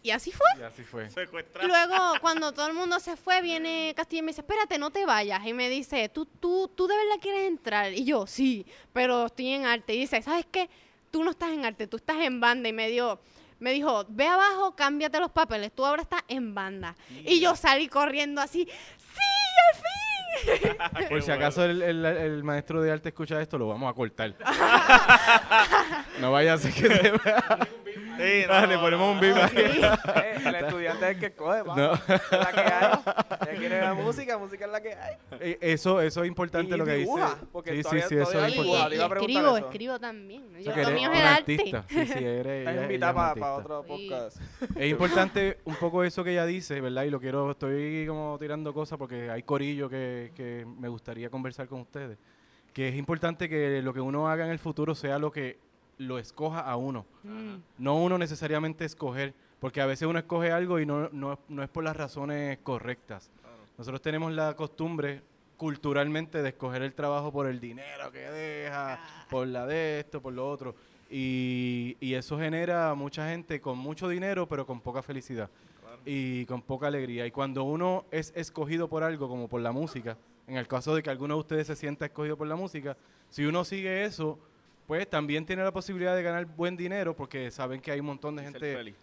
Y 0.00 0.10
así 0.10 0.30
fue. 0.30 0.46
Y 0.58 0.62
así 0.62 0.84
fue. 0.84 1.10
Secuestrado. 1.10 1.66
Luego, 1.68 2.14
cuando 2.22 2.52
todo 2.52 2.68
el 2.68 2.72
mundo 2.72 2.98
se 3.00 3.16
fue, 3.16 3.42
viene 3.42 3.92
Castillo 3.96 4.20
y 4.20 4.22
me 4.22 4.30
dice, 4.30 4.40
espérate, 4.42 4.78
no 4.78 4.90
te 4.90 5.04
vayas. 5.04 5.44
Y 5.44 5.52
me 5.52 5.68
dice, 5.68 6.08
¿tú, 6.08 6.24
tú, 6.24 6.68
tú 6.74 6.86
de 6.86 6.96
verdad 6.96 7.16
quieres 7.20 7.48
entrar? 7.48 7.92
Y 7.92 8.04
yo, 8.04 8.26
sí, 8.26 8.64
pero 8.92 9.26
estoy 9.26 9.48
en 9.48 9.66
arte. 9.66 9.94
Y 9.94 9.98
dice, 9.98 10.22
¿sabes 10.22 10.46
qué? 10.50 10.70
Tú 11.10 11.24
no 11.24 11.32
estás 11.32 11.50
en 11.50 11.66
arte, 11.66 11.88
tú 11.88 11.96
estás 11.96 12.18
en 12.18 12.40
banda. 12.40 12.68
Y 12.68 12.72
me 12.72 12.88
dio... 12.88 13.20
Me 13.60 13.72
dijo, 13.72 14.04
ve 14.08 14.26
abajo, 14.26 14.74
cámbiate 14.76 15.18
los 15.20 15.30
papeles, 15.32 15.72
tú 15.74 15.84
ahora 15.84 16.02
estás 16.02 16.22
en 16.28 16.54
banda. 16.54 16.94
Y 17.24 17.40
yo 17.40 17.56
salí 17.56 17.88
corriendo 17.88 18.40
así, 18.40 18.64
¡sí, 18.66 19.20
al 19.68 19.74
fin! 19.80 21.08
Por 21.08 21.22
si 21.22 21.30
acaso 21.32 21.64
el, 21.64 21.82
el- 21.82 22.04
el 22.06 22.44
maestro 22.44 22.80
de 22.82 22.92
arte 22.92 23.08
escucha 23.08 23.40
esto, 23.40 23.58
lo 23.58 23.66
vamos 23.68 23.90
a 23.90 23.94
cortar. 23.94 24.34
no 26.20 26.30
vaya 26.32 26.54
a 26.54 26.58
ser 26.58 26.72
que 26.72 26.88
se 26.88 27.10
vea. 27.10 27.68
Sí, 28.16 28.42
no, 28.46 28.52
Dale, 28.52 28.74
no, 28.74 28.80
ponemos 28.80 29.14
un 29.14 29.20
beat. 29.20 29.52
Eh, 29.54 30.38
el 30.46 30.54
estudiante 30.54 31.04
es 31.06 31.14
el 31.14 31.18
que 31.20 31.26
escoge, 31.26 31.64
pa. 31.64 31.76
No. 31.76 31.92
Es 31.94 32.02
la 32.32 32.52
que 32.52 32.60
hay. 32.60 33.50
Ella 33.50 33.58
quiere 33.58 33.80
la 33.80 33.94
música, 33.94 34.38
música 34.38 34.64
es 34.66 34.70
la 34.72 34.80
que 34.80 34.94
hay. 34.94 35.16
Eh, 35.40 35.58
Eso, 35.60 36.00
eso 36.00 36.22
es 36.22 36.28
importante 36.28 36.74
Y 36.74 36.78
lo 36.78 36.84
que 36.84 36.94
dibuja, 36.94 37.34
dice. 37.34 37.46
porque 37.52 37.70
sí, 37.70 37.76
sí, 37.76 37.82
todavía- 37.82 38.08
sí, 38.08 38.14
eso 38.16 38.24
todavía 38.32 38.48
es 38.48 38.56
importante. 38.56 38.94
iba 38.96 39.04
a 39.04 39.08
preguntar 39.08 39.30
escribo, 39.36 39.56
eso. 39.56 39.66
escribo 39.66 40.00
también. 40.00 40.42
O 40.48 40.50
sea, 40.50 40.60
Yo, 40.62 40.74
que 40.74 40.82
lo 40.82 40.88
eres 40.88 41.00
mío 41.00 41.10
es 41.10 41.16
un 41.16 41.20
el 41.22 41.26
arte. 41.28 41.52
artista. 41.54 41.84
Sí, 41.88 42.06
sí, 42.06 42.24
eres. 42.24 42.58
Estás 42.60 42.74
ella- 42.74 42.82
invitada 42.82 43.14
para 43.14 43.28
artista. 43.28 43.54
otro 43.54 43.82
podcast. 43.84 44.36
Es 44.76 44.90
importante 44.90 45.58
un 45.64 45.74
poco 45.76 46.04
eso 46.04 46.24
que 46.24 46.32
ella 46.32 46.46
dice, 46.46 46.80
¿verdad? 46.80 47.04
Y 47.04 47.10
lo 47.10 47.20
quiero, 47.20 47.50
estoy 47.52 48.06
como 48.06 48.36
tirando 48.38 48.72
cosas 48.74 48.98
porque 48.98 49.30
hay 49.30 49.42
corillo 49.42 49.88
que, 49.88 50.32
que 50.34 50.66
me 50.78 50.88
gustaría 50.88 51.30
conversar 51.30 51.66
con 51.68 51.80
ustedes. 51.80 52.18
Que 52.72 52.88
es 52.88 52.94
importante 52.96 53.48
que 53.48 53.80
lo 53.82 53.92
que 53.92 54.00
uno 54.00 54.28
haga 54.28 54.44
en 54.44 54.50
el 54.50 54.58
futuro 54.58 54.94
sea 54.94 55.18
lo 55.18 55.32
que 55.32 55.58
lo 55.98 56.18
escoja 56.18 56.60
a 56.60 56.76
uno. 56.76 57.04
No 57.76 57.96
uno 57.96 58.18
necesariamente 58.18 58.84
escoger, 58.84 59.34
porque 59.60 59.80
a 59.80 59.86
veces 59.86 60.08
uno 60.08 60.18
escoge 60.18 60.50
algo 60.50 60.80
y 60.80 60.86
no, 60.86 61.08
no, 61.10 61.38
no 61.48 61.62
es 61.62 61.68
por 61.68 61.84
las 61.84 61.96
razones 61.96 62.58
correctas. 62.62 63.30
Nosotros 63.76 64.00
tenemos 64.00 64.32
la 64.32 64.54
costumbre 64.54 65.22
culturalmente 65.56 66.42
de 66.42 66.50
escoger 66.50 66.82
el 66.82 66.94
trabajo 66.94 67.32
por 67.32 67.46
el 67.46 67.60
dinero 67.60 68.10
que 68.12 68.20
deja, 68.20 69.00
por 69.28 69.46
la 69.46 69.66
de 69.66 70.00
esto, 70.00 70.22
por 70.22 70.32
lo 70.32 70.48
otro. 70.48 70.74
Y, 71.10 71.96
y 72.00 72.14
eso 72.14 72.38
genera 72.38 72.94
mucha 72.94 73.28
gente 73.28 73.60
con 73.60 73.78
mucho 73.78 74.08
dinero, 74.08 74.48
pero 74.48 74.66
con 74.66 74.80
poca 74.80 75.02
felicidad 75.02 75.50
y 76.04 76.46
con 76.46 76.62
poca 76.62 76.86
alegría. 76.86 77.26
Y 77.26 77.30
cuando 77.30 77.64
uno 77.64 78.04
es 78.10 78.32
escogido 78.36 78.88
por 78.88 79.02
algo, 79.02 79.28
como 79.28 79.48
por 79.48 79.60
la 79.60 79.72
música, 79.72 80.16
en 80.46 80.56
el 80.56 80.66
caso 80.66 80.94
de 80.94 81.02
que 81.02 81.10
alguno 81.10 81.34
de 81.34 81.40
ustedes 81.40 81.66
se 81.66 81.76
sienta 81.76 82.06
escogido 82.06 82.36
por 82.36 82.46
la 82.46 82.56
música, 82.56 82.96
si 83.28 83.44
uno 83.44 83.64
sigue 83.64 84.04
eso, 84.04 84.38
pues 84.88 85.08
también 85.08 85.46
tiene 85.46 85.62
la 85.62 85.70
posibilidad 85.70 86.16
de 86.16 86.22
ganar 86.24 86.44
buen 86.46 86.76
dinero 86.76 87.14
porque 87.14 87.50
saben 87.52 87.80
que 87.80 87.92
hay 87.92 88.00
un 88.00 88.06
montón 88.06 88.34
de 88.34 88.42
gente 88.42 88.74
feliz. 88.74 88.96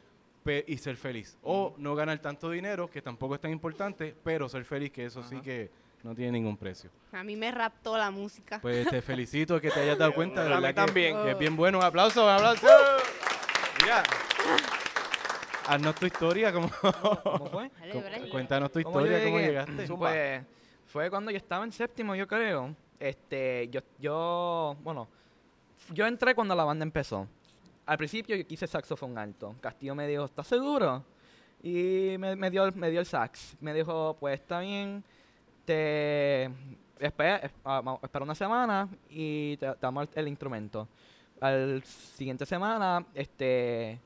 y 0.68 0.78
ser 0.78 0.98
feliz. 0.98 1.38
O 1.44 1.74
no 1.78 1.96
ganar 1.96 2.18
tanto 2.20 2.50
dinero, 2.50 2.90
que 2.90 3.02
tampoco 3.02 3.36
es 3.36 3.42
tan 3.42 3.52
importante, 3.52 4.14
pero 4.24 4.50
ser 4.50 4.66
feliz, 4.66 4.92
que 4.92 5.06
eso 5.06 5.22
sí 5.24 5.40
que 5.42 5.70
no 6.04 6.14
tiene 6.16 6.34
ningún 6.34 6.58
precio. 6.58 6.90
A 7.14 7.24
mí 7.24 7.36
me 7.36 7.52
raptó 7.52 7.98
la 7.98 8.10
música. 8.12 8.60
Pues 8.62 8.88
te 8.90 9.02
felicito 9.02 9.62
que 9.62 9.70
te 9.72 9.80
hayas 9.80 9.98
dado 9.98 10.14
cuenta, 10.16 10.42
de 10.44 10.48
A 10.54 10.58
mí 10.58 10.62
verdad 10.64 10.70
que- 10.82 10.86
también. 10.88 11.24
Que, 11.24 11.32
es 11.32 11.38
bien 11.38 11.56
bueno. 11.56 11.78
Un 11.78 11.84
aplauso, 11.86 12.24
un 12.24 12.30
aplauso. 12.32 12.68
Mira. 13.84 14.04
Haznos 15.68 15.96
tu 15.96 16.06
historia, 16.06 16.52
como... 16.54 16.70
¿Cómo 17.24 17.46
fue? 17.50 17.72
Dale, 17.80 18.02
Brian. 18.02 18.30
Cuéntanos 18.30 18.72
tu 18.72 18.82
¿Cómo 18.84 19.00
historia, 19.02 19.24
cómo 19.24 19.38
llegué? 19.38 19.48
llegaste. 19.50 19.88
Pues 19.96 20.44
fue 20.86 21.10
cuando 21.10 21.32
yo 21.32 21.38
estaba 21.38 21.64
en 21.64 21.72
séptimo, 21.72 22.16
yo 22.16 22.28
creo. 22.28 22.76
Este, 23.00 23.68
yo, 23.70 23.82
yo, 24.00 24.78
bueno, 24.84 25.08
yo 25.94 26.06
entré 26.08 26.36
cuando 26.36 26.56
la 26.56 26.64
banda 26.64 26.84
empezó. 26.84 27.28
Al 27.86 27.98
principio 27.98 28.36
yo 28.36 28.46
quise 28.48 28.66
saxofón 28.68 29.18
alto. 29.18 29.56
Castillo 29.62 29.94
me 29.96 30.08
dijo, 30.08 30.26
¿estás 30.26 30.48
seguro? 30.48 31.04
Y 31.62 32.16
me, 32.20 32.36
me 32.36 32.50
dio, 32.50 32.66
el- 32.66 32.76
me 32.76 32.90
dio 32.90 33.00
el 33.00 33.06
sax. 33.06 33.56
Me 33.60 33.74
dijo, 33.74 34.16
pues 34.20 34.40
está 34.40 34.60
bien, 34.60 35.04
te 35.66 36.46
espera, 37.00 37.38
es- 37.38 37.52
ah, 37.64 38.00
espera 38.02 38.24
una 38.24 38.36
semana 38.36 38.90
y 39.10 39.58
te, 39.58 39.68
te 39.72 39.78
damos 39.82 40.08
el, 40.14 40.20
el 40.20 40.28
instrumento. 40.28 40.88
Al 41.42 41.84
siguiente 41.84 42.46
semana, 42.46 43.06
este, 43.14 44.00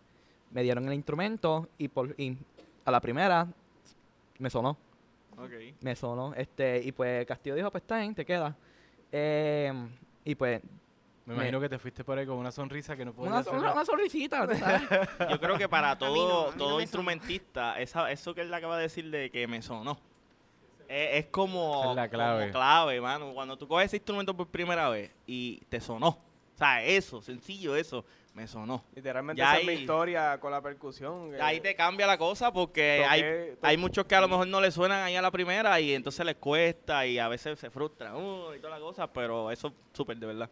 me 0.52 0.64
dieron 0.64 0.88
el 0.88 0.94
instrumento 0.94 1.70
y, 1.78 1.88
por, 1.88 2.16
y 2.20 2.36
a 2.86 2.92
la 2.92 3.00
primera 3.00 3.48
me 4.40 4.50
sonó. 4.50 4.78
Ok. 5.38 5.52
Me 5.82 5.96
sonó. 5.96 6.34
Este, 6.34 6.82
y 6.84 6.92
pues 6.92 7.26
Castillo 7.26 7.56
dijo, 7.56 7.72
pues 7.72 7.84
está 7.84 8.00
bien, 8.00 8.14
te 8.16 8.26
queda. 8.26 8.56
Eh, 9.12 9.72
y 10.26 10.36
pues... 10.36 10.62
Me 11.30 11.36
imagino 11.36 11.60
que 11.62 11.70
te 11.70 11.78
fuiste 11.80 12.04
por 12.04 12.18
ahí 12.18 12.26
con 12.26 12.38
una 12.38 12.52
sonrisa 12.52 12.96
que 12.98 13.06
no 13.06 13.14
podías 13.14 13.32
Una, 13.32 13.40
hacer. 13.42 13.54
una, 13.54 13.74
una 13.74 13.86
sonrisita. 13.86 14.48
Yo 15.30 15.40
creo 15.40 15.58
que 15.58 15.70
para 15.70 15.90
no, 15.90 15.98
todo, 15.98 16.52
no 16.52 16.58
todo 16.58 16.78
me 16.78 16.82
instrumentista, 16.84 17.80
esa, 17.80 18.12
eso 18.12 18.34
que 18.34 18.42
él 18.42 18.54
acaba 18.54 18.78
de 18.78 18.84
decir 18.84 19.10
de 19.12 19.30
que 19.30 19.48
me 19.48 19.62
sonó, 19.62 20.00
es, 20.88 21.20
es 21.20 21.26
como, 21.28 21.92
es 21.92 21.96
la 21.96 22.10
clave. 22.10 22.40
como 22.42 22.54
clave, 22.54 23.00
mano. 23.02 23.34
Cuando 23.34 23.58
tú 23.58 23.68
coges 23.68 23.86
ese 23.86 23.98
instrumento 23.98 24.36
por 24.36 24.48
primera 24.48 24.90
vez 24.90 25.12
y 25.28 25.58
te 25.70 25.80
sonó. 25.80 26.08
O 26.10 26.58
sea, 26.58 26.84
eso, 26.84 27.22
sencillo 27.22 27.76
eso, 27.76 28.04
me 28.34 28.46
sonó. 28.48 28.84
Literalmente 28.96 29.40
Ya 29.40 29.52
esa 29.54 29.62
es 29.62 29.68
mi 29.68 29.74
historia 29.74 30.38
con 30.40 30.52
la 30.52 30.62
percusión. 30.62 31.32
que 31.32 31.42
Ahí 31.42 31.62
te 31.62 31.74
cambia 31.76 32.06
la 32.08 32.18
cosa 32.18 32.52
porque 32.52 33.02
toqué- 33.04 33.08
hay, 33.08 33.56
hay 33.62 33.78
muchos 33.78 34.06
que 34.06 34.16
a 34.16 34.20
lo 34.22 34.28
mejor 34.28 34.48
no 34.48 34.60
le 34.60 34.72
suenan 34.72 35.04
ahí 35.04 35.16
a 35.16 35.22
la 35.22 35.32
primera 35.32 35.80
y 35.80 35.94
entonces 35.94 36.26
les 36.26 36.36
cuesta 36.36 37.06
y 37.06 37.18
a 37.20 37.28
veces 37.30 37.60
se 37.60 37.70
frustran 37.70 38.16
uh, 38.16 38.54
y 38.56 38.60
toda 38.60 38.78
la 38.78 38.80
cosa, 38.84 39.08
pero 39.08 39.52
eso 39.52 39.68
es 39.68 39.74
súper 39.94 40.18
de 40.18 40.26
verdad. 40.26 40.50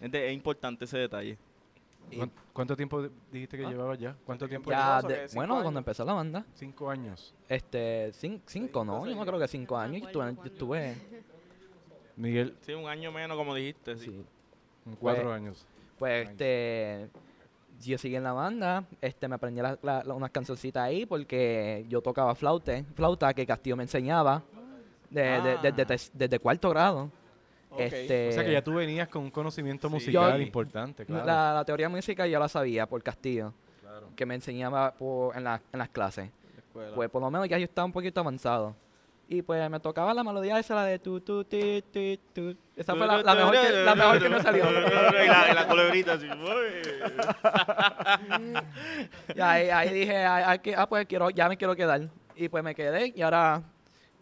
Es, 0.00 0.10
de- 0.10 0.28
es 0.28 0.32
importante 0.34 0.84
ese 0.84 0.98
detalle. 0.98 1.38
¿Cuán- 2.16 2.30
¿Cuánto 2.52 2.76
tiempo 2.76 3.02
dijiste 3.32 3.56
que 3.58 3.64
Ah. 3.66 3.68
llevabas 3.70 3.98
ya? 3.98 4.16
¿Cuánto 4.24 4.48
tiempo 4.48 4.70
Ya, 4.70 5.02
de- 5.02 5.26
bueno, 5.34 5.54
años. 5.54 5.62
cuando 5.64 5.78
empezó 5.80 6.04
la 6.04 6.12
banda, 6.12 6.44
Cinco 6.54 6.88
años. 6.88 7.34
este, 7.48 8.12
cin- 8.12 8.40
cinco, 8.46 8.84
no, 8.84 9.04
yo 9.06 9.14
no 9.16 9.26
creo 9.26 9.38
que 9.40 9.48
cinco 9.48 9.76
años, 9.76 10.02
yo 10.02 10.06
estuve, 10.06 10.34
yo 10.36 10.44
estuve 10.44 10.94
Miguel, 12.16 12.56
Sí, 12.62 12.72
un 12.72 12.88
año 12.88 13.12
menos 13.12 13.36
como 13.36 13.54
dijiste. 13.54 13.96
Sí. 13.96 14.06
sí. 14.06 14.24
cuatro 15.00 15.24
Pues- 15.24 15.34
años. 15.34 15.66
Pues 15.98 16.28
este, 16.28 17.08
yo 17.82 17.98
seguí 17.98 18.14
en 18.16 18.22
la 18.22 18.32
banda, 18.32 18.84
este, 19.00 19.26
me 19.26 19.34
aprendí 19.34 19.60
la- 19.60 19.76
la- 19.82 20.04
la- 20.04 20.14
unas 20.14 20.30
cancioncitas 20.30 20.84
ahí 20.84 21.04
porque 21.06 21.84
yo 21.88 22.00
tocaba 22.00 22.34
flauta, 22.36 22.84
flauta 22.94 23.34
que 23.34 23.44
Castillo 23.44 23.76
me 23.76 23.82
enseñaba 23.82 24.42
de- 25.10 25.22
de- 25.22 25.28
Ah. 25.28 25.72
desde, 25.72 26.10
desde 26.14 26.38
cuarto 26.38 26.70
grado. 26.70 27.10
Este, 27.78 28.28
O 28.28 28.32
sea 28.32 28.44
que 28.44 28.52
ya 28.52 28.62
tú 28.62 28.74
venías 28.74 29.08
con 29.08 29.22
un 29.24 29.30
conocimiento 29.30 29.88
musical 29.90 30.36
Yo- 30.38 30.42
importante, 30.42 31.04
claro. 31.06 31.24
la, 31.26 31.54
la 31.54 31.64
teoría 31.64 31.88
musical 31.88 32.28
ya 32.28 32.38
la 32.38 32.48
sabía 32.48 32.86
por 32.86 33.02
Castillo, 33.02 33.52
Claro. 33.80 34.08
que 34.16 34.26
me 34.26 34.34
enseñaba 34.34 34.92
por- 34.92 35.36
en, 35.36 35.44
la- 35.44 35.60
en 35.72 35.78
las 35.78 35.88
clases. 35.88 36.30
Pues 36.94 37.08
por 37.10 37.22
lo 37.22 37.30
menos 37.30 37.48
ya 37.48 37.56
yo 37.58 37.64
estaba 37.64 37.86
un 37.86 37.92
poquito 37.92 38.20
avanzado. 38.20 38.74
Y 39.28 39.42
pues 39.42 39.68
me 39.68 39.80
tocaba 39.80 40.14
la 40.14 40.22
melodía 40.22 40.56
esa, 40.58 40.76
la 40.76 40.84
de 40.84 41.00
tu, 41.00 41.20
tu, 41.20 41.42
ti, 41.42 41.82
ti, 41.90 42.20
tu. 42.32 42.56
Esa 42.76 42.94
fue 42.94 43.08
la, 43.08 43.22
la 43.24 43.34
mejor, 43.34 43.52
que, 43.60 43.70
la 43.84 43.94
mejor 43.96 44.22
que 44.22 44.28
me 44.28 44.40
salió. 44.40 44.64
Y 44.70 45.26
la, 45.26 45.52
la 45.54 45.66
culebrita 45.66 46.12
así. 46.12 46.28
Y 49.34 49.40
ahí, 49.40 49.68
ahí 49.70 49.88
dije, 49.92 50.24
que- 50.62 50.74
ah, 50.76 50.86
pues 50.88 51.06
quiero, 51.06 51.30
ya 51.30 51.48
me 51.48 51.56
quiero 51.56 51.74
quedar. 51.74 52.08
Y 52.36 52.48
pues 52.48 52.62
me 52.62 52.74
quedé 52.74 53.12
y 53.16 53.22
ahora, 53.22 53.62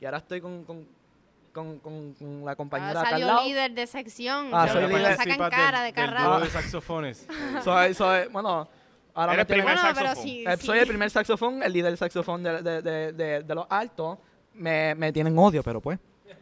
y 0.00 0.04
ahora 0.06 0.18
estoy 0.18 0.40
con, 0.40 0.64
con, 0.64 0.86
con, 1.54 1.78
con- 1.78 2.12
con 2.14 2.44
la 2.44 2.54
compañera 2.56 2.88
Ahora 2.90 3.00
acá 3.08 3.16
al 3.16 3.22
salió 3.22 3.42
líder 3.44 3.72
de 3.72 3.86
sección. 3.86 4.48
Ah, 4.52 4.68
soy 4.68 4.86
líder. 4.86 5.00
lo 5.12 5.16
sacan 5.16 5.50
cara 5.50 5.82
de 5.82 5.92
dúo 5.92 6.40
de 6.40 6.50
saxofones. 6.50 7.26
Soy, 7.64 7.94
soy, 7.94 8.26
bueno, 8.28 8.68
ahora 9.14 9.32
me 9.32 9.34
Eres 9.34 9.46
tienen- 9.46 9.64
primer 9.64 9.80
Bueno, 9.82 9.94
pero 9.94 10.06
saxofón. 10.08 10.22
sí, 10.28 10.44
eh, 10.46 10.56
sí. 10.58 10.66
soy 10.66 10.78
el 10.80 10.86
primer 10.86 11.10
saxofón, 11.10 11.62
el 11.62 11.72
líder 11.72 11.90
del 11.92 11.98
saxofón 11.98 12.42
de, 12.42 12.60
de, 12.62 12.82
de, 12.82 13.12
de, 13.12 13.42
de 13.42 13.54
los 13.54 13.66
altos. 13.70 14.18
Me, 14.54 14.94
me 14.94 15.12
tienen 15.12 15.36
odio, 15.38 15.62
pero 15.62 15.80
pues. 15.80 15.98
Eh, 16.26 16.38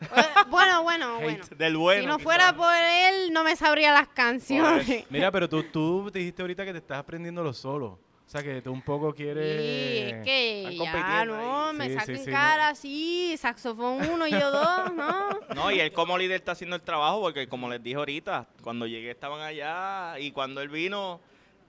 Bueno, 0.49 0.83
bueno, 0.83 1.15
bueno. 1.21 1.45
Hate 1.45 1.57
del 1.57 1.77
bueno. 1.77 2.01
Si 2.03 2.07
no 2.07 2.17
quizás. 2.17 2.25
fuera 2.25 2.57
por 2.57 2.75
él, 2.75 3.33
no 3.33 3.45
me 3.45 3.55
sabría 3.57 3.93
las 3.93 4.09
canciones. 4.09 5.05
Mira, 5.11 5.31
pero 5.31 5.49
tú, 5.49 5.63
tú 5.65 6.11
dijiste 6.13 6.43
ahorita 6.43 6.65
que 6.65 6.73
te 6.73 6.79
estás 6.79 6.99
aprendiendo 6.99 7.43
lo 7.43 7.53
solo. 7.53 7.99
O 8.33 8.35
sea, 8.35 8.43
que 8.43 8.63
tú 8.63 8.73
un 8.73 8.81
poco 8.81 9.15
quieres... 9.15 9.61
Sí, 9.61 10.11
es 10.11 10.25
que 10.25 10.79
ya 10.79 11.25
no, 11.27 11.67
ahí. 11.69 11.77
me 11.77 11.85
Sí, 11.85 11.91
sí, 11.93 11.99
saquen 11.99 12.19
sí, 12.19 12.31
no. 12.31 12.33
cara 12.33 12.69
así, 12.71 13.37
saxofón 13.37 14.09
uno 14.11 14.27
y 14.27 14.31
yo 14.31 14.51
dos, 14.51 14.95
¿no? 14.95 15.29
No, 15.55 15.71
y 15.71 15.81
él 15.81 15.93
como 15.93 16.17
líder 16.17 16.37
está 16.37 16.53
haciendo 16.53 16.75
el 16.77 16.81
trabajo 16.81 17.21
porque 17.21 17.47
como 17.47 17.69
les 17.69 17.83
dije 17.83 17.97
ahorita, 17.97 18.49
cuando 18.63 18.87
llegué 18.87 19.11
estaban 19.11 19.43
allá 19.43 20.19
y 20.19 20.31
cuando 20.33 20.63
él 20.63 20.71
vino, 20.71 21.21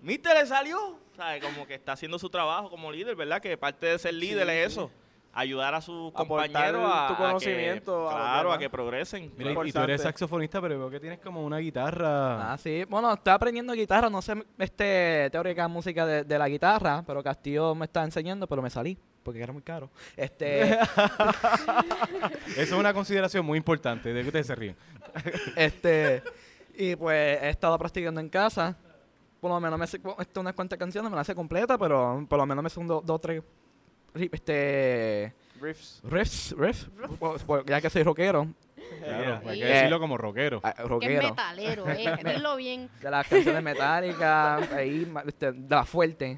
Mister 0.01 0.37
le 0.37 0.45
salió. 0.45 0.97
¿Sabes? 1.17 1.43
Como 1.43 1.67
que 1.67 1.73
está 1.73 1.91
haciendo 1.91 2.17
su 2.17 2.29
trabajo 2.29 2.69
como 2.69 2.93
líder, 2.93 3.17
¿verdad? 3.17 3.41
Que 3.41 3.57
parte 3.57 3.85
de 3.87 3.99
ser 3.99 4.13
líder 4.13 4.47
Sí, 4.47 4.53
es 4.53 4.73
sí. 4.73 4.79
eso. 4.79 4.91
Ayudar 5.35 5.73
a 5.73 5.81
sus 5.81 6.11
compañeros 6.13 6.83
a, 6.85 7.07
tu 7.07 7.13
a 7.13 7.17
que- 7.17 7.23
conocimiento 7.23 8.07
a 8.07 8.13
los 8.13 8.21
claro, 8.21 8.53
a 8.53 8.57
que 8.59 8.69
progresen. 8.69 9.31
Mira, 9.35 9.51
y- 9.65 9.71
tú 9.71 9.79
eres 9.79 10.01
saxofonista, 10.03 10.61
pero 10.61 10.77
veo 10.77 10.89
que 10.91 10.99
tienes 10.99 11.19
como 11.19 11.43
una 11.43 11.57
guitarra. 11.57 12.53
Ah, 12.53 12.57
sí. 12.57 12.83
Bueno, 12.87 13.11
estoy 13.13 13.33
aprendiendo 13.33 13.73
guitarra. 13.73 14.09
No 14.11 14.21
sé 14.21 14.35
este, 14.59 15.29
teórica 15.31 15.67
música 15.67 16.05
de, 16.05 16.23
de 16.23 16.37
la 16.37 16.47
guitarra, 16.47 17.03
pero 17.07 17.23
Castillo 17.23 17.73
me 17.73 17.85
está 17.85 18.03
enseñando, 18.03 18.45
pero 18.47 18.61
me 18.61 18.69
salí 18.69 18.95
porque 19.23 19.41
era 19.41 19.51
muy 19.53 19.63
caro. 19.63 19.89
Este, 20.15 20.73
Eso 22.55 22.61
es 22.61 22.71
una 22.73 22.93
consideración 22.93 23.45
muy 23.45 23.57
importante. 23.57 24.13
De 24.13 24.21
que 24.21 24.27
ustedes 24.27 24.47
se 24.47 24.55
ríen. 24.55 24.75
este, 25.55 26.21
y 26.75 26.95
pues 26.95 27.41
he 27.41 27.49
estado 27.49 27.77
practicando 27.77 28.19
en 28.19 28.29
casa. 28.29 28.75
Por 29.39 29.51
lo 29.51 29.59
menos 29.59 29.77
me 29.77 29.87
sé 29.87 29.99
unas 30.35 30.53
cuantas 30.53 30.79
canciones, 30.79 31.09
me 31.11 31.17
las 31.17 31.27
sé 31.27 31.35
completa, 31.35 31.77
pero 31.77 32.25
por 32.29 32.37
lo 32.39 32.45
menos 32.45 32.63
me 32.63 32.69
sé 32.69 32.79
un 32.79 32.87
do- 32.87 33.01
dos, 33.03 33.19
tres 33.19 33.43
este, 34.15 35.33
Riffs. 35.61 36.01
riffs, 36.03 36.55
riffs, 36.57 36.89
por- 37.45 37.65
ya 37.65 37.79
que 37.81 37.89
soy 37.89 38.03
rockero. 38.03 38.47
Claro, 39.03 39.41
hay 39.49 39.59
que 39.59 39.65
decirlo 39.65 39.99
como 39.99 40.17
rockero. 40.17 40.59
ah, 40.63 40.73
Que 40.73 40.81
es 40.83 40.87
rockero. 40.89 41.29
metalero, 41.29 41.89
eh. 41.89 42.15
Dilo 42.35 42.55
bien. 42.57 42.89
De 43.01 43.09
las 43.09 43.27
canciones 43.27 43.63
metálicas, 43.63 44.71
ahí, 44.73 45.11
este, 45.25 45.51
de 45.53 45.75
la 45.75 45.85
fuerte. 45.85 46.37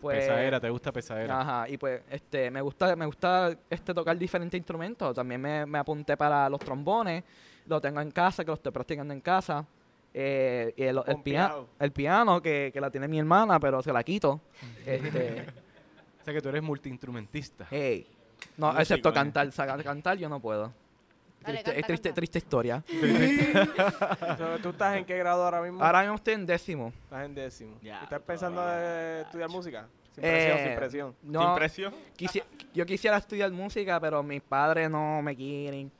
Pues, 0.00 0.18
pesadera, 0.18 0.60
¿te 0.60 0.68
gusta 0.68 0.92
pesadera? 0.92 1.40
Ajá, 1.40 1.68
y 1.68 1.78
pues 1.78 2.02
este 2.10 2.50
me 2.50 2.60
gusta 2.60 2.94
me 2.94 3.06
gusta 3.06 3.56
este 3.70 3.94
tocar 3.94 4.16
diferentes 4.18 4.58
instrumentos. 4.58 5.14
También 5.14 5.40
me, 5.40 5.64
me 5.64 5.78
apunté 5.78 6.14
para 6.16 6.46
los 6.50 6.60
trombones, 6.60 7.24
lo 7.66 7.80
tengo 7.80 8.02
en 8.02 8.10
casa, 8.10 8.44
que 8.44 8.48
lo 8.48 8.54
estoy 8.54 8.70
practicando 8.72 9.14
en 9.14 9.20
casa. 9.22 9.64
Eh, 10.12 10.74
y 10.76 10.82
el, 10.82 10.98
el, 10.98 11.02
pia- 11.04 11.14
Pompeado. 11.48 11.68
el 11.80 11.90
piano, 11.92 12.42
que, 12.42 12.70
que 12.72 12.80
la 12.80 12.90
tiene 12.90 13.08
mi 13.08 13.18
hermana, 13.18 13.58
pero 13.58 13.82
se 13.82 13.92
la 13.92 14.02
quito. 14.04 14.40
Este, 14.86 15.46
O 16.24 16.26
sea 16.26 16.32
que 16.32 16.40
tú 16.40 16.48
eres 16.48 16.62
multiinstrumentista. 16.62 17.66
Hey. 17.70 18.06
No, 18.56 18.68
Músico, 18.68 18.80
excepto 18.80 19.08
eh. 19.10 19.12
cantar. 19.12 19.52
Sa- 19.52 19.76
cantar 19.82 20.16
yo 20.16 20.26
no 20.30 20.40
puedo. 20.40 20.72
Dale, 21.42 21.62
Triste, 21.62 21.72
canta, 21.72 21.86
triste, 21.86 22.08
canta. 22.08 22.14
triste 22.14 22.38
historia. 22.38 22.84
¿Tú 24.62 24.70
estás 24.70 24.96
en 24.96 25.04
qué 25.04 25.18
grado 25.18 25.44
ahora 25.44 25.60
mismo? 25.60 25.84
Ahora 25.84 26.00
mismo 26.00 26.14
estoy 26.14 26.32
en 26.34 26.46
décimo. 26.46 26.92
Estás 27.04 27.26
en 27.26 27.34
décimo. 27.34 27.76
Ya, 27.82 28.02
¿Estás 28.04 28.22
pensando 28.22 28.62
en 28.72 29.20
estudiar 29.26 29.50
música? 29.50 29.86
Sin 30.14 30.24
Eh, 30.24 30.30
presión, 30.30 30.58
sin 30.68 30.76
presión. 30.76 31.14
No, 31.22 31.42
¿Sin 31.42 31.54
presión? 31.56 31.94
quisi- 32.16 32.42
yo 32.72 32.86
quisiera 32.86 33.18
estudiar 33.18 33.50
música, 33.50 34.00
pero 34.00 34.22
mis 34.22 34.40
padres 34.40 34.88
no 34.88 35.20
me 35.20 35.36
quieren. 35.36 35.92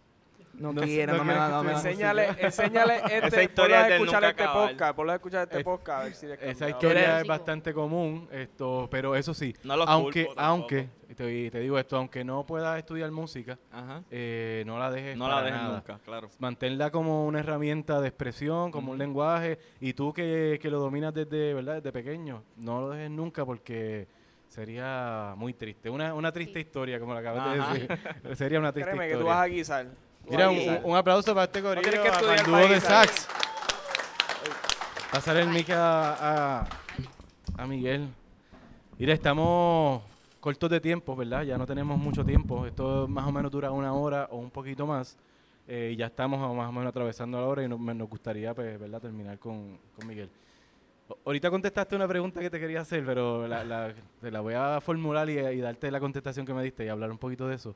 No, 0.58 0.72
No- 0.72 0.82
quieren, 0.82 1.16
no 1.16 1.24
no, 1.24 1.24
me 1.24 1.34
no 1.34 1.70
Enséñale, 1.70 2.28
enséñale 2.38 2.96
Esa 2.96 3.26
este, 3.26 3.44
historia 3.44 3.82
del 3.84 3.92
escuchar 3.94 4.24
este 4.24 4.42
acabar. 4.42 4.68
podcast, 4.70 4.96
ponlo 4.96 5.12
a 5.12 5.14
escuchar 5.16 5.42
este 5.44 5.60
Eh, 5.60 5.64
podcast, 5.64 6.00
a 6.00 6.04
ver 6.04 6.14
si 6.14 6.26
le 6.26 6.34
Esa 6.50 6.68
historia 6.70 7.20
es 7.20 7.26
bastante 7.26 7.74
común, 7.74 8.28
esto, 8.30 8.88
pero 8.90 9.16
eso 9.16 9.34
sí, 9.34 9.54
aunque, 9.86 10.26
culpo 10.26 10.40
aunque, 10.40 10.88
te, 11.14 11.50
te 11.50 11.58
digo 11.60 11.78
esto, 11.78 11.96
aunque 11.96 12.24
no 12.24 12.44
puedas 12.46 12.78
estudiar 12.78 13.10
música, 13.10 13.58
Ajá. 13.72 14.02
eh, 14.10 14.62
no 14.66 14.78
la 14.78 14.90
dejes 14.90 15.16
No 15.16 15.28
la 15.28 15.42
dejes 15.42 15.60
nada. 15.60 15.74
nunca, 15.76 15.98
claro. 16.04 16.28
Manténla 16.38 16.90
como 16.90 17.26
una 17.26 17.40
herramienta 17.40 18.00
de 18.00 18.08
expresión, 18.08 18.70
como 18.70 18.92
un 18.92 18.98
lenguaje, 18.98 19.58
y 19.80 19.92
tú 19.94 20.12
que, 20.12 20.58
que 20.62 20.70
lo 20.70 20.78
dominas 20.78 21.12
desde, 21.14 21.54
¿verdad? 21.54 21.76
desde 21.76 21.92
pequeño, 21.92 22.42
no 22.56 22.80
lo 22.80 22.90
dejes 22.90 23.10
nunca 23.10 23.44
porque 23.44 24.06
sería 24.48 25.34
muy 25.36 25.52
triste. 25.54 25.90
Una, 25.90 26.14
una 26.14 26.30
triste 26.30 26.60
historia, 26.60 27.00
como 27.00 27.12
lo 27.12 27.18
acabas 27.18 27.58
Ajá. 27.58 27.74
de 27.74 27.80
decir. 27.80 27.98
sería 28.36 28.60
una 28.60 28.72
triste 28.72 28.90
Créeme 28.92 29.08
que 29.08 29.14
tú 29.14 29.18
historia. 29.20 29.34
vas 29.34 29.44
a 29.44 29.48
guisar. 29.48 29.86
Mira, 30.30 30.50
un, 30.50 30.80
un 30.84 30.96
aplauso 30.96 31.34
para 31.34 31.44
este 31.44 31.60
No 31.60 31.68
corillo, 31.68 31.90
que 32.02 32.08
estudiar 32.08 32.38
al 32.40 32.44
dúo 32.46 32.68
de 32.68 32.80
sax. 32.80 33.28
Pasar 35.12 35.36
el 35.36 35.48
mic 35.48 35.70
a, 35.70 36.60
a, 36.60 36.66
a 37.58 37.66
Miguel. 37.66 38.08
Mira, 38.98 39.12
estamos 39.12 40.02
cortos 40.40 40.68
de 40.70 40.80
tiempo, 40.80 41.14
¿verdad? 41.14 41.42
Ya 41.42 41.56
no 41.58 41.66
tenemos 41.66 41.98
mucho 41.98 42.24
tiempo. 42.24 42.66
Esto 42.66 43.06
más 43.08 43.26
o 43.26 43.32
menos 43.32 43.50
dura 43.50 43.70
una 43.70 43.92
hora 43.94 44.28
o 44.30 44.38
un 44.38 44.50
poquito 44.50 44.86
más. 44.86 45.16
Eh, 45.66 45.90
y 45.94 45.96
ya 45.96 46.06
estamos 46.06 46.38
más 46.54 46.68
o 46.68 46.72
menos 46.72 46.88
atravesando 46.90 47.40
la 47.40 47.46
hora 47.46 47.62
y 47.62 47.68
nos, 47.68 47.80
me- 47.80 47.94
nos 47.94 48.08
gustaría, 48.08 48.52
pues, 48.54 48.78
¿verdad? 48.78 49.00
Terminar 49.00 49.38
con, 49.38 49.78
con 49.96 50.06
Miguel. 50.06 50.28
Ahorita 51.24 51.50
contestaste 51.50 51.94
una 51.96 52.08
pregunta 52.08 52.40
que 52.40 52.50
te 52.50 52.58
quería 52.60 52.80
hacer, 52.80 53.04
pero 53.06 53.46
la, 53.46 53.64
la- 53.64 53.94
te 54.20 54.30
la 54.30 54.40
voy 54.40 54.54
a 54.54 54.80
formular 54.80 55.28
y, 55.30 55.38
y 55.38 55.60
darte 55.60 55.90
la 55.90 56.00
contestación 56.00 56.44
que 56.44 56.52
me 56.52 56.62
diste 56.62 56.84
y 56.84 56.88
hablar 56.88 57.10
un 57.10 57.18
poquito 57.18 57.46
de 57.48 57.54
eso. 57.54 57.74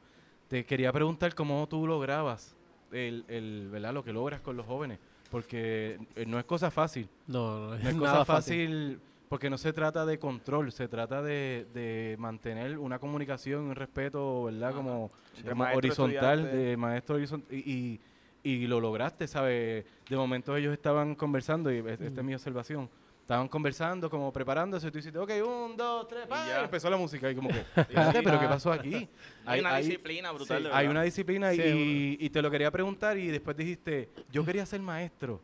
Te 0.48 0.64
quería 0.64 0.92
preguntar 0.92 1.34
cómo 1.34 1.66
tú 1.68 1.86
lograbas 1.86 2.56
el, 2.92 3.24
el, 3.28 3.68
¿verdad? 3.70 3.92
lo 3.92 4.02
que 4.02 4.12
logras 4.12 4.40
con 4.40 4.56
los 4.56 4.66
jóvenes, 4.66 4.98
porque 5.30 5.98
eh, 6.16 6.24
no 6.26 6.38
es 6.38 6.44
cosa 6.44 6.70
fácil. 6.70 7.08
No, 7.26 7.58
no 7.68 7.74
es, 7.74 7.82
No 7.84 7.90
es 7.90 7.96
nada 7.96 8.12
cosa 8.20 8.24
fácil 8.24 9.00
porque 9.28 9.50
no 9.50 9.58
se 9.58 9.74
trata 9.74 10.06
de 10.06 10.18
control, 10.18 10.72
se 10.72 10.88
trata 10.88 11.20
de, 11.20 11.66
de 11.74 12.16
mantener 12.18 12.78
una 12.78 12.98
comunicación, 12.98 13.64
un 13.64 13.74
respeto, 13.74 14.44
¿verdad? 14.44 14.72
Como, 14.74 15.10
como 15.46 15.64
horizontal, 15.64 16.38
estudiante. 16.40 16.56
de 16.70 16.76
maestro 16.78 17.16
horizontal. 17.16 17.54
Y, 17.58 18.00
y, 18.42 18.50
y 18.50 18.66
lo 18.66 18.80
lograste, 18.80 19.26
¿sabes? 19.28 19.84
De 20.08 20.16
momento 20.16 20.56
ellos 20.56 20.72
estaban 20.72 21.14
conversando, 21.14 21.70
y 21.70 21.78
es- 21.80 22.00
esta 22.00 22.20
es 22.20 22.24
mi 22.24 22.32
observación. 22.34 22.88
Estaban 23.28 23.46
conversando, 23.46 24.08
como 24.08 24.32
preparándose, 24.32 24.88
y 24.88 24.90
tú 24.90 24.96
hiciste, 25.00 25.18
ok, 25.18 25.30
un, 25.46 25.76
dos, 25.76 26.08
tres, 26.08 26.26
pa", 26.26 26.46
y 26.48 26.64
empezó 26.64 26.88
la 26.88 26.96
música, 26.96 27.30
y 27.30 27.34
como 27.34 27.50
que, 27.50 27.58
espérate, 27.76 28.22
pero 28.22 28.40
¿qué 28.40 28.46
pasó 28.46 28.72
aquí? 28.72 29.06
Hay 29.44 29.60
una 29.60 29.76
disciplina 29.76 30.32
brutal, 30.32 30.62
de 30.62 30.72
Hay 30.72 30.86
una 30.86 31.02
disciplina 31.02 31.52
Sí, 31.52 31.60
y, 31.60 32.24
y 32.24 32.30
te 32.30 32.40
lo 32.40 32.50
quería 32.50 32.70
preguntar 32.70 33.18
y 33.18 33.26
después 33.28 33.54
dijiste, 33.54 34.08
yo 34.32 34.46
quería 34.46 34.64
ser 34.64 34.80
maestro. 34.80 35.42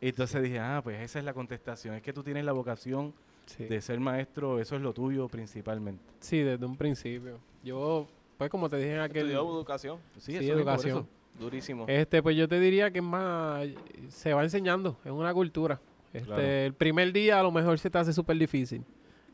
Y 0.00 0.08
entonces 0.08 0.42
dije, 0.42 0.58
ah, 0.58 0.80
pues 0.82 1.00
esa 1.02 1.20
es 1.20 1.24
la 1.24 1.32
contestación. 1.32 1.94
Es 1.94 2.02
que 2.02 2.12
tú 2.12 2.24
tienes 2.24 2.44
la 2.44 2.50
vocación 2.50 3.14
Sí. 3.46 3.64
de 3.64 3.80
ser 3.80 4.00
maestro, 4.00 4.58
eso 4.58 4.74
es 4.74 4.82
lo 4.82 4.92
tuyo 4.92 5.28
principalmente. 5.28 6.02
Sí, 6.18 6.38
desde 6.40 6.66
un 6.66 6.76
principio. 6.76 7.38
Yo, 7.62 8.08
pues 8.38 8.50
como 8.50 8.68
te 8.68 8.76
dije 8.78 8.94
en 8.94 9.02
aquel... 9.02 9.26
Estudió 9.30 9.42
educación. 9.42 9.98
Sí, 10.18 10.32
Sí, 10.32 10.38
eso 10.38 10.52
educación. 10.54 11.08
Durísimo. 11.38 11.84
Este, 11.86 12.24
pues 12.24 12.36
yo 12.36 12.48
te 12.48 12.58
diría 12.58 12.90
que 12.90 12.98
es 12.98 13.04
más, 13.04 13.68
se 14.08 14.34
va 14.34 14.42
enseñando, 14.42 14.98
es 15.04 15.12
una 15.12 15.32
cultura. 15.32 15.80
Este, 16.12 16.26
Claro. 16.26 16.42
El 16.42 16.74
primer 16.74 17.12
día 17.12 17.38
a 17.38 17.42
lo 17.42 17.52
mejor 17.52 17.78
se 17.78 17.90
te 17.90 17.98
hace 17.98 18.12
súper 18.12 18.36
difícil. 18.36 18.84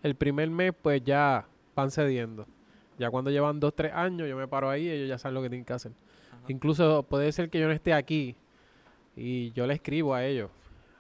El 0.03 0.15
primer 0.15 0.51
mes, 0.51 0.73
pues 0.81 1.03
ya 1.05 1.47
van 1.75 1.91
cediendo. 1.91 2.47
Ya 2.99 3.11
cuando 3.11 3.31
llevan 3.31 3.61
dos, 3.61 3.75
tres 3.75 3.93
años, 3.93 4.29
yo 4.29 4.37
me 4.37 4.49
paro 4.49 4.71
ahí 4.71 4.87
y 4.87 4.91
ellos 4.91 5.09
ya 5.09 5.19
saben 5.19 5.35
lo 5.35 5.43
que 5.43 5.51
tienen 5.51 5.65
que 5.65 5.73
hacer. 5.73 5.93
Incluso 6.49 7.03
puede 7.03 7.31
ser 7.33 7.51
que 7.51 7.59
yo 7.59 7.67
no 7.67 7.73
esté 7.73 7.93
aquí 7.93 8.37
y 9.17 9.53
yo 9.53 9.67
le 9.67 9.75
escribo 9.75 10.15
a 10.15 10.25
ellos. 10.25 10.51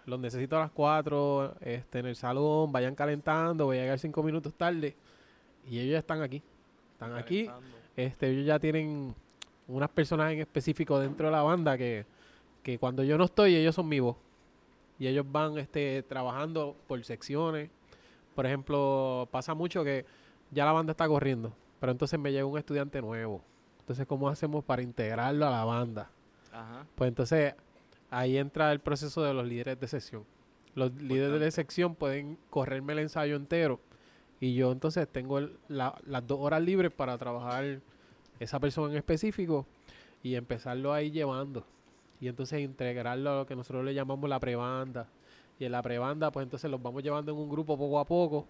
Los 0.06 0.20
necesito 0.20 0.56
a 0.56 0.60
las 0.60 0.70
cuatro, 0.70 1.54
este, 1.60 1.98
en 1.98 2.06
el 2.06 2.16
salón, 2.16 2.70
vayan 2.72 2.94
calentando, 2.94 3.66
voy 3.66 3.78
a 3.78 3.82
llegar 3.82 3.98
cinco 3.98 4.22
minutos 4.22 4.54
tarde. 4.54 4.94
Y 5.68 5.78
ellos 5.78 5.92
ya 5.92 5.98
están 5.98 6.22
aquí. 6.22 6.42
Están 6.92 7.14
aquí. 7.14 7.50
Este, 7.96 8.30
ellos 8.30 8.46
ya 8.46 8.58
tienen 8.58 9.14
unas 9.68 9.88
personas 9.90 10.32
en 10.32 10.40
específico 10.40 10.98
dentro 11.00 11.26
de 11.26 11.32
la 11.32 11.42
banda 11.42 11.76
que, 11.76 12.06
que 12.62 12.78
cuando 12.78 13.02
yo 13.02 13.18
no 13.18 13.24
estoy, 13.24 13.56
ellos 13.56 13.74
son 13.74 13.88
mi 13.88 14.00
voz. 14.00 14.16
Y 14.98 15.06
ellos 15.06 15.26
van 15.30 15.58
este, 15.58 16.02
trabajando 16.02 16.76
por 16.86 17.02
secciones. 17.04 17.70
Por 18.34 18.46
ejemplo, 18.46 19.28
pasa 19.30 19.54
mucho 19.54 19.84
que 19.84 20.04
ya 20.50 20.64
la 20.64 20.72
banda 20.72 20.92
está 20.92 21.06
corriendo, 21.08 21.52
pero 21.80 21.92
entonces 21.92 22.18
me 22.18 22.32
llega 22.32 22.44
un 22.46 22.58
estudiante 22.58 23.00
nuevo. 23.00 23.42
Entonces, 23.80 24.06
¿cómo 24.06 24.28
hacemos 24.28 24.64
para 24.64 24.82
integrarlo 24.82 25.46
a 25.46 25.50
la 25.50 25.64
banda? 25.64 26.10
Ajá. 26.52 26.86
Pues 26.94 27.08
entonces 27.08 27.54
ahí 28.10 28.36
entra 28.38 28.72
el 28.72 28.80
proceso 28.80 29.22
de 29.22 29.34
los 29.34 29.46
líderes 29.46 29.78
de 29.78 29.86
sección. 29.88 30.24
Los 30.74 30.92
líderes 30.94 31.40
de 31.40 31.50
sección 31.50 31.94
pueden 31.94 32.38
correrme 32.50 32.92
el 32.94 33.00
ensayo 33.00 33.36
entero 33.36 33.80
y 34.40 34.54
yo 34.54 34.72
entonces 34.72 35.08
tengo 35.08 35.38
el- 35.38 35.56
la- 35.68 35.98
las 36.06 36.26
dos 36.26 36.38
horas 36.40 36.62
libres 36.62 36.92
para 36.92 37.16
trabajar 37.16 37.80
esa 38.40 38.60
persona 38.60 38.92
en 38.92 38.98
específico 38.98 39.66
y 40.22 40.34
empezarlo 40.34 40.92
ahí 40.92 41.10
llevando. 41.10 41.64
Y 42.20 42.28
entonces 42.28 42.60
integrarlo 42.60 43.30
a 43.30 43.36
lo 43.38 43.46
que 43.46 43.54
nosotros 43.56 43.84
le 43.84 43.94
llamamos 43.94 44.28
la 44.28 44.40
prebanda. 44.40 45.06
Y 45.58 45.64
en 45.64 45.72
la 45.72 45.82
prebanda, 45.82 46.30
pues 46.30 46.44
entonces 46.44 46.70
los 46.70 46.82
vamos 46.82 47.02
llevando 47.02 47.32
en 47.32 47.38
un 47.38 47.48
grupo 47.48 47.76
poco 47.78 47.98
a 47.98 48.04
poco 48.04 48.46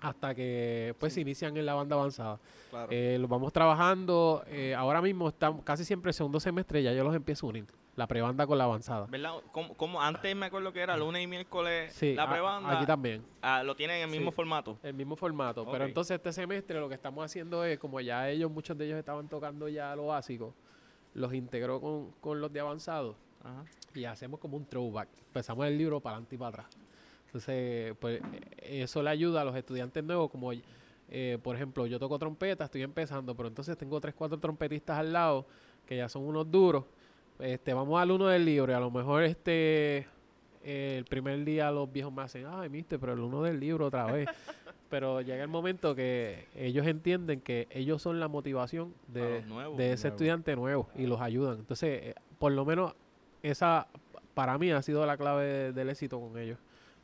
hasta 0.00 0.34
que 0.34 0.94
pues 0.98 1.14
se 1.14 1.22
inician 1.22 1.56
en 1.56 1.64
la 1.64 1.74
banda 1.74 1.96
avanzada. 1.96 2.38
Claro. 2.68 2.88
Eh, 2.90 3.16
los 3.18 3.28
vamos 3.30 3.52
trabajando. 3.52 4.44
eh, 4.48 4.74
ahora 4.74 5.00
mismo 5.00 5.28
estamos 5.28 5.64
casi 5.64 5.84
siempre 5.84 6.10
el 6.10 6.14
segundo 6.14 6.38
semestre 6.38 6.82
ya 6.82 6.92
yo 6.92 7.02
los 7.04 7.14
empiezo 7.14 7.46
a 7.46 7.50
unir. 7.50 7.64
La 7.96 8.06
prebanda 8.06 8.46
con 8.46 8.56
la 8.56 8.64
avanzada. 8.64 9.06
¿Verdad? 9.10 9.32
Como, 9.52 9.74
como 9.74 10.00
antes 10.00 10.34
me 10.36 10.46
acuerdo 10.46 10.72
que 10.72 10.80
era 10.80 10.96
lunes 10.96 11.22
y 11.22 11.26
miércoles 11.26 11.92
Sí, 11.92 12.14
la 12.14 12.30
prebanda. 12.30 12.76
aquí 12.76 12.86
también. 12.86 13.22
ah, 13.42 13.62
lo 13.62 13.74
tienen 13.74 13.96
en 13.96 14.02
el 14.04 14.10
mismo 14.10 14.30
formato. 14.30 14.78
El 14.82 14.94
mismo 14.94 15.16
formato. 15.16 15.66
Pero 15.70 15.84
entonces 15.84 16.14
este 16.16 16.32
semestre 16.32 16.78
lo 16.78 16.88
que 16.88 16.94
estamos 16.94 17.24
haciendo 17.24 17.64
es, 17.64 17.78
como 17.78 18.00
ya 18.00 18.28
ellos, 18.30 18.50
muchos 18.50 18.78
de 18.78 18.86
ellos 18.86 18.98
estaban 18.98 19.28
tocando 19.28 19.68
ya 19.68 19.94
lo 19.96 20.06
básico, 20.06 20.54
los 21.14 21.34
integró 21.34 21.80
con, 21.80 22.10
con 22.20 22.40
los 22.40 22.52
de 22.52 22.60
avanzado 22.60 23.16
Ajá. 23.42 23.64
y 23.94 24.04
hacemos 24.04 24.40
como 24.40 24.56
un 24.56 24.66
throwback. 24.66 25.08
Empezamos 25.26 25.66
el 25.66 25.78
libro 25.78 26.00
para 26.00 26.16
adelante 26.16 26.34
y 26.34 26.38
para 26.38 26.48
atrás. 26.48 26.66
Entonces, 27.26 27.94
pues 28.00 28.20
eso 28.58 29.02
le 29.02 29.10
ayuda 29.10 29.42
a 29.42 29.44
los 29.44 29.54
estudiantes 29.54 30.02
nuevos, 30.02 30.30
como 30.30 30.50
eh, 31.12 31.38
por 31.42 31.54
ejemplo, 31.56 31.86
yo 31.86 31.98
toco 31.98 32.18
trompeta, 32.18 32.64
estoy 32.64 32.82
empezando, 32.82 33.36
pero 33.36 33.48
entonces 33.48 33.76
tengo 33.76 34.00
tres, 34.00 34.14
cuatro 34.16 34.38
trompetistas 34.38 34.98
al 34.98 35.12
lado 35.12 35.46
que 35.86 35.96
ya 35.96 36.08
son 36.08 36.22
unos 36.22 36.50
duros. 36.50 36.84
Este, 37.38 37.72
vamos 37.72 38.00
al 38.00 38.10
uno 38.10 38.26
del 38.26 38.44
libro 38.44 38.72
y 38.72 38.74
a 38.74 38.80
lo 38.80 38.90
mejor 38.90 39.22
este 39.24 40.06
eh, 40.62 40.96
el 40.98 41.04
primer 41.04 41.44
día 41.44 41.70
los 41.70 41.90
viejos 41.92 42.12
me 42.12 42.22
hacen, 42.22 42.46
ay, 42.48 42.68
mister, 42.68 42.98
pero 43.00 43.12
el 43.14 43.20
uno 43.20 43.42
del 43.42 43.58
libro 43.60 43.86
otra 43.86 44.04
vez. 44.06 44.28
pero 44.90 45.20
llega 45.20 45.42
el 45.42 45.48
momento 45.48 45.94
que 45.94 46.46
ellos 46.56 46.86
entienden 46.86 47.40
que 47.40 47.68
ellos 47.70 48.02
son 48.02 48.18
la 48.18 48.26
motivación 48.28 48.92
de, 49.08 49.42
nuevos. 49.46 49.78
de 49.78 49.92
ese 49.92 50.04
Nuevos. 50.04 50.04
estudiante 50.04 50.56
nuevo 50.56 50.88
y 50.96 51.06
los 51.06 51.20
ayudan. 51.20 51.58
Entonces, 51.60 52.02
eh, 52.02 52.14
por 52.38 52.52
lo 52.52 52.64
menos 52.64 52.94
esa 53.42 53.86
para 54.34 54.58
mí 54.58 54.70
ha 54.72 54.82
sido 54.82 55.06
la 55.06 55.16
clave 55.16 55.44
de- 55.44 55.72
del 55.72 55.90
éxito 55.90 56.18
con 56.20 56.36
ellos. 56.38 56.58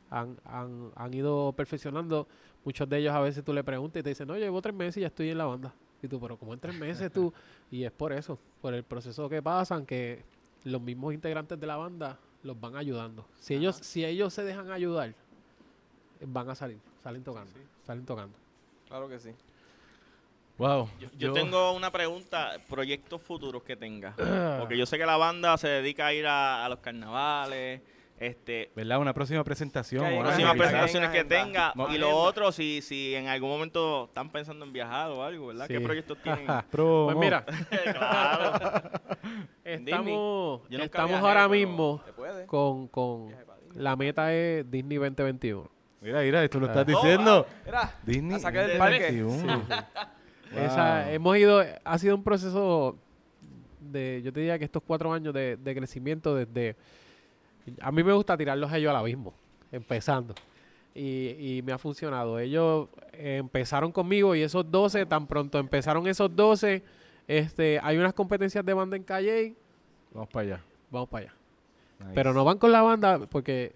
Han, 0.09 0.37
han, 0.45 0.91
han 0.95 1.13
ido 1.13 1.53
perfeccionando. 1.53 2.27
Muchos 2.65 2.87
de 2.89 2.97
ellos 2.97 3.13
a 3.13 3.21
veces 3.21 3.43
tú 3.43 3.53
le 3.53 3.63
preguntas 3.63 3.99
y 4.01 4.03
te 4.03 4.09
dicen, 4.09 4.27
no, 4.27 4.37
llevo 4.37 4.61
tres 4.61 4.75
meses 4.75 4.97
y 4.97 5.01
ya 5.01 5.07
estoy 5.07 5.29
en 5.29 5.37
la 5.37 5.45
banda. 5.45 5.73
Y 6.01 6.07
tú, 6.07 6.19
pero 6.19 6.37
como 6.37 6.53
en 6.53 6.59
tres 6.59 6.77
meses 6.77 7.11
tú. 7.11 7.33
Y 7.71 7.83
es 7.83 7.91
por 7.91 8.11
eso, 8.13 8.37
por 8.61 8.73
el 8.73 8.83
proceso 8.83 9.27
que 9.29 9.41
pasan, 9.41 9.85
que 9.85 10.23
los 10.65 10.81
mismos 10.81 11.13
integrantes 11.13 11.59
de 11.59 11.67
la 11.67 11.75
banda 11.77 12.17
los 12.43 12.59
van 12.59 12.75
ayudando. 12.75 13.25
Si 13.39 13.55
ellos, 13.55 13.77
si 13.77 14.05
ellos 14.05 14.33
se 14.33 14.43
dejan 14.43 14.71
ayudar, 14.71 15.13
van 16.21 16.49
a 16.49 16.55
salir, 16.55 16.79
salen 17.03 17.23
tocando, 17.23 17.51
salen 17.85 18.05
tocando. 18.05 18.37
Claro 18.87 19.09
que 19.09 19.19
sí. 19.19 19.31
Wow. 20.57 20.89
Yo, 20.99 21.09
yo 21.17 21.33
tengo 21.33 21.73
una 21.73 21.91
pregunta, 21.91 22.57
proyectos 22.67 23.21
futuros 23.21 23.61
que 23.63 23.75
tenga. 23.75 24.15
Porque 24.59 24.77
yo 24.77 24.85
sé 24.85 24.97
que 24.97 25.05
la 25.05 25.17
banda 25.17 25.57
se 25.57 25.67
dedica 25.67 26.07
a 26.07 26.13
ir 26.13 26.25
a, 26.25 26.65
a 26.65 26.69
los 26.69 26.79
carnavales, 26.79 27.81
este, 28.19 28.71
¿Verdad? 28.75 28.99
Una 28.99 29.13
próxima 29.13 29.43
presentación. 29.43 30.03
Que 30.07 30.17
una 30.17 30.35
quizás. 30.35 30.55
presentaciones 30.57 31.09
que 31.11 31.23
tenga. 31.23 31.71
Y 31.75 31.97
lo 31.97 32.07
agenda. 32.07 32.07
otro, 32.15 32.51
si, 32.51 32.81
si 32.81 33.13
en 33.15 33.27
algún 33.27 33.49
momento 33.49 34.05
están 34.05 34.29
pensando 34.31 34.65
en 34.65 34.73
viajar 34.73 35.11
o 35.11 35.23
algo, 35.23 35.47
¿verdad? 35.47 35.67
¿Qué 35.67 35.77
Sí. 35.77 35.83
proyectos 35.83 36.17
tienen? 36.23 36.45
Pues 36.71 37.15
mira, 37.17 37.45
claro. 37.93 38.81
estamos, 39.63 40.61
estamos 40.69 41.09
viajé, 41.11 41.27
ahora 41.27 41.47
mismo 41.47 42.01
con, 42.47 42.87
con 42.87 43.35
la 43.75 43.95
meta 43.95 44.33
es 44.33 44.69
Disney 44.69 44.97
2021. 44.97 45.69
Mira, 46.01 46.21
mira, 46.21 46.43
esto 46.43 46.59
lo 46.59 46.67
estás 46.67 46.87
No, 46.87 46.93
diciendo. 46.95 47.47
mira, 47.65 47.95
Disney. 48.03 48.39
saqué 48.39 48.59
del 48.59 48.77
parque. 48.77 49.11
21. 49.11 49.63
Esa- 50.55 51.03
Wow. 51.05 51.13
hemos 51.13 51.37
ido, 51.37 51.63
ha 51.83 51.97
sido 51.97 52.15
un 52.15 52.23
proceso 52.23 52.97
de, 53.81 54.21
yo 54.23 54.31
te 54.31 54.39
diría 54.39 54.57
que 54.57 54.65
estos 54.65 54.81
cuatro 54.85 55.11
años 55.11 55.33
de, 55.33 55.57
de 55.57 55.75
crecimiento 55.75 56.35
desde, 56.35 56.75
a 57.81 57.91
mí 57.91 58.03
me 58.03 58.13
gusta 58.13 58.37
tirarlos 58.37 58.71
a 58.71 58.77
ellos 58.77 58.89
al 58.89 58.97
abismo, 58.97 59.33
empezando. 59.71 60.33
Y, 60.93 61.57
y 61.57 61.61
me 61.61 61.73
ha 61.73 61.77
funcionado. 61.77 62.39
Ellos 62.39 62.87
eh, 63.13 63.37
empezaron 63.37 63.91
conmigo 63.91 64.35
y 64.35 64.41
esos 64.41 64.69
12, 64.69 65.05
tan 65.05 65.27
pronto 65.27 65.59
empezaron 65.59 66.07
esos 66.07 66.35
12, 66.35 66.83
este, 67.27 67.79
hay 67.83 67.97
unas 67.97 68.13
competencias 68.13 68.65
de 68.65 68.73
banda 68.73 68.95
en 68.95 69.03
Calle. 69.03 69.55
Vamos 70.11 70.29
para 70.29 70.43
allá. 70.47 70.63
Vamos 70.89 71.09
para 71.09 71.25
allá. 71.25 71.35
Nice. 71.99 72.11
Pero 72.15 72.33
no 72.33 72.45
van 72.45 72.57
con 72.57 72.71
la 72.71 72.81
banda 72.81 73.19
porque 73.27 73.73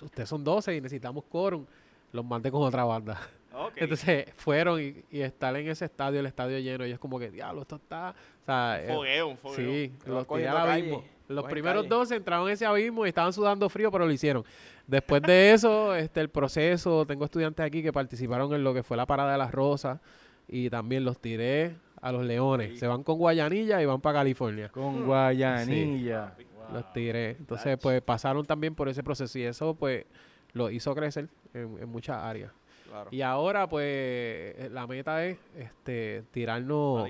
ustedes 0.00 0.28
son 0.28 0.44
12 0.44 0.76
y 0.76 0.80
necesitamos 0.80 1.24
quórum. 1.24 1.64
Los 2.12 2.24
mandé 2.24 2.50
con 2.50 2.62
otra 2.62 2.84
banda. 2.84 3.20
Ok. 3.54 3.72
Entonces 3.76 4.26
fueron 4.36 4.80
y, 4.80 5.04
y 5.10 5.22
estar 5.22 5.56
en 5.56 5.68
ese 5.68 5.86
estadio, 5.86 6.20
el 6.20 6.26
estadio 6.26 6.58
lleno, 6.58 6.86
y 6.86 6.92
es 6.92 6.98
como 6.98 7.18
que, 7.18 7.30
diablo, 7.30 7.62
esto 7.62 7.76
está. 7.76 8.14
O 8.42 8.44
sea, 8.44 8.80
Un 8.88 8.94
fogueo, 8.96 9.28
un 9.28 9.38
fogueo. 9.38 9.56
Sí, 9.56 9.92
los 10.06 10.26
tiré 10.28 10.48
al 10.48 10.56
calle, 10.56 10.72
abismo. 10.72 11.04
Los 11.34 11.46
primeros. 11.46 11.88
12 11.88 12.16
entraron 12.16 12.46
en 12.48 12.54
ese 12.54 12.66
abismo 12.66 13.06
y 13.06 13.08
estaban 13.08 13.32
sudando 13.32 13.68
frío, 13.68 13.90
pero 13.90 14.06
lo 14.06 14.12
hicieron. 14.12 14.44
Después 14.86 15.22
de 15.22 15.52
eso, 15.52 15.94
este 15.94 16.20
el 16.20 16.28
proceso, 16.28 17.06
tengo 17.06 17.24
estudiantes 17.24 17.64
aquí 17.64 17.82
que 17.82 17.92
participaron 17.92 18.52
en 18.54 18.64
lo 18.64 18.74
que 18.74 18.82
fue 18.82 18.96
la 18.96 19.06
parada 19.06 19.32
de 19.32 19.38
las 19.38 19.52
rosas 19.52 20.00
y 20.48 20.70
también 20.70 21.04
los 21.04 21.18
tiré 21.18 21.74
a 22.00 22.12
los 22.12 22.24
leones. 22.24 22.78
Se 22.78 22.86
van 22.86 23.02
con 23.02 23.18
Guayanilla 23.18 23.80
y 23.80 23.86
van 23.86 24.00
para 24.00 24.18
California. 24.20 24.68
Con 24.68 25.06
Guayanilla. 25.06 26.34
Sí, 26.36 26.44
Los 26.72 26.92
tiré. 26.92 27.30
Entonces, 27.30 27.78
pues 27.80 28.02
pasaron 28.02 28.44
también 28.44 28.74
por 28.74 28.88
ese 28.88 29.02
proceso 29.02 29.38
y 29.38 29.42
eso, 29.42 29.74
pues, 29.74 30.04
lo 30.52 30.68
hizo 30.70 30.94
crecer 30.94 31.28
en, 31.54 31.78
en 31.80 31.88
muchas 31.88 32.16
áreas. 32.16 32.50
Claro. 32.88 33.08
Y 33.12 33.22
ahora, 33.22 33.68
pues, 33.68 34.70
la 34.70 34.86
meta 34.86 35.24
es 35.24 35.38
este 35.56 36.24
tirarnos 36.32 37.08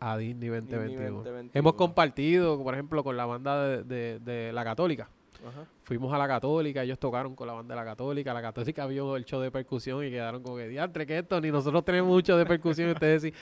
A 0.00 0.16
Disney. 0.16 0.48
a 0.48 0.60
Disney 0.60 0.76
2021. 0.78 1.16
2021. 1.18 1.50
Hemos 1.54 1.74
compartido, 1.74 2.62
por 2.62 2.74
ejemplo, 2.74 3.04
con 3.04 3.16
la 3.16 3.26
banda 3.26 3.66
de, 3.68 3.84
de- 3.84 4.18
de 4.20 4.52
La 4.52 4.64
Católica. 4.64 5.08
Ajá. 5.46 5.64
Fuimos 5.84 6.12
a 6.12 6.18
La 6.18 6.26
Católica, 6.28 6.82
ellos 6.82 6.98
tocaron 6.98 7.34
con 7.34 7.46
la 7.46 7.52
banda 7.54 7.74
de 7.74 7.80
La 7.80 7.84
Católica. 7.84 8.32
La 8.34 8.42
Católica 8.42 8.86
vio 8.86 9.16
el 9.16 9.24
show 9.24 9.40
de 9.40 9.50
percusión 9.50 10.04
y 10.04 10.10
quedaron 10.10 10.42
como 10.42 10.56
que, 10.56 10.68
diantre, 10.68 11.06
que 11.06 11.18
esto, 11.18 11.40
ni 11.40 11.50
nosotros 11.50 11.84
tenemos 11.84 12.08
mucho 12.10 12.36
de 12.36 12.44
percusión. 12.46 12.88
y 12.88 12.92
ustedes 12.92 13.22
sí. 13.22 13.32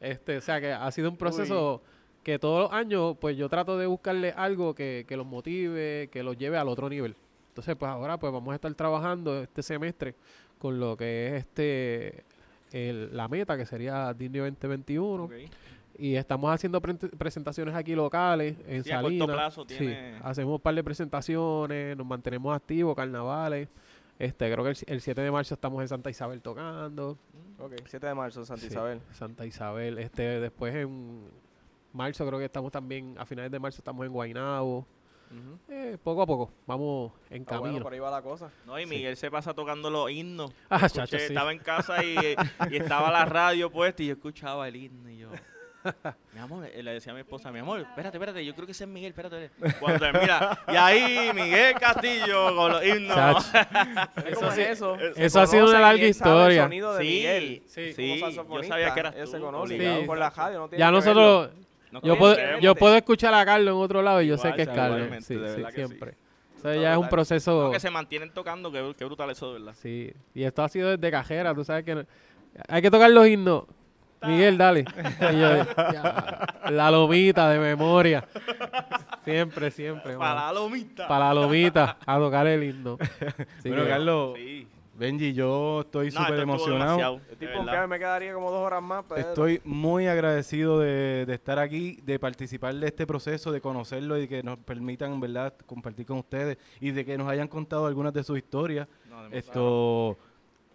Este, 0.00 0.38
o 0.38 0.40
sea, 0.40 0.60
que 0.60 0.72
ha 0.72 0.90
sido 0.90 1.10
un 1.10 1.16
proceso 1.16 1.82
que 2.22 2.38
todos 2.38 2.62
los 2.64 2.72
años, 2.72 3.16
pues 3.20 3.36
yo 3.36 3.48
trato 3.48 3.76
de 3.78 3.86
buscarle 3.86 4.32
algo 4.36 4.74
que, 4.74 5.04
que 5.08 5.16
los 5.16 5.26
motive, 5.26 6.08
que 6.12 6.22
los 6.22 6.36
lleve 6.38 6.56
al 6.58 6.68
otro 6.68 6.88
nivel. 6.88 7.14
Entonces, 7.48 7.76
pues 7.76 7.90
ahora 7.90 8.16
pues 8.18 8.32
vamos 8.32 8.52
a 8.52 8.54
estar 8.56 8.72
trabajando 8.74 9.42
este 9.42 9.62
semestre 9.62 10.14
con 10.58 10.78
lo 10.80 10.96
que 10.96 11.28
es 11.28 11.32
este 11.44 12.24
el- 12.72 13.14
la 13.16 13.28
meta, 13.28 13.56
que 13.56 13.66
sería 13.66 14.12
Disney 14.14 14.40
2021. 14.40 15.28
Y 16.02 16.16
estamos 16.16 16.52
haciendo 16.52 16.80
pre- 16.80 16.94
presentaciones 16.94 17.74
aquí 17.76 17.94
locales, 17.94 18.56
en 18.66 18.82
Sí, 18.82 18.90
a 18.90 18.96
corto 18.96 19.08
Salinas. 19.18 19.28
plazo 19.36 19.62
Sí, 19.68 19.76
tiene- 19.78 20.18
hacemos 20.24 20.54
un 20.56 20.60
par 20.60 20.74
de 20.74 20.82
presentaciones, 20.82 21.96
nos 21.96 22.04
mantenemos 22.06 22.56
activos, 22.56 22.96
carnavales. 22.96 23.68
Este, 24.18 24.50
creo 24.52 24.64
que 24.64 24.70
el, 24.70 24.76
el 24.86 25.00
7 25.00 25.20
de 25.20 25.30
marzo 25.30 25.54
estamos 25.54 25.80
en 25.80 25.86
Santa 25.88 26.10
Isabel 26.10 26.42
tocando. 26.42 27.16
Ok, 27.58 27.74
7 27.86 28.06
de 28.06 28.14
marzo, 28.14 28.44
Santa 28.44 28.62
Sí, 28.62 28.66
Isabel. 28.66 29.00
Santa 29.12 29.46
Isabel. 29.46 29.98
Este, 29.98 30.40
después 30.40 30.74
en 30.74 31.22
marzo 31.92 32.26
creo 32.26 32.38
que 32.40 32.46
estamos 32.46 32.72
también, 32.72 33.14
a 33.18 33.24
finales 33.24 33.52
de 33.52 33.58
marzo 33.60 33.78
estamos 33.78 34.04
en 34.04 34.12
Guaynabo. 34.12 34.78
Ujú. 35.30 35.58
Eh, 35.72 35.96
poco 36.02 36.22
a 36.22 36.26
poco, 36.26 36.50
vamos 36.66 37.12
en 37.30 37.42
Ah, 37.42 37.46
bueno, 37.58 37.62
camino. 37.62 37.82
por 37.84 37.92
ahí 37.92 37.98
va 38.00 38.10
la 38.10 38.22
cosa. 38.22 38.50
No, 38.66 38.78
y 38.78 38.86
Miguel 38.86 39.16
se 39.16 39.30
pasa 39.30 39.54
tocando 39.54 39.88
los 39.88 40.10
himnos. 40.10 40.52
Ah, 40.68 40.76
Escuché, 40.86 40.94
chacho, 40.94 41.18
sí. 41.18 41.24
Estaba 41.26 41.52
en 41.52 41.58
casa 41.60 42.04
y, 42.04 42.16
y 42.70 42.76
estaba 42.76 43.10
la 43.12 43.24
radio 43.24 43.70
puesta 43.70 44.02
y 44.02 44.06
yo 44.08 44.12
escuchaba 44.14 44.66
el 44.66 44.74
himno 44.76 45.08
y 45.08 45.18
yo... 45.18 45.28
Mi 46.32 46.40
amor, 46.40 46.64
eh, 46.66 46.82
le 46.82 46.92
decía 46.92 47.12
a 47.12 47.14
mi 47.14 47.20
esposa, 47.22 47.50
mi 47.50 47.58
amor, 47.58 47.80
espérate, 47.80 48.16
espérate, 48.16 48.44
yo 48.44 48.54
creo 48.54 48.66
que 48.66 48.72
ese 48.72 48.84
es 48.84 48.90
Miguel, 48.90 49.10
espérate. 49.10 49.46
espérate". 49.46 49.78
Cuando 49.80 50.06
mira, 50.20 50.58
y 50.68 50.76
ahí 50.76 51.30
Miguel 51.34 51.74
Castillo 51.74 52.54
con 52.56 52.72
los 52.72 52.84
himnos. 52.86 53.52
¿Cómo 54.34 54.50
es 54.52 54.58
eso? 54.58 54.96
Eso 55.16 55.40
ha 55.40 55.46
sido 55.46 55.68
una 55.68 55.80
larga 55.80 56.04
historia. 56.04 56.62
sonido 56.64 56.94
de 56.94 57.04
Sí, 57.04 57.08
Miguel. 57.10 57.62
sí, 57.66 58.20
Como 58.36 58.62
yo 58.62 58.68
sabía 58.68 58.94
que 58.94 59.00
eras 59.00 59.14
él 59.16 59.26
se 59.26 59.36
tú, 59.38 59.42
conoce 59.44 59.74
obligado. 59.74 60.00
ya 60.00 60.06
por 60.06 60.18
la 60.18 60.30
radio. 60.30 60.58
No 60.60 60.68
tiene 60.68 60.80
Ya 60.80 60.86
que 60.86 60.92
nosotros. 60.92 61.50
No 61.90 62.00
yo, 62.02 62.16
puedo, 62.16 62.36
yo 62.60 62.74
escuchar 62.96 63.34
a 63.34 63.44
Carlos 63.44 63.74
en 63.76 63.82
otro 63.82 64.00
lado 64.00 64.22
y 64.22 64.26
yo 64.28 64.38
sé 64.38 64.52
que 64.54 64.62
es 64.62 64.68
Carlos. 64.68 65.08
Sí, 65.24 65.34
de 65.36 65.54
sí, 65.56 65.62
sí. 65.66 65.72
siempre. 65.74 66.14
Eso 66.58 66.72
ya 66.74 66.92
es 66.92 66.98
un 66.98 67.08
proceso. 67.08 67.64
No, 67.64 67.70
que 67.72 67.80
se 67.80 67.90
mantienen 67.90 68.32
tocando, 68.32 68.70
que, 68.70 68.94
que 68.96 69.04
brutal 69.04 69.28
eso, 69.30 69.52
de 69.52 69.58
verdad. 69.58 69.74
Sí, 69.82 70.12
y 70.32 70.44
esto 70.44 70.62
ha 70.62 70.68
sido 70.68 70.96
desde 70.96 71.10
cajera, 71.10 71.52
tú 71.54 71.64
sabes 71.64 71.84
que 71.84 71.96
no- 71.96 72.04
hay 72.68 72.80
que 72.80 72.90
tocar 72.90 73.10
los 73.10 73.26
himnos. 73.26 73.64
Miguel, 74.26 74.58
dale. 74.58 74.84
Y 75.32 75.38
yo, 75.40 75.64
ya, 75.92 76.46
la 76.70 76.90
lomita 76.90 77.48
de 77.50 77.58
memoria. 77.58 78.24
Siempre, 79.24 79.70
siempre. 79.70 80.16
Para 80.16 80.46
la 80.46 80.52
lomita. 80.52 81.08
Para 81.08 81.26
la 81.28 81.34
lomita, 81.34 81.96
a 82.04 82.18
tocar 82.18 82.46
el 82.46 82.64
himno. 82.64 82.98
Así 83.00 83.68
bueno, 83.68 83.84
que- 83.84 83.88
Carlos, 83.90 84.34
Sí. 84.36 84.66
Benji, 84.94 85.32
yo 85.32 85.80
estoy 85.80 86.10
No, 86.10 86.20
súper 86.20 86.40
emocionado. 86.40 86.80
demasiado, 86.98 87.16
Estoy 87.16 87.36
de 87.38 87.46
verdad. 87.46 87.56
pompeado 87.60 87.84
y 87.86 87.88
me 87.88 87.98
quedaría 87.98 88.34
como 88.34 88.50
dos 88.50 88.60
horas 88.66 88.82
más. 88.82 89.04
pero- 89.08 89.20
Estoy 89.20 89.60
muy 89.64 90.06
agradecido 90.06 90.78
de, 90.78 91.24
de 91.26 91.34
estar 91.34 91.58
aquí, 91.58 91.98
de 92.04 92.18
participar 92.18 92.74
de 92.74 92.86
este 92.88 93.06
proceso, 93.06 93.50
de 93.50 93.60
conocerlo 93.60 94.18
y 94.20 94.28
que 94.28 94.42
nos 94.42 94.58
permitan, 94.58 95.18
¿verdad?, 95.18 95.54
compartir 95.66 96.04
con 96.06 96.18
ustedes 96.18 96.58
y 96.78 96.90
de 96.90 97.04
que 97.04 97.16
nos 97.16 97.26
hayan 97.28 97.48
contado 97.48 97.86
algunas 97.86 98.12
de 98.12 98.22
sus 98.22 98.36
historias. 98.36 98.86
No. 99.08 99.26
Esto, 99.28 100.18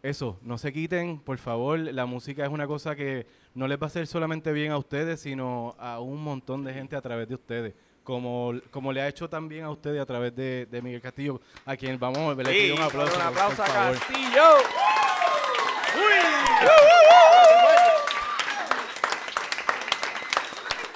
eso, 0.09 0.37
no 0.41 0.57
se 0.57 0.71
quiten, 0.73 1.19
por 1.19 1.37
favor. 1.37 1.79
La 1.79 2.05
música 2.05 2.43
es 2.43 2.49
una 2.49 2.67
cosa 2.67 2.95
que 2.95 3.25
no 3.53 3.67
les 3.67 3.77
va 3.79 3.83
a 3.83 3.87
hacer 3.87 4.07
solamente 4.07 4.51
bien 4.51 4.71
a 4.71 4.77
ustedes, 4.77 5.19
sino 5.21 5.75
a 5.79 5.99
un 5.99 6.23
montón 6.23 6.63
de 6.63 6.73
gente 6.73 6.95
a 6.95 7.01
través 7.01 7.27
de 7.27 7.35
ustedes. 7.35 7.73
Como, 8.03 8.53
como 8.71 8.93
le 8.93 9.01
ha 9.01 9.07
hecho 9.09 9.29
también 9.29 9.65
a 9.65 9.69
ustedes 9.69 9.99
a 10.01 10.05
través 10.05 10.33
de, 10.33 10.65
de 10.71 10.81
Miguel 10.81 11.01
Castillo, 11.01 11.41
a 11.65 11.75
quien 11.75 11.99
vamos 11.99 12.37
a 12.37 12.41
le 12.41 12.53
Sí, 12.53 12.61
pido 12.61 12.75
un 12.77 12.81
aplauso. 12.83 13.15
un 13.15 13.21
aplauso 13.21 13.57
por 13.57 13.69
a. 13.69 13.91
Castillo. 13.91 14.43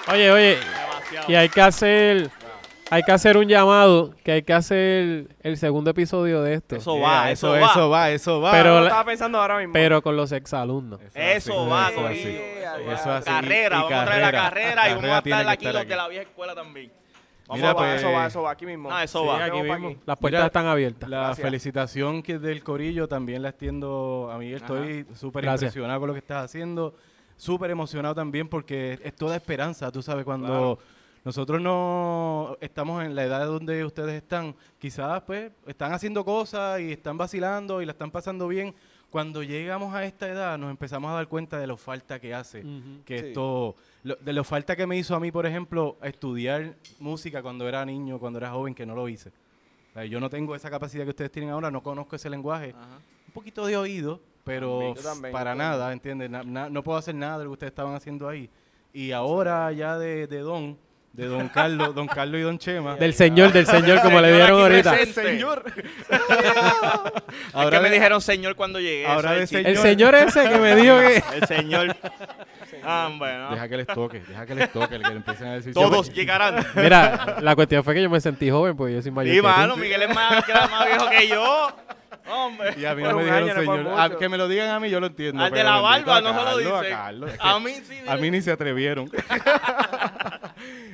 Oye, 0.07 0.31
oye, 0.31 0.55
Demasiado. 0.57 1.31
y 1.31 1.35
hay 1.35 1.49
que 1.49 1.61
hacer, 1.61 2.31
hay 2.91 3.03
que 3.03 3.11
hacer 3.11 3.37
un 3.37 3.47
llamado, 3.47 4.13
que 4.23 4.31
hay 4.33 4.43
que 4.43 4.53
hacer 4.53 5.27
el 5.41 5.57
segundo 5.57 5.89
episodio 5.91 6.41
de 6.43 6.55
esto. 6.55 6.75
Eso 6.75 6.95
Yeah, 6.97 7.07
va, 7.07 7.31
eso, 7.31 7.55
eso 7.55 7.65
va. 7.65 7.71
eso 7.71 7.89
va, 7.89 8.09
eso 8.11 8.41
va. 8.41 8.51
Pero 8.51 8.83
estaba 8.83 9.05
pensando 9.05 9.39
ahora 9.39 9.57
mismo. 9.57 9.73
pero 9.73 10.01
con 10.01 10.15
los 10.15 10.31
exalumnos. 10.31 10.99
Eso 11.15 11.67
va, 11.67 11.89
eso 11.89 12.05
así. 12.07 12.19
Eso 12.37 12.91
Eso 12.91 13.11
así. 13.11 13.25
Carrera, 13.25 13.77
y 13.77 13.81
vamos 13.81 13.93
a 13.93 14.05
traer 14.05 14.21
la 14.21 14.31
carrera. 14.31 14.41
carrera 14.43 14.89
y 14.89 14.93
vamos 14.95 15.09
a 15.17 15.21
que 15.23 15.33
aquí 15.33 15.65
los 15.65 15.87
de 15.87 15.95
la 15.95 16.07
vieja 16.07 16.23
escuela 16.23 16.53
también. 16.53 16.91
Vamos 17.47 17.57
Mira, 17.57 17.71
a 17.71 17.71
Eso 17.71 17.75
va, 17.75 17.83
pues, 17.89 17.99
eso 18.01 18.11
va, 18.13 18.25
eso 18.27 18.41
va, 18.43 18.51
aquí 18.51 18.65
mismo. 18.65 18.89
Ah, 18.91 19.03
eso 19.03 19.21
Sí, 19.21 19.27
va. 19.27 19.43
aquí 19.45 19.61
mismo. 19.61 19.73
aquí. 19.89 19.97
Las 20.05 20.17
puertas 20.17 20.39
Mira, 20.39 20.45
están 20.47 20.65
abiertas. 20.67 21.09
La 21.09 21.17
Gracias. 21.25 21.45
felicitación 21.47 22.23
que 22.23 22.39
del 22.39 22.63
Corillo 22.63 23.07
también 23.09 23.41
la 23.41 23.49
extiendo 23.49 24.29
a 24.31 24.37
Miguel. 24.37 24.55
Estoy 24.57 25.05
súper 25.15 25.43
impresionado 25.45 25.99
con 25.99 26.07
lo 26.07 26.13
que 26.13 26.19
estás 26.19 26.45
haciendo. 26.45 26.95
Súper 27.35 27.71
emocionado 27.71 28.15
también 28.15 28.47
porque 28.47 28.99
es 29.03 29.15
toda 29.15 29.35
esperanza. 29.35 29.91
Tú 29.91 30.01
sabes, 30.01 30.23
cuando 30.23 30.47
Claro. 30.47 30.79
Nosotros 31.23 31.61
no 31.61 32.57
estamos 32.61 33.03
en 33.03 33.13
la 33.15 33.23
edad 33.23 33.45
donde 33.45 33.85
ustedes 33.85 34.15
están, 34.21 34.55
quizás 34.79 35.21
pues 35.23 35.51
están 35.67 35.93
haciendo 35.93 36.25
cosas 36.25 36.79
y 36.79 36.91
están 36.93 37.17
vacilando 37.17 37.81
y 37.81 37.85
la 37.85 37.91
están 37.91 38.11
pasando 38.11 38.47
bien. 38.47 38.73
Cuando 39.11 39.43
llegamos 39.43 39.93
a 39.93 40.05
esta 40.05 40.29
edad 40.29 40.57
nos 40.57 40.71
empezamos 40.71 41.11
a 41.11 41.15
dar 41.15 41.27
cuenta 41.27 41.59
de 41.59 41.67
lo 41.67 41.75
falta 41.77 42.19
que 42.19 42.33
hace. 42.33 42.61
Ujú. 42.61 43.03
Que 43.05 43.19
Sí. 43.19 43.25
esto, 43.27 43.75
lo- 44.03 44.15
de 44.15 44.33
lo 44.33 44.43
falta 44.43 44.75
que 44.75 44.87
me 44.87 44.97
hizo 44.97 45.15
a 45.15 45.19
mí, 45.19 45.31
por 45.31 45.45
ejemplo, 45.45 45.97
estudiar 46.01 46.75
música 46.99 47.41
cuando 47.41 47.67
era 47.67 47.85
niño, 47.85 48.19
cuando 48.19 48.39
era 48.39 48.51
joven, 48.51 48.73
que 48.73 48.85
no 48.85 48.95
lo 48.95 49.07
hice. 49.09 49.29
O 49.29 49.93
sea, 49.93 50.05
yo 50.05 50.19
no 50.21 50.29
tengo 50.29 50.55
esa 50.55 50.69
capacidad 50.69 51.03
que 51.03 51.09
ustedes 51.09 51.29
tienen 51.31 51.51
ahora, 51.51 51.69
no 51.69 51.83
conozco 51.83 52.15
ese 52.15 52.29
lenguaje. 52.29 52.69
Ajá. 52.75 52.99
Un 53.27 53.33
poquito 53.33 53.65
de 53.65 53.75
oído, 53.75 54.21
pero 54.45 54.93
También. 55.03 55.33
Para 55.33 55.53
nada, 55.55 55.91
¿entiendes? 55.91 56.29
Na- 56.29 56.43
na- 56.43 56.69
no 56.69 56.81
puedo 56.81 56.97
hacer 56.97 57.13
nada 57.13 57.37
de 57.39 57.43
lo 57.43 57.49
que 57.51 57.53
ustedes 57.53 57.71
estaban 57.71 57.93
haciendo 57.93 58.27
ahí. 58.29 58.49
Y 58.93 59.11
ahora 59.11 59.69
ya 59.73 59.97
de, 59.97 60.25
de 60.27 60.39
Don, 60.39 60.77
de 61.13 61.25
Don 61.25 61.49
Carlos, 61.49 61.93
Don 61.93 62.07
Carlos 62.07 62.39
y 62.39 62.43
Don 62.43 62.57
Chema. 62.57 62.95
Del 62.95 63.13
señor, 63.13 63.51
del 63.51 63.65
señor, 63.67 64.01
como 64.01 64.21
le 64.21 64.33
dieron 64.33 64.61
ahorita. 64.61 64.91
presente. 64.93 65.23
Señor. 65.23 65.63
Es 65.75 67.53
Ahora 67.53 67.77
que 67.77 67.83
me 67.83 67.89
dijeron 67.91 68.21
señor 68.21 68.55
cuando 68.55 68.79
llegué. 68.79 69.05
ahora 69.05 69.33
eso 69.35 69.43
es 69.43 69.51
de 69.51 69.59
el 69.59 69.65
El 69.67 69.77
señor 69.77 70.15
ese 70.15 70.47
que 70.49 70.57
me 70.57 70.75
dijo 70.75 70.97
que... 70.99 71.23
El 71.35 71.47
señor. 71.47 71.95
Ah, 72.83 73.09
bueno. 73.17 73.49
Deja 73.51 73.67
que 73.67 73.77
les 73.77 73.87
toque, 73.87 74.21
deja 74.27 74.45
que 74.45 74.55
les 74.55 74.71
toque, 74.71 74.97
que 74.99 75.09
le 75.09 75.15
empiecen 75.17 75.47
a 75.47 75.53
decir. 75.55 75.73
Todos 75.73 76.11
llegarán. 76.13 76.65
Mira, 76.75 77.37
la 77.41 77.55
cuestión 77.55 77.83
fue 77.83 77.93
que 77.93 78.01
yo 78.01 78.09
me 78.09 78.21
sentí 78.21 78.49
joven, 78.49 78.75
porque 78.75 78.93
yo 78.95 79.01
soy 79.01 79.11
mayor 79.11 79.35
Sí, 79.35 79.41
mano, 79.41 79.75
Miguel 79.77 80.01
es 80.03 80.15
más, 80.15 80.43
que 80.45 80.51
era 80.51 80.67
más 80.67 80.85
viejo 80.87 81.09
que 81.09 81.27
yo. 81.27 81.67
Hombre. 82.29 82.73
Y 82.77 82.85
a 82.85 82.95
mí 82.95 83.03
no 83.03 83.15
me 83.17 83.23
dijeron 83.25 83.47
no 83.49 83.55
señor. 83.55 83.99
A- 83.99 84.07
mucho. 84.07 84.17
que 84.19 84.29
me 84.29 84.37
lo 84.37 84.47
digan 84.47 84.69
a 84.69 84.79
mí, 84.79 84.89
yo 84.89 84.99
lo 84.99 85.07
entiendo. 85.07 85.43
Al 85.43 85.51
de 85.51 85.63
la 85.63 85.79
barba 85.81 86.17
a 86.17 86.21
no 86.21 86.29
se 86.29 86.33
lo 86.35 86.43
Carlos, 86.45 86.71
a 86.73 86.79
dice. 86.81 86.89
Carlos, 86.95 87.31
es 87.33 87.39
A 87.41 87.53
que 87.53 87.59
mí 87.59 87.71
sí. 87.87 87.95
A 88.07 88.15
mí 88.15 88.31
ni 88.31 88.41
se 88.41 88.51
atrevieron. 88.51 89.11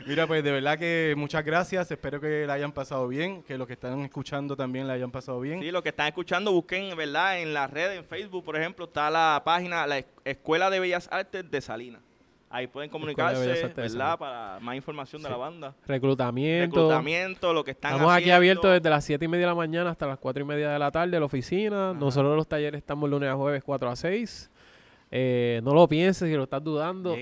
Mira, 0.07 0.25
pues 0.25 0.43
de 0.43 0.51
verdad 0.51 0.77
que 0.79 1.13
muchas 1.17 1.43
gracias. 1.43 1.91
Espero 1.91 2.21
que 2.21 2.45
la 2.47 2.53
hayan 2.53 2.71
pasado 2.71 3.07
bien, 3.07 3.43
que 3.43 3.57
los 3.57 3.67
que 3.67 3.73
están 3.73 3.99
escuchando 4.01 4.55
también 4.55 4.87
la 4.87 4.93
hayan 4.93 5.11
pasado 5.11 5.39
bien. 5.41 5.61
Sí, 5.61 5.69
los 5.71 5.81
que 5.83 5.89
están 5.89 6.07
escuchando, 6.07 6.51
busquen, 6.53 6.95
¿verdad? 6.95 7.39
En 7.41 7.53
las 7.53 7.69
redes, 7.69 7.97
en 7.99 8.05
Facebook, 8.05 8.45
por 8.45 8.55
ejemplo, 8.55 8.85
está 8.85 9.09
la 9.09 9.41
página, 9.43 9.85
la 9.85 9.97
Es- 9.97 10.05
Escuela 10.23 10.69
de 10.69 10.79
Bellas 10.79 11.09
Artes 11.11 11.49
de 11.51 11.61
Salinas. 11.61 12.01
Ahí 12.49 12.67
pueden 12.67 12.89
comunicarse, 12.89 13.69
¿verdad? 13.75 14.17
Para 14.17 14.59
más 14.61 14.75
información 14.77 15.21
de 15.21 15.29
la 15.29 15.35
banda. 15.35 15.75
Reclutamiento. 15.85 16.75
Reclutamiento, 16.77 17.53
lo 17.53 17.61
que 17.65 17.71
están 17.71 17.91
Estamos 17.91 18.13
aquí 18.13 18.31
abiertos 18.31 18.71
desde 18.71 18.89
las 18.89 19.03
7 19.03 19.25
y 19.25 19.27
media 19.27 19.41
de 19.47 19.51
la 19.51 19.55
mañana 19.55 19.89
hasta 19.89 20.07
las 20.07 20.17
4 20.17 20.43
y 20.43 20.45
media 20.45 20.69
de 20.69 20.79
la 20.79 20.89
tarde, 20.89 21.19
la 21.19 21.25
oficina. 21.25 21.93
Nosotros 21.93 22.37
los 22.37 22.47
talleres 22.47 22.77
estamos 22.77 23.09
lunes 23.09 23.29
a 23.29 23.35
jueves 23.35 23.61
4 23.65 23.89
a 23.89 23.95
6. 23.97 24.49
Eh, 25.11 25.59
no 25.63 25.73
lo 25.73 25.87
pienses 25.89 26.29
si 26.29 26.35
lo 26.35 26.43
estás 26.43 26.63
dudando. 26.63 27.13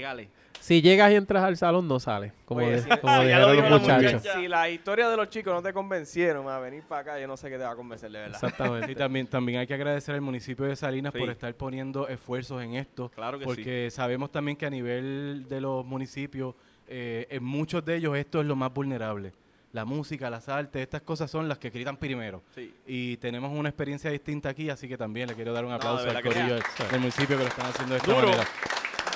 Si 0.66 0.82
llegas 0.82 1.12
y 1.12 1.16
entras 1.16 1.44
al 1.44 1.56
salón, 1.58 1.88
no 1.88 2.00
sales. 2.00 2.34
Como, 2.46 2.62
Oye, 2.62 2.72
de- 2.72 2.82
si- 2.82 2.90
como 3.00 3.18
si- 3.20 3.26
dijeron 3.28 3.56
los 3.70 3.82
muchachos. 3.82 4.24
Si 4.36 4.48
la 4.48 4.68
historia 4.68 5.08
de 5.10 5.16
los 5.16 5.30
chicos 5.30 5.54
no 5.54 5.62
te 5.62 5.72
convencieron 5.74 6.50
a 6.50 6.58
venir 6.58 6.82
para 6.90 7.02
acá, 7.02 7.20
yo 7.20 7.28
no 7.28 7.38
sé 7.38 7.52
qué 7.52 7.58
te 7.60 7.64
va 7.64 7.70
a 7.72 7.76
convencer 7.76 8.10
de 8.12 8.18
verdad. 8.18 8.34
Exactamente. 8.44 8.92
Y 8.92 8.96
también, 8.96 9.28
también 9.28 9.60
hay 9.60 9.68
que 9.68 9.76
agradecer 9.76 10.16
al 10.16 10.22
municipio 10.22 10.66
de 10.66 10.76
Salinas 10.76 11.14
Sí. 11.14 11.20
por 11.20 11.30
estar 11.30 11.54
poniendo 11.54 12.08
esfuerzos 12.08 12.64
en 12.64 12.74
esto. 12.74 13.10
Claro 13.10 13.38
que 13.38 13.46
porque 13.46 13.92
sabemos 13.92 14.32
también 14.32 14.58
que 14.58 14.66
a 14.66 14.72
nivel 14.72 15.46
de 15.48 15.62
los 15.62 15.86
municipios, 15.86 16.56
eh, 16.88 17.28
en 17.30 17.44
muchos 17.44 17.86
de 17.86 17.98
ellos 17.98 18.18
esto 18.18 18.42
es 18.42 18.48
lo 18.48 18.56
más 18.56 18.74
vulnerable. 18.74 19.34
La 19.72 19.86
música, 19.86 20.32
las 20.32 20.50
artes, 20.50 20.82
estas 20.82 21.02
cosas 21.02 21.30
son 21.30 21.48
las 21.48 21.60
que 21.60 21.70
gritan 21.70 21.98
primero. 21.98 22.42
Sí. 22.56 22.74
Y 22.88 23.18
tenemos 23.18 23.52
una 23.52 23.70
experiencia 23.70 24.10
distinta 24.10 24.50
aquí, 24.50 24.72
así 24.72 24.88
que 24.88 24.98
también 24.98 25.28
le 25.28 25.36
quiero 25.36 25.54
dar 25.54 25.64
un 25.64 25.74
aplauso 25.74 26.10
al 26.10 26.24
corillo 26.24 26.58
sí. 26.58 26.64
del, 26.80 26.90
del 26.92 27.00
municipio 27.02 27.38
que 27.38 27.44
lo 27.44 27.50
están 27.50 27.68
haciendo 27.68 27.94
de 27.94 27.98
esta 28.00 28.12
Duro. 28.14 28.28
manera. 28.30 28.48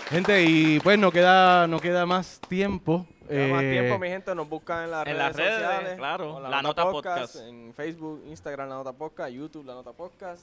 Gente, 0.09 0.43
y 0.43 0.79
pues 0.79 0.97
no 0.97 1.11
queda, 1.11 1.67
no 1.67 1.79
queda 1.79 2.05
más 2.05 2.39
tiempo. 2.47 3.05
Queda 3.27 3.47
más 3.53 3.63
Eh, 3.63 3.71
tiempo, 3.71 3.99
mi 3.99 4.07
gente, 4.07 4.33
nos 4.33 4.49
buscan 4.49 4.85
en 4.85 4.91
las 4.91 4.99
en 5.01 5.05
redes 5.05 5.17
las 5.19 5.35
redes, 5.35 5.53
sociales. 5.61 5.95
claro, 5.97 6.39
La 6.49 6.61
Nota 6.63 6.83
Podcast. 6.89 7.35
En 7.47 7.73
Facebook, 7.75 8.23
Instagram, 8.27 8.69
La 8.69 8.75
Nota 8.75 8.93
Podcast, 8.93 9.29
YouTube, 9.31 9.65
La 9.67 9.73
Nota 9.75 9.91
Podcast, 9.91 10.41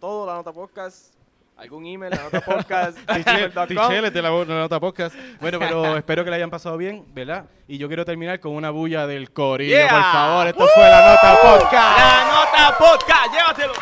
todo 0.00 0.26
La 0.26 0.34
Nota 0.34 0.52
Podcast, 0.52 1.14
algún 1.56 1.86
email, 1.86 2.10
La 2.16 2.24
Nota 2.24 2.40
Podcast, 2.40 2.98
Tichel, 3.06 3.52
gmail.com. 3.52 3.66
Tichel 3.68 4.12
de 4.12 4.22
la, 4.22 4.30
la 4.30 4.44
nota 4.44 4.80
podcast. 4.80 5.14
Bueno, 5.40 5.60
pero 5.60 5.96
espero 5.98 6.24
que 6.24 6.30
le 6.30 6.36
hayan 6.36 6.50
pasado 6.50 6.76
bien, 6.76 7.04
¿verdad? 7.14 7.44
Y 7.68 7.78
yo 7.78 7.86
quiero 7.86 8.04
terminar 8.04 8.40
con 8.40 8.52
una 8.52 8.70
bulla 8.70 9.06
del 9.06 9.30
corillo, 9.30 9.76
Yeah. 9.76 9.88
por 9.88 10.02
favor. 10.02 10.46
Esto 10.48 10.66
fue 10.74 10.82
la 10.82 11.10
nota 11.12 11.38
podcast. 11.42 11.98
La 11.98 12.24
Nota 12.26 12.76
Podcast, 12.78 13.32
llévatelo. 13.32 13.72